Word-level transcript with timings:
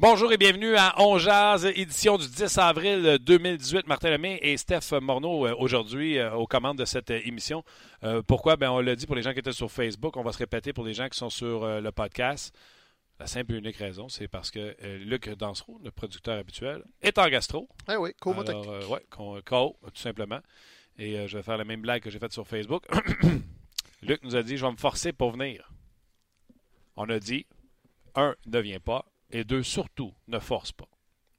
Bonjour 0.00 0.32
et 0.32 0.38
bienvenue 0.38 0.76
à 0.76 0.94
On 0.96 1.18
Jazz, 1.18 1.66
édition 1.66 2.16
du 2.16 2.26
10 2.26 2.56
avril 2.56 3.18
2018. 3.20 3.86
Martin 3.86 4.08
Lemay 4.08 4.38
et 4.40 4.56
Steph 4.56 4.98
Morneau 4.98 5.46
euh, 5.46 5.54
aujourd'hui 5.58 6.16
euh, 6.16 6.32
aux 6.32 6.46
commandes 6.46 6.78
de 6.78 6.86
cette 6.86 7.10
euh, 7.10 7.20
émission. 7.26 7.62
pourquoi? 8.26 8.56
Ben, 8.56 8.70
on 8.70 8.80
l'a 8.80 8.96
dit 8.96 9.06
pour 9.06 9.14
les 9.14 9.20
gens 9.20 9.34
qui 9.34 9.40
étaient 9.40 9.52
sur 9.52 9.70
Facebook, 9.70 10.16
on 10.16 10.22
va 10.22 10.32
se 10.32 10.38
répéter 10.38 10.72
pour 10.72 10.86
les 10.86 10.94
gens 10.94 11.06
qui 11.10 11.18
sont 11.18 11.28
sur 11.28 11.66
le 11.66 11.92
podcast. 11.92 12.56
La 13.18 13.26
simple 13.26 13.52
et 13.52 13.58
unique 13.58 13.76
raison, 13.76 14.08
c'est 14.08 14.26
parce 14.26 14.50
que 14.50 14.74
Luc 15.04 15.28
Dansereau, 15.34 15.78
le 15.84 15.90
producteur 15.90 16.38
habituel, 16.38 16.82
est 17.02 17.18
en 17.18 17.28
gastro. 17.28 17.68
Ah 17.86 18.00
oui, 18.00 18.14
Comotech. 18.18 18.56
oui, 18.56 19.00
tout 19.10 20.00
simplement. 20.00 20.40
Et 20.96 21.28
je 21.28 21.36
vais 21.36 21.42
faire 21.42 21.58
la 21.58 21.64
même 21.64 21.82
blague 21.82 22.02
que 22.02 22.08
j'ai 22.08 22.18
faite 22.18 22.32
sur 22.32 22.46
Facebook. 22.46 22.86
Luc 24.02 24.22
nous 24.22 24.34
a 24.34 24.42
dit, 24.42 24.56
je 24.56 24.64
vais 24.64 24.72
me 24.72 24.78
forcer 24.78 25.12
pour 25.12 25.32
venir. 25.32 25.70
On 26.96 27.06
a 27.10 27.18
dit, 27.18 27.44
un, 28.14 28.34
ne 28.46 28.60
vient 28.60 28.80
pas 28.80 29.04
et 29.30 29.44
deux, 29.44 29.62
surtout, 29.62 30.14
ne 30.28 30.38
force 30.38 30.72
pas. 30.72 30.88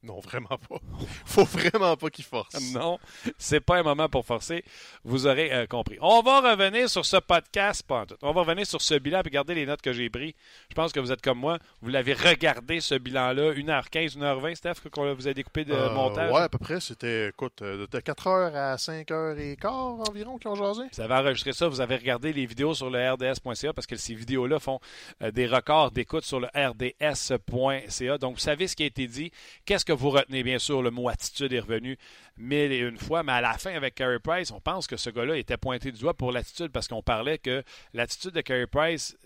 Non, 0.03 0.19
vraiment 0.19 0.47
pas. 0.47 0.77
Faut 1.25 1.43
vraiment 1.43 1.95
pas 1.95 2.09
qu'il 2.09 2.25
force. 2.25 2.73
Non, 2.73 2.97
c'est 3.37 3.59
pas 3.59 3.77
un 3.77 3.83
moment 3.83 4.09
pour 4.09 4.25
forcer. 4.25 4.63
Vous 5.03 5.27
aurez 5.27 5.53
euh, 5.53 5.67
compris. 5.67 5.97
On 6.01 6.21
va 6.21 6.41
revenir 6.41 6.89
sur 6.89 7.05
ce 7.05 7.17
podcast, 7.17 7.83
pas 7.83 8.07
tout. 8.07 8.15
On 8.23 8.31
va 8.31 8.41
revenir 8.41 8.65
sur 8.65 8.81
ce 8.81 8.95
bilan 8.95 9.19
et 9.19 9.21
regarder 9.21 9.53
les 9.53 9.67
notes 9.67 9.81
que 9.81 9.93
j'ai 9.93 10.09
prises. 10.09 10.33
Je 10.69 10.73
pense 10.73 10.91
que 10.91 10.99
vous 10.99 11.11
êtes 11.11 11.21
comme 11.21 11.37
moi. 11.37 11.59
Vous 11.81 11.89
l'avez 11.89 12.13
regardé, 12.13 12.81
ce 12.81 12.95
bilan-là, 12.95 13.53
1h15, 13.53 14.17
1h20, 14.17 14.55
Steph, 14.55 14.89
qu'on 14.91 15.13
vous 15.13 15.27
a 15.27 15.33
découpé 15.33 15.65
de 15.65 15.73
euh, 15.73 15.93
montage? 15.93 16.31
Ouais, 16.31 16.41
à 16.41 16.49
peu 16.49 16.57
près. 16.57 16.79
C'était, 16.79 17.29
écoute, 17.29 17.61
euh, 17.61 17.85
de 17.85 17.99
4h 17.99 18.55
à 18.55 18.75
5h15 18.77 20.09
environ 20.09 20.39
qu'ils 20.39 20.49
ont 20.49 20.55
jasé. 20.55 20.81
Vous 20.91 21.01
avez 21.01 21.13
enregistré 21.13 21.53
ça. 21.53 21.67
Vous 21.67 21.79
avez 21.79 21.97
regardé 21.97 22.33
les 22.33 22.47
vidéos 22.47 22.73
sur 22.73 22.89
le 22.89 23.11
RDS.ca 23.11 23.71
parce 23.73 23.85
que 23.85 23.97
ces 23.97 24.15
vidéos-là 24.15 24.57
font 24.57 24.79
des 25.21 25.45
records 25.45 25.91
d'écoute 25.91 26.23
sur 26.23 26.39
le 26.39 26.47
RDS.ca. 26.55 28.17
Donc, 28.17 28.33
vous 28.33 28.39
savez 28.39 28.67
ce 28.67 28.75
qui 28.75 28.81
a 28.81 28.87
été 28.87 29.05
dit. 29.07 29.31
Qu'est-ce 29.65 29.85
que 29.85 29.90
vous 29.93 30.09
retenez, 30.09 30.43
bien 30.43 30.59
sûr, 30.59 30.81
le 30.81 30.91
mot 30.91 31.09
attitude 31.09 31.53
est 31.53 31.59
revenu 31.59 31.97
mille 32.37 32.71
et 32.71 32.79
une 32.79 32.97
fois, 32.97 33.23
mais 33.23 33.31
à 33.33 33.41
la 33.41 33.57
fin, 33.57 33.73
avec 33.73 33.95
Carey 33.95 34.19
Price, 34.19 34.51
on 34.51 34.59
pense 34.59 34.87
que 34.87 34.97
ce 34.97 35.09
gars-là 35.09 35.37
était 35.37 35.57
pointé 35.57 35.91
du 35.91 35.99
doigt 35.99 36.13
pour 36.13 36.31
l'attitude 36.31 36.71
parce 36.71 36.87
qu'on 36.87 37.01
parlait 37.03 37.37
que 37.37 37.63
l'attitude 37.93 38.31
de 38.31 38.41
Carey 38.41 38.67
Price, 38.67 39.17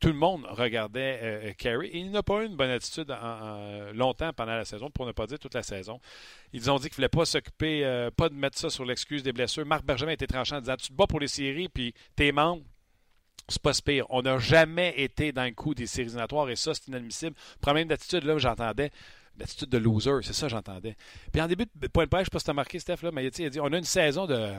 tout 0.00 0.08
le 0.08 0.14
monde 0.14 0.46
regardait 0.48 1.20
euh, 1.22 1.52
Carey 1.52 1.88
et 1.88 1.98
il 1.98 2.10
n'a 2.10 2.22
pas 2.22 2.42
eu 2.42 2.46
une 2.46 2.56
bonne 2.56 2.70
attitude 2.70 3.14
longtemps 3.92 4.32
pendant 4.32 4.56
la 4.56 4.64
saison, 4.64 4.90
pour 4.90 5.06
ne 5.06 5.12
pas 5.12 5.26
dire 5.26 5.38
toute 5.38 5.54
la 5.54 5.62
saison. 5.62 6.00
Ils 6.52 6.70
ont 6.70 6.78
dit 6.78 6.84
qu'il 6.84 6.92
ne 6.92 6.96
voulait 6.96 7.08
pas 7.08 7.26
s'occuper, 7.26 7.84
euh, 7.84 8.10
pas 8.10 8.28
de 8.28 8.34
mettre 8.34 8.58
ça 8.58 8.70
sur 8.70 8.84
l'excuse 8.84 9.22
des 9.22 9.32
blessures. 9.32 9.66
Marc 9.66 9.84
Bergevin 9.84 10.12
était 10.12 10.26
tranchant 10.26 10.56
en 10.56 10.60
disant 10.60 10.76
Tu 10.76 10.88
te 10.88 10.92
bats 10.94 11.06
pour 11.06 11.20
les 11.20 11.28
séries, 11.28 11.68
puis 11.68 11.94
tes 12.16 12.32
membres, 12.32 12.62
c'est 13.48 13.60
pas 13.60 13.72
pire. 13.84 14.06
On 14.08 14.22
n'a 14.22 14.38
jamais 14.38 14.94
été 14.96 15.32
dans 15.32 15.44
le 15.44 15.50
coup 15.50 15.74
des 15.74 15.86
séries 15.86 16.06
éliminatoires 16.06 16.48
et 16.48 16.56
ça, 16.56 16.72
c'est 16.72 16.88
inadmissible. 16.88 17.36
Problème 17.60 17.88
d'attitude, 17.88 18.24
là, 18.24 18.38
j'entendais 18.38 18.90
l'attitude 19.38 19.68
de 19.68 19.78
loser, 19.78 20.22
c'est 20.22 20.32
ça 20.32 20.48
j'entendais. 20.48 20.96
Puis 21.32 21.40
en 21.40 21.46
début 21.46 21.66
de 21.74 21.88
point 21.88 22.04
de 22.04 22.10
presse, 22.10 22.22
je 22.22 22.24
sais 22.26 22.30
pas 22.30 22.38
si 22.38 22.44
tu 22.44 22.50
as 22.50 22.54
marqué, 22.54 22.78
Steph, 22.78 23.02
là, 23.02 23.10
mais 23.12 23.24
il 23.24 23.44
a 23.44 23.50
dit 23.50 23.60
on 23.60 23.72
a 23.72 23.78
une 23.78 23.84
saison 23.84 24.26
de. 24.26 24.54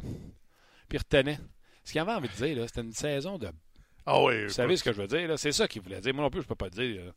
Puis 0.89 0.97
il 0.97 0.99
retenait. 0.99 1.39
Ce 1.83 1.91
qu'il 1.91 2.01
avait 2.01 2.11
envie 2.11 2.29
de 2.29 2.33
dire, 2.33 2.55
là, 2.57 2.67
c'était 2.67 2.81
une 2.81 2.93
saison 2.93 3.37
de. 3.37 3.49
Ah 4.05 4.21
oui. 4.21 4.43
Vous 4.43 4.49
savez 4.49 4.77
ce 4.77 4.83
que 4.83 4.93
je 4.93 5.01
veux 5.01 5.07
dire, 5.07 5.27
là? 5.27 5.37
C'est 5.37 5.51
ça 5.51 5.67
qu'il 5.67 5.81
voulait 5.81 6.01
dire. 6.01 6.13
Moi 6.13 6.23
non 6.23 6.29
plus, 6.29 6.41
je 6.41 6.47
peux 6.47 6.55
pas 6.55 6.65
le 6.65 6.71
dire. 6.71 7.05
Là. 7.05 7.11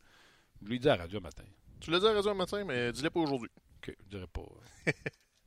Je 0.61 0.67
lui 0.67 0.79
dis 0.79 0.89
à 0.89 0.95
la 0.95 1.03
radio 1.03 1.19
matin. 1.19 1.43
Tu 1.79 1.91
l'as 1.91 1.99
dit 1.99 2.05
à 2.05 2.09
la 2.09 2.15
radio 2.15 2.33
matin, 2.33 2.63
mais 2.63 2.91
dis-le 2.91 3.09
pas 3.09 3.19
aujourd'hui. 3.19 3.49
OK, 3.77 3.95
je 4.03 4.09
dirais 4.09 4.27
pas. 4.31 4.41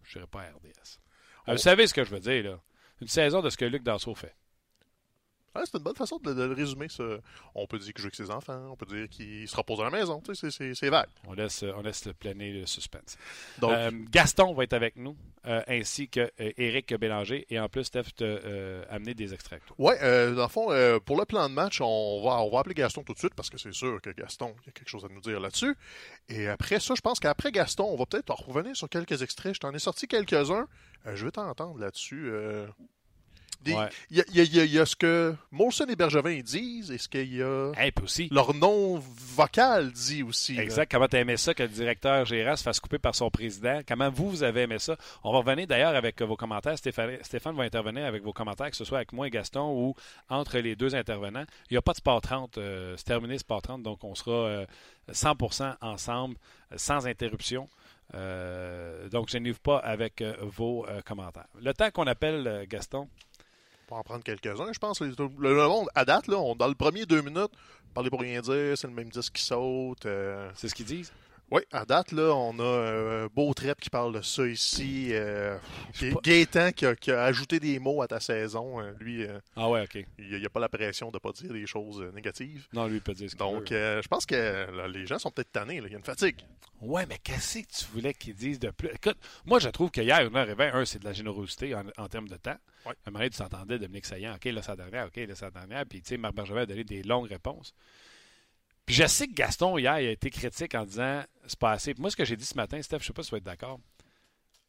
je 0.02 0.12
dirais 0.12 0.26
pas 0.30 0.42
à 0.42 0.44
RDS. 0.50 0.98
Vous 1.46 1.58
savez 1.58 1.86
ce 1.86 1.94
que 1.94 2.04
je 2.04 2.10
veux 2.10 2.20
dire, 2.20 2.44
là? 2.44 2.60
Une 3.00 3.08
saison 3.08 3.40
de 3.40 3.50
ce 3.50 3.56
que 3.56 3.64
Luc 3.64 3.82
Danseau 3.82 4.14
fait 4.14 4.34
c'est 5.64 5.76
une 5.76 5.82
bonne 5.84 5.96
façon 5.96 6.18
de, 6.18 6.30
le 6.30 6.52
résumer. 6.52 6.88
Ça. 6.88 7.04
On 7.54 7.66
peut 7.66 7.78
dire 7.78 7.92
qu'il 7.92 8.02
joue 8.02 8.06
avec 8.06 8.14
ses 8.14 8.30
enfants, 8.30 8.60
on 8.70 8.76
peut 8.76 8.86
dire 8.86 9.08
qu'il 9.08 9.48
se 9.48 9.56
repose 9.56 9.80
à 9.80 9.84
la 9.84 9.90
maison. 9.90 10.22
c'est, 10.32 10.88
vague. 10.88 11.08
On 11.26 11.32
laisse, 11.32 11.62
on 11.62 11.82
laisse 11.82 12.08
planer 12.18 12.52
le 12.52 12.66
suspense. 12.66 13.16
Donc, 13.58 13.72
euh, 13.72 13.90
Gaston 14.10 14.54
va 14.54 14.64
être 14.64 14.72
avec 14.72 14.96
nous, 14.96 15.16
euh, 15.46 15.62
ainsi 15.68 16.08
que 16.08 16.30
euh, 16.40 16.98
Bélanger. 16.98 17.46
Et 17.50 17.58
en 17.60 17.68
plus, 17.68 17.84
Steph 17.84 18.14
t'a 18.16 18.26
amené 18.90 19.14
des 19.14 19.34
extraits. 19.34 19.62
Oui, 19.78 19.94
dans 20.00 20.42
le 20.42 20.48
fond, 20.48 20.68
pour 21.04 21.18
le 21.18 21.24
plan 21.24 21.48
de 21.48 21.54
match, 21.54 21.80
on 21.80 22.22
va, 22.22 22.42
on 22.42 22.50
va 22.50 22.60
appeler 22.60 22.74
Gaston 22.74 23.02
tout 23.02 23.14
de 23.14 23.18
suite 23.18 23.34
parce 23.34 23.50
que 23.50 23.58
c'est 23.58 23.72
sûr 23.72 24.00
que 24.00 24.10
Gaston, 24.10 24.54
il 24.62 24.66
y 24.66 24.68
a 24.70 24.72
quelque 24.72 24.88
chose 24.88 25.04
à 25.04 25.08
nous 25.08 25.20
dire 25.20 25.40
là-dessus. 25.40 25.76
Et 26.28 26.48
après 26.48 26.80
ça, 26.80 26.94
je 26.94 27.00
pense 27.00 27.20
qu'après 27.20 27.52
Gaston, 27.52 27.84
on 27.84 27.96
va 27.96 28.06
peut-être 28.06 28.30
revenir 28.48 28.76
sur 28.76 28.88
quelques 28.88 29.22
extraits. 29.22 29.54
Je 29.54 29.60
t'en 29.60 29.72
ai 29.72 29.78
sorti 29.78 30.06
quelques-uns. 30.08 30.66
je 31.06 31.24
vais 31.24 31.32
t'entendre 31.32 31.78
là-dessus. 31.78 32.30
Il 33.66 33.74
y, 34.10 34.78
a 34.78 34.86
ce 34.86 34.96
que 34.96 35.34
Molson 35.50 35.86
et 35.86 35.96
Bergevin 35.96 36.40
disent 36.40 36.90
et 36.90 36.98
ce 36.98 37.08
qu'il 37.08 37.34
y 37.34 37.42
a. 37.42 37.72
aussi. 38.02 38.28
Leur 38.30 38.54
nom 38.54 38.98
vocal 38.98 39.92
dit 39.92 40.22
aussi. 40.22 40.58
Exact. 40.58 40.90
Comment 40.90 41.08
tu 41.08 41.16
aimé 41.16 41.36
ça 41.36 41.54
que 41.54 41.62
le 41.62 41.68
directeur 41.68 42.24
Gérard 42.24 42.58
se 42.58 42.62
fasse 42.62 42.80
couper 42.80 42.98
par 42.98 43.14
son 43.14 43.30
président? 43.30 43.80
Comment 43.86 44.10
vous, 44.10 44.30
vous 44.30 44.42
avez 44.42 44.62
aimé 44.62 44.78
ça? 44.78 44.96
On 45.24 45.32
va 45.32 45.38
revenir 45.38 45.66
d'ailleurs 45.66 45.94
avec 45.94 46.22
vos 46.22 46.36
commentaires. 46.36 46.78
Stéphane, 46.78 47.18
Stéphane 47.22 47.56
va 47.56 47.64
intervenir 47.64 48.06
avec 48.06 48.22
vos 48.22 48.32
commentaires, 48.32 48.70
que 48.70 48.76
ce 48.76 48.84
soit 48.84 48.98
avec 48.98 49.12
moi 49.12 49.26
et 49.26 49.30
Gaston 49.30 49.72
ou 49.72 49.94
entre 50.28 50.58
les 50.58 50.76
deux 50.76 50.94
intervenants. 50.94 51.44
Il 51.70 51.74
n'y 51.74 51.78
a 51.78 51.82
pas 51.82 51.92
de 51.92 51.98
Sport 51.98 52.20
30. 52.20 52.58
Euh, 52.58 52.94
c'est 52.96 53.04
terminé 53.04 53.38
Sport 53.38 53.62
30, 53.62 53.82
donc 53.82 54.04
on 54.04 54.14
sera 54.14 54.64
100% 55.10 55.62
euh, 55.62 55.72
ensemble, 55.80 56.36
sans 56.76 57.06
interruption. 57.06 57.68
Euh, 58.14 59.08
donc, 59.10 59.28
je 59.28 59.38
n'ouvre 59.38 59.60
pas 59.60 59.78
avec 59.78 60.22
vos 60.40 60.86
commentaires. 61.04 61.48
Le 61.60 61.74
temps 61.74 61.90
qu'on 61.90 62.06
appelle 62.06 62.66
Gaston, 62.68 63.08
pour 63.88 63.96
en 63.96 64.02
prendre 64.02 64.22
quelques-uns, 64.22 64.72
je 64.72 64.78
pense. 64.78 65.00
Le, 65.00 65.66
monde, 65.66 65.88
à 65.94 66.04
date, 66.04 66.28
là, 66.28 66.36
on, 66.36 66.54
dans 66.54 66.68
le 66.68 66.74
premier 66.74 67.06
deux 67.06 67.22
minutes, 67.22 67.50
parler 67.94 68.10
pour 68.10 68.20
rien 68.20 68.40
dire, 68.40 68.76
c'est 68.76 68.86
le 68.86 68.92
même 68.92 69.08
disque 69.08 69.32
qui 69.32 69.42
saute. 69.42 70.06
Euh. 70.06 70.50
C'est 70.54 70.68
ce 70.68 70.74
qu'ils 70.74 70.86
disent? 70.86 71.12
Oui, 71.50 71.62
à 71.72 71.86
date, 71.86 72.12
là, 72.12 72.34
on 72.34 72.58
a 72.58 72.62
euh, 72.62 73.28
Beau 73.34 73.54
Trep 73.54 73.80
qui 73.80 73.88
parle 73.88 74.14
de 74.14 74.20
ça 74.20 74.46
ici. 74.46 75.08
Euh, 75.12 75.56
Gaétan 76.22 76.72
qui 76.72 76.84
a, 76.84 77.22
ajouté 77.22 77.58
des 77.58 77.78
mots 77.78 78.02
à 78.02 78.08
ta 78.08 78.20
saison. 78.20 78.80
Euh, 78.80 78.92
lui, 79.00 79.24
euh, 79.24 79.38
ah 79.56 79.70
ouais, 79.70 79.82
ok. 79.82 80.04
Il 80.18 80.38
n'y 80.38 80.44
a, 80.44 80.50
pas 80.50 80.60
la 80.60 80.68
pression 80.68 81.10
de 81.10 81.16
ne 81.16 81.18
pas 81.18 81.32
dire 81.32 81.50
des 81.50 81.66
choses 81.66 82.02
négatives. 82.14 82.66
Non, 82.74 82.86
lui, 82.86 82.96
il 82.96 83.00
peut 83.00 83.14
dire 83.14 83.30
ce 83.30 83.36
Donc, 83.36 83.68
je 83.70 84.08
pense 84.08 84.26
que 84.26 84.86
les 84.88 85.06
gens 85.06 85.18
sont 85.18 85.30
peut-être 85.30 85.52
tannés. 85.52 85.76
Il 85.82 85.90
y 85.90 85.94
a 85.94 85.98
une 85.98 86.04
fatigue. 86.04 86.36
Ouais, 86.82 87.06
mais 87.08 87.18
qu'est-ce 87.18 87.60
que 87.60 87.66
tu 87.66 87.84
voulais 87.92 88.12
qu'ils 88.12 88.34
disent 88.34 88.60
de 88.60 88.70
plus? 88.70 88.88
Écoute, 88.88 89.16
moi, 89.46 89.58
je 89.58 89.68
trouve 89.70 89.90
qu'hier, 89.90 90.20
une 90.20 90.36
heure 90.36 90.48
et 90.48 90.54
vingt, 90.54 90.74
un, 90.74 90.84
c'est 90.84 90.98
de 90.98 91.04
la 91.04 91.14
générosité 91.14 91.74
en, 91.74 92.08
termes 92.08 92.28
de 92.28 92.36
temps. 92.36 92.56
Ouais. 92.84 92.92
À 93.04 93.08
un 93.08 93.10
moment 93.10 93.24
tu 93.26 93.36
s'entendais, 93.36 93.78
Dominique 93.78 94.04
Saillant, 94.04 94.34
OK, 94.34 94.44
là, 94.44 94.62
ça 94.62 94.76
dernière, 94.76 95.06
OK, 95.06 95.16
là, 95.16 95.34
ça 95.34 95.50
dernière. 95.50 95.86
Puis, 95.86 96.02
tu 96.02 96.10
sais, 96.10 96.16
Marc 96.18 96.34
Bergevin 96.34 96.60
a 96.60 96.66
donné 96.66 96.84
des 96.84 97.02
longues 97.02 97.28
réponses. 97.28 97.74
Puis 98.88 98.94
je 98.94 99.06
sais 99.06 99.26
que 99.26 99.34
Gaston, 99.34 99.76
hier, 99.76 100.00
il 100.00 100.08
a 100.08 100.10
été 100.12 100.30
critique 100.30 100.74
en 100.74 100.86
disant 100.86 101.22
c'est 101.48 101.58
pas 101.58 101.72
assez. 101.72 101.94
moi, 101.98 102.10
ce 102.10 102.16
que 102.16 102.24
j'ai 102.24 102.36
dit 102.36 102.44
ce 102.44 102.56
matin, 102.56 102.80
Steph, 102.82 103.00
je 103.00 103.06
sais 103.06 103.12
pas 103.12 103.22
si 103.22 103.28
tu 103.28 103.34
vas 103.34 103.38
être 103.38 103.44
d'accord. 103.44 103.80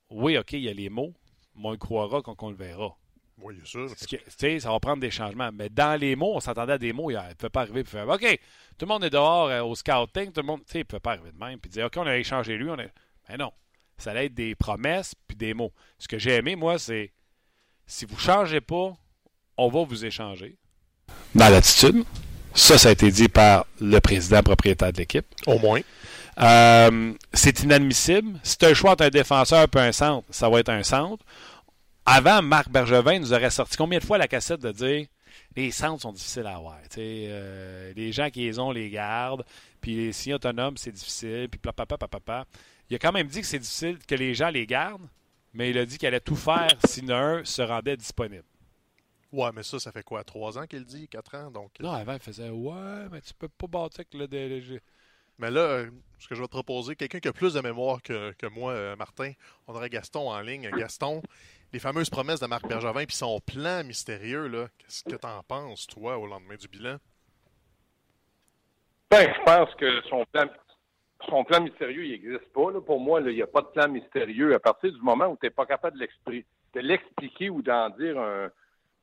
Oui, 0.09 0.37
OK, 0.37 0.53
il 0.53 0.61
y 0.61 0.69
a 0.69 0.73
les 0.73 0.89
mots, 0.89 1.13
mais 1.55 1.67
on 1.67 1.71
le 1.71 1.77
croira 1.77 2.21
quand 2.21 2.41
on 2.41 2.49
le 2.49 2.55
verra. 2.55 2.95
Oui, 3.41 3.55
bien 3.55 3.65
sûr. 3.65 3.89
Tu 3.95 4.19
sais, 4.37 4.59
ça 4.59 4.71
va 4.71 4.79
prendre 4.79 4.99
des 4.99 5.11
changements. 5.11 5.49
Mais 5.53 5.69
dans 5.69 5.99
les 5.99 6.15
mots, 6.15 6.33
on 6.35 6.39
s'entendait 6.39 6.73
à 6.73 6.77
des 6.77 6.93
mots 6.93 7.09
hier. 7.09 7.23
Il 7.25 7.29
ne 7.29 7.33
pouvait 7.35 7.49
pas 7.49 7.61
arriver 7.61 7.81
et 7.81 7.83
faire 7.85 8.07
OK, 8.07 8.39
tout 8.77 8.85
le 8.85 8.87
monde 8.87 9.03
est 9.03 9.09
dehors 9.09 9.47
euh, 9.47 9.61
au 9.61 9.75
scouting, 9.75 10.31
tout 10.31 10.41
le 10.41 10.47
monde. 10.47 10.61
Tu 10.65 10.73
sais, 10.73 10.77
il 10.79 10.81
ne 10.81 10.83
pouvait 10.85 10.99
pas 10.99 11.11
arriver 11.13 11.31
de 11.31 11.37
même. 11.37 11.59
Puis 11.59 11.69
dire 11.69 11.85
OK, 11.85 11.97
on 11.97 12.07
a 12.07 12.17
échangé 12.17 12.57
lui. 12.57 12.69
On 12.69 12.77
a... 12.79 12.83
Mais 13.29 13.37
non. 13.37 13.51
Ça 13.97 14.11
allait 14.11 14.25
être 14.25 14.33
des 14.33 14.55
promesses 14.55 15.13
puis 15.27 15.37
des 15.37 15.53
mots. 15.53 15.73
Ce 15.97 16.07
que 16.07 16.17
j'ai 16.17 16.35
aimé, 16.35 16.55
moi, 16.55 16.79
c'est 16.79 17.13
si 17.85 18.05
vous 18.05 18.15
ne 18.15 18.19
changez 18.19 18.61
pas, 18.61 18.93
on 19.57 19.69
va 19.69 19.83
vous 19.83 20.05
échanger. 20.05 20.57
Dans 21.35 21.49
l'attitude. 21.49 22.03
Ça, 22.53 22.77
ça 22.77 22.89
a 22.89 22.91
été 22.91 23.11
dit 23.11 23.29
par 23.29 23.65
le 23.79 23.99
président 23.99 24.41
propriétaire 24.41 24.91
de 24.91 24.97
l'équipe. 24.97 25.25
Au 25.45 25.59
moins. 25.59 25.81
Euh, 26.41 27.13
c'est 27.33 27.63
inadmissible. 27.63 28.39
Si 28.43 28.57
tu 28.57 28.65
as 28.65 28.69
le 28.69 28.75
choix 28.75 28.91
entre 28.91 29.03
un 29.03 29.09
défenseur 29.09 29.67
et 29.73 29.79
un 29.79 29.91
centre, 29.91 30.25
ça 30.29 30.49
va 30.49 30.59
être 30.59 30.69
un 30.69 30.83
centre. 30.83 31.23
Avant, 32.05 32.41
Marc 32.41 32.69
Bergevin 32.69 33.19
nous 33.19 33.33
aurait 33.33 33.49
sorti 33.49 33.77
combien 33.77 33.99
de 33.99 34.03
fois 34.03 34.17
la 34.17 34.27
cassette 34.27 34.61
de 34.61 34.71
dire 34.71 35.07
les 35.55 35.71
centres 35.71 36.01
sont 36.01 36.13
difficiles 36.13 36.45
à 36.45 36.55
avoir. 36.55 36.79
Euh, 36.97 37.93
les 37.95 38.11
gens 38.11 38.29
qui 38.29 38.41
les 38.41 38.59
ont 38.59 38.71
les 38.71 38.89
gardent. 38.89 39.45
Puis 39.81 39.95
les 39.95 40.11
signes 40.11 40.35
autonomes, 40.35 40.77
c'est 40.77 40.91
difficile. 40.91 41.47
Puis 41.49 41.59
papa. 41.59 42.45
Il 42.89 42.95
a 42.95 42.99
quand 42.99 43.11
même 43.11 43.27
dit 43.27 43.41
que 43.41 43.47
c'est 43.47 43.59
difficile 43.59 43.97
que 44.07 44.15
les 44.15 44.33
gens 44.33 44.49
les 44.49 44.65
gardent. 44.65 45.07
mais 45.53 45.69
il 45.71 45.77
a 45.77 45.85
dit 45.85 45.97
qu'il 45.97 46.07
allait 46.07 46.19
tout 46.19 46.35
faire 46.35 46.69
si 46.85 47.03
un 47.09 47.43
se 47.43 47.61
rendait 47.61 47.97
disponible. 47.97 48.43
Ouais, 49.31 49.51
mais 49.53 49.61
ça, 49.61 49.79
ça 49.79 49.91
fait 49.91 50.03
quoi? 50.03 50.23
Trois 50.23 50.57
ans 50.57 50.65
qu'il 50.65 50.85
dit? 50.85 51.07
Quatre 51.07 51.35
ans? 51.35 51.51
Donc... 51.51 51.71
Non, 51.79 51.91
avant, 51.91 52.13
il 52.13 52.19
faisait 52.19 52.49
Ouais, 52.49 53.07
mais 53.11 53.21
tu 53.21 53.33
peux 53.35 53.47
pas 53.47 53.67
bâtir 53.67 53.99
avec 53.99 54.13
le 54.15 54.27
DLG. 54.27 54.81
Mais 55.39 55.49
là, 55.49 55.85
ce 56.19 56.27
que 56.27 56.35
je 56.35 56.41
vais 56.41 56.47
te 56.47 56.51
proposer, 56.51 56.95
quelqu'un 56.95 57.19
qui 57.19 57.29
a 57.29 57.33
plus 57.33 57.53
de 57.53 57.61
mémoire 57.61 58.01
que, 58.01 58.33
que 58.33 58.45
moi, 58.45 58.73
euh, 58.73 58.95
Martin, 58.97 59.31
on 59.67 59.73
aurait 59.73 59.89
Gaston 59.89 60.29
en 60.29 60.41
ligne. 60.41 60.69
Gaston, 60.71 61.21
les 61.71 61.79
fameuses 61.79 62.09
promesses 62.09 62.41
de 62.41 62.47
Marc 62.47 62.67
Bergevin 62.67 63.05
puis 63.05 63.15
son 63.15 63.39
plan 63.39 63.83
mystérieux, 63.85 64.47
là, 64.47 64.67
qu'est-ce 64.77 65.03
que 65.03 65.15
tu 65.15 65.25
en 65.25 65.41
penses, 65.43 65.87
toi, 65.87 66.17
au 66.17 66.27
lendemain 66.27 66.55
du 66.55 66.67
bilan? 66.67 66.97
Ben, 69.09 69.33
je 69.33 69.43
pense 69.43 69.73
que 69.75 70.01
son 70.09 70.25
plan, 70.25 70.45
son 71.27 71.43
plan 71.45 71.61
mystérieux, 71.61 72.05
il 72.05 72.11
n'existe 72.11 72.51
pas. 72.53 72.71
Là. 72.71 72.81
Pour 72.81 72.99
moi, 72.99 73.21
il 73.21 73.33
n'y 73.33 73.41
a 73.41 73.47
pas 73.47 73.61
de 73.61 73.67
plan 73.67 73.87
mystérieux. 73.87 74.53
À 74.53 74.59
partir 74.59 74.91
du 74.91 75.01
moment 75.01 75.27
où 75.27 75.37
tu 75.37 75.45
n'es 75.45 75.51
pas 75.51 75.65
capable 75.65 75.97
de 75.97 76.79
l'expliquer 76.79 77.49
ou 77.49 77.61
d'en 77.61 77.89
dire 77.91 78.19
un, 78.19 78.49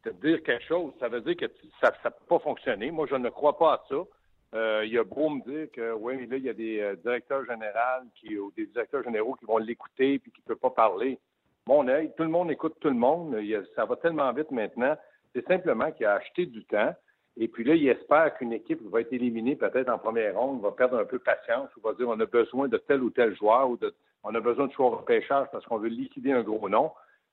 de 0.04 0.10
dire 0.22 0.42
quelque 0.42 0.64
chose, 0.64 0.92
ça 1.00 1.08
veut 1.08 1.22
dire 1.22 1.36
que 1.36 1.46
ça 1.80 1.90
ne 2.04 2.10
peut 2.10 2.16
pas 2.28 2.38
fonctionner. 2.38 2.90
Moi, 2.90 3.06
je 3.10 3.16
ne 3.16 3.30
crois 3.30 3.58
pas 3.58 3.72
à 3.72 3.84
ça. 3.88 3.96
Euh, 4.56 4.82
il 4.86 4.92
y 4.92 4.98
a 4.98 5.04
beau 5.04 5.28
me 5.28 5.42
dire 5.42 5.70
que 5.70 5.92
oui, 5.92 6.26
là, 6.26 6.36
il 6.38 6.44
y 6.44 6.48
a 6.48 6.54
des 6.54 6.80
euh, 6.80 6.96
directeurs 6.96 7.44
généraux 7.44 8.06
qui, 8.14 8.38
ou 8.38 8.50
des 8.56 8.66
directeurs 8.66 9.04
généraux 9.04 9.34
qui 9.34 9.44
vont 9.44 9.58
l'écouter 9.58 10.14
et 10.14 10.18
qui 10.18 10.30
ne 10.30 10.46
peuvent 10.46 10.56
pas 10.56 10.70
parler. 10.70 11.18
Mon 11.66 11.86
œil, 11.88 12.10
tout 12.16 12.22
le 12.22 12.30
monde 12.30 12.50
écoute 12.50 12.76
tout 12.80 12.88
le 12.88 12.94
monde. 12.94 13.36
ça 13.74 13.84
va 13.84 13.96
tellement 13.96 14.32
vite 14.32 14.50
maintenant. 14.50 14.96
C'est 15.34 15.46
simplement 15.46 15.92
qu'il 15.92 16.06
a 16.06 16.14
acheté 16.14 16.46
du 16.46 16.64
temps. 16.64 16.94
Et 17.36 17.48
puis 17.48 17.64
là, 17.64 17.74
il 17.74 17.86
espère 17.88 18.34
qu'une 18.38 18.54
équipe 18.54 18.80
va 18.90 19.02
être 19.02 19.12
éliminée 19.12 19.56
peut-être 19.56 19.90
en 19.90 19.98
première 19.98 20.38
ronde, 20.38 20.62
va 20.62 20.70
perdre 20.72 20.98
un 20.98 21.04
peu 21.04 21.18
patience, 21.18 21.68
ou 21.76 21.80
va 21.80 21.92
dire 21.92 22.08
on 22.08 22.18
a 22.18 22.24
besoin 22.24 22.68
de 22.68 22.78
tel 22.78 23.02
ou 23.02 23.10
tel 23.10 23.36
joueur, 23.36 23.68
ou 23.68 23.76
de, 23.76 23.94
on 24.24 24.34
a 24.34 24.40
besoin 24.40 24.68
de 24.68 24.72
joueurs 24.72 25.04
pêchage 25.04 25.48
parce 25.52 25.66
qu'on 25.66 25.76
veut 25.76 25.90
liquider 25.90 26.32
un 26.32 26.42
gros 26.42 26.68
nom. 26.70 26.92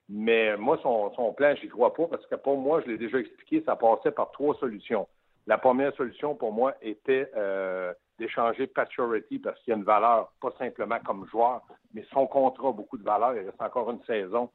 Mais 0.09 0.57
moi, 0.57 0.77
son, 0.83 1.13
son 1.13 1.31
plan, 1.31 1.55
j'y 1.55 1.69
crois 1.69 1.93
pas 1.93 2.07
parce 2.07 2.25
que 2.25 2.35
pour 2.35 2.57
moi, 2.57 2.81
je 2.81 2.91
l'ai 2.91 2.97
déjà 2.97 3.19
expliqué, 3.19 3.63
ça 3.65 3.77
passait 3.77 4.11
par 4.11 4.31
trois 4.31 4.55
solutions. 4.55 5.07
La 5.45 5.57
première 5.57 5.93
solution 5.95 6.35
pour 6.35 6.53
moi 6.53 6.73
était 6.81 7.29
euh, 7.35 7.93
d'échanger 8.17 8.67
Paturity 8.67 9.39
parce 9.39 9.59
qu'il 9.59 9.71
y 9.71 9.73
a 9.73 9.77
une 9.77 9.83
valeur, 9.83 10.31
pas 10.41 10.53
simplement 10.57 10.99
comme 11.05 11.27
joueur, 11.27 11.61
mais 11.93 12.05
son 12.13 12.27
contrat 12.27 12.69
a 12.69 12.71
beaucoup 12.71 12.97
de 12.97 13.03
valeur. 13.03 13.35
Il 13.35 13.45
reste 13.45 13.61
encore 13.61 13.91
une 13.91 14.03
saison 14.03 14.49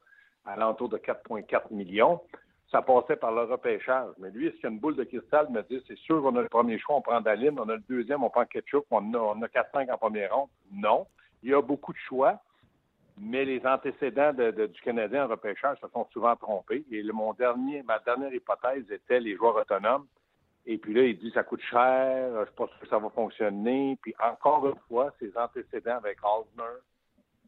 à 0.45 0.55
l'entour 0.55 0.89
de 0.89 0.97
4,4 0.97 1.71
millions. 1.71 2.21
Ça 2.71 2.81
passait 2.81 3.15
par 3.15 3.31
le 3.31 3.41
repêchage. 3.43 4.09
Mais 4.19 4.29
lui, 4.31 4.51
qu'il 4.53 4.63
y 4.63 4.65
a 4.67 4.69
une 4.69 4.79
boule 4.79 4.95
de 4.95 5.03
cristal 5.03 5.49
me 5.49 5.61
dit 5.63 5.83
c'est 5.87 5.97
sûr 5.97 6.21
qu'on 6.21 6.35
a 6.35 6.41
le 6.41 6.49
premier 6.49 6.77
choix, 6.79 6.95
on 6.95 7.01
prend 7.01 7.21
Daline, 7.21 7.59
on 7.59 7.69
a 7.69 7.75
le 7.75 7.83
deuxième, 7.89 8.23
on 8.23 8.29
prend 8.29 8.45
Ketchup, 8.45 8.85
on 8.91 9.13
a, 9.13 9.17
on 9.17 9.41
a 9.41 9.47
4-5 9.47 9.91
en 9.91 9.97
première 9.97 10.35
ronde? 10.35 10.49
Non. 10.71 11.05
Il 11.41 11.49
y 11.49 11.53
a 11.53 11.61
beaucoup 11.61 11.93
de 11.93 11.97
choix, 11.97 12.39
mais 13.17 13.45
les 13.45 13.65
antécédents 13.65 14.33
du 14.33 14.81
Canadien 14.83 15.25
en 15.25 15.27
repêchage 15.27 15.79
se 15.79 15.87
sont 15.87 16.07
souvent 16.11 16.35
trompés. 16.35 16.85
Et 16.91 17.01
le, 17.01 17.13
mon 17.13 17.33
dernier, 17.33 17.83
ma 17.83 17.99
dernière 17.99 18.33
hypothèse 18.33 18.89
était 18.91 19.19
les 19.19 19.35
joueurs 19.35 19.55
autonomes. 19.55 20.05
Et 20.65 20.77
puis 20.77 20.93
là, 20.93 21.03
il 21.03 21.17
dit 21.17 21.31
ça 21.31 21.43
coûte 21.43 21.61
cher, 21.61 22.45
je 22.45 22.51
pense 22.53 22.69
que 22.79 22.87
ça 22.87 22.99
va 22.99 23.09
fonctionner. 23.09 23.97
Puis 24.01 24.13
encore 24.23 24.67
une 24.67 24.79
fois, 24.87 25.13
ses 25.19 25.35
antécédents 25.37 25.97
avec 25.97 26.17
Aldner, 26.23 26.79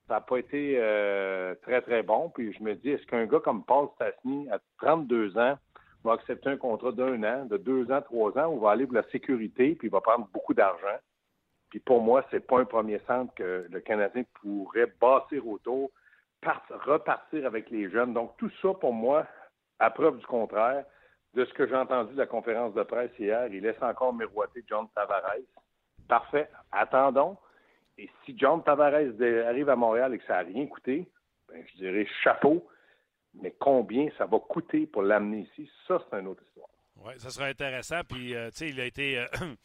ça 0.07 0.15
n'a 0.15 0.21
pas 0.21 0.37
été 0.37 0.77
euh, 0.77 1.55
très, 1.61 1.81
très 1.81 2.03
bon. 2.03 2.29
Puis 2.29 2.53
je 2.53 2.63
me 2.63 2.75
dis, 2.75 2.89
est-ce 2.89 3.05
qu'un 3.05 3.25
gars 3.25 3.39
comme 3.39 3.63
Paul 3.63 3.89
Stastny, 3.95 4.49
à 4.49 4.59
32 4.79 5.37
ans, 5.37 5.57
va 6.03 6.13
accepter 6.13 6.49
un 6.49 6.57
contrat 6.57 6.91
d'un 6.91 7.23
an, 7.23 7.45
de 7.45 7.57
deux 7.57 7.91
ans, 7.91 8.01
trois 8.01 8.37
ans, 8.37 8.51
ou 8.51 8.59
va 8.59 8.71
aller 8.71 8.85
pour 8.85 8.95
la 8.95 9.07
sécurité, 9.11 9.75
puis 9.75 9.87
il 9.87 9.91
va 9.91 10.01
prendre 10.01 10.27
beaucoup 10.33 10.53
d'argent? 10.53 10.97
Puis 11.69 11.79
pour 11.79 12.01
moi, 12.01 12.25
c'est 12.31 12.45
pas 12.45 12.59
un 12.59 12.65
premier 12.65 12.99
centre 13.07 13.33
que 13.35 13.67
le 13.69 13.79
Canadien 13.79 14.23
pourrait 14.41 14.91
bâtir 14.99 15.47
autour, 15.47 15.91
repartir 16.43 17.45
avec 17.45 17.69
les 17.69 17.89
jeunes. 17.89 18.13
Donc 18.13 18.35
tout 18.37 18.51
ça, 18.61 18.73
pour 18.73 18.93
moi, 18.93 19.25
à 19.79 19.89
preuve 19.89 20.17
du 20.17 20.25
contraire, 20.25 20.83
de 21.33 21.45
ce 21.45 21.53
que 21.53 21.67
j'ai 21.67 21.75
entendu 21.75 22.13
de 22.13 22.17
la 22.17 22.27
conférence 22.27 22.73
de 22.73 22.83
presse 22.83 23.11
hier, 23.17 23.47
il 23.47 23.61
laisse 23.61 23.81
encore 23.81 24.13
miroiter 24.13 24.63
John 24.67 24.87
Tavares. 24.93 25.45
Parfait. 26.07 26.49
Attendons. 26.71 27.37
Et 27.97 28.09
si 28.25 28.37
John 28.37 28.63
Tavares 28.63 28.93
arrive 29.47 29.69
à 29.69 29.75
Montréal 29.75 30.13
et 30.13 30.17
que 30.17 30.25
ça 30.25 30.43
n'a 30.43 30.49
rien 30.49 30.67
coûté, 30.67 31.07
ben, 31.47 31.63
je 31.71 31.77
dirais 31.77 32.07
chapeau. 32.23 32.67
Mais 33.33 33.55
combien 33.59 34.09
ça 34.17 34.25
va 34.25 34.39
coûter 34.39 34.85
pour 34.87 35.03
l'amener 35.03 35.41
ici, 35.41 35.71
ça, 35.87 36.01
c'est 36.09 36.19
une 36.19 36.27
autre 36.27 36.43
histoire. 36.43 36.67
Oui, 36.97 37.13
ça 37.17 37.29
serait 37.29 37.49
intéressant. 37.49 38.01
Puis, 38.07 38.35
euh, 38.35 38.49
tu 38.49 38.57
sais, 38.57 38.69
il 38.69 38.79
a 38.81 38.85
été. 38.85 39.19
Euh, 39.19 39.25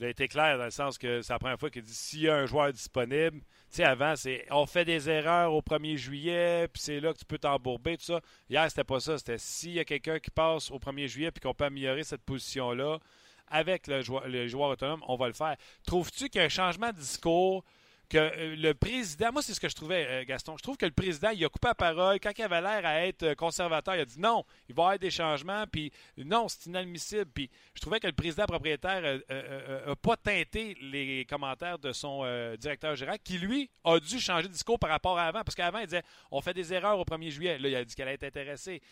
il 0.00 0.06
a 0.06 0.08
été 0.08 0.28
clair 0.28 0.56
dans 0.56 0.64
le 0.64 0.70
sens 0.70 0.96
que 0.96 1.20
c'est 1.20 1.32
la 1.32 1.38
première 1.38 1.60
fois 1.60 1.68
qu'il 1.68 1.82
dit 1.82 1.94
s'il 1.94 2.22
y 2.22 2.28
a 2.28 2.34
un 2.34 2.46
joueur 2.46 2.72
disponible, 2.72 3.40
tu 3.40 3.76
sais, 3.76 3.84
avant, 3.84 4.16
c'est 4.16 4.46
on 4.50 4.64
fait 4.64 4.86
des 4.86 5.10
erreurs 5.10 5.52
au 5.52 5.60
1er 5.60 5.96
juillet, 5.96 6.68
puis 6.68 6.82
c'est 6.82 7.00
là 7.00 7.12
que 7.12 7.18
tu 7.18 7.26
peux 7.26 7.38
t'embourber, 7.38 7.98
tout 7.98 8.04
ça. 8.04 8.20
Hier, 8.48 8.66
c'était 8.70 8.84
pas 8.84 8.98
ça. 8.98 9.18
C'était 9.18 9.36
s'il 9.36 9.72
y 9.72 9.78
a 9.78 9.84
quelqu'un 9.84 10.18
qui 10.18 10.30
passe 10.30 10.70
au 10.70 10.78
1er 10.78 11.06
juillet 11.06 11.30
puis 11.30 11.40
qu'on 11.42 11.52
peut 11.52 11.66
améliorer 11.66 12.02
cette 12.02 12.22
position-là 12.22 12.98
avec 13.48 13.88
le 13.88 14.00
joueur, 14.00 14.26
le 14.26 14.48
joueur 14.48 14.70
autonome, 14.70 15.04
on 15.06 15.16
va 15.16 15.26
le 15.26 15.34
faire. 15.34 15.56
Trouves-tu 15.84 16.30
qu'il 16.30 16.48
changement 16.48 16.92
de 16.92 16.96
discours? 16.96 17.62
Que 18.10 18.18
euh, 18.18 18.56
le 18.56 18.74
président, 18.74 19.32
moi 19.32 19.40
c'est 19.40 19.54
ce 19.54 19.60
que 19.60 19.68
je 19.68 19.74
trouvais, 19.74 20.04
euh, 20.06 20.24
Gaston, 20.26 20.56
je 20.58 20.62
trouve 20.62 20.76
que 20.76 20.84
le 20.84 20.92
président, 20.92 21.30
il 21.30 21.44
a 21.44 21.48
coupé 21.48 21.68
la 21.68 21.74
parole. 21.74 22.18
Quand 22.20 22.32
il 22.36 22.42
avait 22.42 22.60
l'air 22.60 22.84
à 22.84 23.06
être 23.06 23.22
euh, 23.22 23.34
conservateur, 23.34 23.94
il 23.94 24.00
a 24.00 24.04
dit 24.04 24.18
non, 24.18 24.44
il 24.68 24.74
va 24.74 24.82
y 24.82 24.84
avoir 24.84 24.98
des 24.98 25.10
changements, 25.10 25.64
puis 25.70 25.92
non, 26.18 26.48
c'est 26.48 26.66
inadmissible. 26.66 27.30
Puis 27.32 27.48
je 27.74 27.80
trouvais 27.80 28.00
que 28.00 28.08
le 28.08 28.12
président 28.12 28.46
propriétaire 28.46 29.00
n'a 29.00 29.96
pas 29.96 30.16
teinté 30.16 30.76
les 30.80 31.24
commentaires 31.24 31.78
de 31.78 31.92
son 31.92 32.24
directeur 32.58 32.96
général, 32.96 33.18
qui 33.22 33.38
lui 33.38 33.70
a 33.84 34.00
dû 34.00 34.18
changer 34.18 34.48
de 34.48 34.52
discours 34.52 34.78
par 34.78 34.90
rapport 34.90 35.16
à 35.18 35.26
avant, 35.26 35.42
parce 35.42 35.54
qu'avant 35.54 35.78
il 35.78 35.86
disait 35.86 36.02
on 36.30 36.40
fait 36.40 36.54
des 36.54 36.74
erreurs 36.74 36.98
au 36.98 37.04
1er 37.04 37.30
juillet. 37.30 37.58
Là, 37.58 37.68
il 37.68 37.76
a 37.76 37.84
dit 37.84 37.94
qu'elle 37.94 38.08
allait 38.08 38.16
être 38.16 38.24
intéressée. 38.24 38.82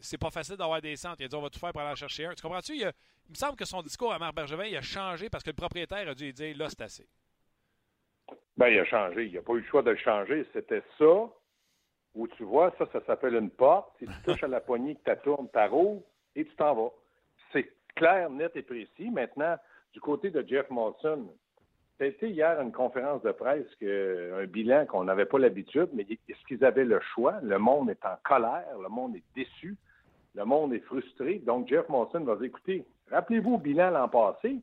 c'est 0.00 0.18
pas 0.18 0.30
facile 0.30 0.56
d'avoir 0.56 0.82
des 0.82 0.96
centres. 0.96 1.20
Il 1.20 1.26
a 1.26 1.28
dit 1.28 1.36
on 1.36 1.42
va 1.42 1.50
tout 1.50 1.60
faire 1.60 1.72
pour 1.72 1.80
aller 1.80 1.96
chercher 1.96 2.26
un. 2.26 2.34
Tu 2.34 2.42
comprends-tu? 2.42 2.76
Il, 2.76 2.84
me 3.30 3.34
semble 3.34 3.56
que 3.56 3.64
son 3.64 3.82
discours 3.82 4.12
à 4.12 4.18
Marc 4.18 4.34
Bergevin, 4.34 4.64
il 4.64 4.76
a 4.76 4.82
changé 4.82 5.28
parce 5.28 5.44
que 5.44 5.50
le 5.50 5.56
propriétaire 5.56 6.08
a 6.08 6.14
dû 6.14 6.24
lui 6.24 6.32
dire 6.32 6.56
là, 6.56 6.68
c'est 6.68 6.80
assez. 6.80 7.06
Ben, 8.56 8.68
il 8.68 8.78
a 8.78 8.84
changé. 8.84 9.26
Il 9.26 9.34
n'a 9.34 9.42
pas 9.42 9.52
eu 9.54 9.60
le 9.60 9.66
choix 9.66 9.82
de 9.82 9.90
le 9.90 9.96
changer. 9.96 10.46
C'était 10.52 10.82
ça, 10.98 11.28
où 12.14 12.28
tu 12.28 12.44
vois, 12.44 12.72
ça, 12.78 12.86
ça 12.92 13.00
s'appelle 13.06 13.34
une 13.34 13.50
porte. 13.50 13.90
Si 13.98 14.06
tu 14.06 14.22
touches 14.24 14.42
à 14.42 14.48
la 14.48 14.60
poignée, 14.60 14.96
que 14.96 15.10
tu 15.10 15.20
tournes, 15.22 15.48
tu 15.52 15.68
rouvres 15.68 16.02
et 16.34 16.44
tu 16.44 16.54
t'en 16.56 16.74
vas. 16.74 16.92
C'est 17.52 17.70
clair, 17.94 18.30
net 18.30 18.52
et 18.56 18.62
précis. 18.62 19.10
Maintenant, 19.10 19.56
du 19.92 20.00
côté 20.00 20.30
de 20.30 20.44
Jeff 20.46 20.68
Molson, 20.70 21.28
été 22.00 22.28
hier 22.28 22.60
une 22.60 22.72
conférence 22.72 23.22
de 23.22 23.32
presse, 23.32 23.66
un 23.82 24.46
bilan 24.46 24.86
qu'on 24.86 25.04
n'avait 25.04 25.26
pas 25.26 25.38
l'habitude, 25.38 25.88
mais 25.92 26.06
est-ce 26.28 26.44
qu'ils 26.46 26.64
avaient 26.64 26.84
le 26.84 27.00
choix? 27.14 27.40
Le 27.42 27.58
monde 27.58 27.90
est 27.90 28.04
en 28.04 28.16
colère, 28.24 28.78
le 28.80 28.88
monde 28.88 29.16
est 29.16 29.24
déçu, 29.34 29.76
le 30.34 30.44
monde 30.44 30.72
est 30.74 30.80
frustré. 30.80 31.40
Donc, 31.40 31.68
Jeff 31.68 31.88
Molson 31.88 32.20
va 32.20 32.36
dire, 32.36 32.44
écoutez, 32.44 32.84
rappelez-vous 33.10 33.56
le 33.56 33.62
bilan 33.62 33.90
l'an 33.90 34.08
passé, 34.08 34.58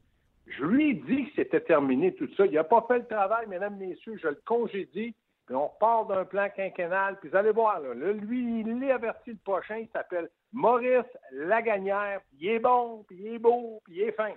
je 0.47 0.63
lui 0.63 0.91
ai 0.91 0.93
dit 0.93 1.25
que 1.25 1.31
c'était 1.35 1.61
terminé 1.61 2.13
tout 2.13 2.29
ça. 2.35 2.45
Il 2.45 2.53
n'a 2.53 2.63
pas 2.63 2.85
fait 2.87 2.99
le 2.99 3.07
travail, 3.07 3.47
mesdames, 3.47 3.77
messieurs, 3.77 4.17
je 4.21 4.27
le 4.27 4.41
congédie. 4.45 5.15
Puis 5.45 5.55
on 5.55 5.69
part 5.79 6.05
d'un 6.05 6.25
plan 6.25 6.47
quinquennal. 6.55 7.17
Puis 7.19 7.29
vous 7.29 7.35
allez 7.35 7.51
voir, 7.51 7.79
là, 7.79 7.93
lui, 8.13 8.61
il 8.61 8.83
est 8.83 8.91
averti 8.91 9.31
le 9.31 9.37
prochain. 9.43 9.77
Il 9.77 9.89
s'appelle 9.89 10.29
Maurice 10.53 11.05
Lagagnère. 11.31 12.21
Il 12.39 12.47
est 12.47 12.59
bon, 12.59 13.03
puis 13.07 13.17
il 13.19 13.35
est 13.35 13.39
beau, 13.39 13.81
puis 13.85 13.95
il 13.95 14.01
est 14.01 14.11
fin. 14.11 14.31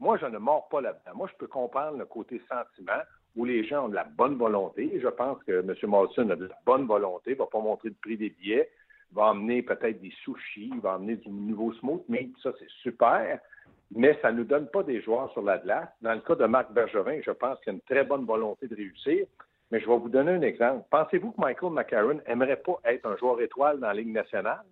Moi, 0.00 0.16
je 0.18 0.26
ne 0.26 0.38
mords 0.38 0.68
pas 0.68 0.80
là-dedans. 0.80 1.16
Moi, 1.16 1.28
je 1.32 1.36
peux 1.38 1.46
comprendre 1.46 1.98
le 1.98 2.06
côté 2.06 2.40
sentiment 2.48 3.02
où 3.36 3.44
les 3.44 3.64
gens 3.64 3.86
ont 3.86 3.88
de 3.88 3.94
la 3.94 4.04
bonne 4.04 4.36
volonté. 4.36 4.98
je 5.00 5.08
pense 5.08 5.42
que 5.44 5.60
M. 5.60 5.74
Morrison 5.84 6.30
a 6.30 6.36
de 6.36 6.46
la 6.46 6.58
bonne 6.64 6.86
volonté. 6.86 7.32
Il 7.32 7.34
ne 7.34 7.38
va 7.38 7.46
pas 7.46 7.60
montrer 7.60 7.90
le 7.90 7.96
prix 8.00 8.16
des 8.16 8.30
billets. 8.30 8.70
Il 9.10 9.16
va 9.16 9.26
emmener 9.26 9.62
peut-être 9.62 10.00
des 10.00 10.12
sushis. 10.22 10.70
Il 10.72 10.80
va 10.80 10.96
emmener 10.96 11.16
du 11.16 11.28
nouveau 11.28 11.72
smooth 11.74 12.08
meat. 12.08 12.34
Ça, 12.42 12.52
c'est 12.58 12.70
super 12.82 13.38
mais 13.90 14.18
ça 14.22 14.32
ne 14.32 14.38
nous 14.38 14.44
donne 14.44 14.68
pas 14.68 14.82
des 14.82 15.00
joueurs 15.00 15.30
sur 15.32 15.42
la 15.42 15.58
glace. 15.58 15.88
Dans 16.02 16.14
le 16.14 16.20
cas 16.20 16.34
de 16.34 16.46
Marc 16.46 16.72
Bergevin, 16.72 17.20
je 17.24 17.30
pense 17.30 17.58
qu'il 17.60 17.70
a 17.70 17.74
une 17.74 17.80
très 17.82 18.04
bonne 18.04 18.24
volonté 18.24 18.66
de 18.66 18.74
réussir. 18.74 19.26
Mais 19.70 19.80
je 19.80 19.86
vais 19.86 19.96
vous 19.96 20.08
donner 20.08 20.32
un 20.32 20.42
exemple. 20.42 20.86
Pensez-vous 20.90 21.32
que 21.32 21.40
Michael 21.40 21.72
McCarron 21.72 22.20
aimerait 22.26 22.62
pas 22.62 22.78
être 22.84 23.06
un 23.06 23.16
joueur 23.16 23.40
étoile 23.40 23.80
dans 23.80 23.88
la 23.88 23.94
Ligue 23.94 24.12
nationale? 24.12 24.64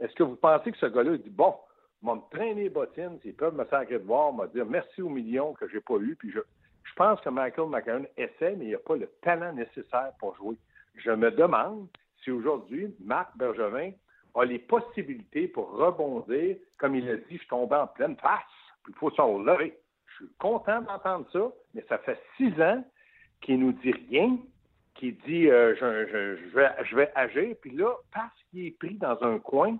Est-ce 0.00 0.14
que 0.14 0.22
vous 0.22 0.36
pensez 0.36 0.70
que 0.70 0.78
ce 0.78 0.86
gars-là 0.86 1.16
dit 1.16 1.30
bon, 1.30 1.54
m'a 2.02 2.14
me 2.14 2.20
traîner 2.30 2.64
les 2.64 2.68
bottines, 2.68 3.18
s'ils 3.22 3.34
peuvent 3.34 3.56
me 3.56 3.64
sacrer 3.66 3.98
de 3.98 4.04
voir, 4.04 4.32
me 4.32 4.46
dire 4.48 4.66
merci 4.66 5.02
aux 5.02 5.08
millions 5.08 5.54
que 5.54 5.68
j'ai 5.68 5.80
pas 5.80 5.96
eu, 5.96 6.14
puis 6.16 6.30
je, 6.30 6.40
je 6.84 6.92
pense 6.94 7.20
que 7.20 7.30
Michael 7.30 7.68
McCarron 7.68 8.06
essaie, 8.16 8.54
mais 8.56 8.66
il 8.66 8.72
n'a 8.72 8.78
pas 8.78 8.96
le 8.96 9.08
talent 9.22 9.52
nécessaire 9.52 10.12
pour 10.18 10.36
jouer. 10.36 10.56
Je 10.96 11.10
me 11.10 11.30
demande 11.30 11.88
si 12.22 12.30
aujourd'hui, 12.30 12.94
Marc 13.00 13.36
Bergevin 13.36 13.92
a 14.34 14.44
les 14.44 14.58
possibilités 14.58 15.48
pour 15.48 15.70
rebondir. 15.70 16.56
Comme 16.78 16.96
il 16.96 17.08
a 17.08 17.16
dit, 17.16 17.38
je 17.42 17.48
tombais 17.48 17.76
en 17.76 17.86
pleine 17.86 18.16
face 18.16 18.42
il 18.88 18.94
faut 18.94 19.10
s'en 19.10 19.38
lever. 19.38 19.78
Je 20.06 20.24
suis 20.24 20.34
content 20.38 20.82
d'entendre 20.82 21.26
ça, 21.32 21.50
mais 21.74 21.84
ça 21.88 21.98
fait 21.98 22.20
six 22.36 22.52
ans 22.60 22.84
qu'il 23.40 23.60
nous 23.60 23.72
dit 23.72 23.92
rien, 24.10 24.38
qu'il 24.94 25.16
dit 25.18 25.48
euh, 25.48 25.74
je, 25.76 26.94
vais, 26.96 27.10
agir, 27.14 27.56
puis 27.60 27.70
là, 27.70 27.94
parce 28.12 28.34
qu'il 28.50 28.66
est 28.66 28.78
pris 28.78 28.94
dans 28.94 29.20
un 29.22 29.38
coin, 29.38 29.76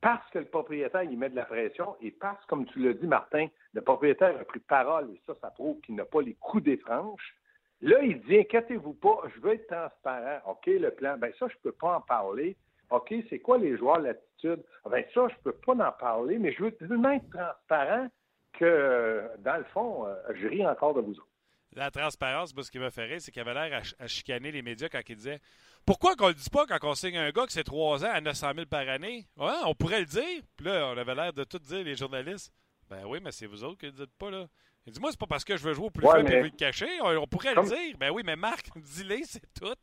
parce 0.00 0.28
que 0.30 0.38
le 0.38 0.46
propriétaire 0.46 1.02
il 1.02 1.18
met 1.18 1.28
de 1.28 1.36
la 1.36 1.44
pression, 1.44 1.96
et 2.00 2.10
parce, 2.10 2.44
comme 2.46 2.66
tu 2.66 2.80
l'as 2.80 2.94
dit, 2.94 3.06
Martin, 3.06 3.48
le 3.74 3.80
propriétaire 3.82 4.38
a 4.40 4.44
pris 4.44 4.60
parole, 4.60 5.10
et 5.10 5.20
ça, 5.26 5.34
ça 5.40 5.50
prouve 5.50 5.80
qu'il 5.80 5.94
n'a 5.94 6.04
pas 6.04 6.22
les 6.22 6.34
coups 6.34 6.64
des 6.64 6.76
franches, 6.78 7.34
Là, 7.82 8.00
il 8.02 8.22
dit, 8.22 8.38
inquiétez-vous 8.38 8.94
pas, 8.94 9.20
je 9.34 9.40
veux 9.42 9.52
être 9.52 9.66
transparent. 9.66 10.38
OK, 10.50 10.64
le 10.64 10.90
plan, 10.92 11.18
ben 11.18 11.30
ça, 11.38 11.46
je 11.46 11.56
peux 11.62 11.72
pas 11.72 11.98
en 11.98 12.00
parler. 12.00 12.56
OK, 12.90 13.14
c'est 13.28 13.40
quoi 13.40 13.58
les 13.58 13.76
joueurs, 13.76 13.98
l'attitude? 13.98 14.62
Ben 14.88 15.04
ça, 15.12 15.28
je 15.28 15.34
peux 15.42 15.52
pas 15.52 15.72
en 15.72 15.92
parler, 15.92 16.38
mais 16.38 16.52
je 16.52 16.62
veux 16.62 16.72
tellement 16.72 17.12
être 17.12 17.28
transparent 17.30 18.08
que, 18.52 19.28
dans 19.38 19.56
le 19.56 19.64
fond, 19.64 20.06
euh, 20.06 20.14
je 20.34 20.46
ris 20.46 20.66
encore 20.66 20.94
de 20.94 21.00
vous 21.00 21.12
autres. 21.12 21.28
La 21.74 21.90
transparence, 21.90 22.54
moi, 22.54 22.64
ce 22.64 22.70
qui 22.70 22.78
m'a 22.78 22.90
fait 22.90 23.04
rire, 23.04 23.20
c'est 23.20 23.30
qu'il 23.30 23.42
avait 23.42 23.52
l'air 23.52 23.82
à, 23.98 24.06
chicaner 24.06 24.50
les 24.50 24.62
médias 24.62 24.88
quand 24.88 25.00
il 25.06 25.16
disait 25.16 25.40
Pourquoi 25.84 26.16
qu'on 26.16 26.28
le 26.28 26.34
dit 26.34 26.48
pas 26.48 26.64
quand 26.66 26.78
on 26.84 26.94
signe 26.94 27.18
un 27.18 27.30
gars 27.30 27.44
que 27.44 27.52
c'est 27.52 27.64
trois 27.64 28.02
ans 28.04 28.10
à 28.10 28.20
900 28.20 28.52
000 28.54 28.66
par 28.66 28.88
année 28.88 29.26
ouais, 29.36 29.52
On 29.66 29.74
pourrait 29.74 30.00
le 30.00 30.06
dire. 30.06 30.42
Puis 30.56 30.66
là, 30.66 30.90
on 30.94 30.96
avait 30.96 31.14
l'air 31.14 31.32
de 31.32 31.44
tout 31.44 31.58
dire, 31.58 31.84
les 31.84 31.94
journalistes. 31.94 32.52
Ben 32.88 33.04
oui, 33.06 33.18
mais 33.22 33.32
c'est 33.32 33.46
vous 33.46 33.62
autres 33.64 33.78
qui 33.78 33.86
ne 33.86 33.90
le 33.90 33.96
dites 33.98 34.16
pas, 34.18 34.30
là. 34.30 34.46
Il 34.86 34.92
dit 34.92 35.00
Moi, 35.00 35.10
c'est 35.10 35.20
pas 35.20 35.26
parce 35.26 35.44
que 35.44 35.56
je 35.56 35.64
veux 35.64 35.74
jouer 35.74 35.86
au 35.86 35.90
plus 35.90 36.06
ouais, 36.06 36.24
faible 36.24 36.32
et 36.32 36.42
le 36.44 36.50
cacher. 36.50 36.88
On, 37.02 37.26
pourrait 37.26 37.54
le 37.54 37.62
dire. 37.64 37.98
Ben 37.98 38.10
oui, 38.10 38.22
mais 38.24 38.36
Marc, 38.36 38.70
dis-le, 38.76 39.18
c'est 39.24 39.42
tout. 39.52 39.74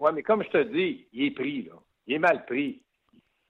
Oui, 0.00 0.10
mais 0.14 0.22
comme 0.22 0.42
je 0.42 0.48
te 0.48 0.62
dis, 0.64 1.06
il 1.12 1.26
est 1.26 1.30
pris, 1.30 1.62
là. 1.62 1.74
Il 2.06 2.14
est 2.14 2.18
mal 2.18 2.44
pris. 2.44 2.82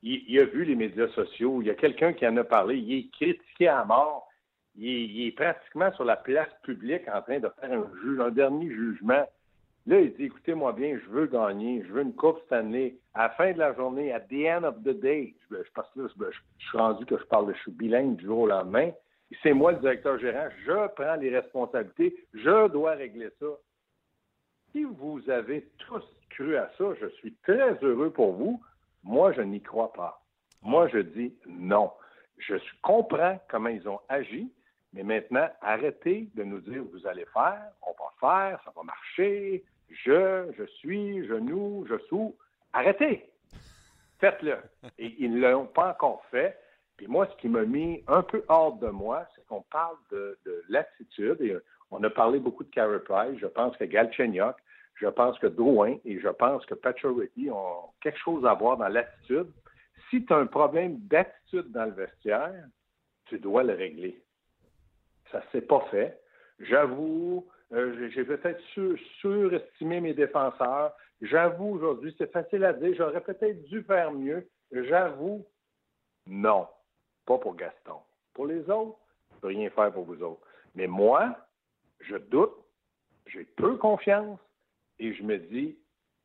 Il, 0.02 0.38
a 0.38 0.44
vu 0.44 0.64
les 0.64 0.74
médias 0.74 1.08
sociaux. 1.08 1.62
Il 1.62 1.68
y 1.68 1.70
a 1.70 1.74
quelqu'un 1.74 2.12
qui 2.12 2.26
en 2.26 2.36
a 2.36 2.44
parlé. 2.44 2.76
Il 2.76 2.98
est 2.98 3.10
critiqué 3.10 3.68
à 3.68 3.84
mort 3.84 4.28
il 4.76 5.26
est, 5.26 5.32
pratiquement 5.32 5.92
sur 5.92 6.04
la 6.04 6.16
place 6.16 6.48
publique 6.62 7.02
en 7.12 7.22
train 7.22 7.38
de 7.38 7.48
faire 7.60 7.70
un, 8.20 8.30
dernier 8.30 8.68
jugement. 8.68 9.24
Là, 9.86 10.00
il 10.00 10.14
dit, 10.14 10.24
écoutez-moi 10.24 10.72
bien, 10.72 10.98
je 10.98 11.10
veux 11.10 11.26
gagner, 11.26 11.84
je 11.86 11.92
veux 11.92 12.02
une 12.02 12.14
Coupe 12.14 12.38
cette 12.44 12.52
année. 12.52 12.96
À 13.12 13.24
la 13.24 13.30
fin 13.30 13.52
de 13.52 13.58
la 13.58 13.74
journée, 13.74 14.12
at 14.12 14.20
the 14.20 14.46
end 14.48 14.64
of 14.64 14.76
the 14.82 14.98
day, 14.98 15.34
je, 15.50 15.56
pense 15.74 15.86
que 15.94 16.08
je, 16.08 16.66
suis 16.66 16.78
rendu 16.78 17.04
que 17.04 17.18
je 17.18 17.24
parle 17.24 17.48
de 17.48 17.52
je 17.52 17.60
suis 17.60 17.72
bilingue 17.72 18.16
du 18.16 18.24
jour 18.24 18.40
au 18.40 18.46
lendemain. 18.46 18.90
C'est 19.42 19.52
moi 19.52 19.72
le 19.72 19.78
directeur 19.78 20.18
gérant, 20.18 20.48
je 20.64 20.88
prends 20.94 21.16
les 21.16 21.30
responsabilités, 21.30 22.14
je 22.32 22.68
dois 22.68 22.92
régler 22.92 23.28
ça. 23.38 23.46
Si 24.74 24.82
vous 24.82 25.22
avez 25.30 25.68
tous 25.78 26.02
cru 26.30 26.56
à 26.56 26.68
ça, 26.76 26.84
je 27.00 27.06
suis 27.18 27.32
très 27.44 27.78
heureux 27.80 28.10
pour 28.10 28.32
vous. 28.32 28.60
Moi, 29.04 29.32
je 29.32 29.40
n'y 29.40 29.62
crois 29.62 29.92
pas. 29.92 30.20
Moi, 30.62 30.88
je 30.88 30.98
dis 30.98 31.32
non. 31.46 31.92
Je 32.38 32.56
comprends 32.82 33.40
comment 33.48 33.68
ils 33.68 33.88
ont 33.88 34.00
agi. 34.08 34.52
Mais 34.92 35.04
maintenant, 35.04 35.48
arrêtez 35.60 36.28
de 36.34 36.42
nous 36.42 36.58
dire 36.58 36.82
vous 36.92 37.06
allez 37.06 37.24
faire, 37.26 37.70
on 37.82 37.92
va 37.92 38.10
faire, 38.18 38.60
ça 38.64 38.72
va 38.74 38.82
marcher, 38.82 39.62
je, 39.90 40.52
je 40.58 40.64
suis, 40.64 41.24
je 41.24 41.34
nous, 41.34 41.86
je 41.88 41.96
sous. 42.08 42.34
Arrêtez! 42.72 43.30
Faites-le. 44.18 44.56
Et 44.98 45.14
ils 45.20 45.34
ne 45.34 45.40
l'ont 45.40 45.66
pas 45.66 45.92
encore 45.92 46.24
fait. 46.32 46.58
Puis 46.96 47.06
moi, 47.06 47.28
ce 47.30 47.36
qui 47.40 47.48
m'a 47.48 47.64
mis 47.64 48.02
un 48.08 48.22
peu 48.22 48.44
hors 48.48 48.76
de 48.76 48.88
moi, 48.88 49.24
c'est 49.34 49.46
qu'on 49.46 49.62
parle 49.62 49.96
de, 50.10 50.36
l'attitude. 50.68 51.40
Et 51.40 51.56
on 51.90 52.02
a 52.02 52.10
parlé 52.10 52.38
beaucoup 52.38 52.64
de 52.64 52.70
Carey 52.70 53.00
Price. 53.00 53.38
Je 53.38 53.46
pense 53.46 53.76
que 53.76 53.84
Galchenyuk, 53.84 54.56
je 54.96 55.06
pense 55.06 55.38
que 55.38 55.46
Drouin 55.46 55.96
et 56.04 56.20
je 56.20 56.28
pense 56.28 56.64
que 56.66 56.74
Pacioretty 56.74 57.50
ont 57.50 57.90
quelque 58.00 58.18
chose 58.18 58.46
à 58.46 58.54
voir 58.54 58.76
dans 58.76 58.88
l'attitude. 58.88 59.48
Si 60.10 60.24
tu 60.24 60.32
as 60.32 60.36
un 60.36 60.46
problème 60.46 60.98
d'attitude 61.00 61.70
dans 61.72 61.84
le 61.86 61.92
vestiaire, 61.92 62.66
tu 63.26 63.38
dois 63.38 63.62
le 63.62 63.74
régler. 63.74 64.22
Ça 65.30 65.38
ne 65.38 65.44
s'est 65.52 65.66
pas 65.66 65.80
fait. 65.90 66.20
J'avoue, 66.60 67.46
euh, 67.72 68.08
j'ai 68.10 68.24
peut-être 68.24 68.62
surestimé 69.20 70.00
mes 70.00 70.14
défenseurs. 70.14 70.92
J'avoue 71.20 71.74
aujourd'hui, 71.74 72.14
c'est 72.18 72.30
facile 72.30 72.64
à 72.64 72.72
dire, 72.72 72.94
j'aurais 72.96 73.22
peut-être 73.22 73.64
dû 73.64 73.82
faire 73.82 74.12
mieux. 74.12 74.48
J'avoue, 74.70 75.44
non, 76.26 76.68
pas 77.26 77.38
pour 77.38 77.56
Gaston. 77.56 77.98
Pour 78.32 78.46
les 78.46 78.68
autres, 78.70 78.98
je 79.30 79.36
ne 79.36 79.40
peux 79.40 79.48
rien 79.48 79.70
faire 79.70 79.92
pour 79.92 80.04
vous 80.04 80.22
autres. 80.22 80.46
Mais 80.74 80.86
moi, 80.86 81.36
je 82.08 82.16
doute, 82.16 82.54
j'ai 83.26 83.44
peu 83.44 83.76
confiance 83.76 84.38
et 84.98 85.14
je 85.14 85.22
me 85.22 85.38
dis, 85.38 85.78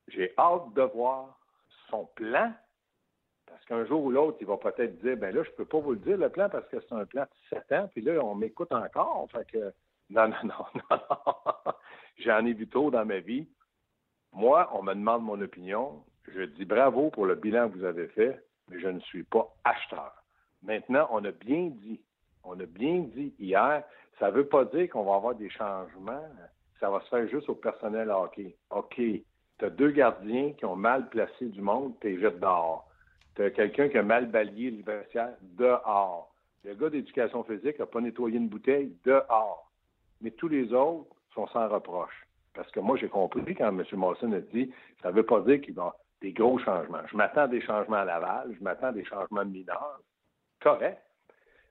j'ai 0.08 0.34
hâte 0.38 0.74
de 0.74 0.82
voir 0.82 1.40
son 1.90 2.06
plan 2.16 2.54
parce 3.50 3.66
qu'un 3.66 3.86
jour 3.86 4.04
ou 4.04 4.12
l'autre, 4.12 4.38
il 4.42 4.48
va 4.48 4.58
peut-être 4.58 5.00
dire, 5.00 5.18
ben 5.18 5.34
là, 5.34 5.44
je 5.44 5.50
ne 5.50 5.56
peux 5.56 5.66
pas 5.66 5.80
vous 5.80 5.92
le 5.92 5.98
dire, 5.98 6.18
le 6.18 6.30
plan, 6.30 6.50
parce 6.50 6.68
que 6.70 6.80
c'est 6.80 6.94
un 6.94 7.06
plan 7.06 7.24
de 7.24 7.58
7 7.58 7.72
ans, 7.74 7.90
puis 7.92 8.02
là, 8.02 8.24
on 8.24 8.36
m'écoute 8.36 8.72
encore. 8.72 9.28
Fait 9.32 9.46
que, 9.52 9.74
non, 10.10 10.28
non, 10.28 10.36
non, 10.44 10.66
non, 10.92 11.74
J'en 12.18 12.46
ai 12.46 12.54
vu 12.54 12.68
trop 12.68 12.92
dans 12.92 13.06
ma 13.06 13.20
vie. 13.20 13.48
Moi, 14.34 14.70
on 14.74 14.84
me 14.84 14.94
demande 14.94 15.24
mon 15.24 15.42
opinion. 15.42 16.04
Je 16.28 16.44
dis 16.44 16.66
bravo 16.66 17.10
pour 17.10 17.26
le 17.26 17.36
bilan 17.36 17.70
que 17.70 17.78
vous 17.78 17.86
avez 17.86 18.08
fait, 18.10 18.44
mais 18.70 18.80
je 18.80 18.88
ne 18.88 19.00
suis 19.00 19.24
pas 19.24 19.52
acheteur. 19.64 20.14
Maintenant, 20.62 21.08
on 21.12 21.24
a 21.26 21.32
bien 21.32 21.70
dit, 21.72 22.00
on 22.44 22.60
a 22.60 22.66
bien 22.66 23.00
dit 23.16 23.34
hier, 23.40 23.84
ça 24.20 24.30
ne 24.30 24.36
veut 24.36 24.48
pas 24.48 24.66
dire 24.66 24.90
qu'on 24.90 25.04
va 25.04 25.16
avoir 25.16 25.36
des 25.36 25.50
changements. 25.50 26.28
Ça 26.80 26.90
va 26.90 27.02
se 27.02 27.10
faire 27.10 27.28
juste 27.28 27.50
au 27.50 27.56
personnel 27.56 28.10
hockey. 28.10 28.56
OK, 28.70 28.96
tu 28.96 29.26
as 29.66 29.70
deux 29.70 29.92
gardiens 29.92 30.54
qui 30.54 30.66
ont 30.66 30.76
mal 30.76 31.10
placé 31.10 31.46
du 31.46 31.62
monde, 31.62 31.94
tu 32.02 32.20
jettes 32.20 32.40
dehors 32.40 32.90
quelqu'un 33.48 33.88
qui 33.88 33.98
a 33.98 34.04
mal 34.04 34.28
balayé 34.28 34.72
le 34.72 34.84
vestiaire 34.84 35.36
dehors. 35.42 36.34
Le 36.66 36.76
gars 36.76 36.90
d'éducation 36.90 37.44
physique 37.46 37.80
n'a 37.80 37.86
pas 37.86 38.02
nettoyé 38.02 38.38
une 38.38 38.50
bouteille 38.50 38.94
dehors. 39.06 39.72
Mais 40.22 40.32
tous 40.32 40.50
les 40.50 40.74
autres 40.74 41.16
sont 41.34 41.48
sans 41.48 41.70
reproche. 41.70 42.28
Parce 42.54 42.70
que 42.72 42.82
moi, 42.82 42.98
j'ai 42.98 43.08
compris 43.08 43.56
quand 43.56 43.70
M. 43.70 43.84
Molson 43.94 44.34
a 44.34 44.42
dit 44.42 44.70
ça 45.02 45.12
ne 45.12 45.16
veut 45.16 45.26
pas 45.26 45.40
dire 45.42 45.62
qu'il 45.62 45.76
va 45.76 45.84
avoir 45.84 45.96
des 46.22 46.34
gros 46.34 46.60
changements. 46.60 47.06
Je 47.10 47.16
m'attends 47.16 47.44
à 47.44 47.48
des 47.48 47.62
changements 47.62 47.98
à 47.98 48.06
Laval, 48.06 48.54
je 48.58 48.62
m'attends 48.62 48.88
à 48.88 48.92
des 48.92 49.06
changements 49.06 49.46
mineurs. 49.46 50.02
Correct. 50.62 51.02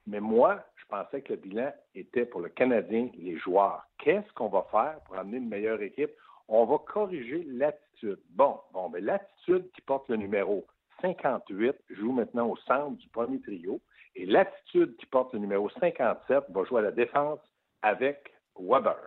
Mais 0.09 0.19
moi, 0.19 0.65
je 0.75 0.85
pensais 0.87 1.21
que 1.21 1.33
le 1.33 1.39
bilan 1.39 1.71
était 1.93 2.25
pour 2.25 2.41
le 2.41 2.49
Canadien, 2.49 3.09
les 3.13 3.37
joueurs. 3.37 3.85
Qu'est-ce 3.99 4.31
qu'on 4.33 4.49
va 4.49 4.65
faire 4.71 4.99
pour 5.05 5.15
amener 5.15 5.37
une 5.37 5.47
meilleure 5.47 5.81
équipe? 5.83 6.09
On 6.47 6.65
va 6.65 6.79
corriger 6.79 7.43
l'attitude. 7.45 8.19
Bon, 8.31 8.59
bon, 8.73 8.89
mais 8.89 9.01
l'attitude 9.01 9.69
qui 9.71 9.81
porte 9.81 10.09
le 10.09 10.15
numéro 10.15 10.65
58 11.01 11.75
joue 11.91 12.11
maintenant 12.11 12.47
au 12.47 12.57
centre 12.57 12.97
du 12.97 13.07
premier 13.09 13.39
trio. 13.39 13.79
Et 14.15 14.25
l'attitude 14.25 14.97
qui 14.97 15.05
porte 15.05 15.31
le 15.33 15.39
numéro 15.39 15.69
57 15.69 16.45
va 16.49 16.63
jouer 16.63 16.79
à 16.79 16.83
la 16.85 16.91
défense 16.91 17.39
avec 17.83 18.33
Weber. 18.59 18.97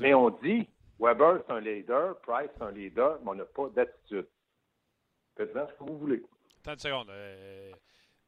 mais 0.00 0.12
on 0.12 0.28
dit 0.28 0.68
Weber, 1.00 1.42
c'est 1.46 1.52
un 1.54 1.60
leader, 1.60 2.20
Price, 2.20 2.50
c'est 2.58 2.62
un 2.62 2.72
leader, 2.72 3.18
mais 3.22 3.30
on 3.30 3.34
n'a 3.36 3.46
pas 3.46 3.70
d'attitude. 3.70 4.26
Faites 5.34 5.52
ce 5.54 5.78
que 5.78 5.84
vous 5.84 5.96
voulez. 5.98 6.22
Attends 6.60 6.72
une 6.72 6.78
seconde. 6.78 7.10
Euh, 7.10 7.72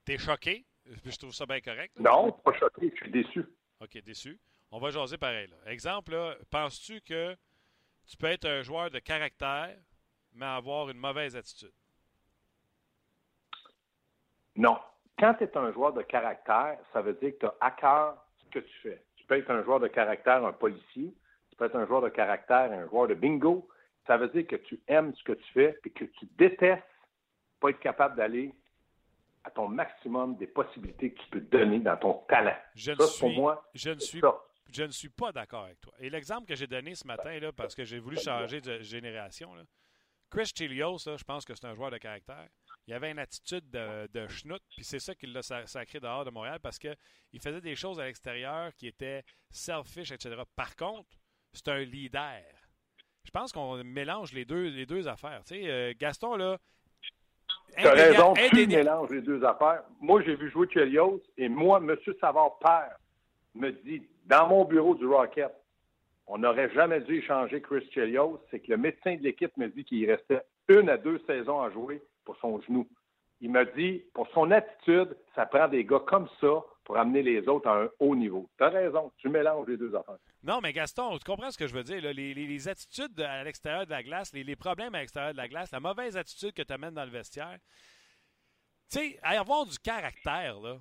T'es 0.07 0.17
choqué? 0.17 0.65
Je 1.04 1.16
trouve 1.18 1.33
ça 1.33 1.47
bien 1.47 1.61
correct. 1.61 1.99
Non, 1.99 2.33
pas 2.33 2.52
choqué, 2.54 2.90
je 2.90 2.97
suis 2.97 3.11
déçu. 3.11 3.45
OK, 3.80 4.02
déçu. 4.02 4.38
On 4.71 4.78
va 4.78 4.90
jaser 4.90 5.18
pareil. 5.18 5.49
Exemple, 5.66 6.38
penses-tu 6.50 7.00
que 7.00 7.37
tu 8.07 8.16
peux 8.16 8.26
être 8.26 8.47
un 8.47 8.62
joueur 8.62 8.90
de 8.90 8.99
caractère, 8.99 9.76
mais 10.35 10.47
avoir 10.47 10.88
une 10.90 10.99
mauvaise 10.99 11.37
attitude? 11.37 11.73
Non. 14.57 14.78
Quand 15.18 15.35
tu 15.35 15.45
es 15.45 15.57
un 15.57 15.73
joueur 15.73 15.92
de 15.92 16.02
caractère, 16.02 16.78
ça 16.92 17.02
veut 17.02 17.14
dire 17.14 17.33
que 17.33 17.38
tu 17.38 17.47
as 17.47 17.54
à 17.61 17.71
cœur 17.73 18.25
ce 18.38 18.50
que 18.50 18.59
tu 18.61 18.78
fais. 18.83 19.02
Tu 19.16 19.25
peux 19.25 19.37
être 19.37 19.50
un 19.50 19.62
joueur 19.64 19.80
de 19.80 19.88
caractère, 19.88 20.45
un 20.45 20.52
policier. 20.52 21.14
Tu 21.50 21.57
peux 21.57 21.66
être 21.66 21.76
un 21.76 21.87
joueur 21.87 22.02
de 22.02 22.09
caractère, 22.09 22.73
un 22.73 22.87
joueur 22.88 23.09
de 23.09 23.14
bingo. 23.14 23.68
Ça 24.07 24.16
veut 24.16 24.28
dire 24.28 24.47
que 24.47 24.57
tu 24.57 24.80
aimes 24.87 25.14
ce 25.14 25.23
que 25.25 25.33
tu 25.33 25.52
fais 25.52 25.78
et 25.85 25.90
que 25.90 26.04
tu 26.04 26.26
détestes 26.37 26.83
pas 27.61 27.71
être 27.71 27.80
capable 27.80 28.16
d'aller 28.16 28.54
à 29.49 29.50
ton 29.50 29.69
maximum 29.69 30.37
des 30.37 30.47
possibilités 30.47 31.12
que 31.12 31.23
tu 31.23 31.28
peux 31.31 31.40
donner 31.40 31.81
dans 31.81 31.97
ton 31.97 32.14
talent. 32.28 32.57
Je 32.75 32.93
ça, 32.95 33.07
suis, 33.07 33.21
pour 33.21 33.31
moi, 33.31 33.69
je 33.75 33.90
ne 33.90 33.99
suis, 33.99 34.21
je 34.71 34.83
ne 34.85 34.90
suis 34.90 35.09
pas 35.09 35.33
d'accord 35.33 35.64
avec 35.64 35.81
toi. 35.81 35.93
Et 35.99 36.11
l'exemple 36.11 36.47
que 36.47 36.55
j'ai 36.55 36.67
donné 36.67 36.95
ce 36.95 37.07
matin, 37.07 37.38
là, 37.38 37.52
parce 37.52 37.75
que 37.75 37.85
j'ai 37.85 37.99
voulu 37.99 38.19
changer 38.19 38.61
de 38.61 38.81
génération, 38.81 39.55
là, 39.55 39.62
Chris 40.31 40.52
Chilios, 40.55 40.99
je 40.99 41.25
pense 41.25 41.45
que 41.45 41.55
c'est 41.55 41.67
un 41.67 41.75
joueur 41.75 41.90
de 41.90 41.99
caractère 41.99 42.49
il 42.88 42.95
avait 42.95 43.11
une 43.11 43.19
attitude 43.19 43.69
de, 43.69 44.09
de 44.14 44.26
schnout, 44.28 44.62
puis 44.75 44.83
c'est 44.83 44.99
ça 44.99 45.14
qui 45.14 45.26
l'a 45.26 45.43
sacré 45.43 46.00
dehors 46.00 46.25
de 46.25 46.31
Montréal 46.31 46.59
parce 46.59 46.78
qu'il 46.78 46.97
faisait 47.38 47.61
des 47.61 47.76
choses 47.76 48.00
à 48.00 48.07
l'extérieur 48.07 48.75
qui 48.76 48.87
étaient 48.87 49.23
selfish, 49.50 50.11
etc. 50.11 50.40
Par 50.57 50.75
contre, 50.75 51.11
c'est 51.52 51.69
un 51.69 51.81
leader. 51.81 52.43
Je 53.25 53.31
pense 53.31 53.52
qu'on 53.52 53.85
mélange 53.85 54.33
les 54.33 54.47
deux, 54.47 54.69
les 54.69 54.87
deux 54.87 55.07
affaires. 55.07 55.43
Tu 55.45 55.57
sais, 55.57 55.71
euh, 55.71 55.93
Gaston, 55.99 56.37
là. 56.37 56.57
Tu 57.77 57.87
as 57.87 57.93
raison, 57.93 58.35
tu 58.35 58.67
mélanges 58.67 59.11
les 59.11 59.21
deux 59.21 59.45
affaires. 59.45 59.83
Moi, 60.01 60.23
j'ai 60.23 60.35
vu 60.35 60.51
jouer 60.51 60.67
Chelios 60.73 61.23
et 61.37 61.49
moi, 61.49 61.79
M. 61.79 61.97
Savard 62.21 62.59
Père 62.59 62.97
me 63.55 63.71
dit 63.71 64.03
dans 64.27 64.49
mon 64.49 64.65
bureau 64.65 64.95
du 64.95 65.07
Rocket, 65.07 65.53
on 66.27 66.39
n'aurait 66.39 66.71
jamais 66.75 67.01
dû 67.01 67.19
échanger 67.19 67.61
Chris 67.61 67.89
Chelios. 67.93 68.41
C'est 68.51 68.61
que 68.61 68.71
le 68.71 68.77
médecin 68.77 69.17
de 69.17 69.23
l'équipe 69.23 69.57
me 69.57 69.69
dit 69.69 69.85
qu'il 69.85 70.11
restait 70.11 70.43
une 70.69 70.89
à 70.89 70.97
deux 70.97 71.21
saisons 71.27 71.61
à 71.61 71.71
jouer 71.71 72.03
pour 72.25 72.37
son 72.37 72.61
genou. 72.63 72.87
Il 73.41 73.51
m'a 73.51 73.65
dit, 73.65 74.03
pour 74.15 74.29
son 74.35 74.51
attitude, 74.51 75.17
ça 75.35 75.47
prend 75.47 75.69
des 75.69 75.85
gars 75.85 76.03
comme 76.07 76.29
ça 76.41 76.65
pour 76.88 76.97
amener 76.97 77.23
les 77.23 77.47
autres 77.49 77.68
à 77.68 77.83
un 77.83 77.90
haut 78.00 78.16
niveau. 78.16 78.49
Tu 78.57 78.64
as 78.64 78.71
raison, 78.71 79.12
tu 79.18 79.28
mélanges 79.28 79.68
les 79.68 79.76
deux 79.76 79.95
affaires. 79.95 80.16
Non, 80.42 80.61
mais 80.62 80.73
Gaston, 80.73 81.18
tu 81.18 81.25
comprends 81.25 81.50
ce 81.50 81.59
que 81.59 81.66
je 81.66 81.75
veux 81.75 81.85
dire? 81.85 82.00
Les, 82.00 82.68
attitudes 82.68 83.21
à 83.21 83.45
l'extérieur 83.45 83.85
de 83.85 83.90
la 83.90 84.02
glace, 84.02 84.33
les, 84.33 84.57
problèmes 84.57 84.95
à 84.95 85.00
l'extérieur 85.00 85.33
de 85.33 85.37
la 85.37 85.49
glace, 85.49 85.71
la 85.71 85.80
mauvaise 85.80 86.16
attitude 86.16 86.54
que 86.54 86.62
tu 86.62 86.73
amènes 86.73 86.95
dans 86.95 87.04
le 87.04 87.11
vestiaire. 87.11 87.59
Tu 88.90 89.00
sais, 89.00 89.21
avoir 89.23 89.66
du 89.66 89.78
caractère, 89.78 90.59
là. 90.61 90.78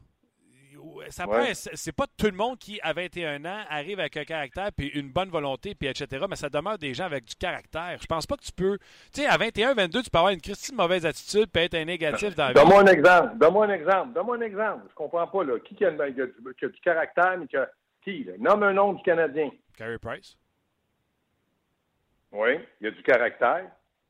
Ça 1.10 1.28
Ouais. 1.28 1.54
c'est 1.54 1.92
pas 1.92 2.06
tout 2.18 2.26
le 2.28 2.34
monde 2.34 2.58
qui, 2.58 2.80
à 2.82 2.94
21 2.94 3.44
ans, 3.46 3.64
arrive 3.70 4.00
avec 4.00 4.18
un 4.18 4.24
caractère 4.24 4.72
puis 4.76 4.88
une 4.90 5.10
bonne 5.10 5.30
volonté 5.30 5.76
puis 5.76 5.88
etc. 5.88 6.26
Mais 6.30 6.36
ça 6.36 6.50
demeure 6.50 6.78
des 6.78 6.94
gens 6.94 7.06
avec 7.06 7.26
du 7.26 7.36
caractère. 7.36 7.98
Je 8.02 8.06
pense 8.06 8.26
pas 8.26 8.36
que 8.36 8.44
tu 8.44 8.52
peux. 8.52 8.78
Tu 9.14 9.22
sais, 9.22 9.28
à 9.28 9.38
21, 9.38 9.74
22, 9.74 10.04
tu 10.04 10.10
peux 10.10 10.18
avoir 10.18 10.34
une 10.34 10.42
Christine 10.42 10.76
mauvaise 10.76 11.06
attitude 11.06 11.48
puis 11.52 11.64
être 11.64 11.76
un 11.76 11.86
négatif 11.86 12.36
dans 12.36 12.48
la. 12.48 12.54
Donne-moi 12.54 12.82
un 12.82 12.86
exemple. 12.88 13.38
Donne-moi 13.38 13.66
un 13.66 13.70
exemple. 13.74 14.14
Donne-moi 14.14 14.38
un 14.38 14.42
exemple. 14.42 14.84
Je 14.90 14.96
comprends 14.96 15.28
pas, 15.28 15.44
là. 15.44 15.60
Qui 15.60 15.76
qui 15.76 15.86
a, 15.86 15.92
qui 15.92 16.02
a 16.22 16.26
du, 16.26 16.34
qui 16.58 16.66
a 16.66 16.68
du 16.70 16.80
caractère, 16.82 17.38
mais 17.38 17.48
qui 17.48 17.58
a. 17.58 17.70
Qui, 18.04 18.24
là? 18.24 18.34
Nomme 18.40 18.64
un 18.64 18.74
nom 18.74 18.94
du 18.94 19.04
Canadien. 19.04 19.50
Carey 19.78 19.98
Price. 20.00 20.38
Oui. 22.32 22.60
Il 22.82 22.86
y 22.86 22.88
a 22.88 22.92
du 22.92 23.04
caractère. 23.04 23.66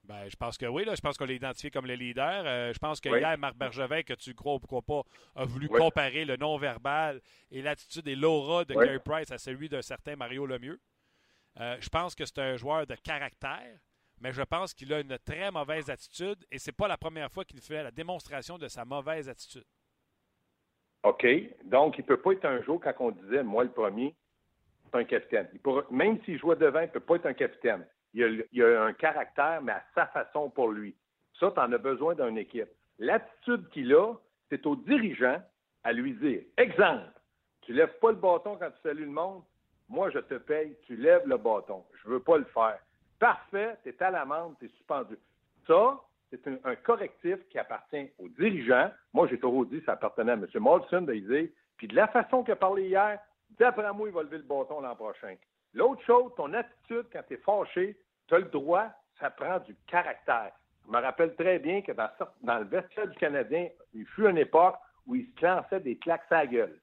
Ben, 0.07 0.29
je 0.29 0.35
pense 0.37 0.57
que 0.57 0.65
oui. 0.65 0.85
Là, 0.85 0.95
je 0.95 1.01
pense 1.01 1.17
qu'on 1.17 1.25
l'a 1.25 1.33
identifié 1.33 1.69
comme 1.69 1.85
le 1.85 1.95
leader. 1.95 2.43
Euh, 2.45 2.71
je 2.73 2.79
pense 2.79 3.01
que 3.01 3.09
Oui. 3.09 3.19
hier, 3.19 3.37
Marc 3.37 3.57
Bergevin, 3.57 4.03
que 4.03 4.13
tu 4.13 4.33
crois 4.33 4.53
ou 4.55 4.59
crois 4.59 4.81
pas, 4.81 5.01
a 5.35 5.43
voulu 5.43 5.67
Oui. 5.69 5.77
comparer 5.77 6.23
le 6.23 6.37
non-verbal 6.37 7.21
et 7.51 7.61
l'attitude 7.61 8.07
et 8.07 8.15
l'aura 8.15 8.63
de 8.63 8.73
Oui. 8.73 8.85
Carey 8.85 8.99
Price 8.99 9.31
à 9.31 9.37
celui 9.37 9.67
d'un 9.67 9.81
certain 9.81 10.15
Mario 10.15 10.45
Lemieux. 10.45 10.79
Euh, 11.59 11.75
je 11.81 11.89
pense 11.89 12.15
que 12.15 12.23
c'est 12.25 12.39
un 12.39 12.55
joueur 12.55 12.87
de 12.87 12.95
caractère, 12.95 13.77
mais 14.21 14.31
je 14.31 14.43
pense 14.43 14.73
qu'il 14.73 14.93
a 14.93 15.01
une 15.01 15.17
très 15.19 15.51
mauvaise 15.51 15.89
attitude 15.89 16.37
et 16.51 16.57
c'est 16.57 16.71
pas 16.71 16.87
la 16.87 16.97
première 16.97 17.29
fois 17.29 17.43
qu'il 17.43 17.59
fait 17.59 17.83
la 17.83 17.91
démonstration 17.91 18.57
de 18.57 18.69
sa 18.69 18.85
mauvaise 18.85 19.27
attitude. 19.27 19.65
OK. 21.03 21.25
Donc, 21.65 21.97
il 21.97 22.03
peut 22.05 22.21
pas 22.21 22.31
être 22.31 22.45
un 22.45 22.61
jour, 22.61 22.79
quand 22.81 22.93
on 22.99 23.11
disait, 23.11 23.43
moi, 23.43 23.63
le 23.65 23.71
premier, 23.71 24.15
c'est 24.85 24.99
un 24.99 25.03
capitaine. 25.03 25.49
Il 25.53 25.59
pourra- 25.59 25.85
même 25.91 26.23
s'il 26.23 26.39
jouait 26.39 26.55
devant, 26.55 26.79
il 26.79 26.87
ne 26.87 26.91
peut 26.91 26.99
pas 27.01 27.15
être 27.17 27.25
un 27.25 27.33
capitaine. 27.33 27.85
Il 28.17 28.62
a, 28.63 28.81
a 28.81 28.86
un 28.86 28.93
caractère, 28.93 29.62
mais 29.62 29.74
à 29.74 29.83
sa 29.93 30.07
façon 30.07 30.50
pour 30.50 30.71
lui. 30.71 30.95
Ça, 31.39 31.51
tu 31.51 31.59
en 31.59 31.71
as 31.71 31.77
besoin 31.77 32.15
d'une 32.15 32.38
équipe. 32.38 32.69
L'attitude 33.00 33.69
qu'il 33.69 33.93
a, 33.93 34.13
c'est 34.50 34.65
au 34.65 34.75
dirigeant 34.75 35.41
à 35.83 35.93
lui 35.93 36.13
dire 36.13 36.41
exemple, 36.57 37.12
tu 37.62 37.74
lèves 37.74 37.97
pas 38.00 38.12
le 38.12 38.17
bâton 38.17 38.57
quand 38.57 38.71
tu 38.71 38.81
salues 38.81 39.05
le 39.05 39.12
monde, 39.12 39.43
moi, 39.89 40.09
je 40.09 40.19
te 40.19 40.36
paye, 40.36 40.75
tu 40.83 40.95
lèves 40.95 41.27
le 41.27 41.38
bâton. 41.38 41.83
Je 42.03 42.09
veux 42.09 42.19
pas 42.19 42.38
le 42.38 42.45
faire. 42.45 42.79
Parfait, 43.19 43.77
tu 43.83 43.89
es 43.89 44.03
à 44.03 44.12
l'amende, 44.12 44.55
tu 44.59 44.65
es 44.65 44.69
suspendu. 44.69 45.17
Ça, 45.65 46.00
c'est 46.29 46.45
un, 46.47 46.75
correctif 46.75 47.38
qui 47.50 47.57
appartient 47.57 48.09
au 48.19 48.27
dirigeant. 48.27 48.91
Moi, 49.13 49.27
j'ai 49.27 49.39
toujours 49.39 49.65
dit 49.65 49.81
ça 49.86 49.93
appartenait 49.93 50.33
à 50.33 50.36
M. 50.36 50.47
Molson 50.55 51.01
de 51.01 51.13
dire, 51.13 51.50
puis 51.77 51.88
de 51.88 51.95
la 51.95 52.07
façon 52.07 52.43
qu'il 52.43 52.53
a 52.53 52.57
parlé 52.57 52.88
hier, 52.88 53.19
d'après 53.57 53.93
moi, 53.93 54.09
il 54.09 54.13
va 54.13 54.24
lever 54.24 54.38
le 54.38 54.43
bâton 54.43 54.81
l'an 54.81 54.95
prochain. 54.95 55.36
L'autre 55.74 56.03
chose, 56.03 56.31
ton 56.36 56.53
attitude 56.53 57.05
quand 57.12 57.21
tu 57.27 57.36
es 57.36 57.38
fâché, 57.38 57.97
tu 58.27 58.36
as 58.36 58.39
le 58.39 58.46
droit, 58.46 58.89
ça 59.19 59.29
prend 59.29 59.60
du 59.60 59.75
caractère. 59.88 60.51
Je 60.86 60.91
me 60.91 61.01
rappelle 61.01 61.36
très 61.36 61.60
bien 61.60 61.81
que 61.81 61.91
dans, 61.91 62.60
le 62.60 62.65
vestiaire 62.65 63.07
du 63.07 63.17
Canadien, 63.17 63.67
il 63.93 64.05
fut 64.05 64.27
une 64.27 64.38
époque 64.38 64.75
où 65.05 65.15
il 65.15 65.27
se 65.38 65.46
lançait 65.46 65.79
des 65.79 65.98
claques 65.98 66.31
à 66.31 66.38
la 66.38 66.48
gueule. 66.48 66.79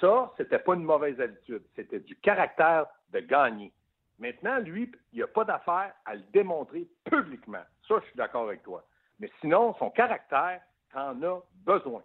Ça, 0.00 0.32
c'était 0.36 0.58
pas 0.58 0.74
une 0.74 0.84
mauvaise 0.84 1.20
habitude. 1.20 1.62
C'était 1.74 2.00
du 2.00 2.16
caractère 2.16 2.86
de 3.12 3.20
gagner. 3.20 3.72
Maintenant, 4.18 4.58
lui, 4.58 4.90
il 5.12 5.16
n'y 5.16 5.22
a 5.22 5.26
pas 5.26 5.44
d'affaire 5.44 5.92
à 6.04 6.14
le 6.14 6.22
démontrer 6.32 6.86
publiquement. 7.04 7.62
Ça, 7.86 7.96
je 8.00 8.06
suis 8.06 8.16
d'accord 8.16 8.44
avec 8.44 8.62
toi. 8.62 8.84
Mais 9.20 9.30
sinon, 9.40 9.74
son 9.78 9.90
caractère, 9.90 10.60
t'en 10.92 11.22
as 11.22 11.42
besoin. 11.64 12.02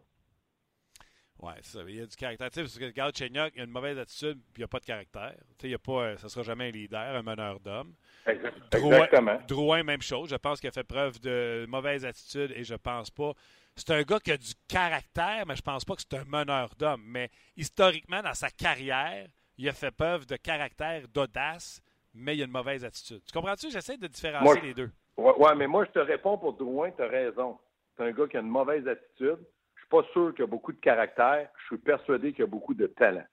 Ça. 1.62 1.80
Il 1.88 1.96
y 1.96 2.02
a 2.02 2.06
du 2.06 2.16
caractère. 2.16 2.50
Parce 2.54 2.78
que 2.78 2.86
regarde, 2.86 3.16
Chenyok, 3.16 3.54
il 3.56 3.62
a 3.62 3.64
une 3.64 3.72
mauvaise 3.72 3.98
attitude 3.98 4.40
puis 4.54 4.62
il 4.62 4.62
n'a 4.62 4.68
pas 4.68 4.80
de 4.80 4.86
caractère. 4.86 5.36
Tu 5.58 5.62
sais, 5.62 5.68
il 5.68 5.72
y 5.72 5.76
a 5.76 5.80
pas, 5.80 5.92
euh, 6.04 6.18
ça 6.18 6.26
ne 6.26 6.30
sera 6.30 6.44
jamais 6.44 6.68
un 6.68 6.72
leader, 6.72 7.16
un 7.16 7.22
meneur 7.24 7.60
d'hommes. 7.60 7.94
Drouin, 8.72 8.98
Exactement. 8.98 9.40
Drouin, 9.48 9.84
même 9.84 10.02
chose. 10.02 10.30
Je 10.30 10.36
pense 10.36 10.60
qu'il 10.60 10.70
a 10.70 10.72
fait 10.72 10.84
preuve 10.84 11.20
de 11.20 11.66
mauvaise 11.68 12.06
attitude 12.06 12.54
et 12.56 12.64
je 12.64 12.76
pense 12.76 13.10
pas. 13.10 13.34
C'est 13.76 13.90
un 13.92 14.04
gars 14.04 14.20
qui 14.20 14.32
a 14.32 14.38
du 14.38 14.54
caractère, 14.68 15.46
mais 15.48 15.56
je 15.56 15.62
pense 15.62 15.84
pas 15.86 15.96
que 15.96 16.02
c'est 16.02 16.18
un 16.18 16.26
meneur 16.26 16.70
d'hommes. 16.78 17.04
Mais 17.06 17.30
historiquement, 17.58 18.22
dans 18.22 18.34
sa 18.34 18.50
carrière, 18.50 19.28
il 19.58 19.68
a 19.68 19.74
fait 19.74 19.92
preuve 19.92 20.26
de 20.28 20.36
caractère, 20.36 21.08
d'audace, 21.08 21.82
mais 22.14 22.36
il 22.36 22.42
a 22.42 22.46
une 22.46 22.52
mauvaise 22.52 22.86
attitude. 22.86 23.22
Tu 23.26 23.32
comprends-tu? 23.32 23.72
J'essaie 23.72 23.98
de 23.98 24.08
différencier 24.08 24.44
Moi, 24.44 24.60
les 24.62 24.74
deux. 24.74 24.92
Ouais, 25.18 25.34
ouais, 25.38 25.56
mais 25.56 25.68
moi, 25.68 25.86
je 25.86 25.92
te 25.92 26.00
réponds 26.00 26.38
pour 26.38 26.54
Drouin, 26.54 26.92
tu 26.92 27.02
as 27.02 27.08
raison. 27.08 27.58
C'est 27.96 28.04
un 28.04 28.12
gars 28.12 28.28
qui 28.28 28.38
a 28.38 28.42
une 28.42 28.48
mauvaise 28.48 28.88
attitude. 28.88 29.40
Pas 29.92 30.04
sûr 30.14 30.34
qu'il 30.34 30.46
a 30.46 30.48
beaucoup 30.48 30.72
de 30.72 30.80
caractère. 30.80 31.50
Je 31.60 31.66
suis 31.66 31.78
persuadé 31.78 32.32
qu'il 32.34 32.46
a 32.46 32.48
beaucoup 32.48 32.74
de 32.74 32.88
talent. 32.88 33.26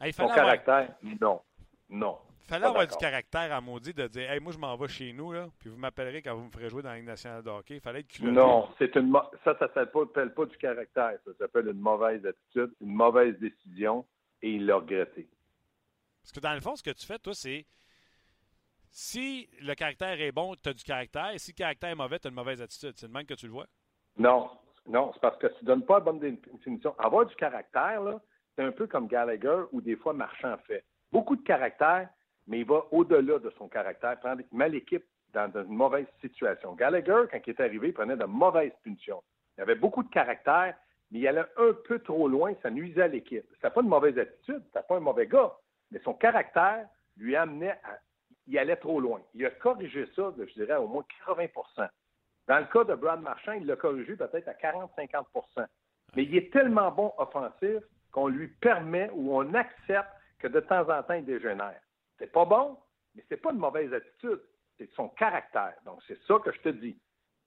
Hey, 0.00 0.08
il 0.10 0.12
Son 0.14 0.26
fallait 0.28 0.40
avoir, 0.40 0.64
caractère, 0.64 0.96
non. 1.20 1.42
Non. 1.90 2.18
fallait 2.48 2.62
pas 2.62 2.68
avoir 2.70 2.86
du 2.86 2.96
caractère 2.96 3.52
à 3.52 3.60
maudit 3.60 3.92
de 3.92 4.06
dire 4.06 4.30
Hey, 4.30 4.40
moi, 4.40 4.50
je 4.52 4.58
m'en 4.58 4.74
vais 4.76 4.88
chez 4.88 5.12
nous, 5.12 5.32
là, 5.32 5.48
puis 5.58 5.68
vous 5.68 5.76
m'appellerez 5.76 6.22
quand 6.22 6.34
vous 6.34 6.44
me 6.46 6.50
ferez 6.50 6.70
jouer 6.70 6.82
dans 6.82 6.88
la 6.88 6.96
Ligue 6.96 7.04
nationale 7.06 7.42
de 7.42 7.50
hockey. 7.50 7.74
Il 7.74 7.80
fallait 7.80 8.00
être 8.00 8.08
culotté. 8.08 8.34
Non, 8.34 8.68
c'est 8.78 8.96
une 8.96 9.08
mo- 9.10 9.30
ça, 9.44 9.54
ça 9.58 9.68
pas, 9.68 9.84
s'appelle 10.00 10.32
pas 10.32 10.46
du 10.46 10.56
caractère. 10.56 11.18
Ça 11.26 11.30
s'appelle 11.38 11.68
une 11.68 11.78
mauvaise 11.80 12.24
attitude, 12.24 12.74
une 12.80 12.94
mauvaise 12.94 13.38
décision, 13.38 14.06
et 14.40 14.52
il 14.52 14.64
l'a 14.66 14.76
regretté. 14.76 15.28
Parce 16.22 16.32
que 16.32 16.40
dans 16.40 16.54
le 16.54 16.60
fond, 16.60 16.74
ce 16.76 16.82
que 16.82 16.90
tu 16.92 17.04
fais, 17.04 17.18
toi, 17.18 17.34
c'est 17.34 17.66
si 18.90 19.50
le 19.60 19.74
caractère 19.74 20.18
est 20.20 20.32
bon, 20.32 20.54
tu 20.56 20.68
as 20.70 20.72
du 20.72 20.82
caractère. 20.82 21.30
Et 21.32 21.38
si 21.38 21.50
le 21.52 21.56
caractère 21.56 21.90
est 21.90 21.94
mauvais, 21.94 22.18
tu 22.18 22.26
as 22.26 22.30
une 22.30 22.36
mauvaise 22.36 22.62
attitude. 22.62 22.94
C'est 22.96 23.06
le 23.06 23.12
même 23.12 23.26
que 23.26 23.34
tu 23.34 23.46
le 23.46 23.52
vois? 23.52 23.66
Non, 24.16 24.50
non, 24.86 25.10
c'est 25.14 25.20
parce 25.20 25.38
que 25.38 25.46
tu 25.46 25.64
donnes 25.64 25.84
pas 25.84 25.94
la 25.94 26.00
bonne 26.00 26.18
définition. 26.18 26.94
Avoir 26.98 27.26
du 27.26 27.34
caractère, 27.36 28.02
c'est 28.54 28.62
un 28.62 28.72
peu 28.72 28.86
comme 28.86 29.06
Gallagher 29.06 29.62
ou 29.72 29.80
des 29.80 29.96
fois 29.96 30.12
Marchand 30.12 30.56
fait. 30.66 30.84
Beaucoup 31.10 31.36
de 31.36 31.42
caractère, 31.42 32.08
mais 32.46 32.60
il 32.60 32.66
va 32.66 32.84
au-delà 32.90 33.38
de 33.38 33.50
son 33.56 33.68
caractère, 33.68 34.18
prendre, 34.20 34.42
met 34.52 34.68
l'équipe 34.68 35.04
dans, 35.32 35.50
une 35.54 35.74
mauvaise 35.74 36.06
situation. 36.20 36.74
Gallagher, 36.74 37.24
quand 37.30 37.38
il 37.46 37.50
est 37.50 37.60
arrivé, 37.60 37.88
il 37.88 37.94
prenait 37.94 38.16
de 38.16 38.24
mauvaises 38.24 38.72
punitions. 38.82 39.22
Il 39.56 39.62
avait 39.62 39.74
beaucoup 39.74 40.02
de 40.02 40.10
caractère, 40.10 40.76
mais 41.10 41.20
il 41.20 41.28
allait 41.28 41.44
un 41.56 41.72
peu 41.86 41.98
trop 42.00 42.28
loin, 42.28 42.52
ça 42.62 42.70
nuisait 42.70 43.02
à 43.02 43.08
l'équipe. 43.08 43.44
C'était 43.54 43.70
pas 43.70 43.80
une 43.80 43.88
mauvaise 43.88 44.18
attitude, 44.18 44.62
c'était 44.66 44.86
pas 44.86 44.96
un 44.96 45.00
mauvais 45.00 45.26
gars, 45.26 45.52
mais 45.90 46.00
son 46.00 46.14
caractère 46.14 46.86
lui 47.16 47.36
amenait 47.36 47.78
à. 47.84 47.98
Il 48.46 48.58
allait 48.58 48.76
trop 48.76 49.00
loin. 49.00 49.22
Il 49.32 49.46
a 49.46 49.50
corrigé 49.50 50.04
ça, 50.14 50.34
je 50.36 50.52
dirais, 50.52 50.76
au 50.76 50.86
moins 50.86 51.02
80 51.24 51.46
Dans 52.46 52.58
le 52.58 52.66
cas 52.66 52.84
de 52.84 52.94
Brad 52.94 53.22
Marchand, 53.22 53.52
il 53.52 53.66
l'a 53.66 53.76
corrigé 53.76 54.16
peut-être 54.16 54.48
à 54.48 54.52
40-50% 54.52 55.66
Mais 56.16 56.24
il 56.24 56.36
est 56.36 56.52
tellement 56.52 56.90
bon 56.90 57.12
offensif 57.18 57.82
qu'on 58.12 58.28
lui 58.28 58.48
permet 58.48 59.10
ou 59.14 59.36
on 59.36 59.54
accepte 59.54 60.10
que 60.38 60.48
de 60.48 60.60
temps 60.60 60.88
en 60.88 61.02
temps, 61.02 61.14
il 61.14 61.24
dégénère. 61.24 61.80
C'est 62.18 62.30
pas 62.30 62.44
bon, 62.44 62.78
mais 63.14 63.24
c'est 63.28 63.38
pas 63.38 63.50
une 63.50 63.58
mauvaise 63.58 63.92
attitude. 63.92 64.40
C'est 64.76 64.90
son 64.94 65.08
caractère. 65.10 65.74
Donc, 65.84 66.00
c'est 66.06 66.18
ça 66.26 66.38
que 66.44 66.52
je 66.52 66.60
te 66.60 66.68
dis. 66.68 66.98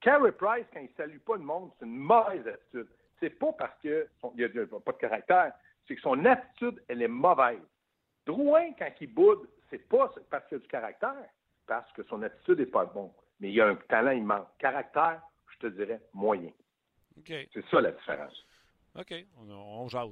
Carey 0.01 0.31
Price, 0.31 0.65
quand 0.73 0.79
il 0.79 0.89
salue 0.95 1.19
pas 1.19 1.36
le 1.36 1.43
monde, 1.43 1.71
c'est 1.77 1.86
une 1.86 1.97
mauvaise 1.97 2.47
attitude. 2.47 2.88
C'est 3.19 3.31
pas 3.31 3.51
parce 3.53 3.77
qu'il 3.79 4.07
n'y 4.36 4.43
a 4.43 4.49
pas 4.49 4.91
de 4.91 4.97
caractère, 4.97 5.53
c'est 5.88 5.95
que 5.95 6.01
son 6.01 6.23
attitude, 6.25 6.81
elle 6.88 7.01
est 7.01 7.07
mauvaise. 7.07 7.60
Drouin, 8.25 8.71
quand 8.77 8.91
il 8.99 9.13
boude, 9.13 9.47
c'est 9.69 9.88
pas 9.89 10.12
parce 10.29 10.45
qu'il 10.47 10.57
a 10.57 10.60
du 10.60 10.67
caractère, 10.67 11.25
parce 11.65 11.91
que 11.93 12.03
son 12.03 12.21
attitude 12.23 12.60
n'est 12.60 12.65
pas 12.65 12.86
bonne. 12.86 13.12
Mais 13.39 13.50
il 13.50 13.56
y 13.56 13.62
a 13.62 13.67
un 13.67 13.76
talent 13.76 14.12
immense. 14.12 14.47
Caractère, 14.60 15.21
je 15.54 15.67
te 15.67 15.67
dirais, 15.67 16.00
moyen. 16.13 16.52
C'est 17.26 17.65
ça 17.71 17.82
la 17.82 17.91
différence. 17.91 18.45
OK. 18.97 19.13
On, 19.38 19.52
on 19.52 19.88
jase. 19.88 20.10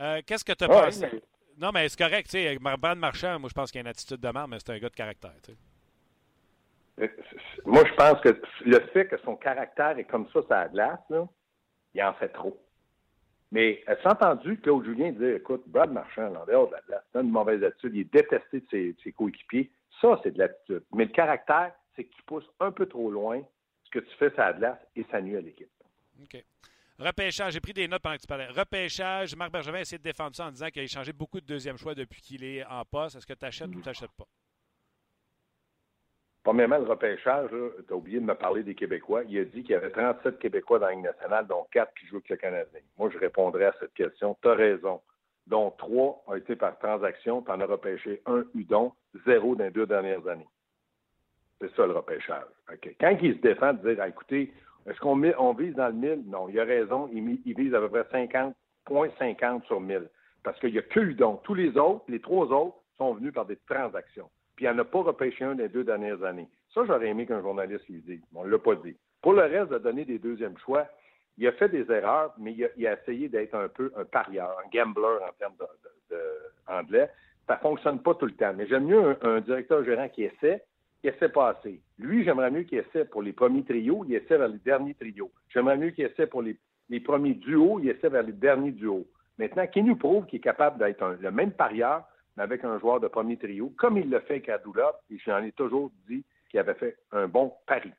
Euh, 0.00 0.20
Qu'est-ce 0.26 0.44
que 0.44 0.52
tu 0.52 0.64
as 0.64 0.68
pensé? 0.68 1.08
mais- 1.12 1.22
Non, 1.58 1.70
mais 1.72 1.88
c'est 1.88 1.98
correct. 1.98 2.26
Tu 2.28 2.38
sais, 2.38 2.58
Brad 2.58 2.98
Marchand, 2.98 3.38
moi, 3.38 3.48
je 3.48 3.54
pense 3.54 3.70
qu'il 3.70 3.78
a 3.78 3.82
une 3.82 3.86
attitude 3.88 4.20
de 4.20 4.28
merde, 4.28 4.50
mais 4.50 4.58
c'est 4.58 4.70
un 4.72 4.78
gars 4.78 4.88
de 4.90 4.94
caractère. 4.94 5.32
tu 5.42 5.52
sais. 5.52 5.58
Euh, 7.00 7.08
Moi, 7.64 7.82
je 7.86 7.94
pense 7.94 8.20
que 8.20 8.40
le 8.64 8.80
fait 8.92 9.06
que 9.06 9.18
son 9.18 9.36
caractère 9.36 9.98
est 9.98 10.04
comme 10.04 10.28
ça 10.32 10.40
la 10.48 10.68
glace, 10.68 11.00
là, 11.10 11.26
il 11.94 12.02
en 12.02 12.14
fait 12.14 12.28
trop. 12.30 12.60
Mais 13.52 13.82
euh, 13.88 13.94
c'est 14.02 14.08
entendu 14.08 14.58
Claude 14.60 14.84
Julien 14.84 15.12
dire 15.12 15.36
écoute, 15.36 15.62
Brad 15.66 15.90
Marchand, 15.92 16.34
en 16.34 16.44
dehors 16.46 16.68
de 16.68 16.72
la 16.72 16.80
glace, 16.82 17.04
c'est 17.12 17.20
une 17.20 17.30
mauvaise 17.30 17.62
attitude, 17.62 17.94
il 17.94 18.00
est 18.00 18.12
détesté 18.12 18.60
de 18.60 18.66
ses, 18.70 18.92
de 18.92 19.00
ses 19.02 19.12
coéquipiers. 19.12 19.70
Ça, 20.00 20.18
c'est 20.22 20.32
de 20.32 20.38
l'attitude. 20.38 20.82
Mais 20.94 21.04
le 21.04 21.12
caractère, 21.12 21.72
c'est 21.96 22.04
qu'il 22.04 22.22
pousse 22.24 22.48
un 22.60 22.70
peu 22.70 22.86
trop 22.86 23.10
loin 23.10 23.42
ce 23.84 23.90
que 23.90 23.98
tu 23.98 24.14
fais 24.16 24.30
sur 24.30 24.40
la 24.40 24.52
glace 24.52 24.78
et 24.94 25.04
ça 25.10 25.20
nuit 25.20 25.36
à 25.36 25.40
l'équipe. 25.40 25.70
OK. 26.22 26.44
Repêchage, 26.98 27.52
j'ai 27.52 27.60
pris 27.60 27.74
des 27.74 27.88
notes 27.88 28.00
pendant 28.00 28.16
que 28.16 28.22
tu 28.22 28.26
parlais. 28.26 28.46
Repêchage, 28.46 29.36
Marc 29.36 29.52
Bergevin 29.52 29.78
a 29.78 29.80
essayé 29.82 29.98
de 29.98 30.02
défendre 30.02 30.34
ça 30.34 30.46
en 30.46 30.50
disant 30.50 30.68
qu'il 30.68 30.80
a 30.80 30.84
échangé 30.84 31.12
beaucoup 31.12 31.40
de 31.40 31.46
deuxième 31.46 31.76
choix 31.76 31.94
depuis 31.94 32.22
qu'il 32.22 32.42
est 32.42 32.64
en 32.64 32.84
poste. 32.84 33.16
Est-ce 33.16 33.26
que 33.26 33.34
tu 33.34 33.44
achètes 33.44 33.68
ou 33.68 33.80
tu 33.80 33.86
n'achètes 33.86 34.12
pas? 34.16 34.26
Premièrement, 36.42 36.78
le 36.78 36.84
repêchage, 36.84 37.50
tu 37.50 37.92
as 37.92 37.96
oublié 37.96 38.20
de 38.20 38.24
me 38.24 38.34
parler 38.34 38.62
des 38.62 38.74
Québécois. 38.74 39.24
Il 39.24 39.36
a 39.38 39.44
dit 39.44 39.62
qu'il 39.62 39.72
y 39.72 39.74
avait 39.74 39.90
37 39.90 40.38
Québécois 40.38 40.78
dans 40.78 40.86
la 40.86 40.92
Ligue 40.92 41.04
nationale, 41.04 41.46
dont 41.46 41.66
4 41.72 41.92
qui 41.94 42.06
jouent 42.06 42.16
avec 42.16 42.30
le 42.30 42.36
Canadien. 42.36 42.80
Moi, 42.96 43.10
je 43.12 43.18
répondrais 43.18 43.66
à 43.66 43.74
cette 43.80 43.92
question. 43.94 44.36
Tu 44.40 44.48
as 44.48 44.54
raison. 44.54 45.02
Dont 45.48 45.72
3 45.72 46.24
ont 46.26 46.34
été 46.34 46.56
par 46.56 46.78
transaction. 46.78 47.42
Tu 47.42 47.50
en 47.50 47.60
as 47.60 47.66
repêché 47.66 48.22
un 48.26 48.44
Udon, 48.54 48.92
zéro 49.26 49.54
dans 49.54 49.64
les 49.64 49.70
deux 49.70 49.86
dernières 49.86 50.26
années. 50.28 50.48
C'est 51.60 51.74
ça 51.74 51.86
le 51.86 51.92
repêchage. 51.92 52.44
Quand 53.00 53.16
il 53.22 53.34
se 53.34 53.40
défend 53.40 53.72
de 53.72 53.88
dire 53.88 54.02
ah, 54.02 54.08
écoutez, 54.08 54.52
est-ce 54.86 54.98
qu'on 55.00 55.22
on 55.38 55.52
vise 55.54 55.74
dans 55.74 55.88
le 55.88 55.94
1000? 55.94 56.24
Non, 56.26 56.48
il 56.48 56.60
a 56.60 56.64
raison. 56.64 57.08
Il, 57.12 57.54
vise 57.54 57.74
à 57.74 57.80
peu 57.80 57.88
près 57.88 58.02
50,50 58.26 59.64
sur 59.66 59.80
1000. 59.80 60.08
Parce 60.42 60.58
qu'il 60.60 60.72
n'y 60.72 60.78
a 60.78 60.82
que 60.82 61.00
Udon. 61.00 61.40
Tous 61.42 61.54
les 61.54 61.76
autres, 61.76 62.04
les 62.08 62.20
trois 62.20 62.46
autres, 62.46 62.76
sont 62.98 63.14
venus 63.14 63.32
par 63.32 63.46
des 63.46 63.56
transactions 63.68 64.30
puis 64.56 64.64
il 64.64 64.72
n'en 64.72 64.78
a 64.78 64.84
pas 64.84 65.02
repêché 65.02 65.44
un 65.44 65.54
des 65.54 65.68
deux 65.68 65.84
dernières 65.84 66.22
années. 66.24 66.48
Ça, 66.74 66.82
j'aurais 66.86 67.08
aimé 67.08 67.26
qu'un 67.26 67.42
journaliste 67.42 67.86
lui 67.88 68.00
dise. 68.00 68.22
On 68.34 68.44
ne 68.44 68.50
l'a 68.50 68.58
pas 68.58 68.74
dit. 68.76 68.96
Pour 69.22 69.34
le 69.34 69.42
reste, 69.42 69.70
de 69.70 69.78
donner 69.78 70.04
des 70.04 70.18
deuxièmes 70.18 70.56
choix, 70.58 70.86
il 71.38 71.46
a 71.46 71.52
fait 71.52 71.68
des 71.68 71.90
erreurs, 71.92 72.32
mais 72.38 72.54
il 72.76 72.86
a, 72.86 72.94
essayé 72.94 73.28
d'être 73.28 73.54
un 73.54 73.68
peu 73.68 73.92
un 73.96 74.04
parieur, 74.04 74.56
un 74.64 74.68
gambler 74.70 75.18
en 75.22 75.32
termes 75.38 75.54
de, 76.10 76.16
anglais. 76.66 77.10
Ça 77.46 77.58
fonctionne 77.58 78.00
pas 78.00 78.14
tout 78.14 78.26
le 78.26 78.32
temps. 78.32 78.54
Mais 78.56 78.66
j'aime 78.66 78.86
mieux 78.86 79.16
un, 79.22 79.40
directeur 79.40 79.84
gérant 79.84 80.08
qui 80.08 80.24
essaie, 80.24 80.64
qui 81.00 81.08
essaie 81.08 81.28
pas 81.28 81.50
assez. 81.50 81.80
Lui, 81.98 82.24
j'aimerais 82.24 82.50
mieux 82.50 82.62
qu'il 82.62 82.78
essaie 82.78 83.04
pour 83.04 83.22
les 83.22 83.32
premiers 83.32 83.64
trios, 83.64 84.04
il 84.08 84.14
essaie 84.14 84.36
vers 84.36 84.48
les 84.48 84.58
derniers 84.58 84.94
trios. 84.94 85.30
J'aimerais 85.48 85.76
mieux 85.76 85.90
qu'il 85.90 86.04
essaie 86.04 86.26
pour 86.26 86.42
les, 86.42 86.56
premiers 87.00 87.34
duos, 87.34 87.80
il 87.80 87.88
essaie 87.88 88.08
vers 88.08 88.22
les 88.22 88.32
derniers 88.32 88.72
duos. 88.72 89.06
Maintenant, 89.38 89.66
qui 89.66 89.82
nous 89.82 89.96
prouve 89.96 90.26
qu'il 90.26 90.38
est 90.38 90.42
capable 90.42 90.78
d'être 90.78 91.16
le 91.20 91.30
même 91.30 91.52
parieur, 91.52 92.04
mais 92.36 92.42
avec 92.42 92.64
un 92.64 92.78
joueur 92.78 93.00
de 93.00 93.08
premier 93.08 93.36
trio, 93.36 93.72
comme 93.76 93.98
il 93.98 94.10
le 94.10 94.20
fait 94.20 94.34
avec 94.34 94.48
Adula, 94.48 94.92
et 95.10 95.18
j'en 95.24 95.42
ai 95.42 95.52
toujours 95.52 95.90
dit 96.08 96.24
qu'il 96.50 96.60
avait 96.60 96.74
fait 96.74 96.96
un 97.12 97.28
bon 97.28 97.52
pari. 97.66 97.92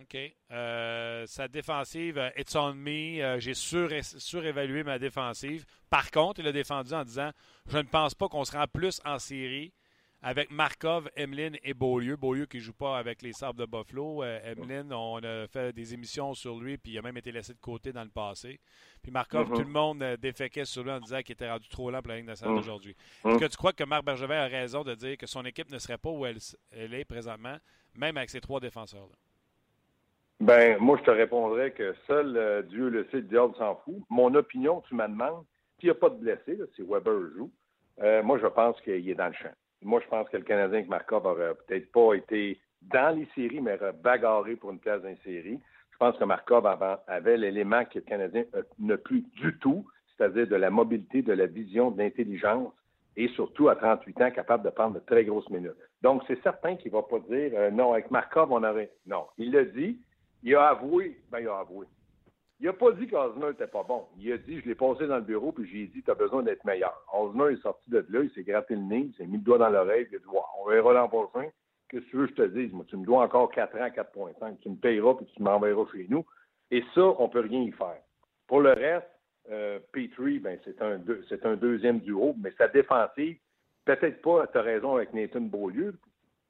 OK. 0.00 0.16
Euh, 0.50 1.26
sa 1.26 1.48
défensive, 1.48 2.18
euh, 2.18 2.30
it's 2.36 2.54
on 2.54 2.74
me. 2.74 3.20
Euh, 3.20 3.38
j'ai 3.38 3.54
surévalué 3.54 4.82
ma 4.84 4.98
défensive. 4.98 5.64
Par 5.90 6.10
contre, 6.10 6.40
il 6.40 6.46
a 6.46 6.52
défendu 6.52 6.94
en 6.94 7.04
disant 7.04 7.30
Je 7.66 7.78
ne 7.78 7.82
pense 7.82 8.14
pas 8.14 8.28
qu'on 8.28 8.44
sera 8.44 8.66
plus 8.66 9.00
en 9.04 9.18
série 9.18 9.72
avec 10.22 10.50
Markov, 10.50 11.08
Emeline 11.16 11.56
et 11.62 11.74
Beaulieu. 11.74 12.16
Beaulieu 12.16 12.46
qui 12.46 12.58
ne 12.58 12.62
joue 12.62 12.72
pas 12.72 12.98
avec 12.98 13.22
les 13.22 13.32
Sables 13.32 13.58
de 13.58 13.66
Buffalo. 13.66 14.22
Emeline, 14.22 14.92
on 14.92 15.18
a 15.18 15.46
fait 15.46 15.72
des 15.72 15.94
émissions 15.94 16.34
sur 16.34 16.58
lui, 16.58 16.76
puis 16.76 16.92
il 16.92 16.98
a 16.98 17.02
même 17.02 17.16
été 17.16 17.32
laissé 17.32 17.54
de 17.54 17.60
côté 17.60 17.92
dans 17.92 18.04
le 18.04 18.10
passé. 18.10 18.60
Puis 19.02 19.10
Markov, 19.10 19.48
mm-hmm. 19.48 19.56
tout 19.56 19.62
le 19.62 19.72
monde 19.72 20.04
déféquait 20.20 20.64
sur 20.64 20.82
lui 20.82 20.90
en 20.90 21.00
disant 21.00 21.20
qu'il 21.20 21.32
était 21.32 21.50
rendu 21.50 21.68
trop 21.68 21.90
lent 21.90 22.02
pour 22.02 22.10
la 22.10 22.16
ligne 22.16 22.26
nationale 22.26 22.54
mm-hmm. 22.54 22.60
d'aujourd'hui. 22.60 22.96
Est-ce 23.24 23.38
que 23.38 23.46
tu 23.46 23.56
crois 23.56 23.72
que 23.72 23.84
Marc 23.84 24.04
Bergevin 24.04 24.40
a 24.40 24.46
raison 24.46 24.82
de 24.82 24.94
dire 24.94 25.16
que 25.16 25.26
son 25.26 25.44
équipe 25.44 25.70
ne 25.70 25.78
serait 25.78 25.98
pas 25.98 26.10
où 26.10 26.26
elle 26.26 26.94
est 26.94 27.04
présentement, 27.04 27.56
même 27.94 28.16
avec 28.16 28.30
ces 28.30 28.40
trois 28.40 28.60
défenseurs-là? 28.60 29.16
Ben, 30.40 30.78
moi, 30.78 30.96
je 30.98 31.04
te 31.04 31.10
répondrais 31.10 31.70
que 31.72 31.94
seul 32.06 32.34
euh, 32.36 32.62
Dieu 32.62 32.88
le 32.88 33.04
sait, 33.10 33.18
le 33.18 33.22
diable 33.24 33.54
s'en 33.56 33.76
fout. 33.84 33.96
Mon 34.08 34.34
opinion, 34.34 34.82
tu 34.88 34.94
me 34.94 35.06
demandes, 35.06 35.44
s'il 35.78 35.88
n'y 35.88 35.90
a 35.90 35.94
pas 35.94 36.08
de 36.08 36.14
blessés, 36.14 36.58
si 36.74 36.82
Weber 36.82 37.20
joue, 37.36 37.50
euh, 38.00 38.22
moi, 38.22 38.38
je 38.38 38.46
pense 38.46 38.80
qu'il 38.80 39.06
est 39.06 39.14
dans 39.14 39.26
le 39.26 39.34
champ. 39.34 39.52
Moi, 39.82 40.00
je 40.04 40.08
pense 40.08 40.28
que 40.28 40.36
le 40.36 40.42
Canadien 40.42 40.78
avec 40.78 40.88
Markov 40.88 41.26
aurait 41.26 41.54
peut-être 41.66 41.90
pas 41.92 42.14
été 42.14 42.60
dans 42.82 43.16
les 43.16 43.26
séries, 43.34 43.60
mais 43.60 43.74
aurait 43.74 43.92
bagarré 43.92 44.56
pour 44.56 44.70
une 44.70 44.78
place 44.78 45.02
dans 45.02 45.14
série. 45.24 45.58
Je 45.92 45.96
pense 45.98 46.16
que 46.18 46.24
Markov 46.24 46.66
avait 47.06 47.36
l'élément 47.36 47.84
que 47.84 47.98
le 47.98 48.04
Canadien 48.04 48.44
n'a 48.78 48.96
plus 48.96 49.22
du 49.36 49.58
tout, 49.58 49.86
c'est-à-dire 50.16 50.46
de 50.46 50.56
la 50.56 50.70
mobilité, 50.70 51.22
de 51.22 51.32
la 51.32 51.46
vision, 51.46 51.90
de 51.90 51.98
l'intelligence 51.98 52.72
et 53.16 53.28
surtout 53.28 53.68
à 53.68 53.76
38 53.76 54.20
ans, 54.22 54.30
capable 54.30 54.64
de 54.64 54.70
prendre 54.70 54.94
de 54.94 55.00
très 55.00 55.24
grosses 55.24 55.48
minutes. 55.50 55.72
Donc, 56.02 56.22
c'est 56.26 56.40
certain 56.42 56.76
qu'il 56.76 56.92
ne 56.92 56.96
va 56.96 57.02
pas 57.02 57.18
dire 57.18 57.52
euh, 57.54 57.70
non, 57.70 57.92
avec 57.92 58.10
Markov, 58.10 58.50
on 58.52 58.62
aurait. 58.62 58.90
Non. 59.06 59.26
Il 59.36 59.52
l'a 59.52 59.64
dit, 59.64 59.98
il 60.42 60.54
a 60.54 60.68
avoué, 60.68 61.18
ben 61.30 61.40
il 61.40 61.48
a 61.48 61.58
avoué. 61.58 61.86
Il 62.60 62.66
n'a 62.66 62.74
pas 62.74 62.92
dit 62.92 63.06
qu'Osner 63.06 63.48
n'était 63.48 63.66
pas 63.66 63.82
bon. 63.82 64.04
Il 64.18 64.30
a 64.32 64.36
dit, 64.36 64.60
je 64.60 64.68
l'ai 64.68 64.74
passé 64.74 65.06
dans 65.06 65.16
le 65.16 65.22
bureau, 65.22 65.50
puis 65.50 65.66
j'ai 65.66 65.86
dit, 65.86 66.02
tu 66.02 66.10
as 66.10 66.14
besoin 66.14 66.42
d'être 66.42 66.64
meilleur. 66.64 66.94
Osner 67.12 67.54
est 67.54 67.62
sorti 67.62 67.90
de 67.90 68.04
là, 68.10 68.20
il 68.22 68.30
s'est 68.32 68.42
gratté 68.42 68.74
le 68.74 68.82
nez, 68.82 69.08
il 69.08 69.14
s'est 69.14 69.26
mis 69.26 69.38
le 69.38 69.42
doigt 69.42 69.56
dans 69.56 69.70
l'oreille, 69.70 70.06
il 70.10 70.16
a 70.16 70.18
dit, 70.18 70.24
on 70.58 70.68
verra 70.68 70.92
l'an 70.92 71.08
prochain. 71.08 71.48
Qu'est-ce 71.88 72.04
que 72.04 72.10
tu 72.10 72.16
veux 72.18 72.26
que 72.26 72.32
je 72.36 72.42
te 72.42 72.48
dise? 72.48 72.72
Moi, 72.72 72.84
tu 72.86 72.98
me 72.98 73.04
dois 73.04 73.24
encore 73.24 73.50
4 73.50 73.76
ans, 73.76 73.88
4.5. 73.88 74.58
Tu 74.60 74.68
me 74.68 74.76
payeras, 74.76 75.14
puis 75.14 75.26
tu 75.34 75.42
m'enverras 75.42 75.86
chez 75.90 76.06
nous. 76.08 76.24
Et 76.70 76.84
ça, 76.94 77.00
on 77.00 77.24
ne 77.24 77.32
peut 77.32 77.40
rien 77.40 77.62
y 77.62 77.72
faire. 77.72 78.00
Pour 78.46 78.60
le 78.60 78.72
reste, 78.72 79.08
euh, 79.50 79.80
Petrie, 79.92 80.38
ben, 80.38 80.58
c'est 80.64 80.80
un, 80.82 81.00
c'est 81.28 81.44
un 81.46 81.56
deuxième 81.56 81.98
duo, 82.00 82.34
mais 82.38 82.52
sa 82.58 82.68
défensive, 82.68 83.38
peut-être 83.86 84.20
pas, 84.22 84.46
tu 84.46 84.58
as 84.58 84.62
raison 84.62 84.96
avec 84.96 85.12
Nathan 85.14 85.40
Beaulieu, 85.40 85.94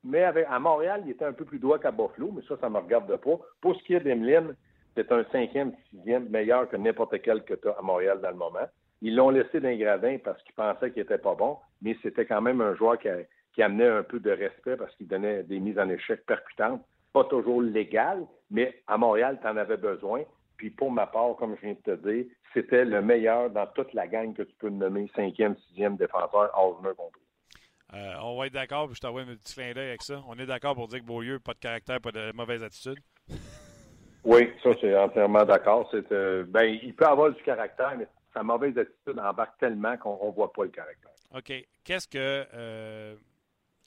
mais 0.02 0.24
à 0.24 0.58
Montréal, 0.58 1.02
il 1.04 1.12
était 1.12 1.24
un 1.24 1.32
peu 1.32 1.44
plus 1.44 1.58
droit 1.58 1.78
qu'à 1.78 1.90
Buffalo, 1.90 2.32
mais 2.34 2.42
ça, 2.48 2.56
ça 2.60 2.68
ne 2.68 2.74
me 2.74 2.78
regarde 2.78 3.14
pas. 3.16 3.38
Pour 3.60 3.76
ce 3.76 3.84
qui 3.84 3.94
est 3.94 4.00
d'Emeline, 4.00 4.56
c'est 4.94 5.10
un 5.12 5.24
cinquième, 5.32 5.72
sixième 5.90 6.28
meilleur 6.28 6.68
que 6.68 6.76
n'importe 6.76 7.20
quel 7.22 7.44
que 7.44 7.54
tu 7.54 7.68
as 7.68 7.72
à 7.72 7.82
Montréal 7.82 8.20
dans 8.20 8.30
le 8.30 8.36
moment. 8.36 8.68
Ils 9.02 9.16
l'ont 9.16 9.30
laissé 9.30 9.60
d'un 9.60 9.76
gradin 9.76 10.18
parce 10.22 10.42
qu'ils 10.42 10.54
pensaient 10.54 10.90
qu'il 10.90 11.02
n'était 11.02 11.18
pas 11.18 11.34
bon, 11.34 11.56
mais 11.80 11.96
c'était 12.02 12.26
quand 12.26 12.42
même 12.42 12.60
un 12.60 12.74
joueur 12.74 12.98
qui, 12.98 13.62
amenait 13.62 13.88
un 13.88 14.02
peu 14.02 14.20
de 14.20 14.30
respect 14.30 14.76
parce 14.76 14.94
qu'il 14.96 15.06
donnait 15.06 15.42
des 15.42 15.60
mises 15.60 15.78
en 15.78 15.88
échec 15.88 16.24
percutantes. 16.26 16.82
Pas 17.12 17.24
toujours 17.24 17.62
légales, 17.62 18.24
mais 18.50 18.82
à 18.86 18.96
Montréal, 18.96 19.38
tu 19.40 19.48
en 19.48 19.56
avais 19.56 19.76
besoin. 19.76 20.22
Puis 20.56 20.70
pour 20.70 20.90
ma 20.90 21.06
part, 21.06 21.36
comme 21.36 21.56
je 21.56 21.62
viens 21.62 21.76
de 21.84 21.96
te 21.96 22.08
dire, 22.08 22.26
c'était 22.52 22.84
le 22.84 23.00
meilleur 23.00 23.50
dans 23.50 23.66
toute 23.68 23.92
la 23.94 24.06
gang 24.06 24.34
que 24.34 24.42
tu 24.42 24.54
peux 24.58 24.68
nommer, 24.68 25.10
cinquième, 25.14 25.56
sixième 25.68 25.96
défenseur, 25.96 26.50
Osmer 26.58 26.94
compris. 26.96 27.20
Euh, 27.94 28.14
on 28.22 28.38
va 28.38 28.46
être 28.46 28.52
d'accord, 28.52 28.86
puis 28.86 28.94
je 28.94 29.00
t'envoie 29.00 29.22
un 29.22 29.26
petit 29.26 29.54
clin 29.54 29.72
d'œil 29.72 29.88
avec 29.88 30.02
ça. 30.02 30.22
On 30.28 30.38
est 30.38 30.46
d'accord 30.46 30.74
pour 30.74 30.86
dire 30.88 31.00
que 31.00 31.04
Beaulieu, 31.04 31.40
pas 31.40 31.54
de 31.54 31.58
caractère, 31.58 32.00
pas 32.00 32.12
de 32.12 32.32
mauvaise 32.32 32.62
attitude. 32.62 32.98
Oui, 34.24 34.50
ça, 34.62 34.70
c'est 34.80 34.96
entièrement 34.96 35.44
d'accord. 35.44 35.90
Euh, 35.94 36.44
ben, 36.44 36.78
il 36.82 36.94
peut 36.94 37.06
avoir 37.06 37.32
du 37.32 37.42
caractère, 37.42 37.96
mais 37.96 38.06
sa 38.34 38.42
mauvaise 38.42 38.76
attitude 38.76 39.18
embarque 39.18 39.58
tellement 39.58 39.96
qu'on 39.96 40.26
ne 40.26 40.32
voit 40.32 40.52
pas 40.52 40.64
le 40.64 40.70
caractère. 40.70 41.10
OK. 41.34 41.52
Qu'est-ce 41.84 42.08
que, 42.08 42.46
euh, 42.54 43.16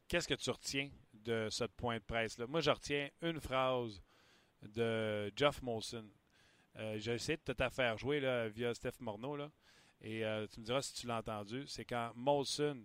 qu'est-ce 0.08 0.28
que 0.28 0.34
tu 0.34 0.50
retiens 0.50 0.90
de 1.14 1.48
ce 1.50 1.66
point 1.66 1.98
de 1.98 2.04
presse-là? 2.04 2.46
Moi, 2.48 2.62
je 2.62 2.72
retiens 2.72 3.10
une 3.22 3.40
phrase 3.40 4.02
de 4.62 5.32
Jeff 5.36 5.62
Molson. 5.62 6.06
J'ai 6.96 7.14
essayé 7.14 7.38
de 7.38 7.54
te 7.54 7.70
faire 7.70 7.98
jouer 8.00 8.20
là, 8.20 8.50
via 8.50 8.74
Steph 8.74 9.00
Morneau, 9.00 9.36
là, 9.36 9.50
et 10.02 10.24
tu 10.52 10.60
me 10.60 10.66
diras 10.66 10.82
si 10.82 10.96
tu 10.96 11.06
l'as 11.06 11.18
entendu. 11.20 11.66
C'est 11.68 11.86
quand 11.86 12.12
Molson 12.16 12.78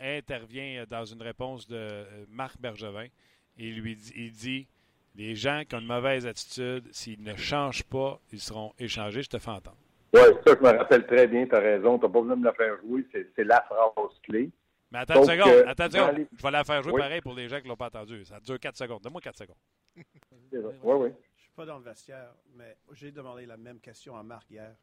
intervient 0.00 0.84
dans 0.88 1.04
une 1.04 1.22
réponse 1.22 1.66
de 1.66 1.76
euh, 1.76 2.24
Marc 2.28 2.58
Bergevin 2.60 3.08
et 3.56 3.70
lui 3.70 3.98
il 4.14 4.32
dit 4.32 4.68
les 5.14 5.34
gens 5.34 5.62
qui 5.68 5.74
ont 5.74 5.80
une 5.80 5.86
mauvaise 5.86 6.26
attitude, 6.26 6.84
s'ils 6.92 7.22
ne 7.22 7.36
changent 7.36 7.84
pas, 7.84 8.20
ils 8.32 8.40
seront 8.40 8.72
échangés. 8.78 9.22
Je 9.22 9.30
te 9.30 9.38
fais 9.38 9.50
entendre. 9.50 9.76
Oui, 10.14 10.20
ça, 10.46 10.54
je 10.58 10.62
me 10.62 10.76
rappelle 10.76 11.06
très 11.06 11.26
bien. 11.26 11.46
Tu 11.46 11.54
as 11.54 11.60
raison. 11.60 11.98
Tu 11.98 12.04
n'as 12.04 12.12
pas 12.12 12.20
besoin 12.20 12.36
de 12.36 12.40
me 12.40 12.44
la 12.44 12.52
faire 12.52 12.78
jouer. 12.80 13.06
C'est 13.12 13.44
la 13.44 13.62
phrase 13.62 14.18
clé. 14.22 14.50
Mais 14.90 14.98
attends 14.98 15.22
une 15.22 15.28
seconde. 15.28 15.48
Euh, 15.48 15.64
attends 15.66 15.86
une 15.86 15.92
seconde. 15.92 16.26
Je 16.36 16.42
vais 16.42 16.50
la 16.50 16.64
faire 16.64 16.82
jouer 16.82 17.00
pareil 17.00 17.20
pour 17.20 17.34
les 17.34 17.48
gens 17.48 17.58
qui 17.58 17.64
ne 17.64 17.68
l'ont 17.68 17.76
pas 17.76 17.86
entendu. 17.86 18.24
Ça 18.24 18.40
dure 18.40 18.60
4 18.60 18.76
secondes. 18.76 19.02
Donne-moi 19.02 19.22
4 19.22 19.38
secondes. 19.38 19.56
oui, 19.96 20.04
oui. 20.52 20.62
Je 20.82 21.04
ne 21.06 21.40
suis 21.40 21.50
pas 21.56 21.64
dans 21.64 21.78
le 21.78 21.84
vestiaire, 21.84 22.34
mais 22.54 22.76
j'ai 22.92 23.10
demandé 23.10 23.46
la 23.46 23.56
même 23.56 23.80
question 23.80 24.16
à 24.16 24.22
Marc 24.22 24.50
hier. 24.50 24.74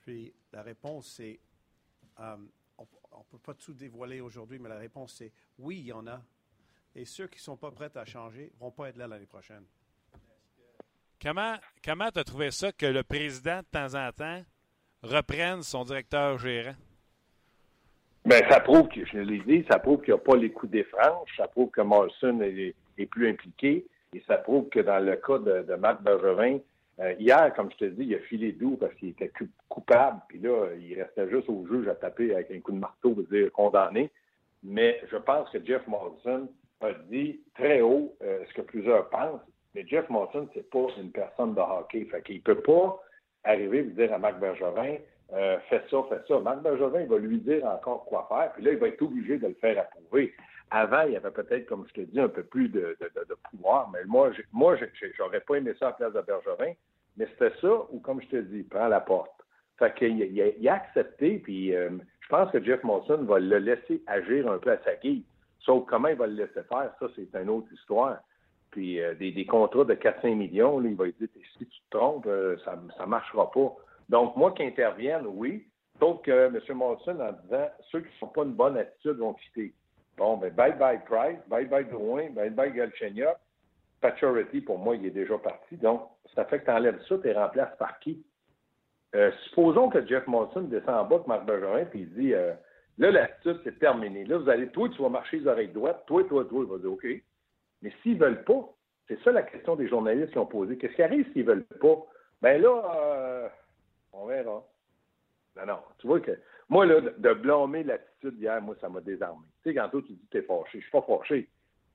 Puis 0.00 0.32
la 0.52 0.62
réponse, 0.62 1.14
c'est 1.16 1.40
euh, 2.20 2.36
on 2.78 3.18
ne 3.18 3.24
peut 3.30 3.38
pas 3.38 3.54
tout 3.54 3.74
dévoiler 3.74 4.20
aujourd'hui, 4.20 4.58
mais 4.58 4.68
la 4.68 4.78
réponse 4.78 5.14
c'est 5.14 5.32
oui, 5.58 5.78
il 5.80 5.86
y 5.86 5.92
en 5.92 6.06
a. 6.06 6.22
Et 6.94 7.04
ceux 7.04 7.26
qui 7.28 7.38
ne 7.38 7.42
sont 7.42 7.56
pas 7.56 7.70
prêts 7.70 7.90
à 7.96 8.04
changer 8.04 8.52
ne 8.54 8.60
vont 8.60 8.70
pas 8.70 8.88
être 8.88 8.96
là 8.96 9.06
l'année 9.06 9.26
prochaine. 9.26 9.64
Comment 11.22 11.56
comment 11.84 12.10
tu 12.10 12.18
as 12.18 12.24
trouvé 12.24 12.50
ça 12.50 12.72
que 12.72 12.86
le 12.86 13.02
président, 13.02 13.60
de 13.60 13.66
temps 13.70 13.94
en 13.94 14.10
temps, 14.10 14.42
reprenne 15.02 15.62
son 15.62 15.84
directeur 15.84 16.38
gérant? 16.38 16.74
Bien, 18.24 18.40
ça 18.48 18.60
prouve 18.60 18.88
que, 18.88 19.04
je 19.04 19.18
l'ai 19.18 19.40
dit, 19.40 19.64
ça 19.70 19.78
prouve 19.78 20.02
qu'il 20.02 20.12
n'y 20.12 20.20
a 20.20 20.22
pas 20.22 20.36
les 20.36 20.50
coups 20.50 20.72
des 20.72 20.84
franches, 20.84 21.34
ça 21.36 21.48
prouve 21.48 21.70
que 21.70 21.80
Morrison 21.80 22.40
est, 22.42 22.74
plus 23.06 23.30
impliqué, 23.30 23.86
et 24.14 24.22
ça 24.26 24.36
prouve 24.36 24.68
que 24.68 24.80
dans 24.80 25.02
le 25.02 25.16
cas 25.16 25.38
de, 25.38 25.62
de 25.62 25.74
Marc 25.74 26.02
Bergevin, 26.02 26.58
euh, 27.00 27.14
hier, 27.18 27.52
comme 27.54 27.70
je 27.72 27.76
te 27.78 27.84
dis, 27.86 28.04
il 28.04 28.14
a 28.14 28.18
filé 28.20 28.52
doux 28.52 28.76
parce 28.76 28.92
qu'il 28.94 29.08
était 29.08 29.32
coupable, 29.68 30.20
puis 30.28 30.38
là, 30.38 30.66
il 30.78 31.00
restait 31.00 31.30
juste 31.30 31.48
au 31.48 31.66
juge 31.66 31.88
à 31.88 31.94
taper 31.94 32.34
avec 32.34 32.50
un 32.50 32.60
coup 32.60 32.72
de 32.72 32.78
marteau, 32.78 33.14
veut 33.14 33.26
dire 33.30 33.50
condamné. 33.52 34.10
Mais 34.62 35.00
je 35.10 35.16
pense 35.16 35.48
que 35.48 35.64
Jeff 35.64 35.86
Morrison 35.86 36.46
a 36.80 36.92
dit 37.10 37.40
très 37.54 37.80
haut 37.80 38.14
euh, 38.22 38.44
ce 38.48 38.54
que 38.54 38.62
plusieurs 38.62 39.08
pensent, 39.10 39.40
mais 39.74 39.86
Jeff 39.86 40.08
Morrison, 40.08 40.48
c'est 40.54 40.68
pas 40.70 40.86
une 40.98 41.10
personne 41.10 41.54
de 41.54 41.60
hockey. 41.60 42.04
Fait 42.06 42.22
qu'il 42.22 42.42
peut 42.42 42.60
pas 42.60 43.00
arriver 43.44 43.78
et 43.78 43.84
dire 43.84 44.12
à 44.12 44.18
Marc 44.18 44.38
Bergevin, 44.40 44.96
euh, 45.32 45.58
fais 45.68 45.82
ça, 45.90 45.98
fais 46.08 46.20
ça. 46.26 46.40
Marc 46.40 46.62
Bergevin, 46.62 47.06
va 47.06 47.18
lui 47.18 47.38
dire 47.38 47.64
encore 47.64 48.04
quoi 48.06 48.26
faire, 48.28 48.52
puis 48.52 48.64
là, 48.64 48.72
il 48.72 48.78
va 48.78 48.88
être 48.88 49.02
obligé 49.02 49.38
de 49.38 49.46
le 49.46 49.54
faire 49.54 49.78
approuver. 49.78 50.34
Avant, 50.72 51.02
il 51.02 51.12
y 51.12 51.16
avait 51.16 51.30
peut-être, 51.30 51.66
comme 51.66 51.86
je 51.88 51.94
te 51.94 52.00
dis, 52.02 52.20
un 52.20 52.28
peu 52.28 52.44
plus 52.44 52.68
de, 52.68 52.96
pouvoir, 53.50 53.90
mais 53.92 54.04
moi, 54.06 54.30
moi, 54.52 54.76
j'aurais 55.16 55.40
pas 55.40 55.56
aimé 55.56 55.72
ça 55.78 55.86
à 55.86 55.90
la 55.90 55.96
place 55.96 56.12
de 56.12 56.20
Bergevin, 56.20 56.72
mais 57.16 57.26
c'était 57.32 57.56
ça 57.60 57.72
ou, 57.90 57.98
comme 58.00 58.20
je 58.22 58.28
te 58.28 58.36
dis, 58.36 58.62
prends 58.62 58.88
la 58.88 59.00
porte. 59.00 59.32
Fait 59.78 59.94
qu'il 59.94 60.18
il 60.20 60.68
a, 60.68 60.74
accepté, 60.74 61.38
puis 61.38 61.74
euh, 61.74 61.90
je 62.20 62.28
pense 62.28 62.50
que 62.52 62.62
Jeff 62.62 62.82
Monson 62.84 63.24
va 63.24 63.40
le 63.40 63.58
laisser 63.58 64.02
agir 64.06 64.50
un 64.50 64.58
peu 64.58 64.70
à 64.70 64.78
sa 64.84 64.94
guise. 64.96 65.24
Sauf 65.60 65.84
comment 65.86 66.08
il 66.08 66.16
va 66.16 66.26
le 66.26 66.34
laisser 66.34 66.62
faire, 66.68 66.92
ça, 66.98 67.06
c'est 67.14 67.28
une 67.40 67.50
autre 67.50 67.72
histoire. 67.72 68.18
Puis 68.70 69.00
euh, 69.00 69.14
des, 69.14 69.46
contrats 69.46 69.84
de 69.84 69.94
4-5 69.94 70.34
millions, 70.34 70.78
là, 70.78 70.88
il 70.88 70.96
va 70.96 71.06
dire 71.06 71.28
si 71.58 71.66
tu 71.66 71.66
te 71.66 71.96
trompes, 71.96 72.26
euh, 72.26 72.56
ça 72.64 72.76
ne 72.76 73.06
marchera 73.06 73.50
pas. 73.50 73.74
Donc, 74.08 74.36
moi 74.36 74.52
qui 74.52 74.62
intervienne, 74.62 75.26
oui. 75.26 75.66
Sauf 75.98 76.22
que 76.22 76.46
M. 76.46 76.58
Monson, 76.76 77.18
en 77.20 77.32
disant 77.32 77.68
ceux 77.90 78.00
qui 78.00 78.12
ne 78.14 78.18
sont 78.20 78.28
pas 78.28 78.44
une 78.44 78.54
bonne 78.54 78.76
attitude 78.78 79.18
vont 79.18 79.34
quitter. 79.34 79.74
Bon, 80.16 80.36
ben 80.36 80.52
bye 80.52 80.72
bye 80.72 81.00
Price, 81.04 81.38
bye 81.48 81.66
bye 81.66 81.84
Drouin, 81.84 82.30
bye 82.30 82.50
bye 82.50 82.72
Galchenyuk. 82.72 83.36
Paturity, 84.00 84.62
pour 84.62 84.78
moi, 84.78 84.96
il 84.96 85.04
est 85.06 85.10
déjà 85.10 85.36
parti. 85.36 85.76
Donc, 85.76 86.02
ça 86.34 86.46
fait 86.46 86.60
que 86.60 86.64
tu 86.64 86.70
enlèves 86.70 87.02
ça, 87.06 87.18
tu 87.18 87.28
es 87.28 87.32
remplacé 87.32 87.72
par 87.78 87.98
qui? 87.98 88.24
Euh, 89.14 89.30
supposons 89.44 89.90
que 89.90 90.06
Jeff 90.06 90.26
Monson 90.26 90.62
descend 90.62 90.94
en 90.94 91.04
bas 91.04 91.18
de 91.18 91.26
Marc 91.26 91.44
Bergerin 91.44 91.84
puis 91.84 92.00
il 92.00 92.14
dit 92.14 92.32
Là, 93.00 93.10
l'attitude, 93.10 93.60
c'est 93.64 93.78
terminé. 93.78 94.26
Là, 94.26 94.36
vous 94.36 94.48
allez, 94.50 94.68
toi, 94.68 94.86
tu 94.90 95.00
vas 95.00 95.08
marcher 95.08 95.38
les 95.38 95.46
oreilles 95.46 95.72
droites, 95.72 96.04
toi, 96.06 96.22
toi, 96.24 96.44
toi, 96.44 96.64
il 96.64 96.70
va 96.70 96.78
dire 96.78 96.92
OK. 96.92 97.06
Mais 97.80 97.92
s'ils 98.02 98.18
ne 98.18 98.24
veulent 98.24 98.44
pas, 98.44 98.74
c'est 99.08 99.18
ça 99.22 99.32
la 99.32 99.42
question 99.42 99.74
des 99.74 99.88
journalistes 99.88 100.32
qui 100.32 100.38
ont 100.38 100.44
posé. 100.44 100.76
Qu'est-ce 100.76 100.94
qui 100.96 101.02
arrive 101.02 101.26
s'ils 101.32 101.46
ne 101.46 101.50
veulent 101.50 101.64
pas? 101.64 101.96
Ben 102.42 102.60
là, 102.60 102.94
euh, 102.94 103.48
on 104.12 104.26
verra. 104.26 104.62
Non, 105.56 105.66
non. 105.66 105.78
Tu 105.98 106.08
vois 106.08 106.20
que 106.20 106.38
moi, 106.68 106.84
là, 106.84 107.00
de 107.00 107.32
blâmer 107.32 107.84
l'attitude 107.84 108.38
hier, 108.38 108.60
moi, 108.60 108.76
ça 108.82 108.90
m'a 108.90 109.00
désarmé. 109.00 109.46
Tu 109.62 109.70
sais, 109.70 109.74
quand 109.74 109.88
toi, 109.88 110.02
tu 110.06 110.12
dis 110.12 110.26
que 110.26 110.38
t'es 110.38 110.42
fâché. 110.42 110.80
Je 110.80 110.82
suis 110.82 110.90
pas 110.90 111.02
fâché. 111.02 111.48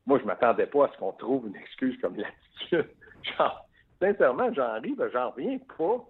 Moi, 0.07 0.17
je 0.17 0.25
m'attendais 0.25 0.65
pas 0.65 0.85
à 0.85 0.91
ce 0.91 0.97
qu'on 0.97 1.13
trouve 1.13 1.45
une 1.47 1.55
excuse 1.55 2.01
comme 2.01 2.15
l'attitude. 2.15 2.89
Genre, 3.37 3.69
sincèrement, 3.99 4.51
j'en 4.53 4.81
ris, 4.81 4.95
ben, 4.95 5.09
j'en 5.13 5.29
reviens 5.29 5.59
pas 5.77 6.03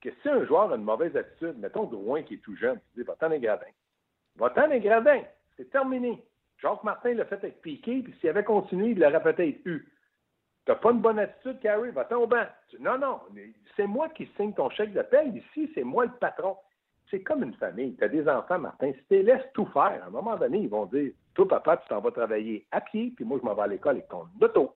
que 0.00 0.10
si 0.20 0.28
un 0.28 0.44
joueur 0.46 0.72
a 0.72 0.74
une 0.74 0.82
mauvaise 0.82 1.16
attitude, 1.16 1.58
mettons 1.58 1.84
Drouin 1.84 2.24
qui 2.24 2.34
est 2.34 2.42
tout 2.42 2.56
jeune, 2.56 2.80
tu 2.92 3.00
dis, 3.00 3.06
va-t'en 3.06 3.28
les 3.28 3.38
gradins. 3.38 3.66
Va-t'en 4.38 4.66
les 4.66 4.80
gradins. 4.80 5.22
C'est 5.56 5.70
terminé. 5.70 6.22
Jacques 6.58 6.84
Martin 6.84 7.14
l'a 7.14 7.24
fait 7.26 7.36
avec 7.36 7.60
Piqué, 7.60 8.02
puis 8.02 8.14
s'il 8.20 8.30
avait 8.30 8.44
continué, 8.44 8.90
il 8.90 8.98
l'aurait 8.98 9.22
peut-être 9.22 9.60
eu. 9.64 9.86
T'as 10.64 10.74
pas 10.74 10.90
une 10.90 11.00
bonne 11.00 11.18
attitude, 11.18 11.60
Carrie, 11.60 11.90
va-t'en 11.90 12.16
au 12.16 12.26
banc. 12.26 12.44
Non, 12.80 12.98
non, 12.98 13.20
c'est 13.76 13.86
moi 13.86 14.08
qui 14.08 14.28
signe 14.36 14.52
ton 14.52 14.68
chèque 14.70 14.92
de 14.92 15.02
paie. 15.02 15.28
Ici, 15.28 15.70
c'est 15.74 15.84
moi 15.84 16.06
le 16.06 16.12
patron. 16.18 16.56
C'est 17.08 17.22
comme 17.22 17.44
une 17.44 17.54
famille. 17.54 17.94
Tu 17.94 18.02
as 18.02 18.08
des 18.08 18.28
enfants, 18.28 18.58
Martin. 18.58 18.92
Si 18.92 19.04
tu 19.08 19.22
laisses 19.22 19.46
tout 19.54 19.66
faire, 19.66 20.02
à 20.02 20.06
un 20.06 20.10
moment 20.10 20.36
donné, 20.36 20.58
ils 20.58 20.68
vont 20.68 20.86
dire 20.86 21.12
Toi, 21.34 21.46
papa, 21.46 21.76
tu 21.76 21.88
t'en 21.88 22.00
vas 22.00 22.10
travailler 22.10 22.66
à 22.72 22.80
pied, 22.80 23.12
puis 23.14 23.24
moi, 23.24 23.38
je 23.40 23.46
m'en 23.46 23.54
vais 23.54 23.62
à 23.62 23.66
l'école 23.68 23.96
avec 23.96 24.08
ton 24.08 24.26
auto. 24.40 24.74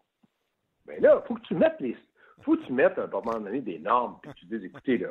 Mais 0.86 1.00
là, 1.00 1.20
il 1.20 1.26
faut 1.26 1.34
que 1.34 1.42
tu 1.42 1.54
mettes 1.56 1.80
les. 1.80 1.96
faut 2.42 2.56
que 2.56 2.64
tu 2.66 2.72
mettes 2.72 2.96
à 2.96 3.04
un 3.04 3.06
moment 3.08 3.40
donné 3.40 3.60
des 3.60 3.80
normes, 3.80 4.16
puis 4.22 4.30
tu 4.36 4.46
dis 4.46 4.64
Écoutez, 4.64 4.98
là, 4.98 5.08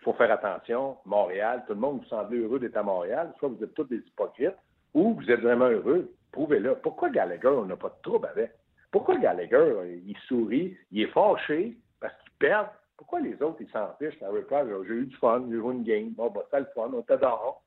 il 0.00 0.04
faut 0.04 0.12
faire 0.14 0.32
attention. 0.32 0.96
Montréal, 1.04 1.62
tout 1.66 1.74
le 1.74 1.80
monde 1.80 2.00
vous 2.00 2.08
semble 2.08 2.34
heureux 2.34 2.58
d'être 2.58 2.76
à 2.76 2.82
Montréal. 2.82 3.32
Soit 3.38 3.50
vous 3.50 3.62
êtes 3.62 3.74
tous 3.74 3.84
des 3.84 3.98
hypocrites, 3.98 4.56
ou 4.94 5.14
vous 5.14 5.30
êtes 5.30 5.40
vraiment 5.40 5.68
heureux. 5.68 6.10
Prouvez-le. 6.32 6.76
Pourquoi 6.76 7.10
Gallagher, 7.10 7.48
on 7.48 7.66
n'a 7.66 7.76
pas 7.76 7.90
de 7.90 8.02
trouble 8.02 8.26
avec? 8.26 8.52
Pourquoi 8.90 9.16
Gallagher, 9.16 10.00
il 10.06 10.16
sourit, 10.26 10.76
il 10.90 11.02
est 11.02 11.06
fâché 11.08 11.76
parce 12.00 12.14
qu'il 12.22 12.32
perd? 12.38 12.68
Pourquoi 12.96 13.20
les 13.20 13.40
autres, 13.42 13.58
ils 13.60 13.70
s'en 13.70 13.92
fichent? 13.98 14.18
Price, 14.18 14.66
j'ai 14.86 14.94
eu 14.94 15.06
du 15.06 15.16
fun, 15.16 15.44
j'ai 15.50 15.56
joué 15.56 15.74
une 15.74 15.84
game. 15.84 16.10
Bon, 16.10 16.30
bah, 16.30 16.42
c'est 16.50 16.60
le 16.60 16.66
fun, 16.74 16.90
on 16.92 17.02
t'adore. 17.02 17.62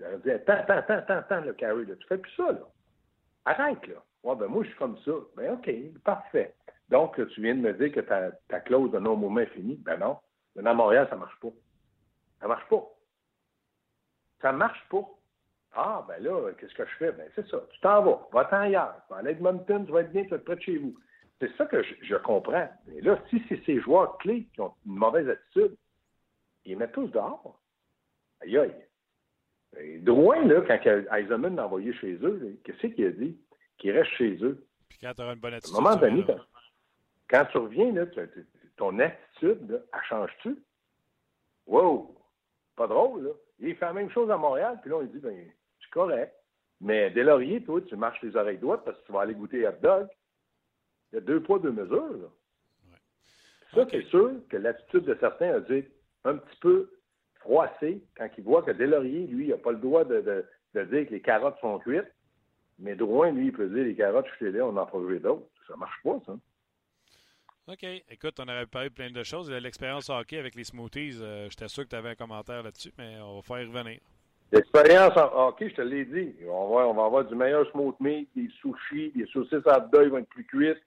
J'aurais 0.00 0.18
dit, 0.18 0.30
attends, 0.30 0.52
attends, 0.66 0.94
attends, 0.94 1.14
attends, 1.14 1.40
le 1.40 1.52
Carrie, 1.52 1.86
là, 1.86 1.94
tu 1.96 2.06
fais 2.06 2.18
plus 2.18 2.32
ça, 2.32 2.52
là. 2.52 2.60
Arrête, 3.44 3.86
là. 3.86 3.96
Ouais, 4.24 4.36
ben, 4.36 4.46
moi, 4.46 4.62
je 4.62 4.68
suis 4.68 4.78
comme 4.78 4.96
ça. 5.04 5.12
Ben, 5.36 5.52
OK, 5.52 5.70
parfait. 6.02 6.54
Donc, 6.88 7.16
tu 7.28 7.40
viens 7.40 7.54
de 7.54 7.60
me 7.60 7.72
dire 7.72 7.92
que 7.92 8.00
ta, 8.00 8.60
clause 8.60 8.90
de 8.90 8.98
non-mouvement 8.98 9.40
est 9.40 9.46
finie. 9.46 9.76
Ben 9.76 9.98
non. 9.98 10.18
Mais 10.54 10.68
à 10.68 10.74
Montréal, 10.74 11.06
ça 11.10 11.16
marche 11.16 11.38
pas. 11.40 11.48
Ça 12.44 12.48
marche 12.48 12.68
pas. 12.68 12.84
Ça 14.42 14.52
marche 14.52 14.88
pas. 14.90 15.08
Ah, 15.72 16.04
ben 16.06 16.22
là, 16.22 16.52
qu'est-ce 16.58 16.74
que 16.74 16.84
je 16.84 16.94
fais? 16.98 17.12
Ben, 17.12 17.26
c'est 17.34 17.48
ça. 17.48 17.64
Tu 17.72 17.80
t'en 17.80 18.02
vas. 18.02 18.28
Va-t'en 18.34 18.60
ailleurs. 18.60 18.96
Va 19.08 19.16
à 19.16 19.22
Edmonton, 19.22 19.86
tu 19.86 19.92
vas 19.92 20.02
être 20.02 20.12
bien, 20.12 20.24
tu 20.24 20.28
vas 20.28 20.36
être 20.36 20.44
près 20.44 20.56
de 20.56 20.60
chez 20.60 20.76
vous. 20.76 20.94
C'est 21.40 21.56
ça 21.56 21.64
que 21.64 21.82
je, 21.82 22.14
comprends. 22.16 22.68
Mais 22.86 23.00
là, 23.00 23.18
si 23.30 23.42
c'est 23.48 23.64
ces 23.64 23.80
joueurs 23.80 24.18
clés 24.18 24.46
qui 24.52 24.60
ont 24.60 24.74
une 24.84 24.92
mauvaise 24.92 25.26
attitude, 25.26 25.74
ils 26.66 26.72
les 26.72 26.76
mettent 26.76 26.92
tous 26.92 27.08
dehors. 27.08 27.58
Aïe 28.42 28.58
aïe. 28.58 28.74
Et 29.78 29.98
Drouin, 30.00 30.44
là, 30.44 30.60
quand 30.60 31.16
Eisenman 31.16 31.56
l'a 31.56 31.64
envoyé 31.64 31.94
chez 31.94 32.12
eux, 32.16 32.60
qu'est-ce 32.62 32.88
qu'il 32.88 33.06
a 33.06 33.10
dit? 33.10 33.40
Qu'il 33.78 33.92
reste 33.92 34.10
chez 34.18 34.36
eux. 34.44 34.66
Puis 34.90 34.98
quand 35.00 35.14
tu 35.14 35.22
auras 35.22 35.32
une 35.32 35.40
bonne 35.40 35.54
attitude. 35.54 35.76
À 35.76 35.78
un 35.78 35.82
moment 35.82 35.96
donné, 35.96 36.26
quand, 37.30 37.46
tu 37.46 37.56
reviens, 37.56 37.90
là, 37.92 38.04
ton 38.76 38.98
attitude, 38.98 39.70
là, 39.70 39.78
elle 39.94 40.00
change-tu? 40.10 40.58
Wow! 41.66 42.13
Pas 42.76 42.86
drôle, 42.86 43.24
là. 43.24 43.30
Il 43.60 43.76
fait 43.76 43.84
la 43.84 43.92
même 43.92 44.10
chose 44.10 44.30
à 44.30 44.36
Montréal, 44.36 44.78
puis 44.82 44.90
là, 44.90 45.00
il 45.02 45.10
dit, 45.10 45.20
ben, 45.20 45.36
c'est 45.80 45.90
correct. 45.90 46.34
Mais 46.80 47.10
Laurier, 47.10 47.62
toi, 47.62 47.80
tu 47.82 47.96
marches 47.96 48.20
les 48.22 48.36
oreilles 48.36 48.58
droites 48.58 48.84
parce 48.84 48.98
que 48.98 49.06
tu 49.06 49.12
vas 49.12 49.20
aller 49.20 49.34
goûter 49.34 49.66
hot 49.66 49.72
dog. 49.80 50.08
Il 51.12 51.16
y 51.16 51.18
a 51.18 51.20
deux 51.20 51.40
poids, 51.42 51.58
deux 51.58 51.72
mesures. 51.72 52.30
Ça, 53.74 53.86
c'est 53.90 54.04
sûr 54.06 54.32
que 54.48 54.56
l'attitude 54.56 55.04
de 55.04 55.16
certains 55.20 55.54
a 55.54 55.60
dû 55.60 55.90
un 56.24 56.36
petit 56.36 56.56
peu 56.60 56.90
froissée 57.40 58.02
quand 58.16 58.28
ils 58.36 58.44
voient 58.44 58.62
que 58.62 58.70
Delaurier, 58.70 59.26
lui, 59.26 59.46
il 59.46 59.50
n'a 59.50 59.56
pas 59.56 59.72
le 59.72 59.78
droit 59.78 60.04
de, 60.04 60.44
dire 60.74 61.06
que 61.06 61.10
les 61.10 61.20
carottes 61.20 61.58
sont 61.60 61.78
cuites. 61.78 62.12
Mais 62.78 62.96
Drouin, 62.96 63.30
lui, 63.30 63.46
il 63.46 63.52
peut 63.52 63.68
dire 63.68 63.84
les 63.84 63.94
carottes, 63.94 64.26
je 64.32 64.36
suis 64.36 64.52
là, 64.52 64.66
on 64.66 64.76
en 64.76 64.88
jouer 64.90 65.20
d'autres. 65.20 65.46
Ça 65.68 65.76
marche 65.76 66.00
pas. 66.02 66.20
OK. 67.74 68.04
Écoute, 68.10 68.40
on 68.40 68.44
aurait 68.44 68.66
parlé 68.66 68.88
de 68.88 68.94
plein 68.94 69.10
de 69.10 69.22
choses. 69.22 69.50
L'expérience 69.50 70.08
hockey 70.08 70.38
avec 70.38 70.54
les 70.54 70.64
smoothies, 70.64 71.18
euh, 71.20 71.48
j'étais 71.50 71.68
sûr 71.68 71.84
que 71.84 71.90
tu 71.90 71.96
avais 71.96 72.10
un 72.10 72.14
commentaire 72.14 72.62
là-dessus, 72.62 72.92
mais 72.96 73.16
on 73.20 73.36
va 73.36 73.42
faire 73.42 73.62
y 73.62 73.66
revenir. 73.66 74.00
L'expérience 74.52 75.16
en 75.16 75.48
hockey, 75.48 75.70
je 75.70 75.74
te 75.74 75.82
l'ai 75.82 76.04
dit. 76.04 76.34
On 76.48 76.74
va, 76.74 76.86
on 76.86 76.94
va 76.94 77.04
avoir 77.04 77.24
du 77.24 77.34
meilleur 77.34 77.68
smooth 77.70 77.96
meat, 78.00 78.28
des 78.34 78.48
sushis, 78.60 79.12
des 79.14 79.26
saucisses 79.26 79.66
à 79.66 79.80
deuil 79.80 80.08
vont 80.08 80.18
être 80.18 80.28
plus 80.28 80.44
cuites 80.44 80.82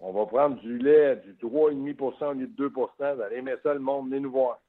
on 0.00 0.12
va 0.12 0.26
prendre 0.26 0.60
du 0.60 0.78
lait 0.78 1.16
du 1.16 1.32
3,5 1.34 2.24
au 2.24 2.32
lieu 2.32 2.46
de 2.46 2.52
2 2.52 2.68
Vous 2.68 3.22
allez 3.22 3.36
aimer 3.36 3.54
ça, 3.62 3.74
le 3.74 3.80
monde, 3.80 4.08
venez 4.08 4.20
nous 4.20 4.30
voir. 4.30 4.60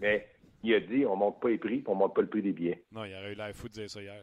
Mais 0.00 0.26
il 0.62 0.74
a 0.74 0.80
dit, 0.80 1.06
on 1.06 1.14
ne 1.14 1.20
monte 1.20 1.40
pas 1.40 1.48
les 1.48 1.58
prix, 1.58 1.84
on 1.86 1.94
ne 1.94 1.98
monte 1.98 2.14
pas 2.14 2.22
le 2.22 2.28
prix 2.28 2.42
des 2.42 2.52
billets. 2.52 2.82
Non, 2.90 3.04
il 3.04 3.14
aurait 3.14 3.32
eu 3.32 3.36
l'air 3.36 3.54
fou 3.54 3.68
de 3.68 3.74
dire 3.74 3.90
ça 3.90 4.02
hier. 4.02 4.22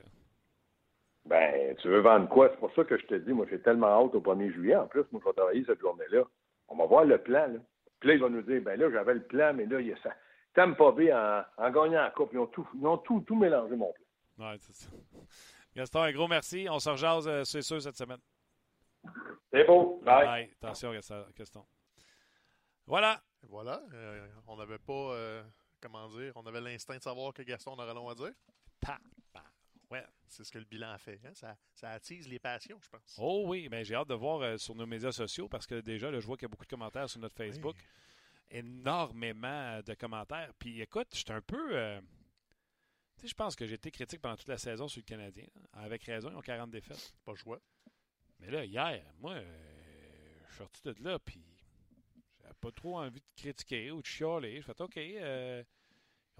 Ben, 1.25 1.75
tu 1.77 1.87
veux 1.87 1.99
vendre 2.01 2.27
quoi? 2.27 2.49
C'est 2.49 2.59
pour 2.59 2.73
ça 2.73 2.83
que 2.83 2.97
je 2.97 3.05
te 3.05 3.15
dis, 3.15 3.31
moi, 3.31 3.45
j'ai 3.49 3.59
tellement 3.59 3.87
hâte 3.87 4.15
au 4.15 4.19
1er 4.19 4.51
juillet. 4.51 4.75
En 4.75 4.87
plus, 4.87 5.03
moi, 5.11 5.21
je 5.23 5.29
vais 5.29 5.35
travailler 5.35 5.63
cette 5.65 5.79
journée-là. 5.79 6.23
On 6.71 6.77
va 6.77 6.85
voir 6.85 7.03
le 7.03 7.17
plan, 7.17 7.47
là. 7.47 7.59
Puis 7.99 8.09
là, 8.09 8.15
il 8.15 8.21
va 8.21 8.29
nous 8.29 8.41
dire, 8.41 8.61
ben 8.61 8.79
là, 8.79 8.89
j'avais 8.89 9.13
le 9.13 9.23
plan, 9.23 9.53
mais 9.53 9.65
là, 9.65 9.79
il 9.81 9.87
y 9.87 9.93
a 9.93 9.97
ça. 9.97 10.11
pas 10.53 10.91
bien 10.93 11.45
en, 11.57 11.65
en 11.65 11.71
gagnant 11.71 12.01
la 12.01 12.11
coupe, 12.11 12.31
ils 12.33 12.39
ont 12.39 12.47
tout, 12.47 12.67
ils 12.73 12.87
ont 12.87 12.97
tout, 12.97 13.21
tout 13.21 13.35
mélangé, 13.35 13.75
mon 13.75 13.93
plan. 13.93 14.49
Ouais, 14.49 14.57
c'est 14.59 14.73
ça. 14.73 14.89
Gaston, 15.75 16.01
un 16.01 16.11
gros 16.11 16.27
merci. 16.27 16.67
On 16.69 16.79
se 16.79 16.89
rejase, 16.89 17.27
euh, 17.27 17.43
c'est 17.43 17.61
sûr, 17.61 17.81
cette 17.81 17.97
semaine. 17.97 18.19
C'est 19.51 19.65
beau. 19.65 20.01
Bye. 20.03 20.49
Attention, 20.61 20.91
question. 21.35 21.65
Voilà. 22.87 23.21
Voilà. 23.43 23.81
Euh, 23.93 24.27
on 24.47 24.55
n'avait 24.57 24.79
pas, 24.79 24.93
euh, 24.93 25.43
comment 25.81 26.07
dire, 26.07 26.33
on 26.35 26.45
avait 26.45 26.61
l'instinct 26.61 26.97
de 26.97 27.01
savoir 27.01 27.33
que 27.33 27.43
Gaston 27.43 27.73
aurait 27.73 27.93
long 27.93 28.09
à 28.09 28.15
dire. 28.15 28.31
Pa, 28.79 28.97
Ouais. 29.91 30.05
C'est 30.27 30.43
ce 30.43 30.51
que 30.51 30.59
le 30.59 30.65
bilan 30.65 30.91
a 30.91 30.97
fait. 30.97 31.19
Hein. 31.25 31.33
Ça, 31.33 31.57
ça, 31.73 31.91
attise 31.91 32.27
les 32.27 32.39
passions, 32.39 32.79
je 32.81 32.89
pense. 32.89 33.15
Oh 33.17 33.43
oui, 33.47 33.63
mais 33.63 33.79
ben, 33.79 33.85
j'ai 33.85 33.95
hâte 33.95 34.07
de 34.07 34.13
voir 34.13 34.41
euh, 34.41 34.57
sur 34.57 34.73
nos 34.75 34.85
médias 34.85 35.11
sociaux 35.11 35.49
parce 35.49 35.67
que 35.67 35.81
déjà, 35.81 36.11
je 36.11 36.25
vois 36.25 36.37
qu'il 36.37 36.45
y 36.45 36.45
a 36.45 36.49
beaucoup 36.49 36.65
de 36.65 36.69
commentaires 36.69 37.09
sur 37.09 37.19
notre 37.19 37.35
Facebook. 37.35 37.75
Énormément 38.49 39.81
de 39.81 39.93
commentaires. 39.93 40.53
Puis 40.57 40.81
écoute, 40.81 41.07
je 41.13 41.19
suis 41.19 41.31
un 41.31 41.41
peu. 41.41 41.99
tu 43.17 43.21
sais, 43.21 43.27
je 43.27 43.33
pense 43.33 43.55
que 43.55 43.65
j'ai 43.65 43.75
été 43.75 43.91
critique 43.91 44.21
pendant 44.21 44.35
toute 44.35 44.47
la 44.47 44.57
saison 44.57 44.87
sur 44.87 44.99
le 44.99 45.05
Canadien. 45.05 45.45
Avec 45.73 46.03
raison, 46.03 46.29
ils 46.31 46.35
ont 46.35 46.41
40 46.41 46.69
défaites. 46.71 47.13
Pas 47.23 47.35
choix. 47.35 47.61
Mais 48.41 48.49
là, 48.49 48.65
hier, 48.65 49.05
moi, 49.19 49.33
euh, 49.33 50.39
je 50.41 50.47
suis 50.47 50.57
sorti 50.57 50.81
de 50.83 50.95
là, 51.03 51.19
puis 51.19 51.43
j'avais 52.39 52.53
pas 52.59 52.71
trop 52.71 52.99
envie 52.99 53.19
de 53.19 53.25
critiquer 53.35 53.91
ou 53.91 54.01
de 54.01 54.07
chialer. 54.07 54.61
Je 54.61 54.65
fais 54.65 54.81
OK, 54.81 54.97
euh, 54.97 55.63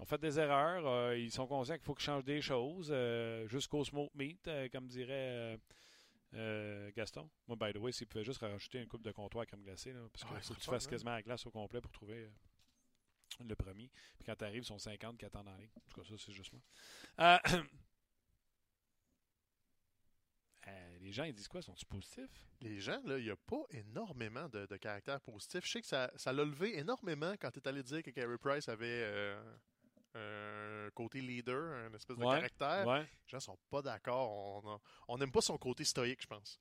ont 0.02 0.06
fait 0.06 0.18
des 0.18 0.38
erreurs, 0.38 0.86
euh, 0.86 1.16
ils 1.16 1.30
sont 1.30 1.46
conscients 1.46 1.76
qu'il 1.76 1.84
faut 1.84 1.94
qu'ils 1.94 2.04
changent 2.04 2.24
des 2.24 2.40
choses, 2.40 2.92
jusqu'au 3.48 3.84
smoke 3.84 4.10
meat, 4.14 4.50
comme 4.72 4.86
dirait 4.88 5.58
Gaston. 6.96 7.30
Moi, 7.46 7.56
by 7.56 7.72
the 7.72 7.78
way, 7.78 7.92
s'il 7.92 8.08
pouvait 8.08 8.24
juste 8.24 8.40
rajouter 8.40 8.80
une 8.80 8.88
coupe 8.88 9.02
de 9.02 9.12
comptoir 9.12 9.46
comme 9.46 9.62
glacé, 9.62 9.92
là, 9.92 10.00
parce 10.12 10.24
qu'il 10.24 10.40
faut 10.40 10.54
que 10.54 10.60
tu 10.60 10.70
fasses 10.70 10.86
quasiment 10.86 11.12
la 11.12 11.22
glace 11.22 11.46
au 11.46 11.50
complet 11.50 11.80
pour 11.80 11.92
trouver 11.92 12.28
le 13.40 13.54
premier. 13.54 13.90
Puis 14.16 14.24
quand 14.26 14.36
tu 14.36 14.44
arrives, 14.44 14.62
ils 14.62 14.66
sont 14.66 14.78
50 14.78 15.16
qui 15.18 15.24
attendent 15.24 15.48
en 15.48 15.56
ligne. 15.56 15.70
En 15.76 15.80
tout 15.88 16.00
cas, 16.00 16.06
ça, 16.06 16.14
c'est 16.18 16.32
juste 16.32 16.52
moi. 16.52 17.40
les 21.00 21.12
gens, 21.12 21.24
ils 21.24 21.32
disent 21.32 21.48
quoi? 21.48 21.62
Sont-ils 21.62 21.86
positifs? 21.86 22.46
Les 22.60 22.80
gens, 22.80 23.00
là, 23.04 23.18
il 23.18 23.24
n'y 23.24 23.30
a 23.30 23.36
pas 23.36 23.62
énormément 23.70 24.48
de, 24.48 24.66
de 24.66 24.76
caractère 24.76 25.20
positif. 25.20 25.64
Je 25.64 25.70
sais 25.70 25.80
que 25.80 25.86
ça, 25.86 26.10
ça 26.16 26.32
l'a 26.32 26.44
levé 26.44 26.78
énormément 26.78 27.34
quand 27.40 27.50
tu 27.50 27.58
es 27.58 27.68
allé 27.68 27.82
dire 27.82 28.02
que 28.02 28.10
Carey 28.10 28.38
Price 28.38 28.68
avait 28.68 29.02
euh, 29.04 29.56
un 30.14 30.90
côté 30.94 31.20
leader, 31.20 31.86
un 31.86 31.94
espèce 31.94 32.16
de 32.16 32.22
caractère. 32.22 32.86
Les 32.86 33.06
gens 33.26 33.40
sont 33.40 33.58
pas 33.70 33.82
d'accord. 33.82 34.80
On 35.08 35.18
n'aime 35.18 35.32
pas 35.32 35.40
son 35.40 35.56
côté 35.58 35.84
stoïque, 35.84 36.22
je 36.22 36.26
pense. 36.26 36.60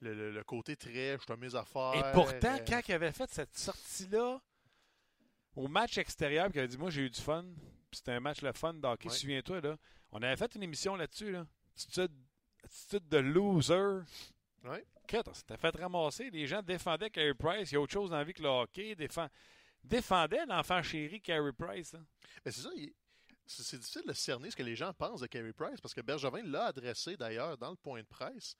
Le, 0.00 0.42
côté 0.42 0.76
très, 0.76 1.18
je 1.18 1.24
te 1.24 1.32
mes 1.34 1.54
affaires. 1.54 1.94
Et 1.94 2.12
pourtant, 2.12 2.58
quand 2.66 2.80
il 2.86 2.92
avait 2.92 3.12
fait 3.12 3.30
cette 3.30 3.56
sortie-là, 3.56 4.40
au 5.54 5.68
match 5.68 5.96
extérieur, 5.96 6.48
il 6.52 6.58
avait 6.58 6.68
dit 6.68 6.78
Moi, 6.78 6.90
j'ai 6.90 7.02
eu 7.02 7.10
du 7.10 7.20
fun. 7.20 7.44
C'était 7.90 8.12
un 8.12 8.20
match 8.20 8.42
le 8.42 8.52
fun 8.52 8.74
d'hockey. 8.74 9.08
Souviens-toi, 9.08 9.60
là. 9.60 9.76
On 10.12 10.22
avait 10.22 10.36
fait 10.36 10.54
une 10.54 10.62
émission 10.62 10.96
là-dessus. 10.96 11.32
Là. 11.32 11.46
Tu 11.92 12.00
attitude 12.66 13.08
de 13.08 13.18
loser. 13.18 14.04
Oui. 14.64 14.78
on 15.26 15.34
s'était 15.34 15.56
fait 15.56 15.76
ramasser? 15.76 16.30
Les 16.30 16.46
gens 16.46 16.62
défendaient 16.62 17.10
Carey 17.10 17.34
Price. 17.34 17.70
Il 17.70 17.74
y 17.74 17.76
a 17.76 17.80
autre 17.80 17.92
chose 17.92 18.10
dans 18.10 18.16
la 18.16 18.24
vie 18.24 18.34
que 18.34 18.42
le 18.42 18.48
hockey. 18.48 18.94
Défend... 18.94 19.28
Défendait 19.86 20.44
l'enfant 20.46 20.82
chéri 20.82 21.20
Carey 21.20 21.52
Price. 21.52 21.94
Hein. 21.94 22.04
C'est 22.44 22.52
ça. 22.52 22.70
C'est 23.46 23.78
difficile 23.78 24.02
de 24.04 24.12
cerner 24.12 24.50
ce 24.50 24.56
que 24.56 24.62
les 24.64 24.74
gens 24.74 24.92
pensent 24.92 25.20
de 25.20 25.28
Carey 25.28 25.52
Price 25.52 25.80
parce 25.80 25.94
que 25.94 26.00
Bergevin 26.00 26.42
l'a 26.42 26.66
adressé 26.66 27.16
d'ailleurs 27.16 27.56
dans 27.56 27.70
le 27.70 27.76
point 27.76 28.00
de 28.00 28.06
presse. 28.06 28.56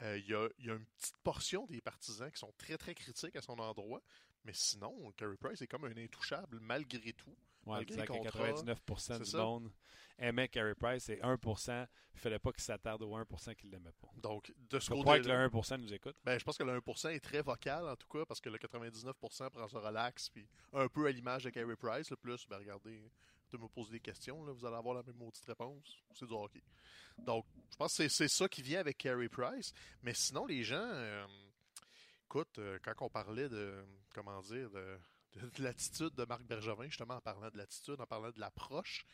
Euh, 0.00 0.16
il, 0.18 0.26
y 0.26 0.34
a, 0.34 0.48
il, 0.58 0.66
y 0.66 0.70
a, 0.70 0.74
une 0.74 0.86
petite 0.86 1.18
portion 1.18 1.66
des 1.66 1.82
partisans 1.82 2.30
qui 2.30 2.38
sont 2.38 2.52
très 2.56 2.78
très 2.78 2.94
critiques 2.94 3.36
à 3.36 3.42
son 3.42 3.58
endroit. 3.58 4.02
Mais 4.44 4.54
sinon, 4.54 5.12
Carey 5.16 5.36
Price 5.38 5.60
est 5.60 5.66
comme 5.66 5.84
un 5.84 5.96
intouchable 5.96 6.58
malgré 6.60 7.12
tout. 7.12 7.36
Ouais, 7.66 7.84
que 7.84 7.94
contrats, 8.06 8.52
99% 8.52 8.98
c'est 8.98 9.18
du 9.20 9.24
ça. 9.30 9.38
monde 9.38 9.70
aimait 10.18 10.48
Carey 10.48 10.74
Price 10.74 11.08
et 11.08 11.16
1%, 11.20 11.86
il 12.14 12.20
fallait 12.20 12.38
pas 12.38 12.52
qu'il 12.52 12.62
s'attarde 12.62 13.02
au 13.02 13.16
1% 13.16 13.54
qu'il 13.54 13.70
l'aimait 13.70 13.92
pas. 14.00 14.08
Donc, 14.16 14.52
de 14.70 14.78
ce 14.78 14.90
croire 14.90 15.16
que 15.16 15.22
côté-là, 15.22 15.38
le 15.38 15.48
1% 15.48 15.76
nous 15.80 15.92
écoute. 15.94 16.16
ben, 16.24 16.38
je 16.38 16.44
pense 16.44 16.56
que 16.58 16.64
le 16.64 16.78
1% 16.80 17.10
est 17.10 17.20
très 17.20 17.40
vocal, 17.42 17.88
en 17.88 17.96
tout 17.96 18.06
cas, 18.08 18.24
parce 18.26 18.40
que 18.40 18.48
le 18.50 18.58
99% 18.58 19.50
prend 19.50 19.68
ça 19.68 19.78
relax, 19.80 20.28
puis 20.28 20.46
un 20.72 20.88
peu 20.88 21.06
à 21.06 21.10
l'image 21.10 21.44
de 21.44 21.50
Carey 21.50 21.76
Price. 21.76 22.10
Le 22.10 22.16
plus, 22.16 22.46
ben, 22.48 22.58
regardez, 22.58 23.02
de 23.50 23.58
me 23.58 23.68
poser 23.68 23.92
des 23.92 24.00
questions, 24.00 24.44
là, 24.44 24.52
vous 24.52 24.64
allez 24.64 24.76
avoir 24.76 24.94
la 24.94 25.02
même 25.02 25.16
maudite 25.16 25.44
réponse. 25.44 25.98
C'est 26.14 26.26
du 26.26 26.32
hockey. 26.34 26.62
Donc, 27.18 27.44
je 27.70 27.76
pense 27.76 27.92
que 27.96 28.02
c'est- 28.04 28.08
c'est 28.08 28.28
ça 28.28 28.48
qui 28.48 28.62
vient 28.62 28.80
avec 28.80 28.98
Carey 28.98 29.28
Price. 29.28 29.72
Mais 30.02 30.14
sinon, 30.14 30.46
les 30.46 30.62
gens, 30.64 30.76
euh, 30.82 31.26
écoute, 32.26 32.58
euh, 32.58 32.78
quand 32.82 32.92
on 33.00 33.10
parlait 33.10 33.48
de, 33.48 33.84
comment 34.14 34.40
dire, 34.40 34.70
de, 34.70 34.98
de- 35.34 35.48
de 35.50 35.62
l'attitude 35.62 36.14
de 36.14 36.24
Marc 36.24 36.42
Bergevin, 36.44 36.84
justement 36.88 37.14
en 37.16 37.20
parlant 37.20 37.50
de 37.50 37.56
l'attitude, 37.58 38.00
en 38.00 38.06
parlant 38.06 38.30
de 38.30 38.40
l'approche, 38.40 39.04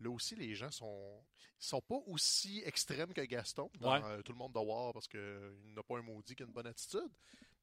là 0.00 0.10
aussi, 0.10 0.34
les 0.36 0.54
gens 0.54 0.70
sont, 0.70 1.24
sont 1.58 1.80
pas 1.82 1.98
aussi 2.06 2.62
extrêmes 2.64 3.12
que 3.12 3.20
Gaston. 3.22 3.70
Dans, 3.80 3.92
Ouais. 3.94 4.04
euh, 4.04 4.22
tout 4.22 4.32
le 4.32 4.38
monde 4.38 4.52
doit 4.52 4.64
voir 4.64 4.92
parce 4.92 5.08
qu'il 5.08 5.20
n'a 5.74 5.82
pas 5.82 5.98
un 5.98 6.02
maudit 6.02 6.34
qui 6.34 6.42
a 6.42 6.46
une 6.46 6.52
bonne 6.52 6.66
attitude. 6.66 7.10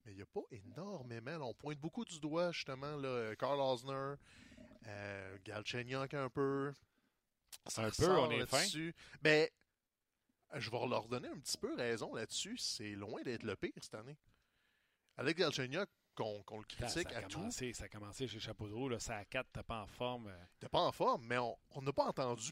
Mais 0.03 0.13
il 0.13 0.15
n'y 0.15 0.23
a 0.23 0.25
pas 0.25 0.41
énormément. 0.51 1.31
là. 1.37 1.41
on 1.45 1.53
pointe 1.53 1.77
beaucoup 1.79 2.03
du 2.05 2.19
doigt, 2.19 2.51
justement, 2.51 2.95
là, 2.97 3.35
Carl 3.35 3.59
Osner, 3.59 4.15
euh, 4.87 5.37
Galchenyuk 5.45 6.13
un 6.15 6.29
peu. 6.29 6.73
Ça 7.67 7.83
Un 7.85 7.91
peu, 7.91 8.09
on 8.17 8.31
est 8.31 8.39
là-dessus. 8.39 8.95
Mais 9.23 9.51
je 10.55 10.71
vais 10.71 10.87
leur 10.87 11.07
donner 11.07 11.27
un 11.27 11.39
petit 11.39 11.57
peu 11.57 11.75
raison 11.75 12.15
là-dessus. 12.15 12.57
C'est 12.57 12.91
loin 12.95 13.21
d'être 13.21 13.43
le 13.43 13.55
pire 13.55 13.73
cette 13.79 13.93
année. 13.93 14.17
Alex 15.17 15.37
Galchenyuk, 15.39 15.87
qu'on 16.45 16.57
le 16.59 16.65
Ça, 16.69 16.87
critique 16.87 17.09
ça 17.11 17.15
a 17.17 17.19
à 17.19 17.23
tout, 17.23 17.37
commencé, 17.39 17.73
ça 17.73 17.85
a 17.85 17.87
commencé 17.89 18.27
chez 18.27 18.39
Chapeau 18.39 18.67
de 18.67 18.73
roue, 18.73 18.89
là, 18.89 18.99
ça 18.99 19.17
à 19.17 19.25
4, 19.25 19.47
t'as 19.51 19.63
pas 19.63 19.81
en 19.81 19.87
forme. 19.87 20.27
euh, 20.27 20.43
n'était 20.53 20.69
pas 20.69 20.81
en 20.81 20.91
forme, 20.91 21.25
mais 21.25 21.37
on 21.37 21.57
n'a 21.81 21.93
pas 21.93 22.05
entendu. 22.05 22.51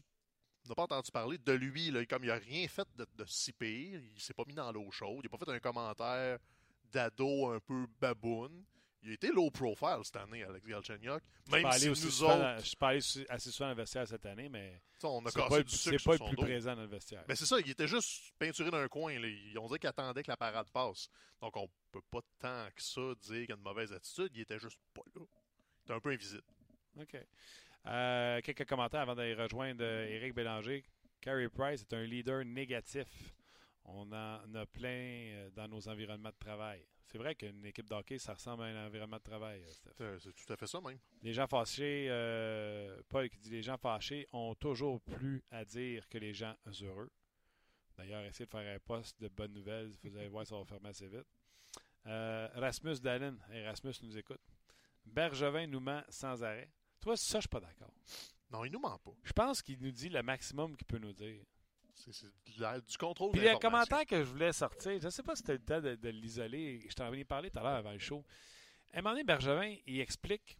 On 0.66 0.68
n'a 0.68 0.74
pas 0.74 0.82
entendu 0.82 1.10
parler 1.10 1.38
de 1.38 1.52
lui, 1.52 1.90
là, 1.90 2.04
comme 2.04 2.22
il 2.24 2.28
n'a 2.28 2.34
rien 2.34 2.68
fait 2.68 2.86
de, 2.96 3.06
de 3.16 3.24
si 3.24 3.52
pire, 3.52 4.00
il 4.14 4.20
s'est 4.20 4.34
pas 4.34 4.44
mis 4.46 4.54
dans 4.54 4.70
l'eau 4.72 4.90
chaude, 4.90 5.20
il 5.24 5.30
n'a 5.30 5.36
pas 5.38 5.44
fait 5.44 5.50
un 5.50 5.58
commentaire 5.60 6.38
d'ado 6.92 7.46
un 7.50 7.60
peu 7.60 7.86
baboune. 8.00 8.64
Il 9.02 9.10
a 9.10 9.12
été 9.14 9.28
low 9.32 9.50
profile 9.50 10.00
cette 10.04 10.16
année, 10.16 10.42
Alex 10.44 10.66
Galchenyuk. 10.66 11.22
Je 11.22 11.42
suis 11.44 11.52
Même 11.52 11.62
pas 11.62 11.72
si 11.72 11.82
allé 11.84 11.88
aussi 11.90 12.04
nous 12.04 12.10
souvent 12.10 12.30
autres, 12.34 12.42
dans- 12.42 12.58
je 12.58 12.66
suis 12.66 12.76
pas 12.76 12.88
allé 12.88 13.00
assez 13.30 13.50
souvent 13.50 13.66
dans 13.66 13.74
le 13.74 13.76
vestiaire 13.76 14.06
cette 14.06 14.26
année, 14.26 14.48
mais 14.50 14.82
tu 14.94 15.00
sais, 15.00 15.06
on 15.06 15.24
a 15.24 15.30
c'est 15.30 15.38
cassé 15.40 15.48
pas, 15.64 15.70
c'est 15.70 16.04
pas 16.04 16.12
le 16.12 16.18
plus 16.18 16.36
dos. 16.36 16.42
présent 16.42 16.74
dans 16.76 16.82
le 16.82 16.86
vestiaire. 16.88 17.24
Mais 17.26 17.34
c'est 17.34 17.46
ça, 17.46 17.56
il 17.60 17.70
était 17.70 17.88
juste 17.88 18.32
peinturé 18.38 18.70
d'un 18.70 18.88
coin. 18.88 19.18
Là. 19.18 19.28
On 19.58 19.66
dirait 19.68 19.78
qu'il 19.78 19.88
attendait 19.88 20.22
que 20.22 20.30
la 20.30 20.36
parade 20.36 20.68
passe. 20.70 21.08
Donc 21.40 21.56
on 21.56 21.68
peut 21.90 22.02
pas 22.10 22.20
tant 22.38 22.68
que 22.76 22.82
ça 22.82 23.00
dire 23.22 23.46
qu'il 23.46 23.52
a 23.52 23.56
une 23.56 23.62
mauvaise 23.62 23.90
attitude. 23.92 24.30
Il 24.34 24.42
était 24.42 24.58
juste 24.58 24.78
pas 24.92 25.00
là. 25.16 25.22
Il 25.24 25.82
était 25.84 25.94
un 25.94 26.00
peu 26.00 26.10
invisible. 26.10 26.42
OK. 27.00 27.16
Euh, 27.86 28.40
quelques 28.42 28.66
commentaires 28.68 29.00
avant 29.00 29.14
d'aller 29.14 29.34
rejoindre 29.34 29.82
euh, 29.82 30.06
Éric 30.08 30.34
Bélanger. 30.34 30.84
Carey 31.22 31.48
Price 31.48 31.80
est 31.80 31.94
un 31.94 32.02
leader 32.02 32.44
négatif. 32.44 33.06
On 33.92 34.02
en 34.12 34.54
a 34.54 34.66
plein 34.66 34.88
euh, 34.88 35.50
dans 35.50 35.68
nos 35.68 35.88
environnements 35.88 36.30
de 36.30 36.38
travail. 36.38 36.84
C'est 37.06 37.18
vrai 37.18 37.34
qu'une 37.34 37.64
équipe 37.64 37.88
d'hockey, 37.88 38.18
ça 38.18 38.34
ressemble 38.34 38.62
à 38.62 38.66
un 38.66 38.86
environnement 38.86 39.16
de 39.16 39.22
travail. 39.22 39.62
euh, 39.62 39.70
Steph. 39.70 39.90
C'est 39.96 40.18
c'est 40.20 40.32
tout 40.32 40.52
à 40.52 40.56
fait 40.56 40.66
ça 40.66 40.80
même. 40.80 40.98
Les 41.22 41.32
gens 41.32 41.46
fâchés, 41.48 42.06
euh, 42.08 43.02
Paul 43.08 43.28
qui 43.28 43.38
dit 43.38 43.50
les 43.50 43.62
gens 43.62 43.76
fâchés 43.78 44.28
ont 44.32 44.54
toujours 44.54 45.00
plus 45.00 45.42
à 45.50 45.64
dire 45.64 46.08
que 46.08 46.18
les 46.18 46.32
gens 46.32 46.54
heureux. 46.82 47.10
D'ailleurs, 47.96 48.22
essayez 48.24 48.46
de 48.46 48.50
faire 48.50 48.74
un 48.74 48.78
poste 48.78 49.20
de 49.20 49.28
bonnes 49.28 49.52
nouvelles. 49.52 49.90
Vous 50.04 50.16
allez 50.16 50.28
voir, 50.28 50.46
ça 50.46 50.56
va 50.56 50.64
fermer 50.64 50.88
assez 50.90 51.08
vite. 51.08 51.26
Euh, 52.06 52.48
Rasmus 52.54 53.00
Dallin, 53.00 53.36
Hey, 53.50 53.66
Rasmus 53.66 53.92
nous 54.02 54.16
écoute. 54.16 54.40
Bergevin 55.04 55.66
nous 55.66 55.80
ment 55.80 56.02
sans 56.08 56.42
arrêt. 56.42 56.70
Toi, 57.00 57.16
ça, 57.16 57.38
je 57.38 57.42
suis 57.42 57.48
pas 57.48 57.60
d'accord. 57.60 57.92
Non, 58.50 58.64
il 58.64 58.70
nous 58.72 58.78
ment 58.80 58.98
pas. 58.98 59.10
Je 59.24 59.32
pense 59.32 59.60
qu'il 59.62 59.80
nous 59.80 59.90
dit 59.90 60.08
le 60.08 60.22
maximum 60.22 60.76
qu'il 60.76 60.86
peut 60.86 60.98
nous 60.98 61.12
dire. 61.12 61.42
C'est 62.12 62.26
du 62.86 62.98
contrôle 62.98 63.32
Puis 63.32 63.40
le 63.40 63.58
commentaire 63.58 64.06
que 64.06 64.18
je 64.24 64.30
voulais 64.30 64.52
sortir, 64.52 64.98
je 64.98 65.06
ne 65.06 65.10
sais 65.10 65.22
pas 65.22 65.34
si 65.34 65.42
c'était 65.42 65.52
le 65.54 65.64
temps 65.64 65.80
de, 65.80 65.94
de 65.94 66.08
l'isoler. 66.08 66.80
Je 66.88 66.94
t'en 66.94 67.12
ai 67.12 67.24
parlé 67.24 67.50
tout 67.50 67.58
à 67.58 67.62
l'heure 67.62 67.76
avant 67.76 67.92
le 67.92 67.98
show. 67.98 68.24
À 68.92 68.98
un 68.98 69.02
moment 69.02 69.14
donné, 69.14 69.24
Bergevin, 69.24 69.76
il 69.86 70.00
explique. 70.00 70.58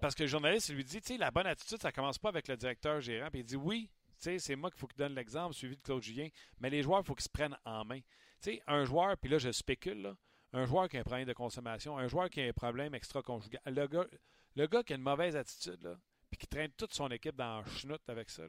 Parce 0.00 0.14
que 0.14 0.24
le 0.24 0.28
journaliste 0.28 0.72
lui 0.72 0.84
dit, 0.84 1.00
tu 1.00 1.14
sais, 1.14 1.16
la 1.16 1.30
bonne 1.30 1.46
attitude, 1.46 1.80
ça 1.80 1.90
commence 1.90 2.18
pas 2.18 2.28
avec 2.28 2.48
le 2.48 2.56
directeur 2.56 3.00
gérant. 3.00 3.30
Puis 3.30 3.40
il 3.40 3.44
dit, 3.44 3.56
oui, 3.56 3.90
tu 4.18 4.24
sais, 4.24 4.38
c'est 4.38 4.56
moi 4.56 4.70
qu'il 4.70 4.78
faut 4.78 4.86
qu'il 4.86 4.98
donne 4.98 5.14
l'exemple, 5.14 5.54
suivi 5.54 5.76
de 5.76 5.82
Claude 5.82 6.02
Julien. 6.02 6.28
Mais 6.60 6.70
les 6.70 6.82
joueurs, 6.82 7.00
il 7.00 7.06
faut 7.06 7.14
qu'ils 7.14 7.24
se 7.24 7.30
prennent 7.30 7.56
en 7.64 7.84
main. 7.84 8.00
Tu 8.00 8.52
sais, 8.52 8.62
un 8.66 8.84
joueur, 8.84 9.16
puis 9.16 9.30
là, 9.30 9.38
je 9.38 9.50
spécule, 9.50 10.02
là, 10.02 10.16
un 10.52 10.66
joueur 10.66 10.88
qui 10.88 10.96
a 10.96 11.00
un 11.00 11.04
problème 11.04 11.26
de 11.26 11.32
consommation, 11.32 11.98
un 11.98 12.08
joueur 12.08 12.30
qui 12.30 12.40
a 12.40 12.44
un 12.44 12.52
problème 12.52 12.94
extra-conjugal, 12.94 13.60
le 13.66 13.86
gars, 13.86 14.06
le 14.54 14.66
gars 14.66 14.82
qui 14.82 14.92
a 14.92 14.96
une 14.96 15.02
mauvaise 15.02 15.36
attitude, 15.36 15.82
là, 15.82 15.98
puis 16.30 16.38
qui 16.38 16.46
traîne 16.46 16.70
toute 16.72 16.92
son 16.94 17.08
équipe 17.10 17.36
dans 17.36 17.60
la 17.60 17.66
chenoute 17.66 18.02
avec 18.08 18.30
ça, 18.30 18.44